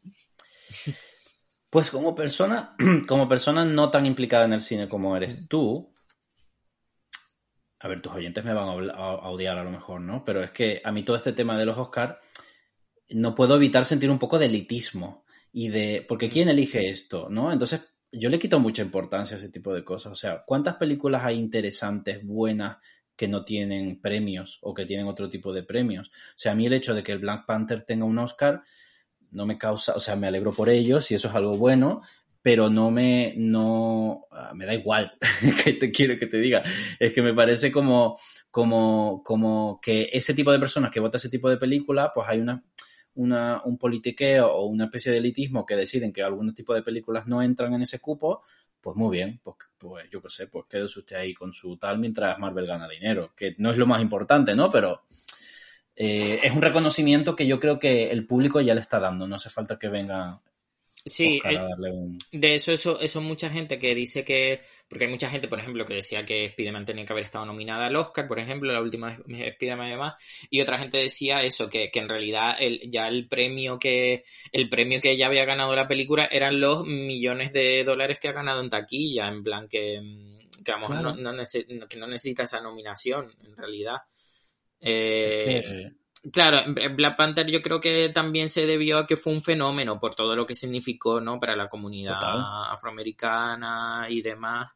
Pues 1.73 1.89
como 1.89 2.15
persona, 2.15 2.77
como 3.09 3.27
persona 3.27 3.65
no 3.65 3.91
tan 3.91 4.05
implicada 4.05 4.45
en 4.45 4.53
el 4.53 4.61
cine 4.61 4.89
como 4.89 5.17
eres 5.17 5.49
tú, 5.49 5.91
a 7.81 7.89
ver, 7.89 8.03
tus 8.03 8.13
oyentes 8.13 8.45
me 8.45 8.53
van 8.53 8.91
a, 8.91 9.31
odiar 9.31 9.57
a 9.57 9.65
lo 9.65 9.71
mejor, 9.71 10.03
¿no? 10.03 10.23
Pero 10.23 10.45
es 10.45 10.51
que 10.51 10.83
a 10.85 10.93
mí 10.93 11.03
todo 11.03 11.17
este 11.17 11.33
tema 11.33 11.57
de 11.57 11.65
los 11.65 11.79
Oscars 11.79 12.19
no 13.09 13.35
puedo 13.35 13.57
evitar 13.57 13.87
sentir 13.87 14.11
un 14.11 14.19
poco 14.19 14.39
de 14.39 14.47
elitismo 14.47 15.25
y 15.51 15.71
de, 15.71 16.05
porque 16.07 16.29
¿quién 16.29 16.51
elige 16.51 16.91
esto, 16.91 17.31
no? 17.31 17.51
Entonces, 17.51 17.89
yo 18.13 18.29
le 18.29 18.39
quito 18.39 18.61
mucha 18.61 18.83
importancia 18.83 19.37
a 19.37 19.39
ese 19.39 19.49
tipo 19.49 19.73
de 19.73 19.83
cosas. 19.83 20.13
O 20.13 20.17
sea, 20.17 20.45
¿cuántas 20.47 20.77
películas 20.77 21.25
hay 21.25 21.39
interesantes, 21.39 22.23
buenas, 22.23 22.77
que 23.17 23.29
no 23.29 23.47
tienen 23.47 23.99
premios 23.99 24.59
o 24.61 24.75
que 24.75 24.85
tienen 24.85 25.07
otro 25.07 25.31
tipo 25.31 25.55
de 25.55 25.63
premios? 25.63 26.09
O 26.09 26.37
sea, 26.37 26.53
a 26.53 26.55
mí 26.55 26.67
el 26.67 26.75
hecho 26.75 26.95
de 26.95 27.03
que 27.03 27.13
el 27.13 27.21
Black 27.21 27.47
Panther 27.47 27.83
tenga 27.83 28.05
un 28.05 28.19
Oscar 28.19 28.63
no 29.33 29.47
me 29.47 29.59
causa, 29.59 29.95
o 29.95 30.01
sea, 30.01 30.17
me 30.17 30.27
alegro 30.29 30.53
por 30.53 30.69
ellos 30.69 31.11
y 31.11 31.15
eso 31.15 31.29
es 31.29 31.35
algo 31.35 31.57
bueno, 31.57 32.03
pero 32.43 32.69
no 32.69 32.91
me, 32.91 33.35
no, 33.37 34.27
ah, 34.31 34.53
me 34.55 34.67
da 34.67 34.75
igual 34.75 35.17
que 35.65 35.73
te 35.75 35.91
quiero 35.91 36.19
que 36.19 36.27
te 36.27 36.39
diga. 36.39 36.63
Es 36.99 37.13
que 37.13 37.23
me 37.23 37.35
parece 37.35 37.73
como, 37.73 38.19
como, 38.51 39.23
como 39.25 39.81
que 39.81 40.11
ese 40.13 40.35
tipo 40.35 40.53
de 40.53 40.59
personas 40.59 40.91
que 40.91 41.01
votan 41.01 41.19
ese 41.19 41.31
tipo 41.31 41.49
de 41.49 41.57
película, 41.57 42.13
pues 42.15 42.29
hay 42.29 42.41
una, 42.41 42.63
una, 43.15 43.63
un 43.65 43.79
politiqueo 43.79 44.53
o 44.53 44.67
una 44.67 44.87
especie 44.87 45.13
de 45.13 45.19
elitismo 45.19 45.65
que 45.65 45.77
deciden 45.77 46.13
que 46.13 46.23
algún 46.23 46.53
tipo 46.53 46.75
de 46.75 46.83
películas 46.83 47.27
no 47.27 47.43
entran 47.43 47.73
en 47.75 47.83
ese 47.83 48.01
cupo, 48.01 48.43
pues 48.81 48.97
muy 48.97 49.17
bien, 49.17 49.41
pues, 49.43 49.57
pues 49.79 50.11
yo 50.11 50.21
qué 50.21 50.29
sé, 50.29 50.49
pues 50.49 50.67
quédese 50.69 50.99
usted 50.99 51.17
ahí 51.17 51.35
con 51.35 51.53
su 51.53 51.77
tal 51.77 51.99
mientras 51.99 52.39
Marvel 52.39 52.67
gana 52.67 52.89
dinero, 52.89 53.33
que 53.37 53.55
no 53.59 53.71
es 53.71 53.79
lo 53.79 53.87
más 53.87 54.03
importante, 54.03 54.57
¿no? 54.57 54.69
Pero 54.69 55.03
eh, 55.97 56.41
es 56.43 56.53
un 56.53 56.63
reconocimiento 56.63 57.37
que 57.37 57.47
yo 57.47 57.61
creo 57.61 57.79
que 57.79 58.11
el 58.11 58.27
público 58.27 58.61
ya 58.61 58.75
le 58.75 58.81
está 58.81 58.99
dando. 58.99 59.27
No 59.27 59.37
hace 59.37 59.51
falta 59.51 59.79
que 59.79 59.89
venga. 59.89 60.41
Sí, 61.05 61.41
eh, 61.45 61.59
de 62.31 62.55
eso, 62.55 62.71
eso, 62.71 63.01
eso 63.01 63.21
mucha 63.21 63.51
gente 63.51 63.79
que 63.81 63.93
dice 63.93 64.25
que, 64.25 64.61
porque 64.89 65.07
hay 65.07 65.11
mucha 65.11 65.29
gente, 65.29 65.49
por 65.49 65.59
ejemplo, 65.59 65.85
que 65.85 65.95
decía 65.95 66.25
que 66.25 66.45
Spider-Man 66.45 66.85
tenía 66.85 67.05
que 67.05 67.13
haber 67.13 67.25
estado 67.25 67.45
nominada 67.45 67.87
al 67.87 67.97
Oscar, 67.97 68.29
por 68.29 68.39
ejemplo, 68.39 68.73
la 68.73 68.81
última 68.81 69.11
Spider-Man 69.11 69.89
y 69.89 69.91
demás, 69.91 70.47
y 70.49 70.61
otra 70.61 70.79
gente 70.79 70.99
decía 70.99 71.43
eso, 71.43 71.69
que, 71.69 71.91
que 71.91 71.99
en 71.99 72.09
realidad 72.09 72.55
el, 72.57 72.89
ya 72.89 73.09
el 73.09 73.27
premio 73.27 73.81
que, 73.81 74.23
el 74.53 74.69
premio 74.69 75.01
que 75.01 75.17
ya 75.17 75.27
había 75.27 75.45
ganado 75.45 75.75
la 75.75 75.89
película 75.89 76.27
eran 76.27 76.61
los 76.61 76.87
millones 76.87 77.53
de 77.53 77.83
dólares 77.83 78.21
que 78.21 78.29
ha 78.29 78.33
ganado 78.33 78.61
en 78.61 78.71
taquilla, 78.71 79.27
en 79.27 79.43
plan 79.43 79.67
que, 79.67 80.01
que 80.65 80.71
vamos, 80.71 80.91
no, 80.91 81.15
no, 81.17 81.33
necesita 82.07 82.45
esa 82.45 82.61
nominación, 82.61 83.35
en 83.45 83.57
realidad. 83.57 83.97
Eh, 84.85 85.93
claro, 86.33 86.75
Black 86.95 87.17
Panther 87.17 87.47
yo 87.47 87.63
creo 87.63 87.81
que 87.81 88.11
también 88.11 88.49
se 88.49 88.67
debió 88.67 88.99
a 88.99 89.07
que 89.07 89.17
fue 89.17 89.33
un 89.33 89.41
fenómeno 89.41 90.01
por 90.01 90.15
todo 90.15 90.35
lo 90.35 90.45
que 90.45 90.55
significó, 90.55 91.21
¿no? 91.21 91.39
Para 91.39 91.57
la 91.57 91.69
comunidad 91.69 92.19
afroamericana 92.71 94.07
y 94.11 94.21
demás. 94.21 94.73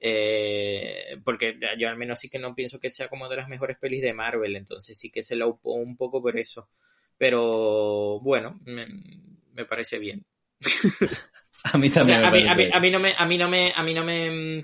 Eh, 0.00 1.18
porque 1.24 1.58
yo 1.78 1.88
al 1.88 1.96
menos 1.96 2.18
sí 2.18 2.28
que 2.28 2.38
no 2.38 2.54
pienso 2.54 2.78
que 2.78 2.90
sea 2.90 3.08
como 3.08 3.28
de 3.28 3.36
las 3.36 3.48
mejores 3.48 3.78
pelis 3.78 4.02
de 4.02 4.12
Marvel, 4.12 4.56
entonces 4.56 4.98
sí 4.98 5.10
que 5.10 5.22
se 5.22 5.36
la 5.36 5.46
upó 5.46 5.74
un 5.74 5.96
poco 5.96 6.20
por 6.20 6.36
eso. 6.38 6.68
Pero 7.16 8.18
bueno, 8.20 8.60
me, 8.64 9.64
parece 9.64 9.98
bien. 9.98 10.24
a 11.72 11.78
mí 11.78 11.90
también. 11.90 12.24
a, 12.24 12.30
mí, 12.30 12.44
a, 12.72 12.80
mí, 12.80 12.90
no 12.90 12.98
me, 12.98 13.14
a 13.16 13.24
mí 13.24 13.38
no 13.38 13.48
me, 13.48 13.72
a 13.74 13.82
mí 13.82 13.94
no 13.94 14.04
me 14.04 14.62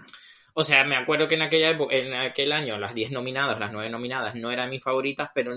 o 0.55 0.65
sea, 0.65 0.85
me 0.85 0.97
acuerdo 0.97 1.29
que 1.29 1.35
en 1.35 1.43
aquella 1.43 1.71
en 1.91 2.15
aquel 2.15 2.53
año 2.53 2.79
las 2.79 2.95
10 2.95 3.13
nominadas, 3.13 3.59
las 3.59 3.73
9 3.73 3.91
nominadas 3.91 4.35
no 4.35 4.51
eran 4.51 4.71
mis 4.71 4.83
favoritas, 4.83 5.31
pero 5.35 5.53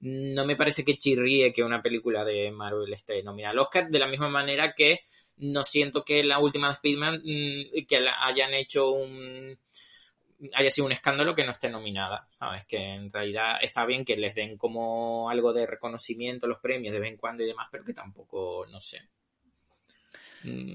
no 0.00 0.46
me 0.46 0.56
parece 0.56 0.84
que 0.84 0.98
chirríe 0.98 1.52
que 1.52 1.62
una 1.62 1.82
película 1.82 2.24
de 2.24 2.50
Marvel 2.50 2.92
esté 2.92 3.22
nominada 3.22 3.52
al 3.52 3.58
Oscar, 3.60 3.88
de 3.88 3.98
la 3.98 4.06
misma 4.06 4.28
manera 4.28 4.74
que 4.74 5.00
no 5.38 5.64
siento 5.64 6.04
que 6.04 6.22
la 6.22 6.38
última 6.38 6.68
de 6.68 6.74
Spider-Man 6.74 7.22
mm, 7.24 7.86
que 7.86 8.06
hayan 8.20 8.54
hecho 8.54 8.90
un 8.90 9.58
haya 10.52 10.68
sido 10.68 10.86
un 10.86 10.92
escándalo 10.92 11.34
que 11.34 11.44
no 11.44 11.52
esté 11.52 11.70
nominada, 11.70 12.28
¿sabes? 12.38 12.66
Que 12.66 12.76
en 12.76 13.12
realidad 13.12 13.56
está 13.62 13.86
bien 13.86 14.04
que 14.04 14.16
les 14.16 14.34
den 14.34 14.58
como 14.58 15.30
algo 15.30 15.52
de 15.52 15.66
reconocimiento 15.66 16.46
los 16.46 16.58
premios 16.58 16.92
de 16.92 17.00
vez 17.00 17.12
en 17.12 17.16
cuando 17.16 17.42
y 17.42 17.46
demás, 17.46 17.68
pero 17.70 17.84
que 17.84 17.94
tampoco, 17.94 18.66
no 18.70 18.80
sé, 18.80 19.08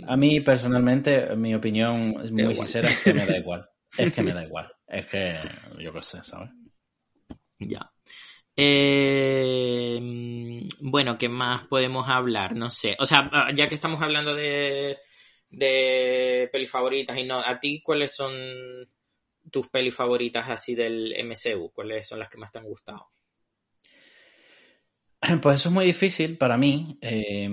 a 0.07 0.17
mí 0.17 0.41
personalmente, 0.41 1.35
mi 1.35 1.53
opinión 1.53 2.15
es 2.23 2.31
muy 2.31 2.55
sincera, 2.55 2.87
es 2.87 3.03
que 3.03 3.13
me 3.13 3.25
da 3.25 3.37
igual. 3.39 3.69
Es 3.97 4.13
que 4.13 4.21
me 4.21 4.33
da 4.33 4.43
igual. 4.43 4.67
Es 4.87 5.07
que 5.07 5.35
yo 5.79 5.91
qué 5.93 6.01
sé, 6.01 6.23
¿sabes? 6.23 6.49
Ya. 7.59 7.91
Eh, 8.55 9.99
bueno, 10.81 11.17
¿qué 11.17 11.29
más 11.29 11.65
podemos 11.67 12.09
hablar? 12.09 12.55
No 12.55 12.69
sé. 12.69 12.95
O 12.99 13.05
sea, 13.05 13.29
ah, 13.31 13.51
ya 13.55 13.67
que 13.67 13.75
estamos 13.75 14.01
hablando 14.01 14.35
de, 14.35 14.97
de 15.49 16.49
pelis 16.51 16.71
favoritas 16.71 17.17
y 17.17 17.23
no, 17.23 17.39
¿a 17.39 17.59
ti 17.59 17.81
cuáles 17.81 18.15
son 18.15 18.33
tus 19.51 19.67
pelis 19.69 19.95
favoritas 19.95 20.49
así 20.49 20.75
del 20.75 21.13
MCU? 21.25 21.71
¿Cuáles 21.71 22.07
son 22.07 22.19
las 22.19 22.29
que 22.29 22.37
más 22.37 22.51
te 22.51 22.59
han 22.59 22.65
gustado? 22.65 23.07
Pues 25.41 25.59
eso 25.59 25.69
es 25.69 25.75
muy 25.75 25.85
difícil 25.85 26.37
para 26.37 26.57
mí. 26.57 26.97
Eh, 27.01 27.49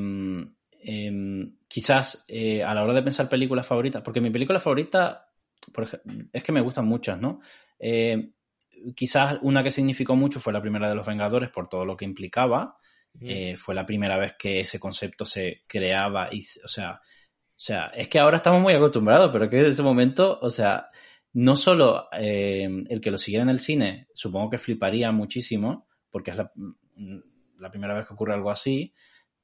Em, 0.88 1.56
quizás 1.66 2.24
eh, 2.28 2.62
a 2.62 2.72
la 2.72 2.84
hora 2.84 2.92
de 2.92 3.02
pensar 3.02 3.28
películas 3.28 3.66
favoritas, 3.66 4.02
porque 4.02 4.20
mi 4.20 4.30
película 4.30 4.60
favorita 4.60 5.32
por 5.72 5.88
es 6.32 6.44
que 6.44 6.52
me 6.52 6.60
gustan 6.60 6.86
muchas, 6.86 7.20
¿no? 7.20 7.40
Eh, 7.76 8.30
quizás 8.94 9.40
una 9.42 9.64
que 9.64 9.70
significó 9.72 10.14
mucho 10.14 10.38
fue 10.38 10.52
la 10.52 10.62
primera 10.62 10.88
de 10.88 10.94
los 10.94 11.04
Vengadores 11.04 11.50
por 11.50 11.68
todo 11.68 11.84
lo 11.84 11.96
que 11.96 12.04
implicaba. 12.04 12.76
Eh, 13.20 13.56
fue 13.56 13.74
la 13.74 13.84
primera 13.84 14.16
vez 14.16 14.34
que 14.38 14.60
ese 14.60 14.78
concepto 14.78 15.24
se 15.24 15.64
creaba 15.66 16.28
y, 16.30 16.40
o 16.64 16.68
sea, 16.68 17.00
o 17.00 17.58
sea, 17.58 17.86
es 17.86 18.06
que 18.06 18.20
ahora 18.20 18.36
estamos 18.36 18.62
muy 18.62 18.74
acostumbrados, 18.74 19.32
pero 19.32 19.50
que 19.50 19.56
desde 19.56 19.70
ese 19.70 19.82
momento, 19.82 20.38
o 20.40 20.50
sea, 20.50 20.90
no 21.32 21.56
solo 21.56 22.08
el 22.12 23.00
que 23.00 23.10
lo 23.10 23.18
siguiera 23.18 23.42
en 23.42 23.48
el 23.48 23.58
cine, 23.58 24.06
supongo 24.14 24.50
que 24.50 24.58
fliparía 24.58 25.10
muchísimo, 25.10 25.88
porque 26.10 26.30
es 26.30 26.36
la, 26.36 26.52
la 27.58 27.70
primera 27.70 27.94
vez 27.94 28.06
que 28.06 28.14
ocurre 28.14 28.34
algo 28.34 28.50
así, 28.50 28.94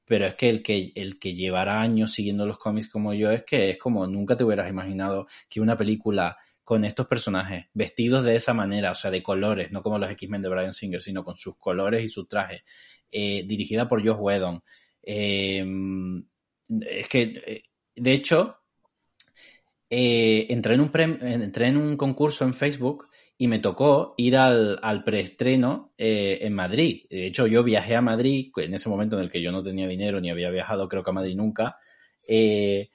pero 0.05 0.25
es 0.25 0.35
que 0.35 0.49
el 0.49 0.61
que, 0.61 0.91
el 0.95 1.19
que 1.19 1.33
llevará 1.33 1.81
años 1.81 2.13
siguiendo 2.13 2.45
los 2.45 2.57
cómics 2.57 2.89
como 2.89 3.13
yo 3.13 3.31
es 3.31 3.43
que 3.43 3.71
es 3.71 3.77
como 3.77 4.05
nunca 4.07 4.35
te 4.35 4.43
hubieras 4.43 4.69
imaginado 4.69 5.27
que 5.49 5.61
una 5.61 5.77
película 5.77 6.37
con 6.63 6.85
estos 6.85 7.07
personajes 7.07 7.65
vestidos 7.73 8.23
de 8.23 8.35
esa 8.35 8.53
manera, 8.53 8.91
o 8.91 8.95
sea, 8.95 9.11
de 9.11 9.21
colores, 9.21 9.71
no 9.71 9.83
como 9.83 9.99
los 9.99 10.09
X-Men 10.11 10.41
de 10.41 10.49
Brian 10.49 10.73
Singer, 10.73 11.01
sino 11.01 11.23
con 11.23 11.35
sus 11.35 11.57
colores 11.57 12.03
y 12.03 12.07
sus 12.07 12.27
trajes, 12.27 12.63
eh, 13.11 13.43
dirigida 13.45 13.87
por 13.87 14.05
Josh 14.05 14.17
Whedon. 14.17 14.63
Eh, 15.01 15.65
es 16.69 17.07
que, 17.09 17.21
eh, 17.45 17.63
de 17.95 18.13
hecho, 18.13 18.57
entré, 19.89 20.75
en 20.75 20.81
un 20.81 20.91
entré 20.95 21.67
en 21.67 21.77
un 21.77 21.97
concurso 21.97 22.45
en 22.45 22.53
Facebook 22.53 23.09
y 23.43 23.49
me 23.49 23.59
tocó 23.59 24.13
ir 24.15 24.37
al, 24.37 24.79
al 24.81 25.03
preestreno 25.03 25.93
en 25.97 26.53
Madrid. 26.53 27.03
De 27.09 27.27
hecho, 27.27 27.45
yo 27.45 27.61
viajé 27.61 27.93
a 27.93 28.01
Madrid 28.01 28.53
en 28.55 28.73
ese 28.73 28.87
momento 28.87 29.17
en 29.17 29.23
el 29.23 29.29
que 29.29 29.41
yo 29.41 29.51
no 29.51 29.61
tenía 29.61 29.85
dinero 29.85 30.21
ni 30.21 30.29
había 30.29 30.49
viajado, 30.49 30.87
creo 30.87 31.03
que 31.03 31.09
a 31.09 31.13
Madrid 31.13 31.35
nunca. 31.35 31.75
Eh, 32.25 32.89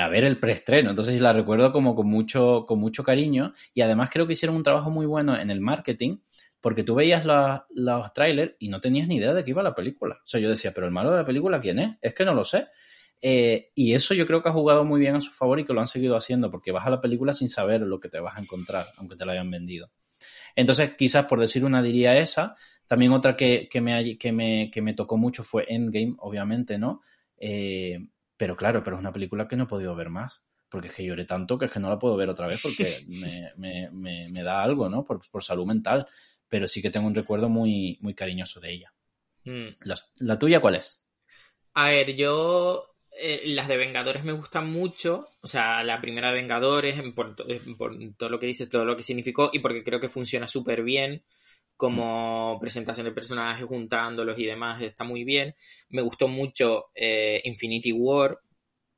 a 0.00 0.08
ver 0.08 0.24
el 0.24 0.38
preestreno. 0.38 0.90
Entonces 0.90 1.20
la 1.20 1.32
recuerdo 1.32 1.70
como 1.70 1.94
con 1.94 2.08
mucho, 2.08 2.64
con 2.66 2.80
mucho 2.80 3.04
cariño 3.04 3.54
y 3.72 3.82
además 3.82 4.10
creo 4.10 4.26
que 4.26 4.32
hicieron 4.32 4.56
un 4.56 4.64
trabajo 4.64 4.90
muy 4.90 5.06
bueno 5.06 5.38
en 5.38 5.48
el 5.48 5.60
marketing 5.60 6.16
porque 6.60 6.82
tú 6.82 6.96
veías 6.96 7.24
los 7.24 8.12
trailers 8.14 8.56
y 8.58 8.70
no 8.70 8.80
tenías 8.80 9.06
ni 9.06 9.18
idea 9.18 9.32
de 9.32 9.44
qué 9.44 9.50
iba 9.50 9.62
la 9.62 9.76
película. 9.76 10.16
O 10.24 10.26
sea, 10.26 10.40
yo 10.40 10.50
decía, 10.50 10.72
pero 10.74 10.88
el 10.88 10.92
malo 10.92 11.12
de 11.12 11.18
la 11.18 11.24
película, 11.24 11.60
¿quién 11.60 11.78
es? 11.78 11.98
Es 12.02 12.14
que 12.14 12.24
no 12.24 12.34
lo 12.34 12.42
sé. 12.42 12.66
Eh, 13.20 13.70
y 13.74 13.94
eso 13.94 14.12
yo 14.14 14.26
creo 14.26 14.42
que 14.42 14.50
ha 14.50 14.52
jugado 14.52 14.84
muy 14.84 15.00
bien 15.00 15.16
a 15.16 15.20
su 15.20 15.30
favor 15.30 15.58
y 15.58 15.64
que 15.64 15.72
lo 15.72 15.80
han 15.80 15.86
seguido 15.86 16.16
haciendo 16.16 16.50
porque 16.50 16.72
vas 16.72 16.86
a 16.86 16.90
la 16.90 17.00
película 17.00 17.32
sin 17.32 17.48
saber 17.48 17.80
lo 17.80 17.98
que 18.00 18.08
te 18.08 18.20
vas 18.20 18.36
a 18.36 18.40
encontrar, 18.40 18.86
aunque 18.96 19.16
te 19.16 19.24
la 19.24 19.32
hayan 19.32 19.50
vendido. 19.50 19.90
Entonces, 20.56 20.94
quizás 20.94 21.26
por 21.26 21.40
decir 21.40 21.64
una 21.64 21.82
diría 21.82 22.18
esa. 22.18 22.56
También 22.86 23.12
otra 23.12 23.34
que, 23.34 23.68
que, 23.70 23.80
me, 23.80 24.18
que, 24.18 24.32
me, 24.32 24.70
que 24.70 24.82
me 24.82 24.94
tocó 24.94 25.16
mucho 25.16 25.42
fue 25.42 25.64
Endgame, 25.68 26.14
obviamente, 26.18 26.78
¿no? 26.78 27.00
Eh, 27.38 27.98
pero 28.36 28.56
claro, 28.56 28.82
pero 28.82 28.96
es 28.96 29.00
una 29.00 29.12
película 29.12 29.48
que 29.48 29.56
no 29.56 29.64
he 29.64 29.68
podido 29.68 29.94
ver 29.94 30.10
más. 30.10 30.44
Porque 30.68 30.88
es 30.88 30.94
que 30.94 31.04
lloré 31.04 31.24
tanto 31.24 31.56
que 31.56 31.66
es 31.66 31.70
que 31.70 31.78
no 31.78 31.88
la 31.88 31.98
puedo 31.98 32.16
ver 32.16 32.28
otra 32.28 32.46
vez 32.46 32.60
porque 32.60 32.84
me, 33.56 33.90
me, 33.92 34.28
me, 34.28 34.42
da 34.42 34.62
algo, 34.62 34.88
¿no? 34.88 35.04
Por, 35.04 35.20
por, 35.30 35.42
salud 35.42 35.66
mental. 35.66 36.06
Pero 36.48 36.66
sí 36.66 36.82
que 36.82 36.90
tengo 36.90 37.06
un 37.06 37.14
recuerdo 37.14 37.48
muy, 37.48 37.96
muy 38.00 38.14
cariñoso 38.14 38.60
de 38.60 38.72
ella. 38.72 38.92
Mm. 39.44 39.68
¿La, 40.18 40.38
tuya 40.38 40.60
cuál 40.60 40.76
es? 40.76 41.04
A 41.74 41.88
ver, 41.88 42.16
yo 42.16 42.93
eh, 43.18 43.42
las 43.46 43.68
de 43.68 43.76
Vengadores 43.76 44.24
me 44.24 44.32
gustan 44.32 44.70
mucho. 44.70 45.26
O 45.42 45.46
sea, 45.46 45.82
la 45.82 46.00
primera 46.00 46.28
de 46.28 46.34
Vengadores, 46.34 47.00
por, 47.14 47.34
por, 47.76 47.96
todo 48.16 48.28
lo 48.28 48.38
que 48.38 48.46
dice, 48.46 48.66
todo 48.66 48.84
lo 48.84 48.96
que 48.96 49.02
significó, 49.02 49.50
y 49.52 49.60
porque 49.60 49.84
creo 49.84 50.00
que 50.00 50.08
funciona 50.08 50.48
súper 50.48 50.82
bien 50.82 51.22
como 51.76 52.58
presentación 52.60 53.06
de 53.06 53.12
personajes, 53.12 53.64
juntándolos 53.64 54.38
y 54.38 54.46
demás, 54.46 54.80
está 54.82 55.04
muy 55.04 55.24
bien. 55.24 55.54
Me 55.88 56.02
gustó 56.02 56.28
mucho 56.28 56.86
eh, 56.94 57.40
Infinity 57.44 57.92
War, 57.92 58.38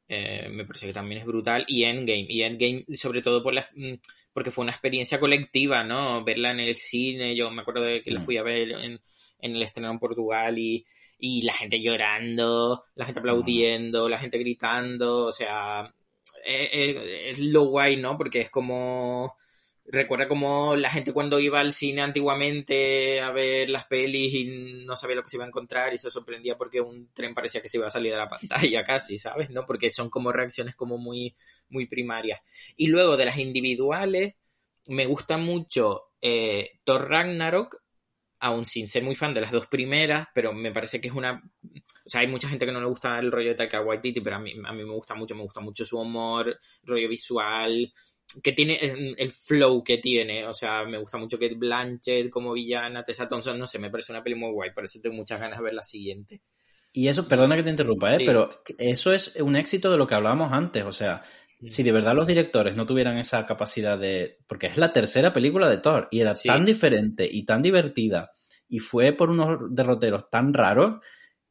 eh, 0.09 0.49
me 0.51 0.65
parece 0.65 0.87
que 0.87 0.93
también 0.93 1.21
es 1.21 1.27
brutal, 1.27 1.65
y 1.69 1.85
Endgame, 1.85 2.27
y 2.29 2.43
Endgame 2.43 2.85
sobre 2.95 3.23
todo 3.23 3.43
por 3.43 3.55
la, 3.55 3.69
mm, 3.75 3.95
porque 4.33 4.51
fue 4.51 4.63
una 4.63 4.73
experiencia 4.73 5.19
colectiva, 5.19 5.85
¿no? 5.85 6.23
Verla 6.25 6.51
en 6.53 6.61
el 6.61 6.75
cine, 6.77 7.35
yo 7.35 7.51
me 7.51 7.63
acuerdo 7.63 7.83
de 7.83 8.03
que 8.03 8.11
la 8.11 8.21
mm. 8.21 8.25
fui 8.25 8.37
a 8.37 8.43
ver 8.43 8.71
en, 8.71 9.01
el 9.41 9.63
estreno 9.63 9.91
en 9.91 9.99
Portugal 9.99 10.59
y, 10.59 10.85
y, 11.19 11.43
la 11.43 11.53
gente 11.53 11.81
llorando, 11.81 12.85
la 12.95 13.05
gente 13.07 13.21
aplaudiendo, 13.21 14.09
la 14.09 14.19
gente 14.19 14.39
gritando, 14.39 15.27
o 15.27 15.33
sea, 15.33 15.93
eh, 16.45 17.31
es 17.31 17.39
lo 17.39 17.65
guay, 17.65 17.97
¿no? 17.97 18.17
Porque 18.17 18.41
es 18.41 18.51
como 18.51 19.37
recuerda 19.89 20.27
como 20.29 20.75
la 20.77 20.91
gente 20.91 21.13
cuando 21.13 21.39
iba 21.39 21.61
al 21.61 21.73
cine 21.73 22.03
antiguamente 22.03 23.21
a 23.21 23.31
ver 23.31 23.71
las 23.71 23.87
pelis 23.87 24.35
y 24.35 24.45
no 24.85 24.97
sabía 24.97 25.17
lo 25.17 25.23
que 25.23 25.29
se 25.29 25.37
iba 25.37 25.45
a 25.45 25.49
encontrar 25.49 25.93
y 25.93 25.99
se 25.99 26.11
sorprendía 26.11 26.57
porque 26.57 26.81
un 26.81 27.11
tren 27.13 27.35
parecía 27.35 27.63
que 27.63 27.69
se 27.69 27.79
iba 27.79 27.87
a 27.87 27.91
salir 27.91 28.13
de 28.13 28.19
la 28.19 28.29
pantalla 28.29 28.83
casi, 28.85 29.19
¿sabes? 29.19 29.51
¿No? 29.51 29.65
Porque 29.65 29.91
son 29.91 30.11
como 30.11 30.33
reacciones 30.33 30.75
como 30.75 30.99
muy, 30.99 31.35
muy 31.69 31.87
primarias. 31.87 32.41
Y 32.77 32.89
luego 32.89 33.17
de 33.17 33.27
las 33.27 33.39
individuales, 33.39 34.35
me 34.89 35.07
gusta 35.07 35.37
mucho 35.37 36.11
eh, 36.21 36.81
Thor 36.85 37.09
Ragnarok, 37.09 37.83
aún 38.41 38.67
sin 38.67 38.87
ser 38.87 39.03
muy 39.03 39.15
fan 39.15 39.35
de 39.35 39.41
las 39.41 39.51
dos 39.51 39.67
primeras, 39.67 40.29
pero 40.35 40.53
me 40.53 40.73
parece 40.73 41.01
que 41.01 41.09
es 41.09 41.15
una... 41.15 41.43
O 41.63 42.09
sea, 42.09 42.21
hay 42.21 42.29
mucha 42.29 42.49
gente 42.49 42.67
que 42.67 42.73
no 42.73 42.81
le 42.81 42.87
gusta 42.87 43.19
el 43.19 43.33
rollo 43.33 43.51
de 43.51 43.55
Taika 43.55 43.81
Waititi, 43.81 44.21
pero 44.21 44.37
a 44.37 44.39
mí, 44.39 44.53
a 44.65 44.73
mí 44.73 44.85
me 44.85 44.93
gusta 44.93 45.15
mucho, 45.15 45.35
me 45.35 45.43
gusta 45.43 45.61
mucho 45.61 45.85
su 45.85 45.99
humor, 45.99 46.59
rollo 46.85 47.09
visual, 47.09 47.93
que 48.43 48.53
tiene 48.53 48.79
el, 49.17 49.31
flow 49.31 49.83
que 49.83 49.99
tiene. 49.99 50.47
O 50.47 50.55
sea, 50.55 50.85
me 50.85 50.99
gusta 50.99 51.19
mucho 51.19 51.39
que 51.39 51.55
Blanchett 51.55 52.31
como 52.31 52.53
villana, 52.53 53.05
Tessa 53.05 53.27
Thompson, 53.27 53.59
no 53.59 53.67
sé, 53.67 53.79
me 53.79 53.91
parece 53.91 54.13
una 54.13 54.23
peli 54.23 54.37
muy 54.37 54.53
guay, 54.53 54.71
por 54.73 54.85
eso 54.85 55.01
tengo 55.03 55.17
muchas 55.17 55.41
ganas 55.41 55.59
de 55.59 55.65
ver 55.65 55.75
la 55.75 55.83
siguiente. 55.83 56.43
Y 56.93 57.09
eso, 57.09 57.29
perdona 57.29 57.57
que 57.57 57.63
te 57.63 57.71
interrumpa, 57.71 58.15
¿eh? 58.15 58.23
pero 58.25 58.63
eso 58.79 59.13
es 59.13 59.37
un 59.37 59.57
éxito 59.57 59.91
de 59.91 59.99
lo 59.99 60.07
que 60.07 60.15
hablábamos 60.15 60.53
antes. 60.53 60.85
O 60.85 60.93
sea. 60.93 61.25
Si 61.65 61.83
de 61.83 61.93
verdad 61.93 62.15
los 62.15 62.27
directores 62.27 62.77
no 62.77 62.87
tuvieran 62.87 63.19
esa 63.19 63.47
capacidad 63.47 63.99
de. 63.99 64.39
Porque 64.47 64.67
es 64.67 64.77
la 64.77 64.93
tercera 64.93 65.33
película 65.33 65.69
de 65.69 65.79
Thor 65.79 66.09
y 66.11 66.21
era 66.21 66.35
tan 66.35 66.65
diferente 66.65 67.29
y 67.31 67.45
tan 67.45 67.63
divertida 67.63 68.33
y 68.69 68.79
fue 68.79 69.13
por 69.13 69.31
unos 69.31 69.59
derroteros 69.71 70.29
tan 70.31 70.53
raros 70.53 71.01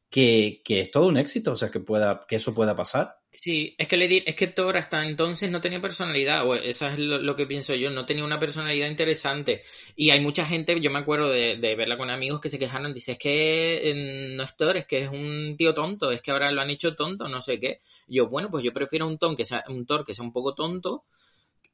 que, 0.09 0.61
que, 0.63 0.81
es 0.81 0.91
todo 0.91 1.07
un 1.07 1.17
éxito, 1.17 1.53
o 1.53 1.55
sea, 1.55 1.69
que, 1.69 1.79
pueda, 1.79 2.25
que 2.27 2.37
eso 2.37 2.53
pueda 2.53 2.75
pasar. 2.75 3.17
Sí, 3.37 3.75
es 3.77 3.87
que, 3.89 3.97
le 3.97 4.23
es 4.25 4.35
que 4.35 4.47
Thor 4.47 4.77
hasta 4.77 5.03
entonces 5.03 5.51
no 5.51 5.59
tenía 5.59 5.81
personalidad, 5.81 6.47
o 6.47 6.55
esa 6.55 6.93
es 6.93 6.99
lo, 6.99 7.35
que 7.35 7.45
pienso 7.45 7.75
yo, 7.75 7.91
no 7.91 8.05
tenía 8.05 8.23
una 8.23 8.39
personalidad 8.39 8.87
interesante. 8.87 9.61
Y 9.95 10.11
hay 10.11 10.21
mucha 10.21 10.45
gente, 10.45 10.79
yo 10.79 10.89
me 10.89 10.99
acuerdo 10.99 11.29
de, 11.29 11.57
verla 11.75 11.97
con 11.97 12.09
amigos 12.09 12.39
que 12.39 12.49
se 12.49 12.57
quejaron, 12.57 12.93
dice, 12.93 13.13
es 13.13 13.17
que 13.17 14.33
no 14.35 14.43
es 14.43 14.55
Thor, 14.55 14.77
es 14.77 14.85
que 14.87 14.99
es 14.99 15.09
un 15.09 15.55
tío 15.57 15.73
tonto, 15.73 16.11
es 16.11 16.21
que 16.21 16.31
ahora 16.31 16.51
lo 16.51 16.61
han 16.61 16.69
hecho 16.69 16.95
tonto, 16.95 17.27
no 17.27 17.41
sé 17.41 17.59
qué. 17.59 17.81
Yo, 18.07 18.27
bueno, 18.27 18.49
pues 18.49 18.63
yo 18.63 18.73
prefiero 18.73 19.05
un, 19.05 19.17
ton 19.17 19.35
que 19.35 19.43
sea, 19.43 19.65
un 19.67 19.85
Thor 19.85 20.05
que 20.05 20.13
sea 20.13 20.23
un 20.23 20.31
poco 20.31 20.55
tonto 20.55 21.03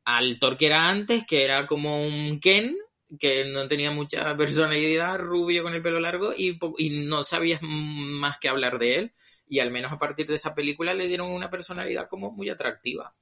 al 0.03 0.39
Thor 0.39 0.57
que 0.57 0.65
era 0.65 0.89
antes, 0.89 1.25
que 1.27 1.43
era 1.43 1.67
como 1.67 2.03
un 2.03 2.39
Ken, 2.39 2.75
que 3.19 3.45
no 3.45 3.67
tenía 3.67 3.91
mucha 3.91 4.35
personalidad, 4.35 5.19
rubio 5.19 5.63
con 5.63 5.75
el 5.75 5.81
pelo 5.81 5.99
largo 5.99 6.33
y, 6.35 6.57
y 6.77 6.89
no 7.01 7.23
sabías 7.23 7.61
más 7.61 8.39
que 8.39 8.49
hablar 8.49 8.79
de 8.79 8.95
él 8.95 9.13
y 9.51 9.59
al 9.59 9.69
menos 9.69 9.91
a 9.91 9.99
partir 9.99 10.25
de 10.27 10.35
esa 10.35 10.55
película 10.55 10.93
le 10.93 11.09
dieron 11.09 11.29
una 11.29 11.49
personalidad 11.49 12.07
como 12.07 12.31
muy 12.31 12.47
atractiva. 12.47 13.13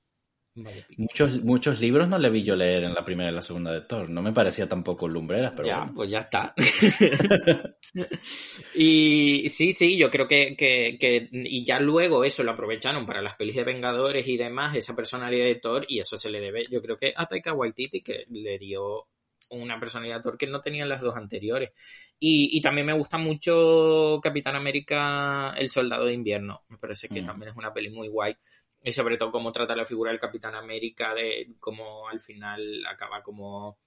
Muchos, 0.98 1.42
muchos 1.44 1.80
libros 1.80 2.08
no 2.08 2.20
le 2.20 2.30
vi 2.30 2.44
yo 2.44 2.56
leer 2.56 2.84
en 2.84 2.94
la 2.94 3.04
primera 3.04 3.32
y 3.32 3.34
la 3.34 3.42
segunda 3.42 3.74
de 3.74 3.82
Thor. 3.82 4.12
No 4.12 4.22
me 4.22 4.32
parecía 4.32 4.70
tampoco 4.70 5.08
lumbreras, 5.08 5.54
pero. 5.56 5.68
Ya, 5.68 5.90
pues 5.96 6.12
ya 6.12 6.20
está. 6.20 6.54
y 8.76 9.50
sí, 9.50 9.72
sí, 9.72 9.98
yo 9.98 10.12
creo 10.12 10.28
que, 10.28 10.56
que, 10.56 11.30
Y 11.32 11.64
ya 11.64 11.80
luego 11.80 12.24
eso 12.24 12.44
lo 12.44 12.52
aprovecharon 12.52 13.08
para 13.08 13.24
las 13.24 13.36
pelis 13.36 13.56
de 13.56 13.64
Vengadores 13.64 14.28
y 14.28 14.38
demás, 14.38 14.76
esa 14.76 14.96
personalidad 14.96 15.46
de 15.46 15.56
Thor, 15.56 15.86
y 15.88 16.00
eso 16.00 16.16
se 16.16 16.30
le 16.30 16.40
debe, 16.40 16.66
yo 16.70 16.80
creo 16.80 16.96
que 16.96 17.12
a 17.16 17.26
Taika 17.26 17.54
Waititi, 17.54 18.02
que 18.02 18.26
le 18.30 18.60
dio 18.60 19.08
una 19.50 19.80
personalidad 19.80 20.22
que 20.38 20.48
no 20.48 20.62
tenían 20.62 20.90
las 20.90 21.02
dos 21.02 21.16
anteriores. 21.16 21.72
Y, 22.20 22.60
también 22.62 22.88
me 22.88 22.94
gusta 22.94 23.18
mucho 23.18 24.20
Capitán 24.22 24.56
América, 24.56 25.54
El 25.58 25.70
Soldado 25.70 26.06
de 26.06 26.14
Invierno. 26.14 26.64
Me 26.70 26.78
parece 26.78 27.08
que 27.08 27.22
mm. 27.22 27.26
también 27.26 27.50
es 27.50 27.58
una 27.58 27.74
peli 27.74 27.90
muy 27.90 28.08
guay. 28.08 28.36
Y 28.84 28.92
sobre 28.92 29.18
todo 29.18 29.32
cómo 29.32 29.52
trata 29.52 29.76
la 29.76 29.86
figura 29.86 30.12
del 30.12 30.20
Capitán 30.20 30.56
América, 30.56 31.14
de 31.14 31.56
cómo 31.60 32.08
al 32.08 32.20
final 32.20 32.86
acaba 32.86 33.22
como 33.22 33.78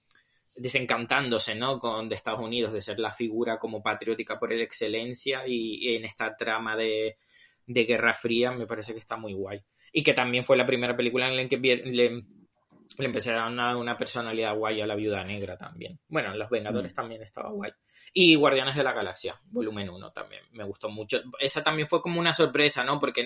desencantándose, 0.55 1.55
¿no? 1.55 1.79
Con, 1.79 2.07
de 2.09 2.15
Estados 2.15 2.39
Unidos, 2.39 2.73
de 2.73 2.81
ser 2.81 2.99
la 2.99 3.11
figura 3.11 3.57
como 3.57 3.81
patriótica 3.81 4.39
por 4.39 4.53
el 4.53 4.61
excelencia 4.61 5.47
y, 5.47 5.95
en 5.95 6.05
esta 6.05 6.35
trama 6.35 6.75
de, 6.75 7.17
de 7.65 7.85
Guerra 7.85 8.13
Fría 8.13 8.51
me 8.51 8.67
parece 8.67 8.93
que 8.93 8.99
está 8.99 9.17
muy 9.17 9.33
guay. 9.33 9.61
Y 9.91 10.03
que 10.03 10.13
también 10.13 10.43
fue 10.43 10.57
la 10.57 10.65
primera 10.65 10.95
película 10.95 11.27
en 11.27 11.37
la 11.37 11.47
que 11.47 11.57
le, 11.57 12.23
le 12.97 13.05
empecé 13.05 13.31
a 13.31 13.49
dar 13.49 13.75
una, 13.75 13.97
personalidad 13.97 14.55
guay 14.55 14.81
a 14.81 14.85
la 14.85 14.95
viuda 14.95 15.23
negra 15.23 15.57
también. 15.57 15.99
Bueno, 16.07 16.31
en 16.31 16.39
Los 16.39 16.49
Vengadores 16.49 16.91
mm. 16.91 16.95
también 16.95 17.21
estaba 17.21 17.49
guay. 17.49 17.71
Y 18.13 18.35
Guardianes 18.35 18.75
de 18.75 18.83
la 18.83 18.93
Galaxia, 18.93 19.35
volumen 19.51 19.89
1 19.89 20.11
también, 20.11 20.43
me 20.51 20.63
gustó 20.63 20.89
mucho. 20.89 21.19
Esa 21.39 21.63
también 21.63 21.87
fue 21.87 22.01
como 22.01 22.19
una 22.19 22.33
sorpresa, 22.33 22.83
¿no? 22.83 22.99
Porque 22.99 23.25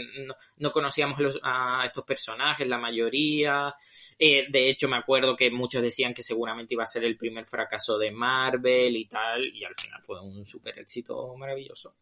no, 0.58 0.72
conocíamos 0.72 1.20
a 1.44 1.84
estos 1.86 2.06
personajes, 2.06 2.68
la 2.68 2.78
mayoría. 2.78 3.76
Eh, 4.18 4.46
de 4.50 4.70
hecho, 4.70 4.88
me 4.88 4.98
acuerdo 4.98 5.36
que 5.36 5.52
muchos 5.52 5.82
decían 5.82 6.14
que 6.14 6.24
seguramente 6.24 6.74
iba 6.74 6.84
a 6.84 6.88
ser 6.88 7.04
el 7.04 7.18
primer 7.18 7.46
fracaso 7.46 7.98
de 7.98 8.12
Marvel 8.12 8.96
y 8.96 9.06
tal, 9.06 9.46
y 9.54 9.64
al 9.66 9.76
final 9.76 10.02
fue 10.02 10.22
un 10.22 10.46
súper 10.46 10.80
éxito 10.80 11.36
maravilloso. 11.36 11.96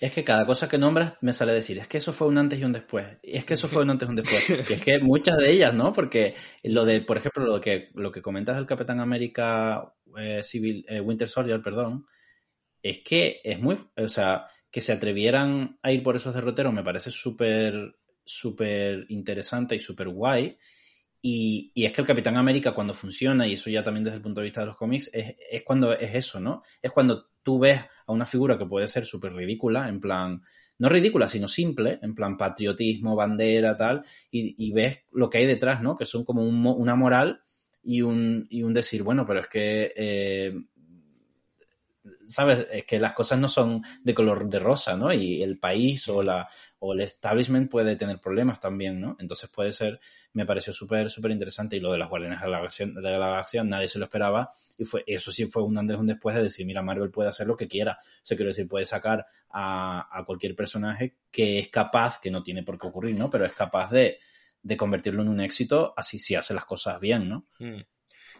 Es 0.00 0.12
que 0.12 0.24
cada 0.24 0.44
cosa 0.44 0.68
que 0.68 0.78
nombras 0.78 1.14
me 1.20 1.32
sale 1.32 1.52
decir, 1.52 1.78
es 1.78 1.88
que 1.88 1.98
eso 1.98 2.12
fue 2.12 2.28
un 2.28 2.38
antes 2.38 2.58
y 2.58 2.64
un 2.64 2.72
después, 2.72 3.06
y 3.22 3.36
es 3.36 3.44
que 3.44 3.54
eso 3.54 3.66
fue 3.66 3.82
un 3.82 3.90
antes 3.90 4.06
y 4.06 4.10
un 4.10 4.16
después. 4.16 4.50
Y 4.70 4.72
es 4.74 4.82
que 4.82 4.98
muchas 4.98 5.38
de 5.38 5.50
ellas, 5.50 5.74
¿no? 5.74 5.92
Porque 5.92 6.34
lo 6.62 6.84
de, 6.84 7.00
por 7.00 7.16
ejemplo, 7.16 7.46
lo 7.46 7.60
que, 7.60 7.90
lo 7.94 8.12
que 8.12 8.22
comentas 8.22 8.56
del 8.56 8.66
Capitán 8.66 9.00
América 9.00 9.92
eh, 10.18 10.42
Civil, 10.42 10.84
eh, 10.88 11.00
Winter 11.00 11.28
Soldier, 11.28 11.62
perdón, 11.62 12.04
es 12.82 12.98
que 12.98 13.40
es 13.42 13.58
muy, 13.58 13.78
o 13.96 14.08
sea, 14.08 14.46
que 14.70 14.80
se 14.80 14.92
atrevieran 14.92 15.78
a 15.82 15.92
ir 15.92 16.02
por 16.02 16.16
esos 16.16 16.34
derroteros 16.34 16.72
me 16.72 16.84
parece 16.84 17.10
súper, 17.10 17.96
súper 18.24 19.06
interesante 19.08 19.74
y 19.74 19.78
súper 19.78 20.08
guay. 20.08 20.58
Y, 21.22 21.72
y, 21.74 21.86
es 21.86 21.92
que 21.92 22.02
el 22.02 22.06
Capitán 22.06 22.36
América 22.36 22.72
cuando 22.72 22.94
funciona, 22.94 23.46
y 23.46 23.54
eso 23.54 23.70
ya 23.70 23.82
también 23.82 24.04
desde 24.04 24.18
el 24.18 24.22
punto 24.22 24.40
de 24.40 24.44
vista 24.44 24.60
de 24.60 24.66
los 24.66 24.76
cómics, 24.76 25.10
es, 25.12 25.34
es 25.50 25.62
cuando 25.62 25.92
es 25.92 26.14
eso, 26.14 26.38
¿no? 26.38 26.62
Es 26.80 26.92
cuando 26.92 27.30
tú 27.46 27.60
ves 27.60 27.80
a 28.08 28.12
una 28.12 28.26
figura 28.26 28.58
que 28.58 28.66
puede 28.66 28.88
ser 28.88 29.04
súper 29.04 29.32
ridícula, 29.32 29.88
en 29.88 30.00
plan, 30.00 30.42
no 30.78 30.88
ridícula, 30.88 31.28
sino 31.28 31.46
simple, 31.46 32.00
en 32.02 32.12
plan 32.16 32.36
patriotismo, 32.36 33.14
bandera, 33.14 33.76
tal, 33.76 34.02
y, 34.32 34.72
ves 34.72 35.04
lo 35.12 35.30
que 35.30 35.38
hay 35.38 35.46
detrás, 35.46 35.80
¿no? 35.80 35.96
Que 35.96 36.06
son 36.06 36.24
como 36.24 36.42
una 36.42 36.96
moral 36.96 37.40
y 37.84 38.02
un, 38.02 38.48
y 38.50 38.64
un 38.64 38.74
decir, 38.74 39.04
bueno, 39.04 39.24
pero 39.28 39.38
es 39.38 39.46
que 39.46 39.92
eh, 39.96 40.54
¿sabes? 42.26 42.66
Es 42.70 42.84
que 42.84 42.98
las 42.98 43.12
cosas 43.12 43.38
no 43.38 43.48
son 43.48 43.82
de 44.02 44.14
color 44.14 44.48
de 44.48 44.58
rosa, 44.58 44.96
¿no? 44.96 45.12
Y 45.12 45.42
el 45.42 45.58
país 45.58 46.08
o, 46.08 46.22
la, 46.22 46.48
o 46.78 46.92
el 46.92 47.00
establishment 47.00 47.70
puede 47.70 47.96
tener 47.96 48.20
problemas 48.20 48.60
también, 48.60 49.00
¿no? 49.00 49.16
Entonces 49.18 49.50
puede 49.50 49.72
ser, 49.72 50.00
me 50.32 50.46
pareció 50.46 50.72
súper, 50.72 51.10
súper 51.10 51.30
interesante 51.30 51.76
y 51.76 51.80
lo 51.80 51.92
de 51.92 51.98
las 51.98 52.08
Guardianes 52.08 52.40
de 52.40 52.48
la, 52.48 53.18
Galaxia, 53.18 53.64
nadie 53.64 53.88
se 53.88 53.98
lo 53.98 54.04
esperaba 54.06 54.50
y 54.76 54.84
fue, 54.84 55.04
eso 55.06 55.32
sí 55.32 55.46
fue 55.46 55.62
un 55.62 55.78
antes 55.78 55.96
y 55.96 56.00
un 56.00 56.06
después 56.06 56.36
de 56.36 56.42
decir, 56.42 56.66
mira, 56.66 56.82
Marvel 56.82 57.10
puede 57.10 57.28
hacer 57.28 57.46
lo 57.46 57.56
que 57.56 57.68
quiera. 57.68 57.98
O 58.02 58.20
sea, 58.22 58.36
quiero 58.36 58.50
decir, 58.50 58.68
puede 58.68 58.84
sacar 58.84 59.26
a, 59.50 60.08
a 60.10 60.24
cualquier 60.24 60.54
personaje 60.54 61.16
que 61.30 61.58
es 61.58 61.68
capaz, 61.68 62.20
que 62.20 62.30
no 62.30 62.42
tiene 62.42 62.62
por 62.62 62.78
qué 62.78 62.86
ocurrir, 62.86 63.16
¿no? 63.16 63.30
Pero 63.30 63.44
es 63.44 63.52
capaz 63.52 63.90
de, 63.90 64.18
de 64.62 64.76
convertirlo 64.76 65.22
en 65.22 65.28
un 65.28 65.40
éxito 65.40 65.94
así 65.96 66.18
si 66.18 66.34
hace 66.34 66.52
las 66.52 66.64
cosas 66.64 66.98
bien, 67.00 67.28
¿no? 67.28 67.46
Mm. 67.60 67.82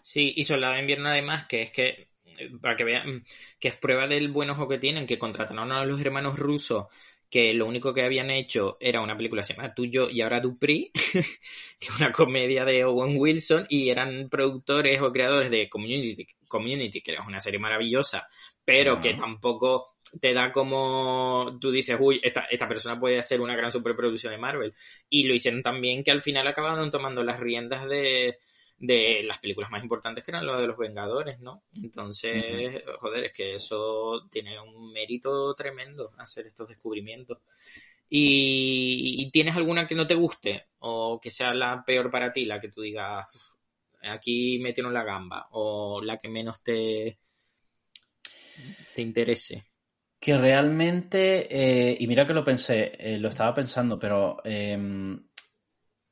Sí, 0.02 0.32
y 0.36 0.42
Soldado 0.42 0.74
de 0.74 0.80
Invierno 0.80 1.08
además, 1.08 1.46
que 1.46 1.62
es 1.62 1.70
que 1.70 2.15
para 2.60 2.76
que 2.76 2.84
vean 2.84 3.24
que 3.58 3.68
es 3.68 3.76
prueba 3.76 4.06
del 4.06 4.30
buen 4.30 4.50
ojo 4.50 4.68
que 4.68 4.78
tienen, 4.78 5.06
que 5.06 5.18
contrataron 5.18 5.72
a 5.72 5.84
los 5.84 6.00
hermanos 6.00 6.38
rusos 6.38 6.86
que 7.30 7.52
lo 7.54 7.66
único 7.66 7.92
que 7.92 8.02
habían 8.02 8.30
hecho 8.30 8.76
era 8.80 9.00
una 9.00 9.16
película 9.16 9.42
se 9.42 9.54
llama 9.54 9.74
Tú, 9.74 9.86
Yo 9.86 10.08
y 10.08 10.20
ahora 10.20 10.40
Dupri, 10.40 10.90
que 10.92 11.86
es 11.86 11.96
una 11.98 12.12
comedia 12.12 12.64
de 12.64 12.84
Owen 12.84 13.16
Wilson, 13.18 13.66
y 13.68 13.88
eran 13.90 14.28
productores 14.28 15.00
o 15.02 15.10
creadores 15.10 15.50
de 15.50 15.68
Community, 15.68 16.26
Community 16.46 17.00
que 17.00 17.14
es 17.14 17.18
una 17.26 17.40
serie 17.40 17.58
maravillosa, 17.58 18.26
pero 18.64 19.00
que 19.00 19.14
tampoco 19.14 19.96
te 20.20 20.32
da 20.32 20.52
como 20.52 21.58
tú 21.60 21.70
dices, 21.70 21.96
uy, 21.98 22.20
esta, 22.22 22.46
esta 22.50 22.68
persona 22.68 22.98
puede 22.98 23.18
hacer 23.18 23.40
una 23.40 23.56
gran 23.56 23.72
superproducción 23.72 24.32
de 24.32 24.38
Marvel. 24.38 24.72
Y 25.10 25.24
lo 25.24 25.34
hicieron 25.34 25.62
también 25.62 26.04
que 26.04 26.12
al 26.12 26.22
final 26.22 26.46
acabaron 26.46 26.90
tomando 26.90 27.22
las 27.24 27.40
riendas 27.40 27.88
de, 27.88 28.38
de 28.78 29.22
las 29.24 29.38
películas 29.38 29.70
más 29.70 29.82
importantes 29.82 30.22
que 30.22 30.30
eran 30.30 30.46
las 30.46 30.60
de 30.60 30.66
los 30.66 30.76
Vengadores, 30.76 31.40
¿no? 31.40 31.62
Entonces, 31.82 32.82
joder, 32.98 33.24
es 33.24 33.32
que 33.32 33.54
eso 33.54 34.26
tiene 34.30 34.60
un 34.60 34.92
mérito 34.92 35.54
tremendo 35.54 36.10
hacer 36.18 36.46
estos 36.46 36.68
descubrimientos. 36.68 37.38
¿Y, 38.08 39.30
tienes 39.32 39.56
alguna 39.56 39.86
que 39.86 39.94
no 39.94 40.06
te 40.06 40.14
guste 40.14 40.66
o 40.78 41.20
que 41.20 41.30
sea 41.30 41.52
la 41.52 41.84
peor 41.84 42.10
para 42.10 42.32
ti, 42.32 42.44
la 42.44 42.60
que 42.60 42.68
tú 42.68 42.82
digas, 42.82 43.26
aquí 44.02 44.58
metieron 44.60 44.94
la 44.94 45.02
gamba 45.02 45.48
o 45.50 46.00
la 46.02 46.16
que 46.16 46.28
menos 46.28 46.62
te, 46.62 47.18
te 48.94 49.02
interese? 49.02 49.64
Que 50.20 50.38
realmente, 50.38 51.46
eh, 51.50 51.96
y 51.98 52.06
mira 52.06 52.26
que 52.26 52.32
lo 52.32 52.44
pensé, 52.44 52.92
eh, 52.98 53.18
lo 53.18 53.28
estaba 53.28 53.54
pensando, 53.54 53.98
pero 53.98 54.38
em, 54.44 55.26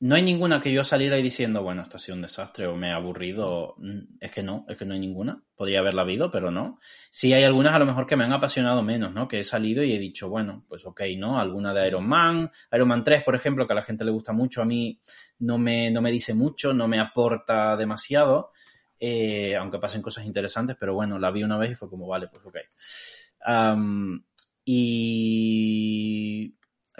no 0.04 0.16
hay 0.16 0.22
ninguna 0.22 0.60
que 0.60 0.70
yo 0.70 0.84
saliera 0.84 1.18
y 1.18 1.22
diciendo, 1.22 1.62
bueno, 1.62 1.80
esto 1.80 1.96
ha 1.96 1.98
sido 1.98 2.16
un 2.16 2.20
desastre 2.20 2.66
o 2.66 2.76
me 2.76 2.92
ha 2.92 2.96
aburrido. 2.96 3.74
Mm, 3.78 4.18
es 4.20 4.30
que 4.30 4.42
no, 4.42 4.66
es 4.68 4.76
que 4.76 4.84
no 4.84 4.92
hay 4.92 5.00
ninguna. 5.00 5.42
Podría 5.56 5.78
haberla 5.78 6.02
habido, 6.02 6.30
pero 6.30 6.50
no. 6.50 6.78
Sí 7.08 7.32
hay 7.32 7.42
algunas 7.42 7.72
a 7.72 7.78
lo 7.78 7.86
mejor 7.86 8.06
que 8.06 8.14
me 8.14 8.24
han 8.24 8.32
apasionado 8.34 8.82
menos, 8.82 9.14
¿no? 9.14 9.26
Que 9.26 9.38
he 9.38 9.44
salido 9.44 9.82
y 9.82 9.94
he 9.94 9.98
dicho, 9.98 10.28
bueno, 10.28 10.66
pues 10.68 10.84
ok, 10.84 11.00
¿no? 11.16 11.40
Alguna 11.40 11.72
de 11.72 11.88
Iron 11.88 12.06
Man, 12.06 12.50
Iron 12.70 12.86
Man 12.86 13.02
3, 13.02 13.24
por 13.24 13.34
ejemplo, 13.34 13.66
que 13.66 13.72
a 13.72 13.76
la 13.76 13.82
gente 13.82 14.04
le 14.04 14.10
gusta 14.10 14.34
mucho, 14.34 14.60
a 14.60 14.66
mí 14.66 15.00
no 15.38 15.56
me, 15.56 15.90
no 15.90 16.02
me 16.02 16.12
dice 16.12 16.34
mucho, 16.34 16.74
no 16.74 16.86
me 16.86 17.00
aporta 17.00 17.74
demasiado, 17.74 18.52
eh, 19.00 19.56
aunque 19.56 19.78
pasen 19.78 20.02
cosas 20.02 20.26
interesantes, 20.26 20.76
pero 20.78 20.92
bueno, 20.92 21.18
la 21.18 21.30
vi 21.30 21.44
una 21.44 21.56
vez 21.56 21.70
y 21.70 21.76
fue 21.76 21.88
como, 21.88 22.06
vale, 22.08 22.28
pues 22.28 22.44
ok. 22.44 22.58
y, 24.66 26.54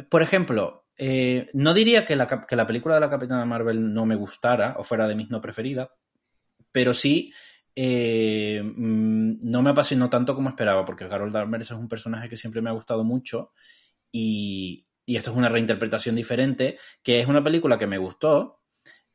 por 0.08 0.22
ejemplo, 0.22 0.83
eh, 0.96 1.48
no 1.52 1.74
diría 1.74 2.04
que 2.04 2.16
la, 2.16 2.46
que 2.46 2.56
la, 2.56 2.66
película 2.66 2.94
de 2.94 3.00
la 3.00 3.10
Capitana 3.10 3.44
Marvel 3.44 3.92
no 3.92 4.06
me 4.06 4.16
gustara 4.16 4.76
o 4.78 4.84
fuera 4.84 5.08
de 5.08 5.14
mis 5.14 5.30
no 5.30 5.40
preferida, 5.40 5.90
pero 6.70 6.94
sí 6.94 7.32
eh, 7.74 8.62
mm, 8.62 9.40
no 9.42 9.62
me 9.62 9.70
apasionó 9.70 10.08
tanto 10.08 10.34
como 10.34 10.50
esperaba, 10.50 10.84
porque 10.84 11.08
Carol 11.08 11.32
Danvers 11.32 11.70
es 11.70 11.76
un 11.76 11.88
personaje 11.88 12.28
que 12.28 12.36
siempre 12.36 12.62
me 12.62 12.70
ha 12.70 12.74
gustado 12.74 13.04
mucho 13.04 13.52
y, 14.12 14.84
y 15.06 15.16
esto 15.16 15.30
es 15.30 15.36
una 15.36 15.48
reinterpretación 15.48 16.14
diferente, 16.14 16.78
que 17.02 17.20
es 17.20 17.26
una 17.26 17.42
película 17.42 17.78
que 17.78 17.86
me 17.86 17.98
gustó, 17.98 18.60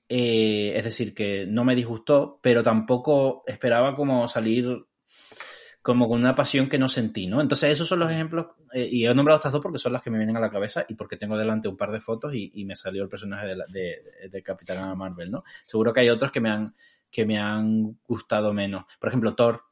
eh, 0.08 0.74
es 0.76 0.84
decir, 0.84 1.14
que 1.14 1.46
no 1.46 1.64
me 1.64 1.76
disgustó, 1.76 2.40
pero 2.42 2.64
tampoco 2.64 3.44
esperaba 3.46 3.96
como 3.96 4.28
salir 4.28 4.86
como 5.90 6.08
con 6.08 6.20
una 6.20 6.36
pasión 6.36 6.70
que 6.70 6.78
no 6.78 6.88
sentí, 6.88 7.26
¿no? 7.26 7.42
Entonces 7.42 7.72
esos 7.72 7.88
son 7.88 7.98
los 7.98 8.12
ejemplos, 8.12 8.46
eh, 8.74 8.88
y 8.92 9.08
he 9.08 9.14
nombrado 9.16 9.40
estas 9.40 9.54
dos 9.54 9.60
porque 9.60 9.80
son 9.80 9.92
las 9.92 10.04
que 10.04 10.12
me 10.12 10.20
vienen 10.20 10.38
a 10.38 10.40
la 10.40 10.52
cabeza 10.52 10.86
y 10.88 10.94
porque 10.94 11.18
tengo 11.18 11.36
delante 11.36 11.68
un 11.68 11.76
par 11.76 11.92
de 11.92 12.00
fotos 12.00 12.32
y, 12.36 12.64
me 12.64 12.76
salió 12.76 13.02
el 13.02 13.10
personaje 13.10 13.48
de, 13.48 13.56
de, 13.70 14.30
de 14.30 14.44
Capitana 14.44 14.94
Marvel, 14.94 15.32
¿no? 15.32 15.44
Seguro 15.66 15.92
que 15.92 16.02
hay 16.02 16.10
otros 16.10 16.32
que 16.32 16.42
me 16.42 16.52
han, 16.52 16.76
que 17.10 17.26
me 17.26 17.40
han 17.40 17.98
gustado 18.08 18.54
menos. 18.54 18.86
Por 19.00 19.10
ejemplo, 19.10 19.34
Thor, 19.34 19.64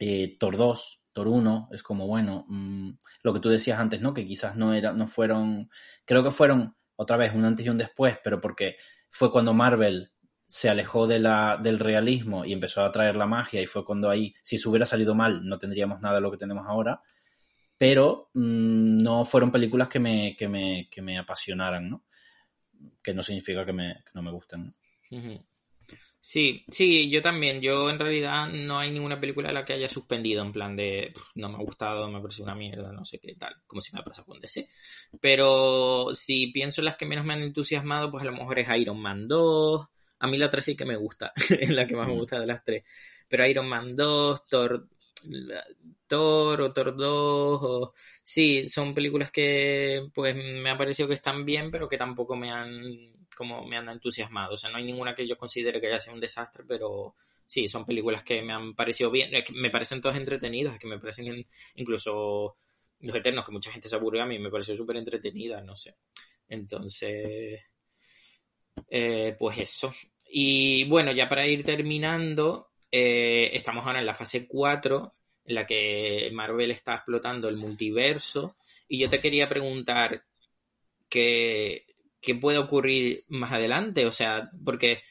eh, 0.00 0.36
Thor 0.36 0.56
2, 0.56 1.00
Thor 1.12 1.28
1, 1.28 1.68
es 1.70 1.84
como, 1.84 2.08
bueno, 2.08 2.44
mm, 2.48 2.90
lo 3.22 3.32
que 3.32 3.38
tú 3.38 3.50
decías 3.50 3.78
antes, 3.78 4.00
¿no? 4.00 4.12
Que 4.12 4.26
quizás 4.26 4.56
no, 4.56 4.74
era, 4.74 4.92
no 4.92 5.06
fueron, 5.06 5.70
creo 6.04 6.24
que 6.24 6.32
fueron 6.32 6.74
otra 6.96 7.16
vez 7.16 7.32
un 7.36 7.44
antes 7.44 7.64
y 7.64 7.68
un 7.68 7.78
después, 7.78 8.18
pero 8.24 8.40
porque 8.40 8.78
fue 9.10 9.30
cuando 9.30 9.54
Marvel 9.54 10.09
se 10.50 10.68
alejó 10.68 11.06
de 11.06 11.20
la, 11.20 11.56
del 11.62 11.78
realismo 11.78 12.44
y 12.44 12.52
empezó 12.52 12.82
a 12.82 12.90
traer 12.90 13.14
la 13.14 13.28
magia 13.28 13.62
y 13.62 13.66
fue 13.66 13.84
cuando 13.84 14.10
ahí, 14.10 14.34
si 14.42 14.58
se 14.58 14.68
hubiera 14.68 14.84
salido 14.84 15.14
mal, 15.14 15.46
no 15.46 15.58
tendríamos 15.58 16.00
nada 16.00 16.16
de 16.16 16.20
lo 16.22 16.30
que 16.32 16.38
tenemos 16.38 16.66
ahora, 16.66 17.00
pero 17.78 18.30
mm, 18.34 19.00
no 19.00 19.24
fueron 19.24 19.52
películas 19.52 19.86
que 19.86 20.00
me, 20.00 20.34
que 20.36 20.48
me, 20.48 20.88
que 20.90 21.02
me 21.02 21.18
apasionaran, 21.18 21.88
¿no? 21.88 22.04
Que 23.00 23.14
no 23.14 23.22
significa 23.22 23.64
que, 23.64 23.72
me, 23.72 24.02
no 24.12 24.22
me 24.22 24.32
gusten. 24.32 24.74
Sí, 26.20 26.64
sí, 26.68 27.08
yo 27.08 27.22
también. 27.22 27.60
Yo 27.60 27.88
en 27.88 28.00
realidad 28.00 28.48
no 28.48 28.80
hay 28.80 28.90
ninguna 28.90 29.20
película 29.20 29.50
a 29.50 29.52
la 29.52 29.64
que 29.64 29.74
haya 29.74 29.88
suspendido 29.88 30.42
en 30.42 30.50
plan 30.50 30.74
de 30.74 31.12
no 31.36 31.48
me 31.48 31.58
ha 31.58 31.62
gustado, 31.62 32.10
me 32.10 32.20
parece 32.20 32.42
una 32.42 32.56
mierda, 32.56 32.90
no 32.90 33.04
sé 33.04 33.20
qué 33.20 33.36
tal, 33.36 33.54
como 33.68 33.80
si 33.80 33.94
me 33.94 34.00
ha 34.00 34.04
pasado 34.04 34.26
con 34.26 34.40
DC. 34.40 34.68
Pero 35.20 36.08
si 36.12 36.48
pienso 36.48 36.80
en 36.80 36.86
las 36.86 36.96
que 36.96 37.06
menos 37.06 37.24
me 37.24 37.34
han 37.34 37.42
entusiasmado, 37.42 38.10
pues 38.10 38.22
a 38.22 38.26
lo 38.26 38.32
mejor 38.32 38.58
es 38.58 38.68
Iron 38.76 39.00
Man 39.00 39.28
2, 39.28 39.88
a 40.20 40.26
mí 40.28 40.38
la 40.38 40.50
3 40.50 40.64
sí 40.64 40.76
que 40.76 40.84
me 40.84 40.96
gusta, 40.96 41.32
es 41.58 41.70
la 41.70 41.86
que 41.86 41.96
más 41.96 42.06
me 42.06 42.14
gusta 42.14 42.38
de 42.38 42.46
las 42.46 42.64
tres. 42.64 42.84
Pero 43.28 43.46
Iron 43.46 43.68
Man 43.68 43.96
2, 43.96 44.46
Thor, 44.46 44.88
Thor 46.06 46.62
o 46.62 46.72
Thor 46.72 46.96
2, 46.96 47.90
sí, 48.22 48.68
son 48.68 48.94
películas 48.94 49.30
que 49.30 50.08
pues 50.14 50.34
me 50.36 50.70
ha 50.70 50.78
parecido 50.78 51.08
que 51.08 51.14
están 51.14 51.44
bien, 51.44 51.70
pero 51.70 51.88
que 51.88 51.96
tampoco 51.96 52.36
me 52.36 52.50
han 52.50 53.18
como 53.36 53.64
me 53.66 53.78
han 53.78 53.88
entusiasmado. 53.88 54.54
O 54.54 54.56
sea, 54.56 54.70
no 54.70 54.76
hay 54.76 54.84
ninguna 54.84 55.14
que 55.14 55.26
yo 55.26 55.38
considere 55.38 55.80
que 55.80 55.86
haya 55.86 56.00
sido 56.00 56.14
un 56.14 56.20
desastre, 56.20 56.64
pero 56.68 57.14
sí, 57.46 57.66
son 57.68 57.86
películas 57.86 58.22
que 58.22 58.42
me 58.42 58.52
han 58.52 58.74
parecido 58.74 59.10
bien, 59.10 59.30
que 59.42 59.52
me 59.54 59.70
parecen 59.70 60.00
todas 60.00 60.18
entretenidas, 60.18 60.78
que 60.78 60.86
me 60.86 60.98
parecen 60.98 61.46
incluso 61.76 62.56
Los 63.00 63.16
Eternos, 63.16 63.44
que 63.46 63.52
mucha 63.52 63.72
gente 63.72 63.88
se 63.88 63.96
aburre 63.96 64.20
a 64.20 64.26
mí, 64.26 64.38
me 64.38 64.50
pareció 64.50 64.76
súper 64.76 64.96
entretenida, 64.96 65.62
no 65.62 65.74
sé. 65.74 65.96
Entonces, 66.48 67.60
eh, 68.90 69.36
pues 69.38 69.58
eso. 69.58 69.92
Y 70.32 70.84
bueno, 70.84 71.12
ya 71.12 71.28
para 71.28 71.46
ir 71.46 71.64
terminando, 71.64 72.70
eh, 72.92 73.50
estamos 73.52 73.84
ahora 73.84 73.98
en 73.98 74.06
la 74.06 74.14
fase 74.14 74.46
4, 74.46 75.14
en 75.44 75.54
la 75.54 75.66
que 75.66 76.30
Marvel 76.32 76.70
está 76.70 76.94
explotando 76.94 77.48
el 77.48 77.56
multiverso. 77.56 78.56
Y 78.88 78.98
yo 79.00 79.08
te 79.08 79.20
quería 79.20 79.48
preguntar 79.48 80.24
qué, 81.08 81.86
qué 82.20 82.34
puede 82.36 82.58
ocurrir 82.58 83.24
más 83.28 83.52
adelante. 83.52 84.06
O 84.06 84.12
sea, 84.12 84.50
porque 84.64 85.02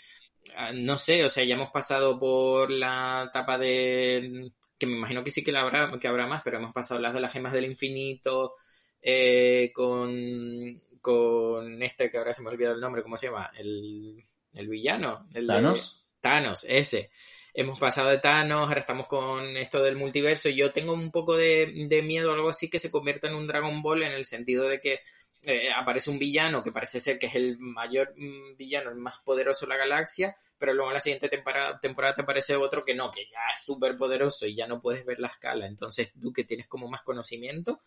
ah, 0.55 0.71
no 0.73 0.97
sé, 0.97 1.25
o 1.25 1.29
sea, 1.29 1.43
ya 1.43 1.55
hemos 1.55 1.69
pasado 1.71 2.17
por 2.19 2.71
la 2.71 3.25
etapa 3.27 3.57
de. 3.57 4.51
que 4.77 4.85
me 4.87 4.93
imagino 4.97 5.23
que 5.23 5.31
sí 5.31 5.43
que, 5.43 5.55
habrá, 5.57 5.99
que 5.99 6.07
habrá 6.07 6.27
más, 6.27 6.41
pero 6.43 6.57
hemos 6.57 6.73
pasado 6.73 7.01
las 7.01 7.13
de 7.13 7.21
las 7.21 7.33
gemas 7.33 7.53
del 7.53 7.65
infinito, 7.65 8.53
eh, 9.01 9.71
con 9.73 10.79
con 11.01 11.81
este 11.81 12.11
que 12.11 12.17
ahora 12.17 12.33
se 12.33 12.41
me 12.41 12.49
ha 12.49 12.51
olvidado 12.53 12.75
el 12.75 12.81
nombre, 12.81 13.03
¿cómo 13.03 13.17
se 13.17 13.27
llama? 13.27 13.51
El, 13.57 14.28
villano. 14.53 15.27
El 15.33 15.47
Thanos. 15.47 16.05
Thanos, 16.21 16.65
ese. 16.67 17.11
Hemos 17.53 17.79
pasado 17.79 18.09
de 18.09 18.19
Thanos, 18.19 18.67
ahora 18.67 18.79
estamos 18.79 19.07
con 19.07 19.57
esto 19.57 19.81
del 19.81 19.95
multiverso. 19.95 20.49
Y 20.49 20.55
yo 20.55 20.71
tengo 20.71 20.93
un 20.93 21.11
poco 21.11 21.35
de, 21.35 21.85
de 21.87 22.01
miedo 22.03 22.31
algo 22.31 22.49
así 22.49 22.69
que 22.69 22.79
se 22.79 22.91
convierta 22.91 23.27
en 23.27 23.35
un 23.35 23.47
Dragon 23.47 23.81
Ball 23.81 24.03
en 24.03 24.13
el 24.13 24.25
sentido 24.25 24.67
de 24.67 24.79
que 24.79 25.01
eh, 25.45 25.69
aparece 25.73 26.09
un 26.09 26.19
villano 26.19 26.61
que 26.61 26.73
parece 26.73 26.99
ser 26.99 27.17
que 27.17 27.27
es 27.27 27.35
el 27.35 27.57
mayor 27.59 28.13
mm, 28.17 28.57
villano, 28.57 28.89
el 28.89 28.97
más 28.97 29.19
poderoso 29.19 29.65
de 29.65 29.69
la 29.69 29.77
galaxia, 29.77 30.35
pero 30.57 30.73
luego 30.73 30.91
en 30.91 30.95
la 30.95 31.01
siguiente 31.01 31.29
temporada, 31.29 31.79
temporada 31.79 32.13
te 32.13 32.21
aparece 32.23 32.57
otro 32.57 32.83
que 32.83 32.93
no, 32.93 33.09
que 33.09 33.21
ya 33.21 33.39
es 33.53 33.63
súper 33.63 33.95
poderoso 33.97 34.45
y 34.45 34.55
ya 34.55 34.67
no 34.67 34.81
puedes 34.81 35.05
ver 35.05 35.19
la 35.19 35.29
escala. 35.29 35.65
Entonces 35.65 36.13
tú 36.21 36.33
que 36.33 36.43
tienes 36.43 36.67
como 36.67 36.89
más 36.89 37.03
conocimiento, 37.03 37.79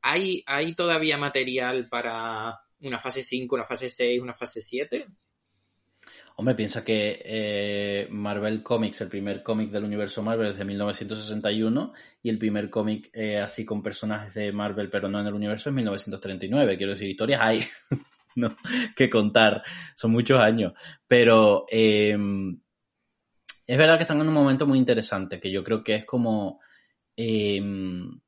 ¿hay, 0.00 0.44
hay 0.46 0.74
todavía 0.76 1.18
material 1.18 1.88
para 1.88 2.60
una 2.80 3.00
fase 3.00 3.22
5, 3.22 3.56
una 3.56 3.64
fase 3.64 3.88
6, 3.88 4.22
una 4.22 4.34
fase 4.34 4.62
7? 4.62 5.04
Hombre, 6.40 6.54
piensa 6.54 6.82
que 6.82 7.20
eh, 7.22 8.08
Marvel 8.08 8.62
Comics, 8.62 9.02
el 9.02 9.10
primer 9.10 9.42
cómic 9.42 9.70
del 9.70 9.84
universo 9.84 10.22
Marvel 10.22 10.52
es 10.52 10.56
de 10.56 10.64
1961 10.64 11.92
y 12.22 12.30
el 12.30 12.38
primer 12.38 12.70
cómic 12.70 13.10
eh, 13.12 13.38
así 13.38 13.66
con 13.66 13.82
personajes 13.82 14.32
de 14.32 14.50
Marvel 14.50 14.88
pero 14.88 15.06
no 15.10 15.20
en 15.20 15.26
el 15.26 15.34
universo 15.34 15.68
es 15.68 15.76
1939. 15.76 16.78
Quiero 16.78 16.92
decir, 16.92 17.10
historias 17.10 17.42
hay 17.42 17.62
¿no? 18.36 18.56
que 18.96 19.10
contar, 19.10 19.62
son 19.94 20.12
muchos 20.12 20.40
años. 20.40 20.72
Pero 21.06 21.66
em, 21.68 22.58
es 23.66 23.76
verdad 23.76 23.98
que 23.98 24.04
están 24.04 24.22
en 24.22 24.28
un 24.28 24.32
momento 24.32 24.66
muy 24.66 24.78
interesante, 24.78 25.38
que 25.38 25.50
yo 25.50 25.62
creo 25.62 25.84
que 25.84 25.96
es 25.96 26.04
como... 26.06 26.60
Em, 27.16 28.18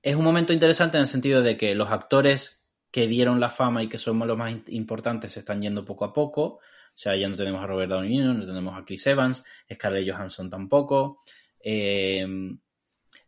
es 0.00 0.16
un 0.16 0.24
momento 0.24 0.54
interesante 0.54 0.96
en 0.96 1.02
el 1.02 1.06
sentido 1.06 1.42
de 1.42 1.58
que 1.58 1.74
los 1.74 1.90
actores 1.90 2.59
que 2.90 3.06
dieron 3.06 3.40
la 3.40 3.50
fama 3.50 3.82
y 3.82 3.88
que 3.88 3.98
somos 3.98 4.26
los 4.26 4.36
más 4.36 4.54
importantes 4.68 5.32
se 5.32 5.40
están 5.40 5.62
yendo 5.62 5.84
poco 5.84 6.04
a 6.04 6.12
poco. 6.12 6.42
O 6.42 7.02
sea, 7.02 7.16
ya 7.16 7.28
no 7.28 7.36
tenemos 7.36 7.62
a 7.62 7.66
Robert 7.66 7.90
Downey 7.90 8.18
Jr., 8.18 8.34
no 8.34 8.46
tenemos 8.46 8.76
a 8.76 8.84
Chris 8.84 9.06
Evans, 9.06 9.44
Scarlett 9.72 10.10
Johansson 10.10 10.50
tampoco. 10.50 11.22
Eh, 11.62 12.26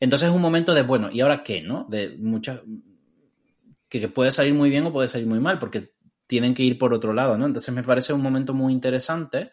entonces 0.01 0.29
es 0.29 0.35
un 0.35 0.43
momento 0.43 0.75
de, 0.75 0.83
bueno, 0.83 1.11
¿y 1.13 1.21
ahora 1.21 1.43
qué? 1.45 1.63
¿No? 1.63 1.87
De 1.89 2.17
muchas. 2.19 2.61
Que, 3.89 4.09
puede 4.09 4.33
salir 4.33 4.53
muy 4.55 4.69
bien 4.69 4.85
o 4.87 4.93
puede 4.93 5.07
salir 5.07 5.29
muy 5.29 5.39
mal, 5.39 5.59
porque 5.59 5.93
tienen 6.27 6.55
que 6.55 6.65
ir 6.65 6.77
por 6.77 6.93
otro 6.93 7.13
lado, 7.13 7.39
¿no? 7.39 7.47
Entonces 7.47 7.73
me 7.73 7.85
parece 7.85 8.13
un 8.13 8.23
momento 8.23 8.53
muy 8.53 8.73
interesante. 8.73 9.53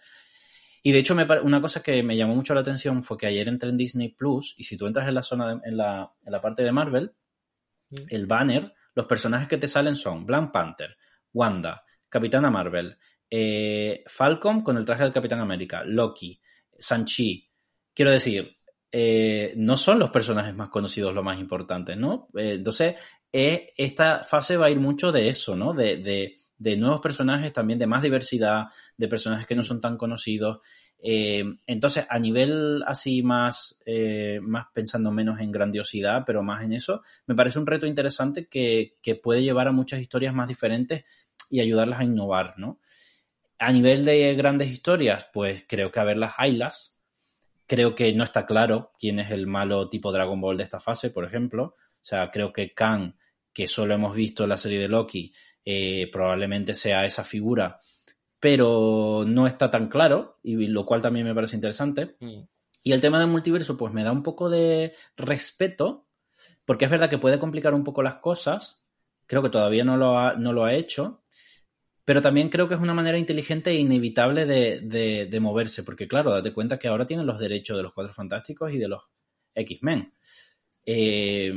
Y 0.81 0.91
de 0.91 0.99
hecho, 0.99 1.14
me, 1.14 1.27
una 1.41 1.61
cosa 1.61 1.84
que 1.84 2.02
me 2.02 2.18
llamó 2.18 2.36
mucho 2.36 2.56
la 2.56 2.61
atención 2.61 3.03
fue 3.03 3.18
que 3.18 3.27
ayer 3.27 3.48
entré 3.48 3.69
en 3.69 3.77
Disney 3.77 4.10
Plus 4.10 4.56
y 4.57 4.64
si 4.64 4.76
tú 4.76 4.88
entras 4.88 5.07
en 5.07 5.14
la 5.14 5.22
zona, 5.22 5.61
en, 5.64 5.77
la, 5.77 6.11
en 6.26 6.31
la 6.31 6.41
parte 6.41 6.64
de 6.64 6.72
Marvel, 6.72 7.11
mm. 7.90 7.95
el 8.10 8.26
banner 8.26 8.73
los 8.99 9.07
personajes 9.07 9.47
que 9.47 9.57
te 9.57 9.65
salen 9.65 9.95
son 9.95 10.26
Black 10.26 10.51
Panther, 10.51 10.97
Wanda, 11.31 11.85
Capitana 12.09 12.51
Marvel, 12.51 12.97
eh, 13.30 14.03
Falcon 14.05 14.61
con 14.61 14.76
el 14.76 14.84
traje 14.84 15.03
del 15.03 15.13
Capitán 15.13 15.39
América, 15.39 15.85
Loki, 15.85 16.38
Sanchi. 16.77 17.49
Quiero 17.93 18.11
decir, 18.11 18.57
eh, 18.91 19.53
no 19.55 19.77
son 19.77 19.99
los 19.99 20.09
personajes 20.09 20.53
más 20.53 20.67
conocidos 20.67 21.13
los 21.13 21.23
más 21.23 21.39
importantes, 21.39 21.95
¿no? 21.95 22.27
Eh, 22.35 22.55
entonces, 22.55 22.95
esta 23.31 24.21
fase 24.21 24.57
va 24.57 24.65
a 24.65 24.69
ir 24.69 24.81
mucho 24.81 25.13
de 25.13 25.30
eso, 25.30 25.55
¿no? 25.55 25.73
de, 25.73 26.35
nuevos 26.57 26.99
personajes, 26.99 27.53
también 27.53 27.80
de 27.80 27.88
más 27.88 28.01
diversidad, 28.01 28.65
de 28.97 29.07
personajes 29.07 29.47
que 29.47 29.55
no 29.55 29.63
son 29.63 29.80
tan 29.80 29.95
conocidos. 29.95 30.59
Eh, 31.01 31.43
entonces, 31.65 32.05
a 32.09 32.19
nivel 32.19 32.84
así 32.85 33.23
más, 33.23 33.81
eh, 33.85 34.39
más 34.41 34.67
pensando 34.73 35.11
menos 35.11 35.39
en 35.39 35.51
grandiosidad, 35.51 36.23
pero 36.26 36.43
más 36.43 36.63
en 36.63 36.73
eso, 36.73 37.01
me 37.26 37.35
parece 37.35 37.59
un 37.59 37.67
reto 37.67 37.85
interesante 37.85 38.47
que, 38.47 38.97
puede 39.23 39.43
llevar 39.43 39.67
a 39.67 39.71
muchas 39.71 40.01
historias 40.01 40.34
más 40.34 40.47
diferentes 40.47 41.05
y 41.49 41.61
ayudarlas 41.61 41.99
a 41.99 42.03
innovar, 42.03 42.55
¿no? 42.57 42.80
A 43.57 43.71
nivel 43.71 44.05
de 44.05 44.35
grandes 44.35 44.69
historias, 44.69 45.26
pues 45.34 45.65
creo 45.67 45.91
que 45.91 45.99
a 45.99 46.03
ver 46.03 46.17
las 46.17 46.35
Hylas, 46.38 46.97
creo 47.65 47.95
que 47.95 48.13
no 48.13 48.23
está 48.23 48.45
claro 48.45 48.91
quién 48.99 49.19
es 49.19 49.31
el 49.31 49.47
malo 49.47 49.89
tipo 49.89 50.11
Dragon 50.11 50.39
Ball 50.39 50.57
de 50.57 50.63
esta 50.63 50.80
fase, 50.80 51.09
por 51.11 51.26
ejemplo. 51.26 51.76
O 51.76 52.03
sea, 52.03 52.31
creo 52.31 52.53
que 52.53 52.73
Khan, 52.73 53.17
que 53.53 53.67
solo 53.67 53.93
hemos 53.93 54.15
visto 54.15 54.43
en 54.43 54.49
la 54.49 54.57
serie 54.57 54.80
de 54.80 54.88
Loki, 54.88 55.34
eh, 55.65 56.09
probablemente 56.11 56.73
sea 56.73 57.05
esa 57.05 57.23
figura 57.23 57.80
pero 58.40 59.26
no 59.28 59.48
está 59.48 59.70
tan 59.70 59.90
claro, 59.90 60.40
y 60.44 60.68
lo 60.68 60.86
cual 60.86 61.02
también 61.02 61.26
me 61.26 61.36
parece 61.36 61.56
interesante. 61.56 62.16
Mm. 62.20 62.41
Y 62.84 62.91
el 62.94 63.02
tema 63.02 63.20
del 63.20 63.28
multiverso, 63.28 63.78
pues 63.78 63.94
me 63.94 64.03
da 64.03 64.11
un 64.11 64.24
poco 64.24 64.49
de 64.49 64.95
respeto, 65.18 66.07
porque 66.66 66.86
es 66.86 66.91
verdad 66.91 67.10
que 67.10 67.18
puede 67.18 67.40
complicar 67.40 67.74
un 67.74 67.84
poco 67.84 68.02
las 68.02 68.16
cosas, 68.16 68.86
creo 69.26 69.41
que 69.44 69.49
todavía 69.49 69.84
no 69.84 69.98
lo 69.98 70.18
ha, 70.18 70.34
no 70.36 70.53
lo 70.53 70.64
ha 70.64 70.74
hecho, 70.74 71.24
pero 72.06 72.22
también 72.22 72.49
creo 72.49 72.68
que 72.68 72.74
es 72.74 72.80
una 72.80 72.94
manera 72.94 73.18
inteligente 73.18 73.72
e 73.72 73.76
inevitable 73.76 74.45
de, 74.45 75.40
moverse, 75.40 75.84
porque 75.84 76.07
claro, 76.07 76.32
date 76.32 76.53
cuenta 76.53 76.80
que 76.80 76.88
ahora 76.88 77.06
tienen 77.06 77.28
los 77.28 77.40
derechos 77.40 77.78
de 77.78 77.84
los 77.84 77.94
Cuatro 77.94 78.14
Fantásticos 78.14 78.72
y 78.72 78.78
de 78.78 78.88
los 78.88 79.03
X-Men. 79.53 80.14
Eh, 80.86 81.53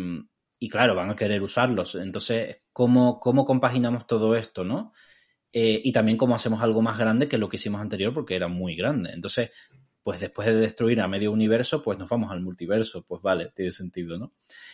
y 0.58 0.68
claro, 0.68 0.94
van 0.94 1.10
a 1.10 1.16
querer 1.16 1.42
usarlos. 1.42 1.94
Entonces, 1.94 2.68
¿cómo, 2.72 3.18
¿cómo 3.18 3.46
compaginamos 3.46 4.06
todo 4.06 4.36
esto, 4.36 4.62
no? 4.62 4.92
Eh, 5.52 5.80
y 5.84 5.92
también 5.92 6.16
cómo 6.16 6.34
hacemos 6.34 6.62
algo 6.62 6.80
más 6.80 6.98
grande 6.98 7.28
que 7.28 7.36
lo 7.36 7.48
que 7.48 7.56
hicimos 7.56 7.80
anterior 7.80 8.14
porque 8.14 8.34
era 8.34 8.48
muy 8.48 8.74
grande. 8.74 9.10
Entonces, 9.12 9.50
pues 10.02 10.20
después 10.20 10.48
de 10.48 10.56
destruir 10.56 11.00
a 11.00 11.08
medio 11.08 11.30
universo, 11.30 11.82
pues 11.82 11.98
nos 11.98 12.08
vamos 12.08 12.32
al 12.32 12.40
multiverso. 12.40 13.04
Pues 13.06 13.22
vale, 13.22 13.52
tiene 13.54 13.70
sentido, 13.70 14.18
¿no? 14.18 14.32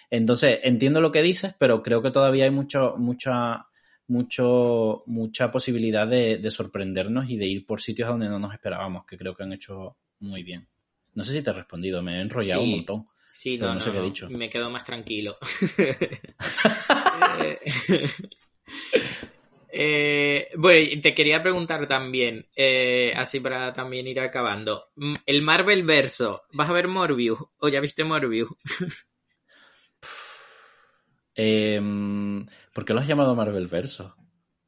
Entonces, 0.08 0.60
entiendo 0.62 1.00
lo 1.00 1.12
que 1.12 1.22
dices, 1.22 1.54
pero 1.58 1.82
creo 1.82 2.00
que 2.00 2.10
todavía 2.10 2.44
hay 2.44 2.50
mucho, 2.50 2.94
mucha, 2.96 3.66
mucho, 4.06 5.02
mucha 5.06 5.50
posibilidad 5.50 6.06
de, 6.06 6.48
sorprendernos 6.50 7.28
y 7.28 7.36
de 7.36 7.46
ir 7.46 7.66
por 7.66 7.80
sitios 7.80 8.08
donde 8.08 8.28
no 8.28 8.38
nos 8.38 8.54
esperábamos, 8.54 9.04
que 9.04 9.18
creo 9.18 9.34
que 9.34 9.42
han 9.42 9.52
hecho 9.52 9.96
muy 10.20 10.42
bien. 10.42 10.66
No 11.14 11.24
sé 11.24 11.32
si 11.32 11.42
te 11.42 11.50
he 11.50 11.54
respondido, 11.54 12.02
me 12.02 12.18
he 12.18 12.20
enrollado 12.20 12.62
un 12.62 12.70
montón. 12.70 13.06
Sí, 13.32 13.58
no, 13.58 13.74
no, 13.74 13.80
sé 13.80 13.92
qué 13.92 13.98
he 13.98 14.02
dicho. 14.02 14.30
Me 14.30 14.48
quedo 14.48 14.70
más 14.70 14.84
tranquilo. 14.84 15.36
Eh, 19.70 20.48
bueno, 20.56 21.00
te 21.02 21.14
quería 21.14 21.42
preguntar 21.42 21.86
también, 21.86 22.46
eh, 22.56 23.12
así 23.14 23.40
para 23.40 23.72
también 23.72 24.06
ir 24.06 24.20
acabando. 24.20 24.88
Mm, 24.96 25.12
el 25.26 25.42
Marvel 25.42 25.82
verso, 25.82 26.42
¿vas 26.52 26.70
a 26.70 26.72
ver 26.72 26.88
Morbius? 26.88 27.38
¿O 27.58 27.68
ya 27.68 27.80
viste 27.80 28.04
Morbius? 28.04 28.48
Em, 31.40 32.44
¿Por 32.72 32.84
qué 32.84 32.92
lo 32.92 32.98
has 32.98 33.06
llamado 33.06 33.32
Marvel 33.36 33.68
verso? 33.68 34.16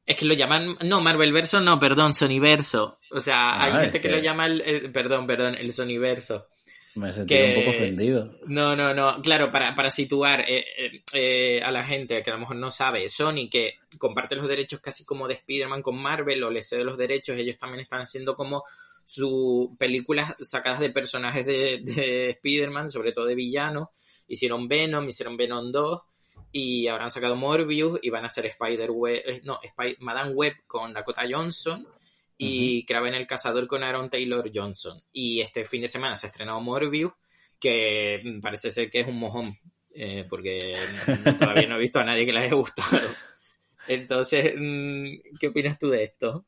Es 0.05 0.15
que 0.15 0.23
lo 0.23 0.33
llaman, 0.33 0.77
no, 0.85 1.01
Marvel 1.01 1.33
verso 1.33 1.59
no, 1.59 1.77
perdón, 1.77 2.13
Soniverso. 2.13 2.97
O 3.11 3.19
sea, 3.19 3.61
hay 3.61 3.73
ah, 3.73 3.79
gente 3.81 3.99
que... 3.99 4.09
lo 4.09 4.19
llama 4.19 4.45
el, 4.45 4.89
perdón, 4.93 5.27
perdón, 5.27 5.55
el 5.55 5.73
Soniverso. 5.73 6.47
Me 6.95 7.13
sentí 7.13 7.35
un 7.35 7.55
poco 7.55 7.69
ofendido. 7.69 8.37
No, 8.47 8.75
no, 8.75 8.93
no. 8.93 9.21
Claro, 9.21 9.49
para, 9.49 9.73
para 9.73 9.89
situar 9.89 10.41
eh, 10.41 10.65
eh, 10.77 11.03
eh, 11.13 11.61
a 11.63 11.71
la 11.71 11.83
gente 11.85 12.21
que 12.21 12.29
a 12.29 12.33
lo 12.33 12.39
mejor 12.39 12.57
no 12.57 12.69
sabe, 12.69 13.07
Sony 13.07 13.49
que 13.49 13.75
comparte 13.97 14.35
los 14.35 14.47
derechos 14.47 14.81
casi 14.81 15.05
como 15.05 15.27
de 15.27 15.35
Spider-Man 15.35 15.81
con 15.81 15.97
Marvel 15.97 16.43
o 16.43 16.51
le 16.51 16.63
cede 16.63 16.83
los 16.83 16.97
derechos, 16.97 17.37
ellos 17.37 17.57
también 17.57 17.81
están 17.81 18.01
haciendo 18.01 18.35
como 18.35 18.63
sus 19.05 19.69
películas 19.77 20.35
sacadas 20.41 20.79
de 20.79 20.89
personajes 20.89 21.45
de, 21.45 21.81
de 21.83 22.29
Spider-Man, 22.31 22.89
sobre 22.89 23.13
todo 23.13 23.25
de 23.25 23.35
villanos. 23.35 23.87
Hicieron 24.27 24.67
Venom, 24.67 25.07
hicieron 25.07 25.37
Venom 25.37 25.71
2 25.71 26.01
y 26.51 26.87
habrán 26.87 27.11
sacado 27.11 27.35
Morbius 27.35 27.99
y 28.01 28.09
van 28.09 28.23
a 28.23 28.27
hacer 28.27 28.45
Spider-Web, 28.45 29.41
no, 29.43 29.59
Madame 29.99 30.33
Web 30.33 30.53
con 30.67 30.93
Dakota 30.93 31.23
Johnson 31.29 31.87
y 32.43 32.85
Kraven 32.85 33.13
el 33.13 33.27
Cazador 33.27 33.67
con 33.67 33.83
Aaron 33.83 34.09
Taylor 34.09 34.49
Johnson. 34.53 34.99
Y 35.11 35.41
este 35.41 35.63
fin 35.63 35.81
de 35.81 35.87
semana 35.87 36.15
se 36.15 36.25
ha 36.25 36.29
estrenado 36.29 36.59
Morbius, 36.59 37.13
que 37.59 38.19
parece 38.41 38.71
ser 38.71 38.89
que 38.89 39.01
es 39.01 39.07
un 39.07 39.19
mojón, 39.19 39.45
eh, 39.93 40.25
porque 40.27 40.57
todavía 41.37 41.67
no 41.67 41.75
he 41.75 41.81
visto 41.81 41.99
a 41.99 42.03
nadie 42.03 42.25
que 42.25 42.33
le 42.33 42.39
haya 42.39 42.55
gustado. 42.55 42.99
Entonces, 43.87 44.53
mm, 44.57 45.37
¿qué 45.39 45.47
opinas 45.49 45.77
tú 45.77 45.89
de 45.89 46.03
esto? 46.03 46.45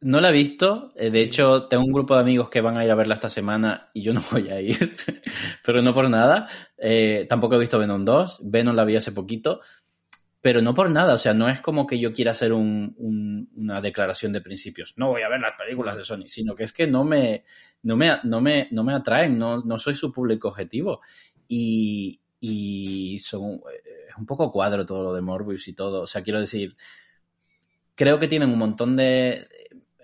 No 0.00 0.20
la 0.20 0.30
he 0.30 0.32
visto, 0.32 0.92
eh, 0.96 1.10
de 1.10 1.22
hecho 1.22 1.68
tengo 1.68 1.84
un 1.84 1.92
grupo 1.92 2.16
de 2.16 2.22
amigos 2.22 2.50
que 2.50 2.60
van 2.60 2.76
a 2.76 2.84
ir 2.84 2.90
a 2.90 2.96
verla 2.96 3.14
esta 3.14 3.28
semana 3.28 3.90
y 3.94 4.02
yo 4.02 4.12
no 4.12 4.20
voy 4.32 4.50
a 4.50 4.60
ir, 4.60 4.76
pero 5.64 5.80
no 5.80 5.94
por 5.94 6.10
nada. 6.10 6.48
Eh, 6.76 7.26
tampoco 7.28 7.54
he 7.54 7.60
visto 7.60 7.78
Venom 7.78 8.04
2, 8.04 8.40
Venom 8.42 8.74
la 8.74 8.84
vi 8.84 8.96
hace 8.96 9.12
poquito, 9.12 9.60
pero 10.42 10.60
no 10.60 10.74
por 10.74 10.90
nada, 10.90 11.14
o 11.14 11.18
sea, 11.18 11.32
no 11.34 11.48
es 11.48 11.60
como 11.60 11.86
que 11.86 12.00
yo 12.00 12.12
quiera 12.12 12.32
hacer 12.32 12.52
una 12.52 13.80
declaración 13.80 14.32
de 14.32 14.40
principios, 14.40 14.94
no 14.96 15.10
voy 15.10 15.22
a 15.22 15.28
ver 15.28 15.40
las 15.40 15.56
películas 15.56 15.96
de 15.96 16.02
Sony, 16.02 16.26
sino 16.26 16.56
que 16.56 16.64
es 16.64 16.72
que 16.72 16.88
no 16.88 17.04
me, 17.04 17.44
no 17.84 17.96
me, 17.96 18.18
no 18.24 18.40
me, 18.40 18.66
no 18.72 18.82
me 18.82 18.92
atraen, 18.92 19.38
no, 19.38 19.58
no 19.58 19.78
soy 19.78 19.94
su 19.94 20.12
público 20.12 20.48
objetivo. 20.48 21.00
Y, 21.46 22.20
y 22.40 23.20
son, 23.20 23.60
es 24.08 24.16
un 24.16 24.26
poco 24.26 24.50
cuadro 24.50 24.84
todo 24.84 25.04
lo 25.04 25.14
de 25.14 25.20
Morbius 25.20 25.68
y 25.68 25.74
todo, 25.74 26.02
o 26.02 26.06
sea, 26.08 26.22
quiero 26.22 26.40
decir, 26.40 26.76
creo 27.94 28.18
que 28.18 28.28
tienen 28.28 28.50
un 28.50 28.58
montón 28.58 28.96
de... 28.96 29.46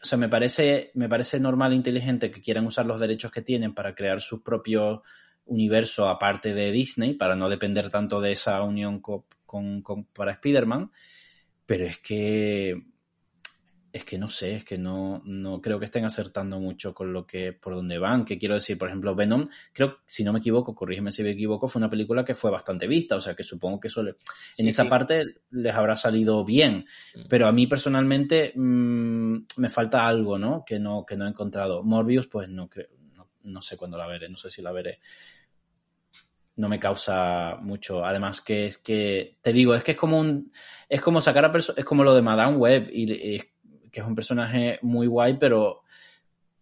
O 0.00 0.04
sea, 0.04 0.16
me 0.16 0.28
parece, 0.28 0.92
me 0.94 1.08
parece 1.08 1.40
normal 1.40 1.72
e 1.72 1.76
inteligente 1.76 2.30
que 2.30 2.40
quieran 2.40 2.64
usar 2.64 2.86
los 2.86 3.00
derechos 3.00 3.32
que 3.32 3.42
tienen 3.42 3.74
para 3.74 3.96
crear 3.96 4.20
sus 4.20 4.42
propios 4.42 5.00
universo 5.46 6.08
aparte 6.08 6.54
de 6.54 6.70
Disney, 6.70 7.14
para 7.14 7.34
no 7.34 7.48
depender 7.48 7.90
tanto 7.90 8.20
de 8.20 8.30
esa 8.30 8.62
unión 8.62 9.00
con, 9.48 9.82
para 10.12 10.32
Spider-Man, 10.32 10.92
pero 11.66 11.86
es 11.86 11.98
que 11.98 12.76
es 13.90 14.04
que 14.04 14.18
no 14.18 14.28
sé, 14.28 14.54
es 14.54 14.64
que 14.64 14.76
no, 14.76 15.22
no 15.24 15.62
creo 15.62 15.78
que 15.78 15.86
estén 15.86 16.04
acertando 16.04 16.60
mucho 16.60 16.94
con 16.94 17.12
lo 17.12 17.26
que, 17.26 17.54
por 17.54 17.74
donde 17.74 17.98
van. 17.98 18.26
Que 18.26 18.38
quiero 18.38 18.54
decir, 18.54 18.76
por 18.76 18.88
ejemplo, 18.88 19.14
Venom, 19.14 19.48
creo, 19.72 20.00
si 20.06 20.22
no 20.24 20.32
me 20.32 20.40
equivoco, 20.40 20.74
corrígeme 20.74 21.10
si 21.10 21.22
me 21.22 21.30
equivoco, 21.30 21.68
fue 21.68 21.80
una 21.80 21.88
película 21.88 22.24
que 22.24 22.34
fue 22.34 22.50
bastante 22.50 22.86
vista, 22.86 23.16
o 23.16 23.20
sea 23.20 23.34
que 23.34 23.42
supongo 23.42 23.80
que 23.80 23.88
eso 23.88 24.02
en 24.02 24.68
esa 24.68 24.88
parte 24.88 25.40
les 25.50 25.74
habrá 25.74 25.96
salido 25.96 26.44
bien. 26.44 26.86
Mm. 27.14 27.22
Pero 27.28 27.48
a 27.48 27.52
mí 27.52 27.66
personalmente 27.66 28.52
mm, 28.54 29.36
me 29.56 29.70
falta 29.70 30.06
algo, 30.06 30.38
¿no? 30.38 30.64
Que 30.66 30.78
no, 30.78 31.06
que 31.06 31.16
no 31.16 31.26
he 31.26 31.30
encontrado. 31.30 31.82
Morbius, 31.82 32.28
pues 32.28 32.48
no 32.48 32.68
creo, 32.68 32.88
no, 33.14 33.30
no 33.42 33.62
sé 33.62 33.78
cuándo 33.78 33.96
la 33.96 34.06
veré, 34.06 34.28
no 34.28 34.36
sé 34.36 34.50
si 34.50 34.60
la 34.60 34.70
veré 34.70 35.00
no 36.58 36.68
me 36.68 36.80
causa 36.80 37.56
mucho. 37.62 38.04
Además 38.04 38.40
que 38.40 38.66
es 38.66 38.78
que, 38.78 39.36
te 39.40 39.52
digo, 39.52 39.74
es 39.74 39.84
que 39.84 39.92
es 39.92 39.96
como 39.96 40.18
un, 40.18 40.52
es 40.88 41.00
como 41.00 41.20
sacar 41.20 41.44
a 41.44 41.56
es 41.56 41.84
como 41.84 42.04
lo 42.04 42.14
de 42.14 42.22
Madame 42.22 42.56
Web 42.56 42.90
y, 42.92 43.06
que 43.06 43.52
que 43.90 44.00
es 44.00 44.06
un 44.06 44.14
personaje 44.14 44.78
muy 44.82 45.06
guay, 45.06 45.38
pero 45.38 45.82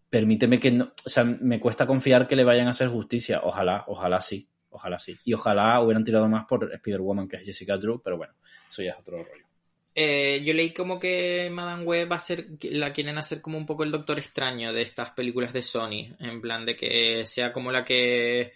permíteme 0.08 0.60
que 0.60 0.70
no, 0.70 0.92
o 1.04 1.08
sea, 1.08 1.24
me 1.24 1.58
cuesta 1.58 1.86
confiar 1.86 2.28
que 2.28 2.36
le 2.36 2.44
vayan 2.44 2.68
a 2.68 2.70
hacer 2.70 2.88
justicia. 2.88 3.40
Ojalá, 3.42 3.84
ojalá 3.88 4.20
sí, 4.20 4.48
ojalá 4.70 4.98
sí. 4.98 5.16
Y 5.24 5.32
ojalá 5.32 5.80
hubieran 5.80 6.04
tirado 6.04 6.28
más 6.28 6.44
por 6.44 6.72
Spider-Woman, 6.72 7.26
que 7.26 7.36
es 7.36 7.46
Jessica 7.46 7.76
Drew, 7.76 8.00
pero 8.00 8.16
bueno, 8.16 8.34
eso 8.68 8.82
ya 8.82 8.92
es 8.92 8.98
otro 8.98 9.16
rollo. 9.16 9.46
Eh, 9.94 10.42
yo 10.44 10.52
leí 10.52 10.74
como 10.74 11.00
que 11.00 11.48
Madame 11.50 11.84
Web 11.84 12.12
va 12.12 12.16
a 12.16 12.20
ser, 12.20 12.48
la 12.64 12.92
quieren 12.92 13.16
hacer 13.16 13.40
como 13.40 13.56
un 13.56 13.64
poco 13.64 13.82
el 13.82 13.90
Doctor 13.90 14.18
Extraño 14.18 14.74
de 14.74 14.82
estas 14.82 15.12
películas 15.12 15.54
de 15.54 15.62
Sony, 15.62 16.14
en 16.20 16.42
plan 16.42 16.66
de 16.66 16.76
que 16.76 17.26
sea 17.26 17.50
como 17.50 17.72
la 17.72 17.82
que 17.82 18.52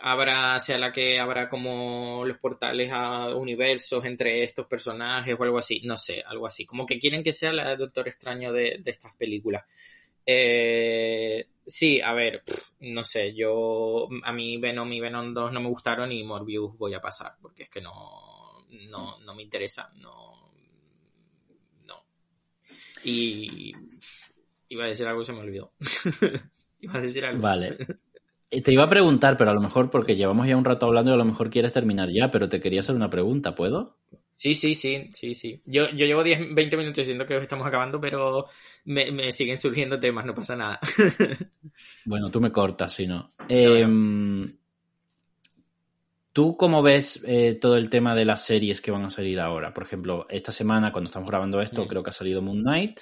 habrá, 0.00 0.58
sea 0.60 0.78
la 0.78 0.92
que 0.92 1.18
habrá 1.18 1.48
como 1.48 2.24
los 2.24 2.38
portales 2.38 2.90
a 2.92 3.34
universos 3.34 4.04
entre 4.04 4.42
estos 4.42 4.66
personajes 4.66 5.36
o 5.38 5.42
algo 5.42 5.58
así, 5.58 5.80
no 5.84 5.96
sé, 5.96 6.22
algo 6.26 6.46
así, 6.46 6.66
como 6.66 6.86
que 6.86 6.98
quieren 6.98 7.22
que 7.22 7.32
sea 7.32 7.52
la 7.52 7.76
Doctor 7.76 8.08
Extraño 8.08 8.52
de, 8.52 8.80
estas 8.84 9.14
películas. 9.14 9.64
Eh, 10.24 11.46
sí, 11.66 12.00
a 12.00 12.12
ver, 12.12 12.42
no 12.80 13.02
sé, 13.02 13.34
yo, 13.34 14.08
a 14.24 14.32
mí 14.32 14.58
Venom 14.58 14.92
y 14.92 15.00
Venom 15.00 15.32
2 15.32 15.52
no 15.52 15.60
me 15.60 15.68
gustaron 15.68 16.12
y 16.12 16.22
Morbius 16.22 16.76
voy 16.76 16.94
a 16.94 17.00
pasar, 17.00 17.36
porque 17.40 17.64
es 17.64 17.70
que 17.70 17.80
no, 17.80 18.66
no, 18.90 19.18
no 19.20 19.34
me 19.34 19.42
interesa, 19.42 19.90
no, 19.96 20.38
y 23.04 23.72
iba 24.68 24.84
a 24.84 24.88
decir 24.88 25.06
algo 25.06 25.24
se 25.24 25.32
me 25.32 25.40
olvidó. 25.40 25.72
iba 26.80 26.98
a 26.98 27.00
decir 27.00 27.24
algo. 27.24 27.42
Vale. 27.42 27.76
Eh, 28.50 28.62
te 28.62 28.72
iba 28.72 28.84
a 28.84 28.88
preguntar, 28.88 29.36
pero 29.36 29.50
a 29.50 29.54
lo 29.54 29.60
mejor 29.60 29.90
porque 29.90 30.16
llevamos 30.16 30.46
ya 30.46 30.56
un 30.56 30.64
rato 30.64 30.86
hablando 30.86 31.10
y 31.10 31.14
a 31.14 31.18
lo 31.18 31.24
mejor 31.24 31.50
quieres 31.50 31.72
terminar 31.72 32.08
ya, 32.10 32.30
pero 32.30 32.48
te 32.48 32.60
quería 32.60 32.80
hacer 32.80 32.94
una 32.94 33.10
pregunta, 33.10 33.54
¿puedo? 33.54 33.98
Sí, 34.32 34.54
sí, 34.54 34.74
sí, 34.74 35.10
sí, 35.12 35.34
sí. 35.34 35.62
Yo, 35.66 35.90
yo 35.90 36.06
llevo 36.06 36.22
10, 36.22 36.54
20 36.54 36.76
minutos 36.76 36.98
diciendo 36.98 37.26
que 37.26 37.36
estamos 37.36 37.66
acabando, 37.66 38.00
pero 38.00 38.46
me, 38.84 39.32
siguen 39.32 39.58
surgiendo 39.58 39.98
temas, 39.98 40.24
no 40.24 40.34
pasa 40.34 40.54
nada. 40.54 40.78
bueno, 42.04 42.30
tú 42.30 42.40
me 42.40 42.52
cortas, 42.52 42.92
si 42.92 43.06
no. 43.06 43.30
Em, 43.48 44.46
¿Tú 46.32 46.56
cómo 46.56 46.82
ves 46.82 47.20
eh, 47.26 47.58
todo 47.60 47.76
el 47.76 47.90
tema 47.90 48.14
de 48.14 48.24
las 48.24 48.46
series 48.46 48.80
que 48.80 48.92
van 48.92 49.04
a 49.04 49.10
salir 49.10 49.40
ahora? 49.40 49.74
Por 49.74 49.82
ejemplo, 49.82 50.24
esta 50.30 50.52
semana, 50.52 50.92
cuando 50.92 51.08
estamos 51.08 51.28
grabando 51.28 51.60
esto, 51.60 51.84
mm. 51.84 51.88
creo 51.88 52.02
que 52.04 52.10
ha 52.10 52.12
salido 52.12 52.40
Moon 52.40 52.62
Knight. 52.62 53.00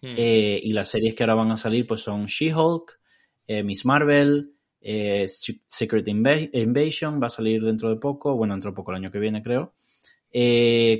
Mm. 0.00 0.14
Eh, 0.16 0.60
y 0.64 0.72
las 0.72 0.88
series 0.88 1.14
que 1.14 1.22
ahora 1.22 1.36
van 1.36 1.52
a 1.52 1.56
salir, 1.56 1.86
pues 1.86 2.00
son 2.00 2.26
She-Hulk, 2.26 2.98
eh, 3.46 3.62
Miss 3.62 3.84
Marvel, 3.84 4.51
Secret 4.84 6.08
Invasion, 6.08 7.22
va 7.22 7.26
a 7.26 7.30
salir 7.30 7.62
dentro 7.62 7.88
de 7.88 7.96
poco, 7.96 8.34
bueno, 8.34 8.54
dentro 8.54 8.70
de 8.70 8.76
poco 8.76 8.90
el 8.90 8.98
año 8.98 9.10
que 9.10 9.18
viene, 9.18 9.42
creo. 9.42 9.74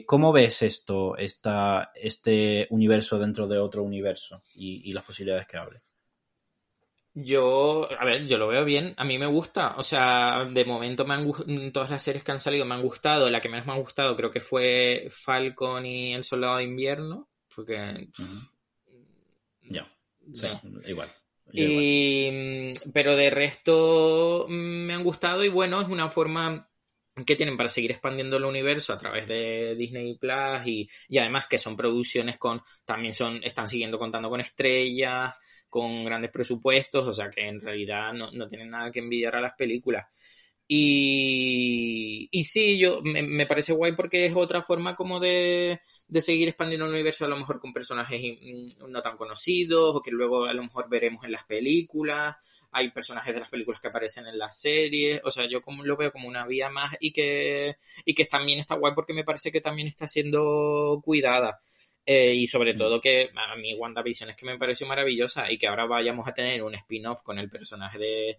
¿Cómo 0.07 0.33
ves 0.33 0.63
esto, 0.63 1.17
esta, 1.17 1.93
este 1.95 2.67
universo 2.71 3.19
dentro 3.19 3.47
de 3.47 3.59
otro 3.59 3.83
universo 3.83 4.43
y, 4.55 4.89
y 4.89 4.93
las 4.93 5.05
posibilidades 5.05 5.47
que 5.47 5.57
hable? 5.57 5.83
Yo, 7.15 7.89
a 7.99 8.05
ver, 8.07 8.27
yo 8.27 8.39
lo 8.39 8.49
veo 8.49 8.65
bien, 8.65 8.95
a 8.97 9.05
mí 9.05 9.19
me 9.19 9.27
gusta, 9.27 9.75
o 9.77 9.83
sea, 9.83 10.47
de 10.51 10.65
momento 10.65 11.05
me 11.05 11.13
han 11.13 11.71
todas 11.71 11.91
las 11.91 12.03
series 12.03 12.25
que 12.25 12.33
han 12.33 12.41
salido 12.41 12.65
me 12.65 12.75
han 12.75 12.81
gustado, 12.81 13.29
la 13.29 13.39
que 13.39 13.51
menos 13.51 13.67
me 13.67 13.75
ha 13.75 13.79
gustado 13.79 14.17
creo 14.17 14.31
que 14.31 14.41
fue 14.41 15.09
Falcon 15.11 15.85
y 15.85 16.15
El 16.15 16.25
Soldado 16.25 16.57
de 16.57 16.65
Invierno, 16.65 17.29
porque... 17.55 18.09
Ya, 19.61 19.87
sí, 20.33 20.47
igual. 20.87 21.09
Y, 21.55 22.73
pero 22.93 23.15
de 23.17 23.31
resto 23.31 24.47
me 24.49 24.95
han 24.95 25.05
gustado 25.05 25.45
y 25.45 25.49
bueno, 25.49 25.81
es 25.81 25.89
una 25.89 26.09
forma 26.09 26.69
que 27.27 27.37
tienen 27.37 27.59
para 27.59 27.69
seguir 27.69 27.91
expandiendo 27.91 28.39
el 28.39 28.45
universo 28.45 28.93
a 28.93 28.99
través 28.99 29.27
de 29.29 29.75
Disney 29.77 30.17
Plus 30.17 30.67
y, 30.67 30.89
y 31.09 31.19
además 31.19 31.47
que 31.47 31.59
son 31.59 31.77
producciones 31.77 32.39
con, 32.39 32.63
también 32.87 33.13
son, 33.13 33.43
están 33.45 33.69
siguiendo 33.69 33.99
contando 33.99 34.31
con 34.31 34.41
estrellas, 34.41 35.35
con 35.69 36.05
grandes 36.05 36.31
presupuestos, 36.31 37.07
o 37.07 37.13
sea 37.13 37.29
que 37.29 37.47
en 37.47 37.61
realidad 37.61 38.15
no, 38.15 38.31
no 38.31 38.49
tienen 38.49 38.71
nada 38.71 38.91
que 38.91 39.01
envidiar 39.01 39.37
a 39.37 39.43
las 39.43 39.53
películas. 39.55 40.07
Y, 40.75 42.31
y 42.31 42.45
sí, 42.45 42.79
yo 42.79 43.03
me, 43.03 43.45
parece 43.45 43.75
guay 43.75 43.93
porque 43.95 44.25
es 44.25 44.33
otra 44.35 44.63
forma 44.63 44.97
como 44.97 45.21
de, 45.21 45.83
de, 46.09 46.21
seguir 46.23 46.49
expandiendo 46.49 46.87
el 46.87 46.93
universo, 46.93 47.27
a 47.27 47.29
lo 47.29 47.37
mejor 47.37 47.61
con 47.61 47.75
personajes 47.75 48.23
mm, 48.23 48.91
no 48.91 49.03
tan 49.03 49.19
conocidos, 49.19 49.95
o 49.95 50.01
que 50.01 50.11
luego 50.11 50.47
a 50.47 50.55
lo 50.55 50.63
mejor 50.63 50.89
veremos 50.89 51.25
en 51.25 51.33
las 51.33 51.45
películas. 51.45 52.37
Hay 52.73 52.91
personajes 52.91 53.35
de 53.35 53.41
las 53.41 53.51
películas 53.51 53.83
que 53.83 53.89
aparecen 53.89 54.27
en 54.27 54.39
las 54.39 54.59
series. 54.59 55.21
O 55.25 55.31
sea, 55.31 55.47
yo 55.47 55.61
como 55.61 55.85
lo 55.85 55.95
veo 55.95 56.11
como 56.11 56.27
una 56.27 56.47
vía 56.47 56.71
más 56.71 56.97
y 57.01 57.13
que, 57.13 57.77
y 58.07 58.15
que 58.15 58.25
también 58.25 58.59
está 58.59 58.75
guay 58.77 58.95
porque 58.95 59.13
me 59.13 59.25
parece 59.25 59.53
que 59.53 59.61
también 59.61 59.89
está 59.89 60.09
siendo 60.09 61.03
cuidada. 61.05 61.59
Eh, 62.07 62.33
y 62.33 62.47
sobre 62.47 62.73
mm. 62.73 62.79
todo 62.79 62.99
que 62.99 63.29
a 63.37 63.57
mí 63.57 63.75
WandaVision 63.75 64.31
es 64.31 64.37
que 64.37 64.47
me 64.47 64.57
pareció 64.57 64.87
maravillosa 64.87 65.53
y 65.53 65.59
que 65.59 65.67
ahora 65.67 65.85
vayamos 65.85 66.27
a 66.27 66.33
tener 66.33 66.63
un 66.63 66.75
spin-off 66.77 67.21
con 67.23 67.39
el 67.39 67.51
personaje 67.51 67.99
de, 67.99 68.39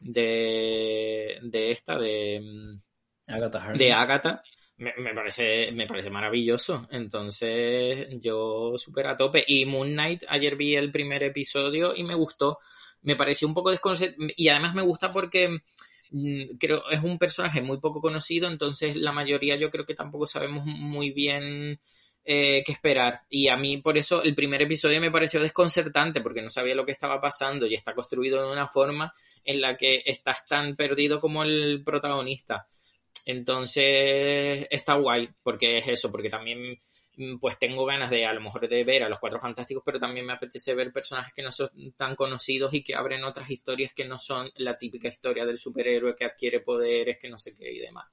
de, 0.00 1.38
de 1.42 1.70
esta, 1.70 1.98
de 1.98 2.40
mm, 2.40 3.32
Agatha. 3.32 3.72
De 3.72 3.92
Agatha 3.92 4.42
me, 4.78 5.14
parece, 5.14 5.72
me 5.72 5.86
parece 5.86 6.10
maravilloso. 6.10 6.86
Entonces, 6.90 8.08
yo 8.20 8.74
súper 8.76 9.06
a 9.06 9.16
tope. 9.16 9.44
Y 9.46 9.64
Moon 9.64 9.92
Knight, 9.92 10.24
ayer 10.28 10.56
vi 10.56 10.74
el 10.76 10.90
primer 10.90 11.22
episodio 11.22 11.94
y 11.96 12.04
me 12.04 12.14
gustó. 12.14 12.58
Me 13.02 13.16
pareció 13.16 13.48
un 13.48 13.54
poco 13.54 13.70
desconcertante. 13.70 14.34
Y 14.36 14.48
además 14.48 14.74
me 14.74 14.82
gusta 14.82 15.12
porque 15.12 15.60
mm, 16.10 16.56
creo 16.58 16.88
es 16.90 17.02
un 17.02 17.18
personaje 17.18 17.62
muy 17.62 17.78
poco 17.78 18.00
conocido. 18.00 18.48
Entonces, 18.48 18.96
la 18.96 19.12
mayoría 19.12 19.56
yo 19.56 19.70
creo 19.70 19.86
que 19.86 19.94
tampoco 19.94 20.26
sabemos 20.26 20.66
muy 20.66 21.10
bien 21.10 21.80
eh, 22.28 22.64
que 22.64 22.72
esperar. 22.72 23.20
Y 23.30 23.48
a 23.48 23.56
mí 23.56 23.76
por 23.76 23.96
eso 23.96 24.20
el 24.20 24.34
primer 24.34 24.60
episodio 24.60 25.00
me 25.00 25.12
pareció 25.12 25.40
desconcertante 25.40 26.20
porque 26.20 26.42
no 26.42 26.50
sabía 26.50 26.74
lo 26.74 26.84
que 26.84 26.90
estaba 26.90 27.20
pasando 27.20 27.66
y 27.66 27.74
está 27.74 27.94
construido 27.94 28.42
de 28.42 28.52
una 28.52 28.66
forma 28.66 29.12
en 29.44 29.60
la 29.60 29.76
que 29.76 30.02
estás 30.04 30.44
tan 30.46 30.74
perdido 30.74 31.20
como 31.20 31.44
el 31.44 31.82
protagonista. 31.84 32.66
Entonces 33.26 34.66
está 34.70 34.94
guay 34.94 35.28
porque 35.40 35.78
es 35.78 35.86
eso, 35.86 36.10
porque 36.10 36.28
también 36.28 36.76
mm, 37.16 37.38
pues 37.38 37.60
tengo 37.60 37.84
ganas 37.84 38.10
de 38.10 38.26
a 38.26 38.32
lo 38.32 38.40
mejor 38.40 38.68
de 38.68 38.82
ver 38.82 39.04
a 39.04 39.08
los 39.08 39.20
cuatro 39.20 39.38
fantásticos, 39.38 39.84
pero 39.86 40.00
también 40.00 40.26
me 40.26 40.32
apetece 40.32 40.74
ver 40.74 40.92
personajes 40.92 41.32
que 41.32 41.42
no 41.42 41.52
son 41.52 41.70
tan 41.96 42.16
conocidos 42.16 42.74
y 42.74 42.82
que 42.82 42.96
abren 42.96 43.22
otras 43.22 43.48
historias 43.48 43.92
que 43.94 44.04
no 44.04 44.18
son 44.18 44.50
la 44.56 44.76
típica 44.76 45.06
historia 45.06 45.46
del 45.46 45.58
superhéroe 45.58 46.16
que 46.16 46.24
adquiere 46.24 46.58
poderes, 46.58 47.18
que 47.18 47.28
no 47.28 47.38
sé 47.38 47.54
qué 47.54 47.70
y 47.70 47.78
demás. 47.78 48.06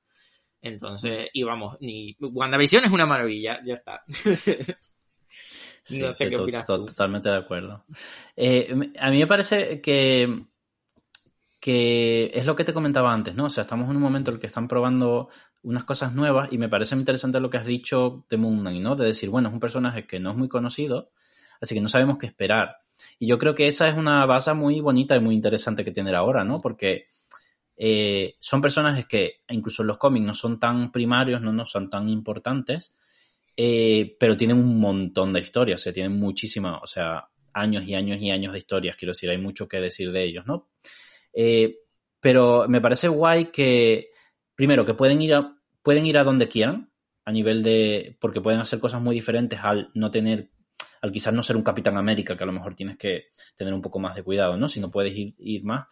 Entonces, 0.64 1.27
y 1.34 1.44
vamos, 1.44 1.77
ni 1.81 2.15
WandaVision 2.22 2.85
es 2.85 2.91
una 2.91 3.06
maravilla, 3.06 3.60
ya 3.65 3.73
está. 3.73 4.02
no 5.99 6.14
sé 6.14 6.30
qué 6.30 6.38
opinas. 6.38 6.65
Totalmente 6.65 7.27
de 7.27 7.35
acuerdo. 7.35 7.84
Eh, 8.38 8.73
a 8.98 9.11
mí 9.11 9.19
me 9.19 9.27
parece 9.27 9.81
que, 9.81 10.45
que 11.60 12.31
es 12.34 12.45
lo 12.45 12.56
que 12.56 12.64
te 12.64 12.73
comentaba 12.73 13.14
antes, 13.14 13.35
¿no? 13.35 13.45
O 13.45 13.49
sea, 13.49 13.64
estamos 13.64 13.90
en 13.90 13.98
un 13.98 14.02
momento 14.02 14.31
en 14.31 14.35
el 14.35 14.40
que 14.40 14.48
están 14.48 14.69
probando 14.69 15.27
unas 15.64 15.84
cosas 15.84 16.14
nuevas 16.14 16.48
y 16.53 16.57
me 16.57 16.69
parece 16.69 16.95
muy 16.95 17.02
interesante 17.02 17.41
lo 17.41 17.49
que 17.49 17.57
has 17.57 17.65
dicho 17.65 18.26
de 18.30 18.38
Moon 18.38 18.61
Knight, 18.61 18.81
¿no? 18.81 18.95
De 18.95 19.06
decir, 19.06 19.30
bueno, 19.30 19.49
es 19.49 19.53
un 19.53 19.60
personaje 19.60 20.07
que 20.07 20.18
no 20.18 20.31
es 20.31 20.38
muy 20.38 20.48
conocido, 20.48 21.11
así 21.60 21.76
que 21.76 21.81
no 21.81 21.90
sabemos 21.90 22.18
qué 22.18 22.27
esperar. 22.27 22.77
Y 23.19 23.27
yo 23.27 23.38
creo 23.38 23.53
que 23.53 23.68
esa 23.68 23.90
es 23.90 23.98
una 23.98 24.26
base 24.26 24.53
muy 24.53 24.80
bonita 24.80 25.18
y 25.18 25.19
muy 25.19 25.35
interesante 25.35 25.84
que 25.84 25.91
tener 25.91 26.15
ahora, 26.15 26.45
¿no? 26.45 26.61
Porque 26.61 27.07
eh, 27.76 28.36
son 28.40 28.62
personajes 28.62 29.06
que 29.06 29.41
incluso 29.50 29.84
en 29.84 29.88
los 29.88 29.98
cómics 29.98 30.26
no 30.26 30.34
son 30.34 30.60
tan 30.60 30.91
primarios, 30.91 31.41
no, 31.41 31.52
no 31.52 31.66
son 31.66 31.90
tan 31.90 32.10
importantes, 32.10 32.94
eh, 33.56 34.16
pero 34.20 34.38
tienen 34.38 34.58
un 34.58 34.80
montón 34.80 35.34
de 35.34 35.40
historias, 35.40 35.82
o 35.82 35.84
sea, 35.84 35.94
tienen 35.94 36.20
muchísimas, 36.20 36.82
o 36.82 36.88
sea, 36.88 37.30
años 37.54 37.88
y 37.88 37.95
años 37.95 38.20
y 38.20 38.32
años 38.32 38.54
de 38.54 38.60
historias, 38.60 38.95
quiero 38.95 39.12
decir, 39.12 39.30
hay 39.30 39.38
mucho 39.38 39.68
que 39.68 39.80
decir 39.80 40.12
de 40.12 40.24
ellos, 40.24 40.45
¿no? 40.45 40.70
Eh, 41.34 41.80
pero 42.20 42.68
me 42.68 42.82
parece 42.82 43.08
guay 43.08 43.45
que, 43.45 44.10
primero, 44.56 44.86
que 44.86 44.94
pueden 44.94 45.22
ir 45.22 45.34
a, 45.36 45.56
pueden 45.82 46.06
ir 46.06 46.18
a 46.18 46.24
donde 46.24 46.48
quieran, 46.48 46.91
a 47.26 47.32
nivel 47.32 47.64
de, 47.64 48.18
porque 48.20 48.41
pueden 48.41 48.60
hacer 48.60 48.80
cosas 48.80 49.02
muy 49.02 49.16
diferentes 49.16 49.60
al 49.62 49.91
no 49.94 50.12
tener 50.12 50.50
al 51.02 51.12
quizás 51.12 51.34
no 51.34 51.44
ser 51.44 51.58
un 51.58 51.64
Capitán 51.64 51.98
América, 51.98 52.38
que 52.38 52.44
a 52.44 52.48
lo 52.48 52.54
mejor 52.54 52.76
tienes 52.76 52.95
que 52.95 53.26
tener 53.58 53.74
un 53.74 53.82
poco 53.82 54.00
más 54.00 54.16
de 54.16 54.24
cuidado, 54.24 54.56
¿no? 54.56 54.70
Si 54.70 54.80
no 54.80 54.90
puedes 54.90 55.14
ir, 55.14 55.36
ir 55.38 55.66
más. 55.66 55.88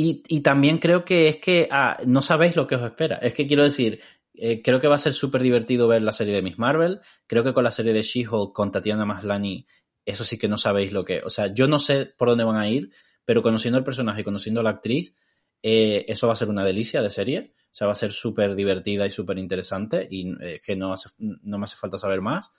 Y, 0.00 0.42
también 0.42 0.78
creo 0.78 1.04
que 1.04 1.26
es 1.26 1.38
que 1.38 1.66
ah, 1.72 1.98
no 2.06 2.22
sabéis 2.22 2.54
lo 2.54 2.68
que 2.68 2.76
os 2.76 2.84
espera. 2.84 3.16
Es 3.16 3.34
que 3.34 3.48
quiero 3.48 3.64
decir, 3.64 4.00
eh, 4.32 4.62
creo 4.62 4.78
que 4.78 4.86
va 4.86 4.94
a 4.94 4.98
ser 4.98 5.12
súper 5.12 5.42
divertido 5.42 5.88
ver 5.88 6.02
la 6.02 6.12
serie 6.12 6.34
de 6.34 6.40
Miss 6.40 6.56
Marvel. 6.56 7.00
Creo 7.26 7.42
que 7.42 7.52
con 7.52 7.64
la 7.64 7.72
serie 7.72 7.92
de 7.92 8.02
She-Hulk 8.02 8.52
con 8.52 8.70
Tatiana 8.70 9.04
Maslany, 9.04 9.66
eso 10.06 10.22
sí 10.22 10.38
que 10.38 10.46
no 10.46 10.56
sabéis 10.56 10.92
lo 10.92 11.04
que. 11.04 11.22
O 11.24 11.30
sea, 11.30 11.52
yo 11.52 11.66
no 11.66 11.80
sé 11.80 12.06
por 12.06 12.28
dónde 12.28 12.44
van 12.44 12.58
a 12.58 12.68
ir, 12.68 12.92
pero 13.24 13.42
conociendo 13.42 13.76
el 13.76 13.82
personaje 13.82 14.20
y 14.20 14.24
conociendo 14.24 14.60
a 14.60 14.62
la 14.62 14.70
actriz, 14.70 15.16
eh, 15.64 16.04
eso 16.06 16.28
va 16.28 16.34
a 16.34 16.36
ser 16.36 16.48
una 16.48 16.64
delicia 16.64 17.02
de 17.02 17.10
serie. 17.10 17.54
O 17.64 17.74
sea, 17.74 17.88
va 17.88 17.92
a 17.92 17.96
ser 17.96 18.12
súper 18.12 18.54
divertida 18.54 19.04
y 19.04 19.10
súper 19.10 19.36
interesante 19.36 20.06
y 20.08 20.32
eh, 20.40 20.60
que 20.64 20.76
no, 20.76 20.94
no 21.18 21.58
me 21.58 21.64
hace 21.64 21.74
falta 21.74 21.98
saber 21.98 22.20
más. 22.20 22.52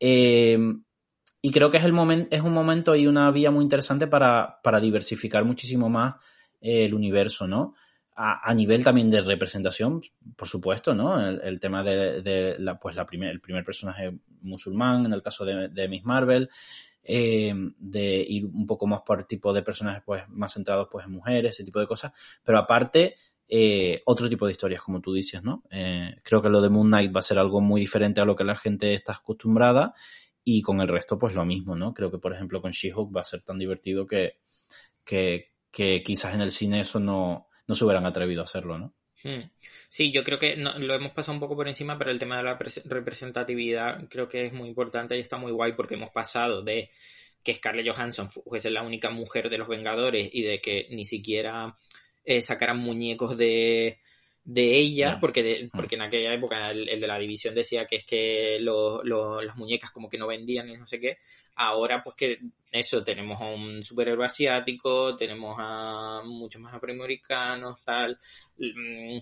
y 0.00 1.50
creo 1.52 1.70
que 1.70 1.76
es, 1.76 1.84
el 1.84 1.92
momento 1.92 2.34
es 2.34 2.42
un 2.42 2.52
momento 2.52 2.96
y 2.96 3.06
una 3.06 3.30
vía 3.30 3.52
muy 3.52 3.62
interesante 3.62 4.08
para, 4.08 4.58
para 4.64 4.80
diversificar 4.80 5.44
muchísimo 5.44 5.88
más 5.88 6.16
el 6.60 6.94
universo, 6.94 7.46
¿no? 7.46 7.74
a, 8.22 8.52
nivel 8.54 8.84
también 8.84 9.10
de 9.10 9.22
representación, 9.22 10.02
por 10.36 10.46
supuesto, 10.46 10.94
¿no? 10.94 11.26
El, 11.26 11.58
tema 11.58 11.82
de, 11.82 12.56
la, 12.58 12.78
pues 12.78 12.94
la 12.94 13.06
primer, 13.06 13.30
el 13.30 13.40
primer 13.40 13.64
personaje 13.64 14.14
musulmán, 14.42 15.06
en 15.06 15.14
el 15.14 15.22
caso 15.22 15.44
de, 15.46 15.88
Miss 15.88 16.04
Marvel, 16.04 16.50
eh, 17.02 17.54
de 17.78 18.26
ir 18.28 18.44
un 18.44 18.66
poco 18.66 18.86
más 18.86 19.00
por 19.06 19.24
tipo 19.24 19.54
de 19.54 19.62
personajes 19.62 20.02
pues 20.04 20.28
más 20.28 20.52
centrados 20.52 20.88
pues 20.92 21.06
en 21.06 21.12
mujeres, 21.12 21.54
ese 21.54 21.64
tipo 21.64 21.80
de 21.80 21.86
cosas, 21.86 22.12
pero 22.44 22.58
aparte 22.58 23.14
eh, 23.48 24.02
otro 24.04 24.28
tipo 24.28 24.44
de 24.44 24.52
historias, 24.52 24.82
como 24.82 25.00
tú 25.00 25.14
dices, 25.14 25.42
¿no? 25.42 25.64
Eh, 25.70 26.16
creo 26.22 26.42
que 26.42 26.50
lo 26.50 26.60
de 26.60 26.68
Moon 26.68 26.88
Knight 26.88 27.14
va 27.14 27.20
a 27.20 27.22
ser 27.22 27.38
algo 27.38 27.62
muy 27.62 27.80
diferente 27.80 28.20
a 28.20 28.26
lo 28.26 28.36
que 28.36 28.44
la 28.44 28.54
gente 28.54 28.92
está 28.92 29.14
acostumbrada 29.14 29.94
y 30.44 30.60
con 30.60 30.80
el 30.82 30.88
resto 30.88 31.16
pues 31.16 31.34
lo 31.34 31.46
mismo, 31.46 31.74
¿no? 31.74 31.94
Creo 31.94 32.10
que 32.10 32.18
por 32.18 32.34
ejemplo 32.34 32.60
con 32.60 32.72
She-Hulk 32.72 33.16
va 33.16 33.22
a 33.22 33.24
ser 33.24 33.40
tan 33.40 33.58
divertido 33.58 34.06
que, 34.06 34.40
que, 35.04 35.49
que 35.70 36.02
quizás 36.02 36.34
en 36.34 36.40
el 36.40 36.50
cine 36.50 36.80
eso 36.80 36.98
no, 37.00 37.48
no 37.66 37.74
se 37.74 37.84
hubieran 37.84 38.06
atrevido 38.06 38.40
a 38.40 38.44
hacerlo, 38.44 38.78
¿no? 38.78 38.94
Hmm. 39.22 39.50
Sí, 39.88 40.12
yo 40.12 40.24
creo 40.24 40.38
que 40.38 40.56
lo 40.56 40.94
hemos 40.94 41.12
pasado 41.12 41.34
un 41.34 41.40
poco 41.40 41.56
por 41.56 41.68
encima, 41.68 41.98
pero 41.98 42.10
el 42.10 42.18
tema 42.18 42.38
de 42.38 42.44
la 42.44 42.58
representatividad 42.86 44.08
creo 44.08 44.28
que 44.28 44.46
es 44.46 44.52
muy 44.52 44.68
importante 44.68 45.16
y 45.16 45.20
está 45.20 45.36
muy 45.36 45.52
guay 45.52 45.72
porque 45.74 45.94
hemos 45.94 46.10
pasado 46.10 46.62
de 46.62 46.90
que 47.42 47.54
Scarlett 47.54 47.88
Johansson 47.94 48.28
fuese 48.30 48.70
la 48.70 48.82
única 48.82 49.10
mujer 49.10 49.50
de 49.50 49.58
los 49.58 49.68
Vengadores 49.68 50.30
y 50.32 50.42
de 50.42 50.60
que 50.60 50.86
ni 50.90 51.04
siquiera 51.04 51.76
eh, 52.24 52.42
sacaran 52.42 52.78
muñecos 52.78 53.36
de, 53.36 53.98
de 54.44 54.76
ella, 54.76 55.18
porque, 55.20 55.64
mm. 55.64 55.76
porque 55.76 55.94
en 55.94 56.02
aquella 56.02 56.34
época 56.34 56.70
el, 56.70 57.00
de 57.00 57.06
la 57.06 57.18
división 57.18 57.54
decía 57.54 57.86
que 57.86 57.96
es 57.96 58.04
que 58.04 58.58
las 58.60 59.56
muñecas 59.56 59.90
como 59.90 60.08
que 60.08 60.18
no 60.18 60.26
vendían 60.26 60.68
y 60.68 60.76
no 60.76 60.86
sé 60.86 60.98
qué. 60.98 61.18
Ahora, 61.56 62.02
pues 62.02 62.16
que 62.16 62.36
eso, 62.72 63.02
tenemos 63.04 63.40
a 63.40 63.46
un 63.46 63.82
superhéroe 63.82 64.24
asiático, 64.24 65.16
tenemos 65.16 65.56
a 65.58 66.22
muchos 66.24 66.60
más 66.60 66.74
afroamericanos, 66.74 67.82
tal. 67.84 68.18
Mm, 68.58 69.18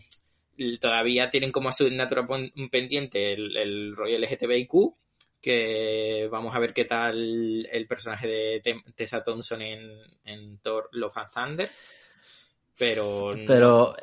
todavía 0.81 1.31
tienen 1.31 1.53
como 1.53 1.69
asignatura 1.69 2.27
pendiente 2.71 3.33
el, 3.33 3.57
el 3.57 3.97
rollo 3.97 4.19
LGTBIQ, 4.19 4.73
que 5.41 6.29
vamos 6.31 6.55
a 6.55 6.59
ver 6.59 6.73
qué 6.73 6.85
tal 6.85 7.67
el 7.71 7.87
personaje 7.87 8.27
de 8.27 8.83
Tessa 8.95 9.23
Thompson 9.23 9.63
en, 9.63 9.91
en 10.25 10.59
Thor 10.59 10.89
Love 10.93 11.17
and 11.17 11.31
Thunder. 11.33 11.71
Pero. 12.77 13.31
Pero. 13.47 13.97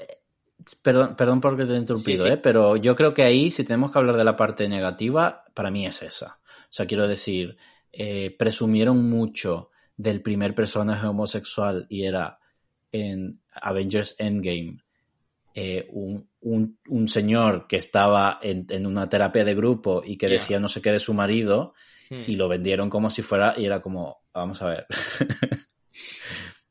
Perdón, 0.82 1.16
perdón 1.16 1.42
porque 1.42 1.66
te 1.66 1.74
he 1.74 1.78
interrumpido, 1.78 2.26
¿eh? 2.28 2.38
pero 2.38 2.76
yo 2.76 2.96
creo 2.96 3.14
que 3.14 3.24
ahí, 3.24 3.52
si 3.52 3.64
tenemos 3.64 3.92
que 3.92 4.00
hablar 4.00 4.18
de 4.18 4.24
la 4.24 4.36
parte 4.36 4.68
negativa, 4.68 5.44
para 5.54 5.70
mí 5.70 5.86
es 5.86 6.02
esa. 6.02 6.40
O 6.46 6.72
sea, 6.72 6.88
quiero 6.88 7.08
decir, 7.08 7.58
eh, 7.92 8.36
presumieron 8.38 9.10
mucho 9.10 9.70
del 9.96 10.22
primer 10.22 10.56
personaje 10.56 11.06
homosexual 11.06 11.86
y 11.90 12.06
era 12.06 12.40
en 12.92 13.42
Avengers 13.54 14.16
Endgame 14.18 14.80
eh, 15.54 15.88
un, 15.92 16.28
un, 16.42 17.08
señor 17.08 17.66
que 17.68 17.78
estaba 17.78 18.40
en, 18.42 18.66
en, 18.70 18.86
una 18.86 19.08
terapia 19.08 19.46
de 19.46 19.56
grupo 19.56 20.04
y 20.06 20.18
que 20.18 20.28
decía 20.28 20.60
no 20.60 20.68
sé 20.68 20.82
qué 20.82 20.92
de 20.92 21.00
su 21.00 21.14
marido 21.14 21.74
hmm. 22.10 22.24
y 22.28 22.36
lo 22.36 22.50
vendieron 22.50 22.90
como 22.90 23.10
si 23.10 23.22
fuera 23.22 23.54
y 23.58 23.66
era 23.66 23.82
como, 23.82 24.18
vamos 24.34 24.62
a 24.62 24.68
ver. 24.68 24.86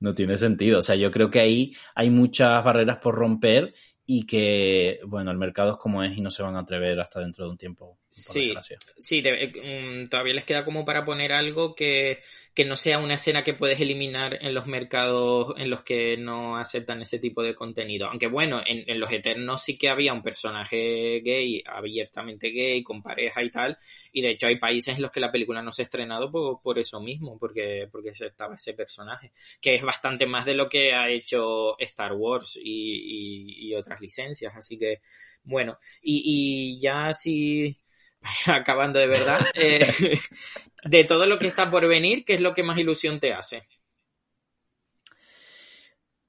no 0.05 0.15
tiene 0.15 0.37
sentido. 0.37 0.79
O 0.79 0.83
sea, 0.83 0.97
yo 0.97 1.11
creo 1.11 1.31
que 1.31 1.41
ahí 1.41 1.73
hay 1.95 2.11
muchas 2.11 2.63
barreras 2.63 2.99
por 2.99 3.15
romper 3.15 3.75
y 4.07 4.27
que, 4.27 5.01
bueno, 5.07 5.31
el 5.31 5.39
mercado 5.39 5.73
es 5.73 5.79
como 5.79 6.03
es 6.05 6.17
y 6.17 6.21
no 6.21 6.31
se 6.31 6.43
van 6.43 6.57
a 6.57 6.61
atrever 6.61 7.01
hasta 7.01 7.21
dentro 7.21 7.47
de 7.47 7.51
un 7.51 7.57
tiempo. 7.57 7.99
Sí, 8.17 8.55
sí 9.01 9.23
mm, 9.23 10.05
todavía 10.09 10.35
les 10.35 10.45
queda 10.45 10.65
como 10.65 10.85
para 10.85 11.05
poner 11.05 11.33
algo 11.33 11.75
que, 11.75 12.21
que, 12.55 12.65
no 12.65 12.77
sea 12.77 12.99
una 13.01 13.15
escena 13.15 13.43
que 13.43 13.55
puedes 13.55 13.81
eliminar 13.81 14.39
en 14.41 14.55
los 14.55 14.69
mercados 14.69 15.53
en 15.57 15.69
los 15.69 15.83
que 15.83 16.17
no 16.17 16.57
aceptan 16.57 17.03
ese 17.03 17.19
tipo 17.19 17.43
de 17.43 17.57
contenido. 17.57 18.07
Aunque 18.07 18.29
bueno, 18.29 18.63
en, 18.65 18.89
en 18.89 19.01
los 19.01 19.11
Eternos 19.11 19.65
sí 19.65 19.77
que 19.77 19.89
había 19.89 20.13
un 20.13 20.23
personaje 20.23 21.23
gay, 21.25 21.61
abiertamente 21.67 22.51
gay, 22.51 22.85
con 22.85 23.03
pareja 23.03 23.43
y 23.43 23.51
tal, 23.51 23.77
y 24.13 24.23
de 24.23 24.31
hecho 24.31 24.47
hay 24.47 24.61
países 24.61 24.95
en 24.95 25.03
los 25.03 25.11
que 25.11 25.19
la 25.19 25.33
película 25.33 25.61
no 25.61 25.73
se 25.73 25.83
ha 25.83 25.85
estrenado 25.85 26.31
por, 26.31 26.63
por 26.63 26.79
eso 26.79 27.01
mismo, 27.01 27.37
porque, 27.37 27.89
porque 27.91 28.11
estaba 28.11 28.55
ese 28.55 28.75
personaje, 28.75 29.33
que 29.61 29.75
es 29.75 29.83
bastante 29.83 30.25
más 30.25 30.45
de 30.45 30.55
lo 30.55 30.69
que 30.69 30.93
ha 30.93 31.11
hecho 31.11 31.77
Star 31.81 32.13
Wars 32.13 32.61
y, 32.63 33.71
y, 33.71 33.75
otras 33.75 34.01
licencias, 34.01 34.55
así 34.55 34.79
que 34.79 35.01
bueno, 35.43 35.79
y, 36.01 36.77
y 36.77 36.81
ya 36.81 37.13
si 37.13 37.77
acabando 38.47 38.99
de 38.99 39.07
verdad, 39.07 39.41
eh, 39.55 39.87
de 40.85 41.05
todo 41.05 41.27
lo 41.27 41.39
que 41.39 41.47
está 41.47 41.71
por 41.71 41.87
venir, 41.87 42.25
¿qué 42.25 42.35
es 42.35 42.41
lo 42.41 42.53
que 42.53 42.63
más 42.63 42.79
ilusión 42.79 43.21
te 43.21 43.33
hace? 43.33 43.63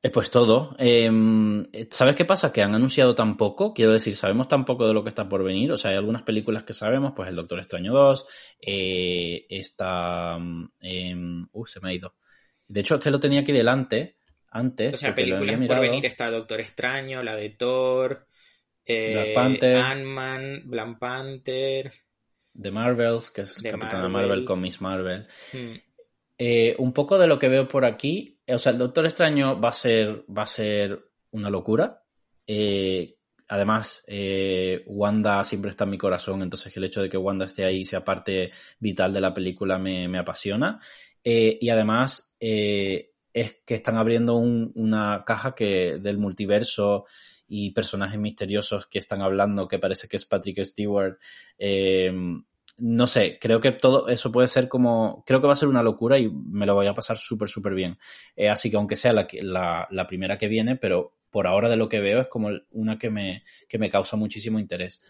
Eh, 0.06 0.12
pues 0.12 0.30
todo. 0.30 0.76
Em, 0.78 1.66
¿Sabes 1.90 2.16
qué 2.16 2.26
pasa? 2.26 2.54
Que 2.54 2.62
han 2.62 2.76
anunciado 2.76 3.16
tan 3.16 3.38
poco, 3.38 3.74
quiero 3.74 3.92
decir, 3.92 4.16
sabemos 4.16 4.48
tan 4.48 4.64
poco 4.64 4.88
de 4.88 4.94
lo 4.94 5.02
que 5.02 5.10
está 5.10 5.28
por 5.28 5.44
venir. 5.44 5.72
O 5.72 5.80
sea, 5.80 5.90
hay 5.90 5.98
algunas 5.98 6.22
películas 6.22 6.64
que 6.64 6.74
sabemos, 6.74 7.14
pues 7.16 7.28
El 7.28 7.36
Doctor 7.36 7.58
Extraño 7.58 7.92
2, 7.92 8.28
eh, 8.62 9.48
esta... 9.50 10.38
Em, 10.80 11.48
uh, 11.52 11.66
se 11.66 11.80
me 11.80 11.90
ha 11.90 11.94
ido. 11.94 12.14
De 12.68 12.82
hecho, 12.82 12.96
es 12.96 13.02
que 13.02 13.10
lo 13.10 13.20
tenía 13.20 13.40
aquí 13.40 13.52
delante, 13.52 14.18
antes. 14.52 14.94
O 14.94 14.98
sea, 15.00 15.16
películas 15.16 15.60
por 15.68 15.80
venir 15.80 16.06
está 16.06 16.30
Doctor 16.30 16.60
Extraño, 16.60 17.24
la 17.24 17.36
de 17.36 17.50
Thor, 17.50 18.28
eh, 18.86 19.34
Ant-Man, 19.36 20.64
Black 20.66 21.00
Panther. 21.00 21.92
The 22.60 22.72
Marvels, 22.72 23.32
que 23.32 23.42
es 23.42 23.54
Capitana 23.54 24.08
Marvel 24.08 24.46
con 24.46 24.62
Miss 24.62 24.82
Marvel. 24.82 25.28
Hmm. 25.52 25.74
Eh, 26.38 26.76
un 26.80 26.94
poco 26.94 27.18
de 27.18 27.28
lo 27.28 27.40
que 27.40 27.50
veo 27.50 27.68
por 27.68 27.86
aquí, 27.86 28.40
o 28.48 28.58
sea, 28.58 28.72
el 28.72 28.78
Doctor 28.78 29.06
Extraño 29.06 29.60
va 29.60 29.70
a 29.70 29.74
ser, 29.74 30.26
va 30.30 30.44
a 30.44 30.48
ser 30.48 31.10
una 31.32 31.50
locura. 31.50 32.04
Eh, 32.48 33.18
además, 33.48 34.06
Wanda 34.86 35.44
siempre 35.44 35.72
está 35.72 35.86
en 35.86 35.90
mi 35.92 35.98
corazón, 35.98 36.42
entonces 36.42 36.76
el 36.78 36.84
hecho 36.84 37.02
de 37.02 37.10
que 37.10 37.18
Wanda 37.18 37.46
esté 37.46 37.66
ahí 37.66 37.84
sea 37.84 38.04
parte 38.04 38.52
vital 38.80 39.14
de 39.14 39.22
la 39.22 39.34
película 39.34 39.78
me, 39.78 40.18
apasiona. 40.18 40.80
y 41.24 41.70
además, 41.70 42.36
es 42.40 43.58
que 43.66 43.76
están 43.76 43.98
abriendo 43.98 44.36
una 44.36 45.24
caja 45.26 45.56
que 45.56 45.98
del 46.00 46.18
multiverso 46.18 47.06
y 47.48 47.72
personajes 47.72 48.20
misteriosos 48.20 48.88
que 48.88 49.00
están 49.00 49.22
hablando, 49.22 49.68
que 49.68 49.80
parece 49.80 50.08
que 50.08 50.18
es 50.18 50.26
Patrick 50.26 50.64
Stewart. 50.64 51.18
Eh, 51.58 52.12
no 52.78 53.08
sé, 53.08 53.38
creo 53.40 53.62
que 53.62 53.72
todo 53.72 54.10
eso 54.10 54.32
puede 54.32 54.48
ser 54.48 54.68
como, 54.68 55.24
creo 55.26 55.40
que 55.40 55.48
va 55.48 55.54
a 55.54 55.58
ser 55.58 55.70
una 55.70 55.84
locura 55.84 56.20
y 56.20 56.30
me 56.30 56.66
lo 56.66 56.76
voy 56.76 56.88
a 56.88 56.94
pasar 56.94 57.18
súper, 57.18 57.48
súper 57.48 57.74
bien. 57.74 57.98
Eh, 58.36 58.50
así 58.50 58.70
que 58.70 58.78
aunque 58.78 58.96
sea 58.96 59.14
la, 59.14 59.28
la, 59.42 59.88
la, 59.90 60.08
primera 60.08 60.38
que 60.38 60.48
viene, 60.48 60.76
pero 60.76 61.16
por 61.30 61.48
ahora 61.48 61.70
de 61.70 61.78
lo 61.78 61.88
que 61.88 62.02
veo 62.02 62.22
es 62.22 62.28
como 62.28 62.50
una 62.72 62.98
que 62.98 63.10
me, 63.10 63.44
que 63.70 63.78
me 63.78 63.90
causa 63.90 64.18
muchísimo 64.18 64.60
interés. 64.60 65.02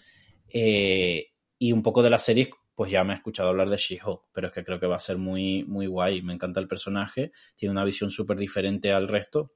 Eh, 0.50 1.32
y 1.58 1.72
un 1.72 1.82
poco 1.82 2.04
de 2.04 2.10
las 2.10 2.24
series, 2.24 2.50
pues 2.76 2.92
ya 2.92 3.04
me 3.04 3.14
he 3.14 3.18
escuchado 3.18 3.50
hablar 3.50 3.70
de 3.70 3.78
She-Hulk, 3.78 4.26
pero 4.32 4.48
es 4.48 4.54
que 4.54 4.64
creo 4.64 4.80
que 4.80 4.88
va 4.88 4.98
a 4.98 5.00
ser 5.00 5.18
muy, 5.18 5.64
muy 5.64 5.88
guay. 5.88 6.22
Me 6.22 6.34
encanta 6.34 6.60
el 6.60 6.68
personaje, 6.68 7.32
tiene 7.56 7.72
una 7.72 7.86
visión 7.86 8.12
súper 8.12 8.38
diferente 8.38 8.92
al 8.92 9.08
resto 9.08 9.54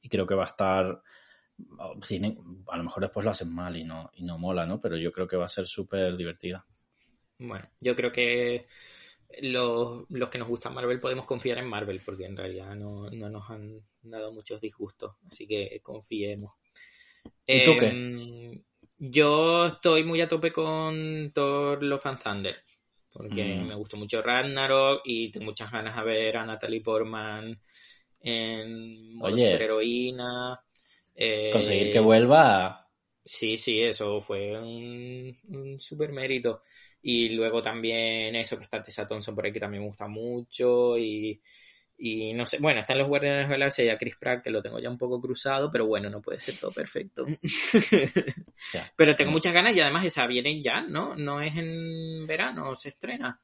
y 0.00 0.08
creo 0.08 0.26
que 0.26 0.34
va 0.34 0.44
a 0.44 0.48
estar, 0.48 1.02
a 1.78 2.76
lo 2.76 2.84
mejor 2.84 3.02
después 3.02 3.24
lo 3.24 3.30
hacen 3.30 3.52
mal 3.52 3.76
y 3.76 3.84
no, 3.84 4.10
y 4.14 4.24
no 4.24 4.38
mola, 4.38 4.66
¿no? 4.66 4.80
Pero 4.80 4.96
yo 4.96 5.12
creo 5.12 5.26
que 5.26 5.36
va 5.36 5.46
a 5.46 5.48
ser 5.48 5.66
súper 5.66 6.16
divertida. 6.16 6.64
Bueno, 7.38 7.68
yo 7.80 7.94
creo 7.94 8.10
que 8.10 8.66
los, 9.42 10.06
que 10.30 10.38
nos 10.38 10.48
gusta 10.48 10.70
Marvel 10.70 11.00
podemos 11.00 11.26
confiar 11.26 11.58
en 11.58 11.68
Marvel, 11.68 12.00
porque 12.04 12.24
en 12.24 12.36
realidad 12.36 12.74
no, 12.74 13.10
nos 13.10 13.50
han 13.50 13.80
dado 14.02 14.32
muchos 14.32 14.60
disgustos, 14.60 15.14
así 15.26 15.46
que 15.46 15.80
confiemos. 15.82 16.54
¿Y 17.46 17.64
tú 17.64 17.72
qué? 17.78 17.88
Em, 17.88 18.62
yo 18.98 19.66
estoy 19.66 20.04
muy 20.04 20.20
a 20.20 20.28
tope 20.28 20.52
con 20.52 21.30
Thor 21.32 21.82
Love 21.82 22.06
and 22.06 22.22
Thunder, 22.22 22.56
porque 23.12 23.44
mm. 23.44 23.66
me 23.68 23.74
gustó 23.74 23.96
mucho 23.96 24.22
Ragnarok 24.22 25.02
y 25.04 25.30
tengo 25.30 25.46
muchas 25.46 25.70
ganas 25.70 25.96
de 25.96 26.02
ver 26.02 26.36
a 26.36 26.46
Natalie 26.46 26.80
Portman 26.80 27.60
en 28.20 29.14
modo 29.16 29.36
superheroína. 29.36 30.60
Conseguir 31.52 31.92
que 31.92 31.98
eh, 31.98 32.02
vuelva. 32.02 32.88
Sí, 33.24 33.56
sí, 33.56 33.82
eso 33.82 34.20
fue 34.20 34.58
un, 34.58 35.36
un 35.48 35.80
super 35.80 36.12
mérito. 36.12 36.62
Y 37.02 37.30
luego 37.30 37.60
también 37.60 38.34
eso 38.36 38.56
que 38.56 38.62
está 38.62 38.80
Tessa 38.80 39.06
Thompson 39.06 39.34
por 39.34 39.44
ahí 39.44 39.52
que 39.52 39.60
también 39.60 39.82
me 39.82 39.88
gusta 39.88 40.06
mucho. 40.06 40.96
Y, 40.96 41.40
y 41.98 42.32
no 42.34 42.46
sé, 42.46 42.58
bueno, 42.58 42.80
están 42.80 42.98
los 42.98 43.08
Guardianes 43.08 43.40
de 43.40 43.44
la 43.44 43.50
Galaxia 43.50 43.84
y 43.84 43.88
a 43.88 43.98
Chris 43.98 44.16
Pratt 44.16 44.42
que 44.42 44.50
lo 44.50 44.62
tengo 44.62 44.78
ya 44.78 44.88
un 44.88 44.98
poco 44.98 45.20
cruzado, 45.20 45.70
pero 45.70 45.86
bueno, 45.86 46.08
no 46.08 46.22
puede 46.22 46.38
ser 46.38 46.56
todo 46.56 46.70
perfecto. 46.70 47.26
pero 48.96 49.16
tengo 49.16 49.32
muchas 49.32 49.52
ganas 49.52 49.74
y 49.74 49.80
además 49.80 50.04
esa 50.04 50.26
viene 50.26 50.62
ya, 50.62 50.80
¿no? 50.82 51.16
No 51.16 51.40
es 51.40 51.56
en 51.56 52.26
verano, 52.26 52.74
se 52.76 52.90
estrena. 52.90 53.40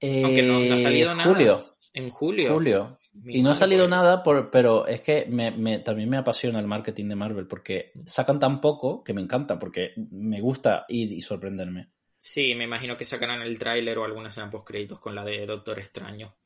Aunque 0.00 0.42
no, 0.42 0.72
ha 0.72 0.78
salido 0.78 1.12
eh, 1.12 1.16
nada. 1.16 1.32
Julio. 1.32 1.76
En 1.92 2.08
julio. 2.08 2.54
Julio 2.54 2.97
y 3.24 3.42
no 3.42 3.50
ha 3.50 3.54
salido 3.54 3.88
nada, 3.88 4.22
por, 4.22 4.50
pero 4.50 4.86
es 4.86 5.00
que 5.00 5.26
me, 5.26 5.78
también 5.80 6.08
me 6.08 6.16
apasiona 6.16 6.58
el 6.58 6.66
marketing 6.66 7.08
de 7.08 7.16
Marvel 7.16 7.46
porque 7.46 7.92
sacan 8.04 8.38
tan 8.38 8.60
poco 8.60 9.02
que 9.02 9.14
me 9.14 9.20
encanta, 9.20 9.58
porque 9.58 9.92
me 10.10 10.40
gusta 10.40 10.84
ir 10.88 11.12
y 11.12 11.22
sorprenderme. 11.22 11.90
Sí, 12.18 12.54
me 12.54 12.64
imagino 12.64 12.96
que 12.96 13.04
sacarán 13.04 13.42
el 13.42 13.58
tráiler 13.58 13.98
o 13.98 14.04
alguna 14.04 14.28
escena 14.28 14.50
post 14.50 14.66
créditos 14.66 14.98
con 14.98 15.14
la 15.14 15.24
de 15.24 15.46
Doctor 15.46 15.78
Extraño, 15.78 16.36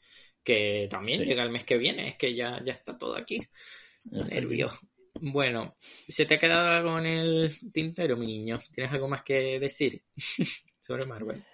que 0.43 0.87
también 0.91 1.23
llega 1.25 1.43
el 1.43 1.51
mes 1.51 1.65
que 1.65 1.79
viene, 1.79 2.09
es 2.09 2.17
que 2.17 2.35
ya, 2.35 2.63
ya 2.63 2.73
está 2.73 2.97
todo 2.97 3.17
aquí. 3.17 3.39
Nervio. 4.11 4.71
Bueno, 5.21 5.77
¿se 6.09 6.27
te 6.27 6.35
ha 6.35 6.39
quedado 6.39 6.69
algo 6.69 6.99
en 6.99 7.07
el 7.07 7.73
tintero, 7.73 8.17
mi 8.17 8.27
niño? 8.27 8.61
¿Tienes 8.73 8.93
algo 8.93 9.09
más 9.09 9.23
que 9.23 9.59
decir 9.61 10.03
sobre 10.83 11.07
Marvel? 11.07 11.45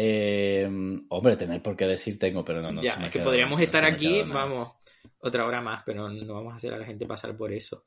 Eh, 0.00 0.68
hombre, 1.08 1.36
tener 1.36 1.60
por 1.60 1.76
qué 1.76 1.86
decir 1.86 2.18
tengo, 2.18 2.44
pero 2.44 2.62
no, 2.62 2.70
no. 2.70 2.82
Ya, 2.82 2.94
es 2.94 3.10
que 3.10 3.18
podríamos 3.18 3.60
estar 3.60 3.84
aquí, 3.84 4.22
vamos, 4.22 4.76
otra 5.18 5.44
hora 5.44 5.60
más, 5.60 5.82
pero 5.84 6.08
no 6.08 6.34
vamos 6.34 6.52
a 6.52 6.56
hacer 6.56 6.72
a 6.72 6.78
la 6.78 6.86
gente 6.86 7.06
pasar 7.06 7.36
por 7.36 7.52
eso. 7.52 7.86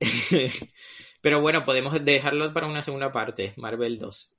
pero 1.22 1.40
bueno, 1.40 1.64
podemos 1.64 2.04
dejarlo 2.04 2.52
para 2.52 2.66
una 2.66 2.82
segunda 2.82 3.12
parte, 3.12 3.54
Marvel 3.56 3.98
2. 3.98 4.36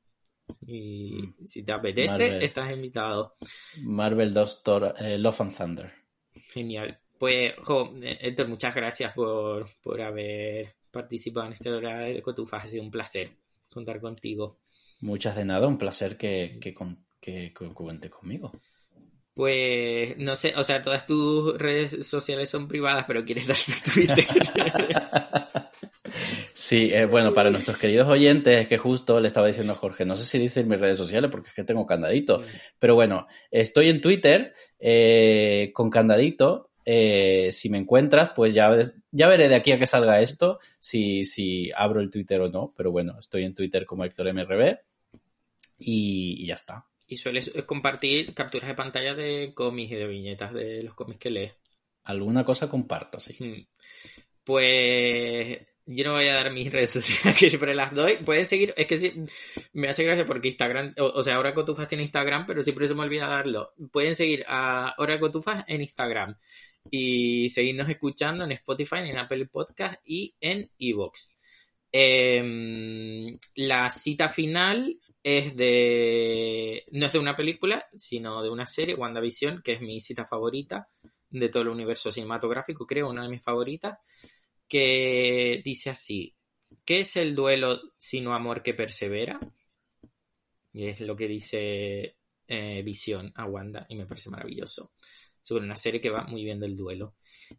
Y 0.68 1.24
si 1.48 1.64
te 1.64 1.72
apetece, 1.72 2.44
estás 2.44 2.72
invitado. 2.72 3.38
Marvel 3.84 4.34
2 4.34 4.64
eh, 5.00 5.18
Love 5.18 5.42
and 5.42 5.58
Thunder. 5.58 5.94
Genial. 6.34 7.00
Pues, 7.18 7.54
jo, 7.62 7.94
Héctor, 8.02 8.50
muchas 8.50 8.76
gracias 8.76 9.14
por, 9.14 9.70
por 9.82 10.02
haber 10.02 10.76
participado 10.92 11.48
en 11.48 11.54
este 11.54 11.72
hora 11.72 12.02
de 12.02 12.22
Cotufas. 12.22 12.66
Ha 12.66 12.68
sido 12.68 12.84
un 12.84 12.92
placer 12.92 13.32
contar 13.70 14.02
contigo. 14.02 14.63
Muchas 15.04 15.36
de 15.36 15.44
nada, 15.44 15.68
un 15.68 15.78
placer 15.78 16.16
que, 16.16 16.58
que, 16.62 16.74
que, 17.20 17.54
cuente 17.74 18.10
conmigo. 18.10 18.54
Pues 19.34 20.18
no 20.18 20.34
sé, 20.34 20.54
o 20.56 20.64
sea, 20.64 20.82
todas 20.82 21.06
tus 21.06 21.58
redes 21.58 22.08
sociales 22.08 22.50
son 22.50 22.70
privadas, 22.70 23.04
pero 23.06 23.26
quieres 23.26 23.46
dar 23.46 23.58
tu 23.58 23.92
Twitter. 23.92 24.26
sí, 26.56 26.90
eh, 26.94 27.06
bueno, 27.06 27.34
para 27.34 27.50
nuestros 27.50 27.78
queridos 27.78 28.08
oyentes, 28.08 28.62
es 28.62 28.68
que 28.70 28.78
justo 28.78 29.20
le 29.20 29.28
estaba 29.28 29.48
diciendo 29.48 29.74
a 29.74 29.76
Jorge, 29.76 30.06
no 30.06 30.16
sé 30.16 30.24
si 30.24 30.40
dice 30.40 30.62
en 30.62 30.70
mis 30.70 30.80
redes 30.80 30.98
sociales 30.98 31.30
porque 31.30 31.50
es 31.50 31.54
que 31.54 31.66
tengo 31.66 31.86
candadito, 31.86 32.42
pero 32.80 32.96
bueno, 32.96 33.28
estoy 33.52 33.90
en 33.90 34.00
Twitter 34.00 34.54
eh, 34.80 35.72
con 35.74 35.90
candadito. 35.90 36.70
Eh, 36.86 37.50
si 37.52 37.70
me 37.70 37.78
encuentras, 37.78 38.32
pues 38.34 38.54
ya, 38.54 38.70
ya 39.12 39.28
veré 39.28 39.50
de 39.50 39.56
aquí 39.56 39.74
a 39.74 39.80
que 39.80 39.86
salga 39.86 40.22
esto, 40.22 40.60
si, 40.80 41.26
si 41.26 41.72
abro 41.76 42.00
el 42.00 42.10
Twitter 42.10 42.40
o 42.40 42.50
no, 42.50 42.74
pero 42.78 42.92
bueno, 42.92 43.18
estoy 43.20 43.44
en 43.44 43.54
Twitter 43.54 43.86
como 43.86 44.06
Héctor 44.06 44.34
MRB 44.34 44.78
y, 45.86 46.46
ya 46.46 46.56
está. 46.56 46.86
Y 47.08 47.18
sueles 47.18 47.52
compartir 47.66 48.34
capturas 48.34 48.68
de 48.70 48.76
pantalla 48.76 49.14
de 49.14 49.54
cómics 49.54 49.92
y 49.92 49.96
de 49.96 50.08
viñetas 50.08 50.54
de 50.54 50.82
los 50.84 50.94
cómics 50.94 51.20
que 51.20 51.30
lees. 51.30 51.54
Alguna 52.04 52.44
cosa 52.44 52.70
comparto, 52.70 53.20
sí. 53.20 53.36
Hmm. 53.40 53.66
Pues 54.44 55.60
yo 55.86 56.06
no 56.06 56.14
voy 56.14 56.28
a 56.28 56.36
dar 56.36 56.52
mis 56.52 56.72
redes 56.72 56.92
sociales, 56.92 57.38
que 57.38 57.50
siempre 57.50 57.76
las 57.76 57.94
doy. 57.94 58.18
Pueden 58.18 58.46
seguir, 58.46 58.74
es 58.78 58.88
que 58.88 58.98
sí, 58.98 59.14
me 59.74 59.90
hace 59.90 60.04
gracia 60.04 60.26
porque 60.26 60.48
Instagram, 60.50 60.96
o, 60.98 61.22
sea, 61.22 61.36
ahora 61.36 61.54
Cotufas 61.54 61.88
tiene 61.88 62.04
Instagram, 62.04 62.46
pero 62.46 62.62
siempre 62.62 62.88
se 62.88 62.96
me 62.96 63.02
olvida 63.02 63.28
darlo. 63.28 63.74
Pueden 63.92 64.16
seguir 64.16 64.46
a 64.48 64.94
Hora 64.98 65.20
Cotufas 65.20 65.66
en 65.68 65.82
Instagram 65.82 66.38
y 66.90 67.50
seguirnos 67.50 67.90
escuchando 67.90 68.44
en 68.44 68.54
Spotify, 68.54 68.98
en 68.98 69.18
Apple 69.18 69.46
Podcast 69.48 70.02
y 70.06 70.36
en 70.40 70.70
Evox. 70.78 71.34
Em, 71.92 73.38
la 73.56 73.90
cita 73.92 74.28
final 74.28 75.00
es 75.24 75.56
de. 75.56 76.86
No 76.92 77.06
es 77.06 77.14
de 77.14 77.20
una 77.20 77.36
película, 77.36 77.88
sino 77.96 78.44
de 78.44 78.50
una 78.50 78.68
serie, 78.68 78.96
WandaVision, 78.96 79.62
que 79.64 79.74
es 79.74 79.82
mi 79.82 80.00
cita 80.02 80.26
favorita 80.26 80.90
de 81.30 81.50
todo 81.50 81.64
el 81.64 81.70
universo 81.70 82.12
cinematográfico, 82.12 82.86
creo, 82.86 83.10
una 83.10 83.24
de 83.24 83.30
mis 83.30 83.44
favoritas, 83.44 83.98
que 84.68 85.62
dice 85.64 85.90
así: 85.90 86.36
¿Qué 86.86 87.00
es 87.00 87.16
el 87.16 87.36
duelo 87.36 87.80
sino 87.98 88.34
amor 88.34 88.62
que 88.62 88.74
persevera? 88.74 89.40
Y 90.74 90.88
es 90.88 91.02
lo 91.02 91.16
que 91.16 91.28
dice 91.28 92.18
eh, 92.48 92.82
Visión 92.84 93.32
a 93.36 93.46
Wanda, 93.46 93.86
y 93.90 93.96
me 93.96 94.06
parece 94.06 94.30
maravilloso. 94.30 94.92
Sobre 95.44 95.66
una 95.66 95.76
serie 95.76 96.02
que 96.02 96.10
va 96.10 96.24
muy 96.24 96.44
bien 96.44 96.60
del 96.60 96.76
duelo. 96.76 97.14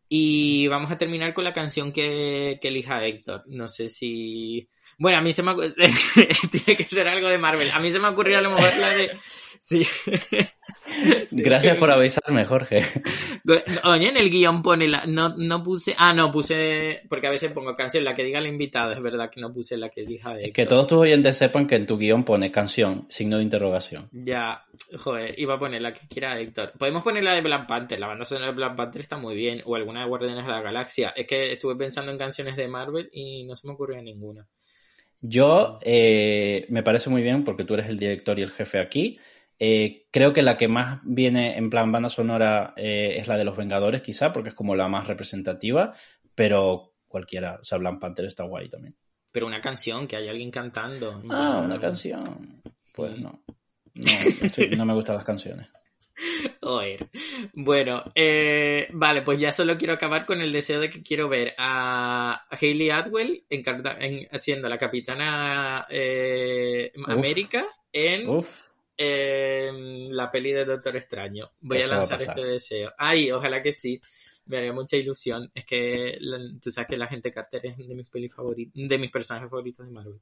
Y 0.09 0.67
vamos 0.67 0.91
a 0.91 0.99
terminar 0.99 1.35
con 1.35 1.45
la 1.45 1.53
canción 1.53 1.93
que, 1.93 2.59
que 2.61 2.69
elija 2.69 3.05
Héctor. 3.05 3.45
No 3.47 3.69
sé 3.69 3.89
si 3.89 4.69
bueno, 4.99 5.19
a 5.19 5.21
mí 5.21 5.33
se 5.33 5.43
me 5.43 5.55
tiene 6.51 6.77
que 6.77 6.85
ser 6.85 7.09
algo 7.09 7.29
de 7.29 7.39
Marvel. 7.39 7.71
A 7.71 7.81
mí 7.81 7.91
se 7.91 7.99
me 7.99 8.09
ocurrió 8.09 8.39
a 8.39 8.43
lo 8.43 8.51
mejor 8.51 8.77
la 8.77 8.91
de 8.91 9.11
sí. 9.59 9.87
Gracias 11.31 11.77
por 11.77 11.91
avisarme, 11.91 12.45
Jorge. 12.45 12.83
Oye, 13.85 14.09
en 14.09 14.17
el 14.17 14.31
guion 14.31 14.63
pone 14.63 14.89
la 14.89 15.05
no 15.07 15.35
no 15.37 15.63
puse, 15.63 15.95
ah, 15.97 16.13
no 16.13 16.31
puse 16.31 17.03
porque 17.09 17.27
a 17.27 17.31
veces 17.31 17.53
pongo 17.53 17.75
canción 17.77 18.05
la 18.05 18.15
que 18.15 18.25
diga 18.25 18.39
el 18.39 18.47
invitado, 18.47 18.93
es 18.93 19.03
verdad 19.03 19.31
que 19.31 19.41
no 19.41 19.53
puse 19.53 19.77
la 19.77 19.89
que 19.89 20.05
diga 20.05 20.35
de 20.35 20.53
Que 20.53 20.67
todos 20.67 20.87
tus 20.87 20.99
oyentes 20.99 21.37
sepan 21.37 21.67
que 21.67 21.77
en 21.77 21.87
tu 21.87 21.97
guion 21.97 22.25
pone 22.25 22.51
canción, 22.51 23.07
signo 23.09 23.39
de 23.39 23.43
interrogación. 23.43 24.09
Ya, 24.13 24.65
joder, 24.99 25.35
iba 25.39 25.55
a 25.55 25.59
poner 25.59 25.83
la 25.83 25.93
que 25.93 26.07
quiera 26.09 26.39
Héctor. 26.39 26.73
Podemos 26.79 27.03
poner 27.03 27.23
la 27.23 27.33
de 27.33 27.41
Black 27.41 27.67
Panther, 27.67 27.99
la 27.99 28.07
banda 28.07 28.25
sonora 28.25 28.49
de 28.49 28.57
Black 28.57 28.77
Panther 28.77 29.01
está 29.01 29.17
muy 29.17 29.35
bien 29.35 29.63
o 29.65 29.77
alguna 29.77 30.03
de 30.03 30.09
Guardianes 30.09 30.45
de 30.47 30.53
la 30.53 30.63
Galaxia. 30.63 31.13
Es 31.17 31.27
que 31.27 31.53
estuve 31.53 31.77
pensando 31.77 32.13
en 32.13 32.19
canciones 32.19 32.57
de 32.57 32.69
Marvel 32.69 33.09
y 33.13 33.45
no 33.45 33.57
se 33.57 33.67
me 33.67 33.75
ocurrió 33.75 34.01
ninguna. 34.03 34.47
Yo 35.27 35.79
eh, 35.83 36.67
me 36.69 36.83
parece 36.83 37.09
muy 37.09 37.23
bien 37.23 37.45
porque 37.45 37.65
tú 37.65 37.75
eres 37.75 37.89
el 37.89 37.99
director 37.99 38.39
y 38.39 38.43
el 38.43 38.51
jefe 38.51 38.79
aquí. 38.79 39.19
Eh, 39.59 40.07
creo 40.11 40.33
que 40.33 40.43
la 40.43 40.57
que 40.57 40.69
más 40.69 41.01
viene 41.05 41.57
en 41.57 41.71
plan 41.71 41.93
banda 41.93 42.09
sonora 42.09 42.75
eh, 42.77 43.15
es 43.17 43.29
la 43.29 43.37
de 43.37 43.45
los 43.45 43.57
Vengadores, 43.57 44.03
quizá, 44.03 44.33
porque 44.33 44.51
es 44.51 44.55
como 44.55 44.75
la 44.75 44.89
más 44.89 45.07
representativa, 45.07 45.95
pero 46.35 46.95
cualquiera, 47.07 47.59
o 47.61 47.65
sea, 47.65 47.79
Black 47.79 48.01
Panther 48.01 48.27
está 48.27 48.45
guay 48.45 48.69
también. 48.69 48.97
Pero 49.31 49.47
una 49.47 49.61
canción, 49.61 50.07
que 50.07 50.17
hay 50.17 50.29
alguien 50.29 50.51
cantando. 50.51 51.23
Ah, 51.31 51.63
una 51.65 51.81
canción. 51.81 52.63
Pues 52.93 53.19
no. 53.19 53.43
No, 53.95 54.77
no 54.77 54.85
me 54.85 54.95
gustan 54.95 55.17
las 55.17 55.25
canciones. 55.25 55.69
Bueno, 57.55 58.05
eh, 58.15 58.89
vale, 58.93 59.23
pues 59.23 59.39
ya 59.39 59.53
solo 59.53 59.77
quiero 59.77 59.95
acabar 59.95 60.25
con 60.25 60.41
el 60.41 60.53
deseo 60.53 60.81
de 60.81 60.91
que 60.91 61.03
quiero 61.03 61.29
ver 61.29 61.55
a 61.59 62.47
Hayley 62.51 62.91
Atwell 62.91 63.45
en, 63.49 64.29
haciendo 64.31 64.69
la 64.69 64.79
capitana 64.79 65.87
eh, 65.89 66.93
América 67.07 67.67
en, 67.93 68.45
la 68.97 70.31
peli 70.31 70.53
de 70.53 70.65
Doctor 70.65 70.97
Extraño. 70.97 71.53
Voy 71.61 71.83
a 71.83 71.89
lanzar 71.89 72.21
este 72.21 72.45
deseo. 72.45 72.93
Ay, 72.97 73.31
ojalá 73.31 73.63
que 73.63 73.73
sí. 73.73 74.01
Me 74.47 74.59
haría 74.59 74.73
mucha 74.73 74.97
ilusión. 74.97 75.51
Es 75.55 75.65
que 75.65 76.19
tú 76.63 76.71
sabes 76.71 76.89
que 76.89 76.97
la 76.97 77.07
gente 77.07 77.33
Carter 77.33 77.65
es 77.67 77.77
de 77.79 77.95
mis 77.95 78.09
peli 78.09 78.29
favoritos, 78.29 78.75
de 78.75 78.99
mis 78.99 79.11
personajes 79.11 79.51
favoritos 79.51 79.87
de 79.87 79.93
Marvel. 79.93 80.21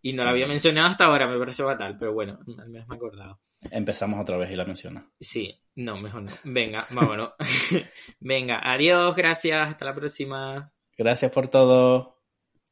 Y 0.00 0.12
no 0.12 0.24
la 0.24 0.30
había 0.30 0.46
mencionado 0.46 0.88
hasta 0.88 1.06
ahora, 1.06 1.26
me 1.26 1.38
parece 1.38 1.62
fatal, 1.62 1.96
pero 1.98 2.12
bueno, 2.12 2.38
al 2.58 2.68
menos 2.68 2.86
me 2.86 2.94
he 2.94 2.96
acordado. 2.96 3.40
Empezamos 3.70 4.20
otra 4.20 4.36
vez 4.36 4.50
y 4.50 4.56
la 4.56 4.66
menciona. 4.66 5.10
Sí, 5.18 5.58
no, 5.76 5.96
mejor 5.96 6.24
no. 6.24 6.32
Venga, 6.44 6.86
vámonos. 6.90 7.30
Venga, 8.20 8.60
adiós, 8.62 9.16
gracias, 9.16 9.68
hasta 9.68 9.86
la 9.86 9.94
próxima. 9.94 10.72
Gracias 10.96 11.32
por 11.32 11.48
todo. 11.48 12.20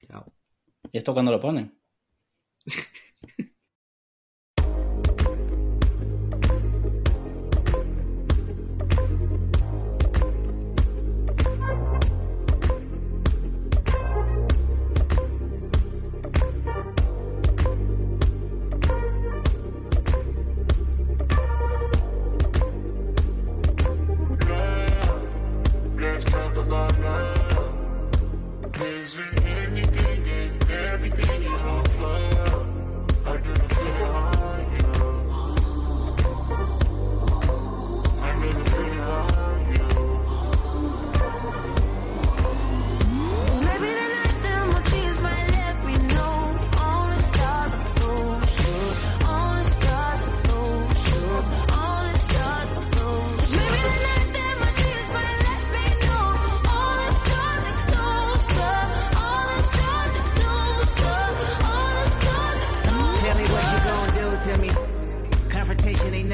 Chao. 0.06 0.26
¿Y 0.90 0.98
esto 0.98 1.14
cuándo 1.14 1.30
lo 1.32 1.40
ponen? 1.40 1.78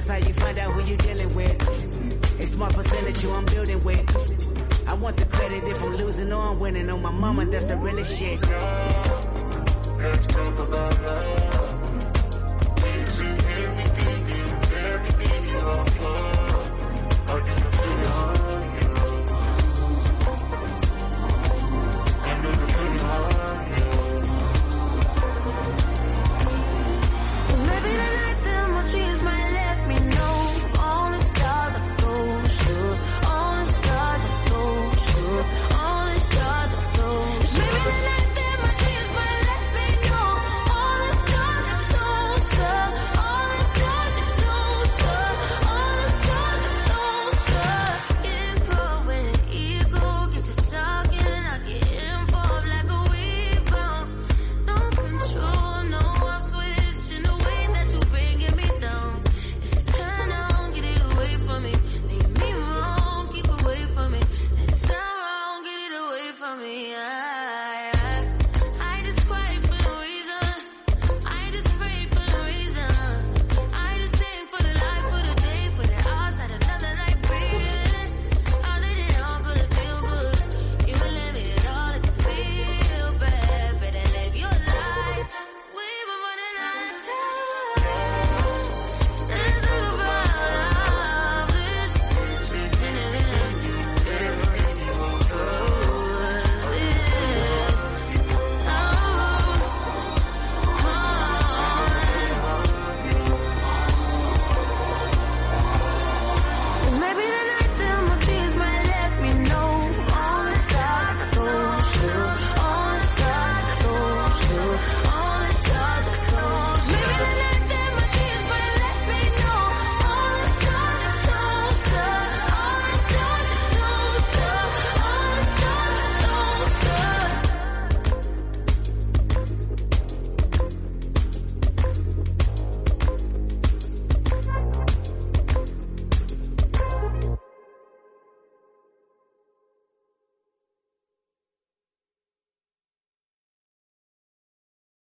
That's 0.00 0.08
how 0.08 0.28
you 0.28 0.32
find 0.32 0.58
out 0.58 0.72
who 0.72 0.80
you 0.90 0.96
dealing 0.96 1.34
with. 1.34 2.40
A 2.40 2.46
smart 2.46 2.72
percentage 2.72 3.22
you 3.22 3.32
I'm 3.32 3.44
building 3.44 3.84
with. 3.84 4.88
I 4.88 4.94
want 4.94 5.18
the 5.18 5.26
credit 5.26 5.62
if 5.64 5.82
I'm 5.82 5.94
losing 5.94 6.32
or 6.32 6.40
I'm 6.40 6.58
winning. 6.58 6.88
On 6.88 7.02
my 7.02 7.10
mama, 7.10 7.44
that's 7.44 7.66
the 7.66 7.76
realest 7.76 8.18
shit. 8.18 8.40
Let's 9.98 10.26
talk 10.28 10.58
about 10.58 11.02
love. 11.02 11.69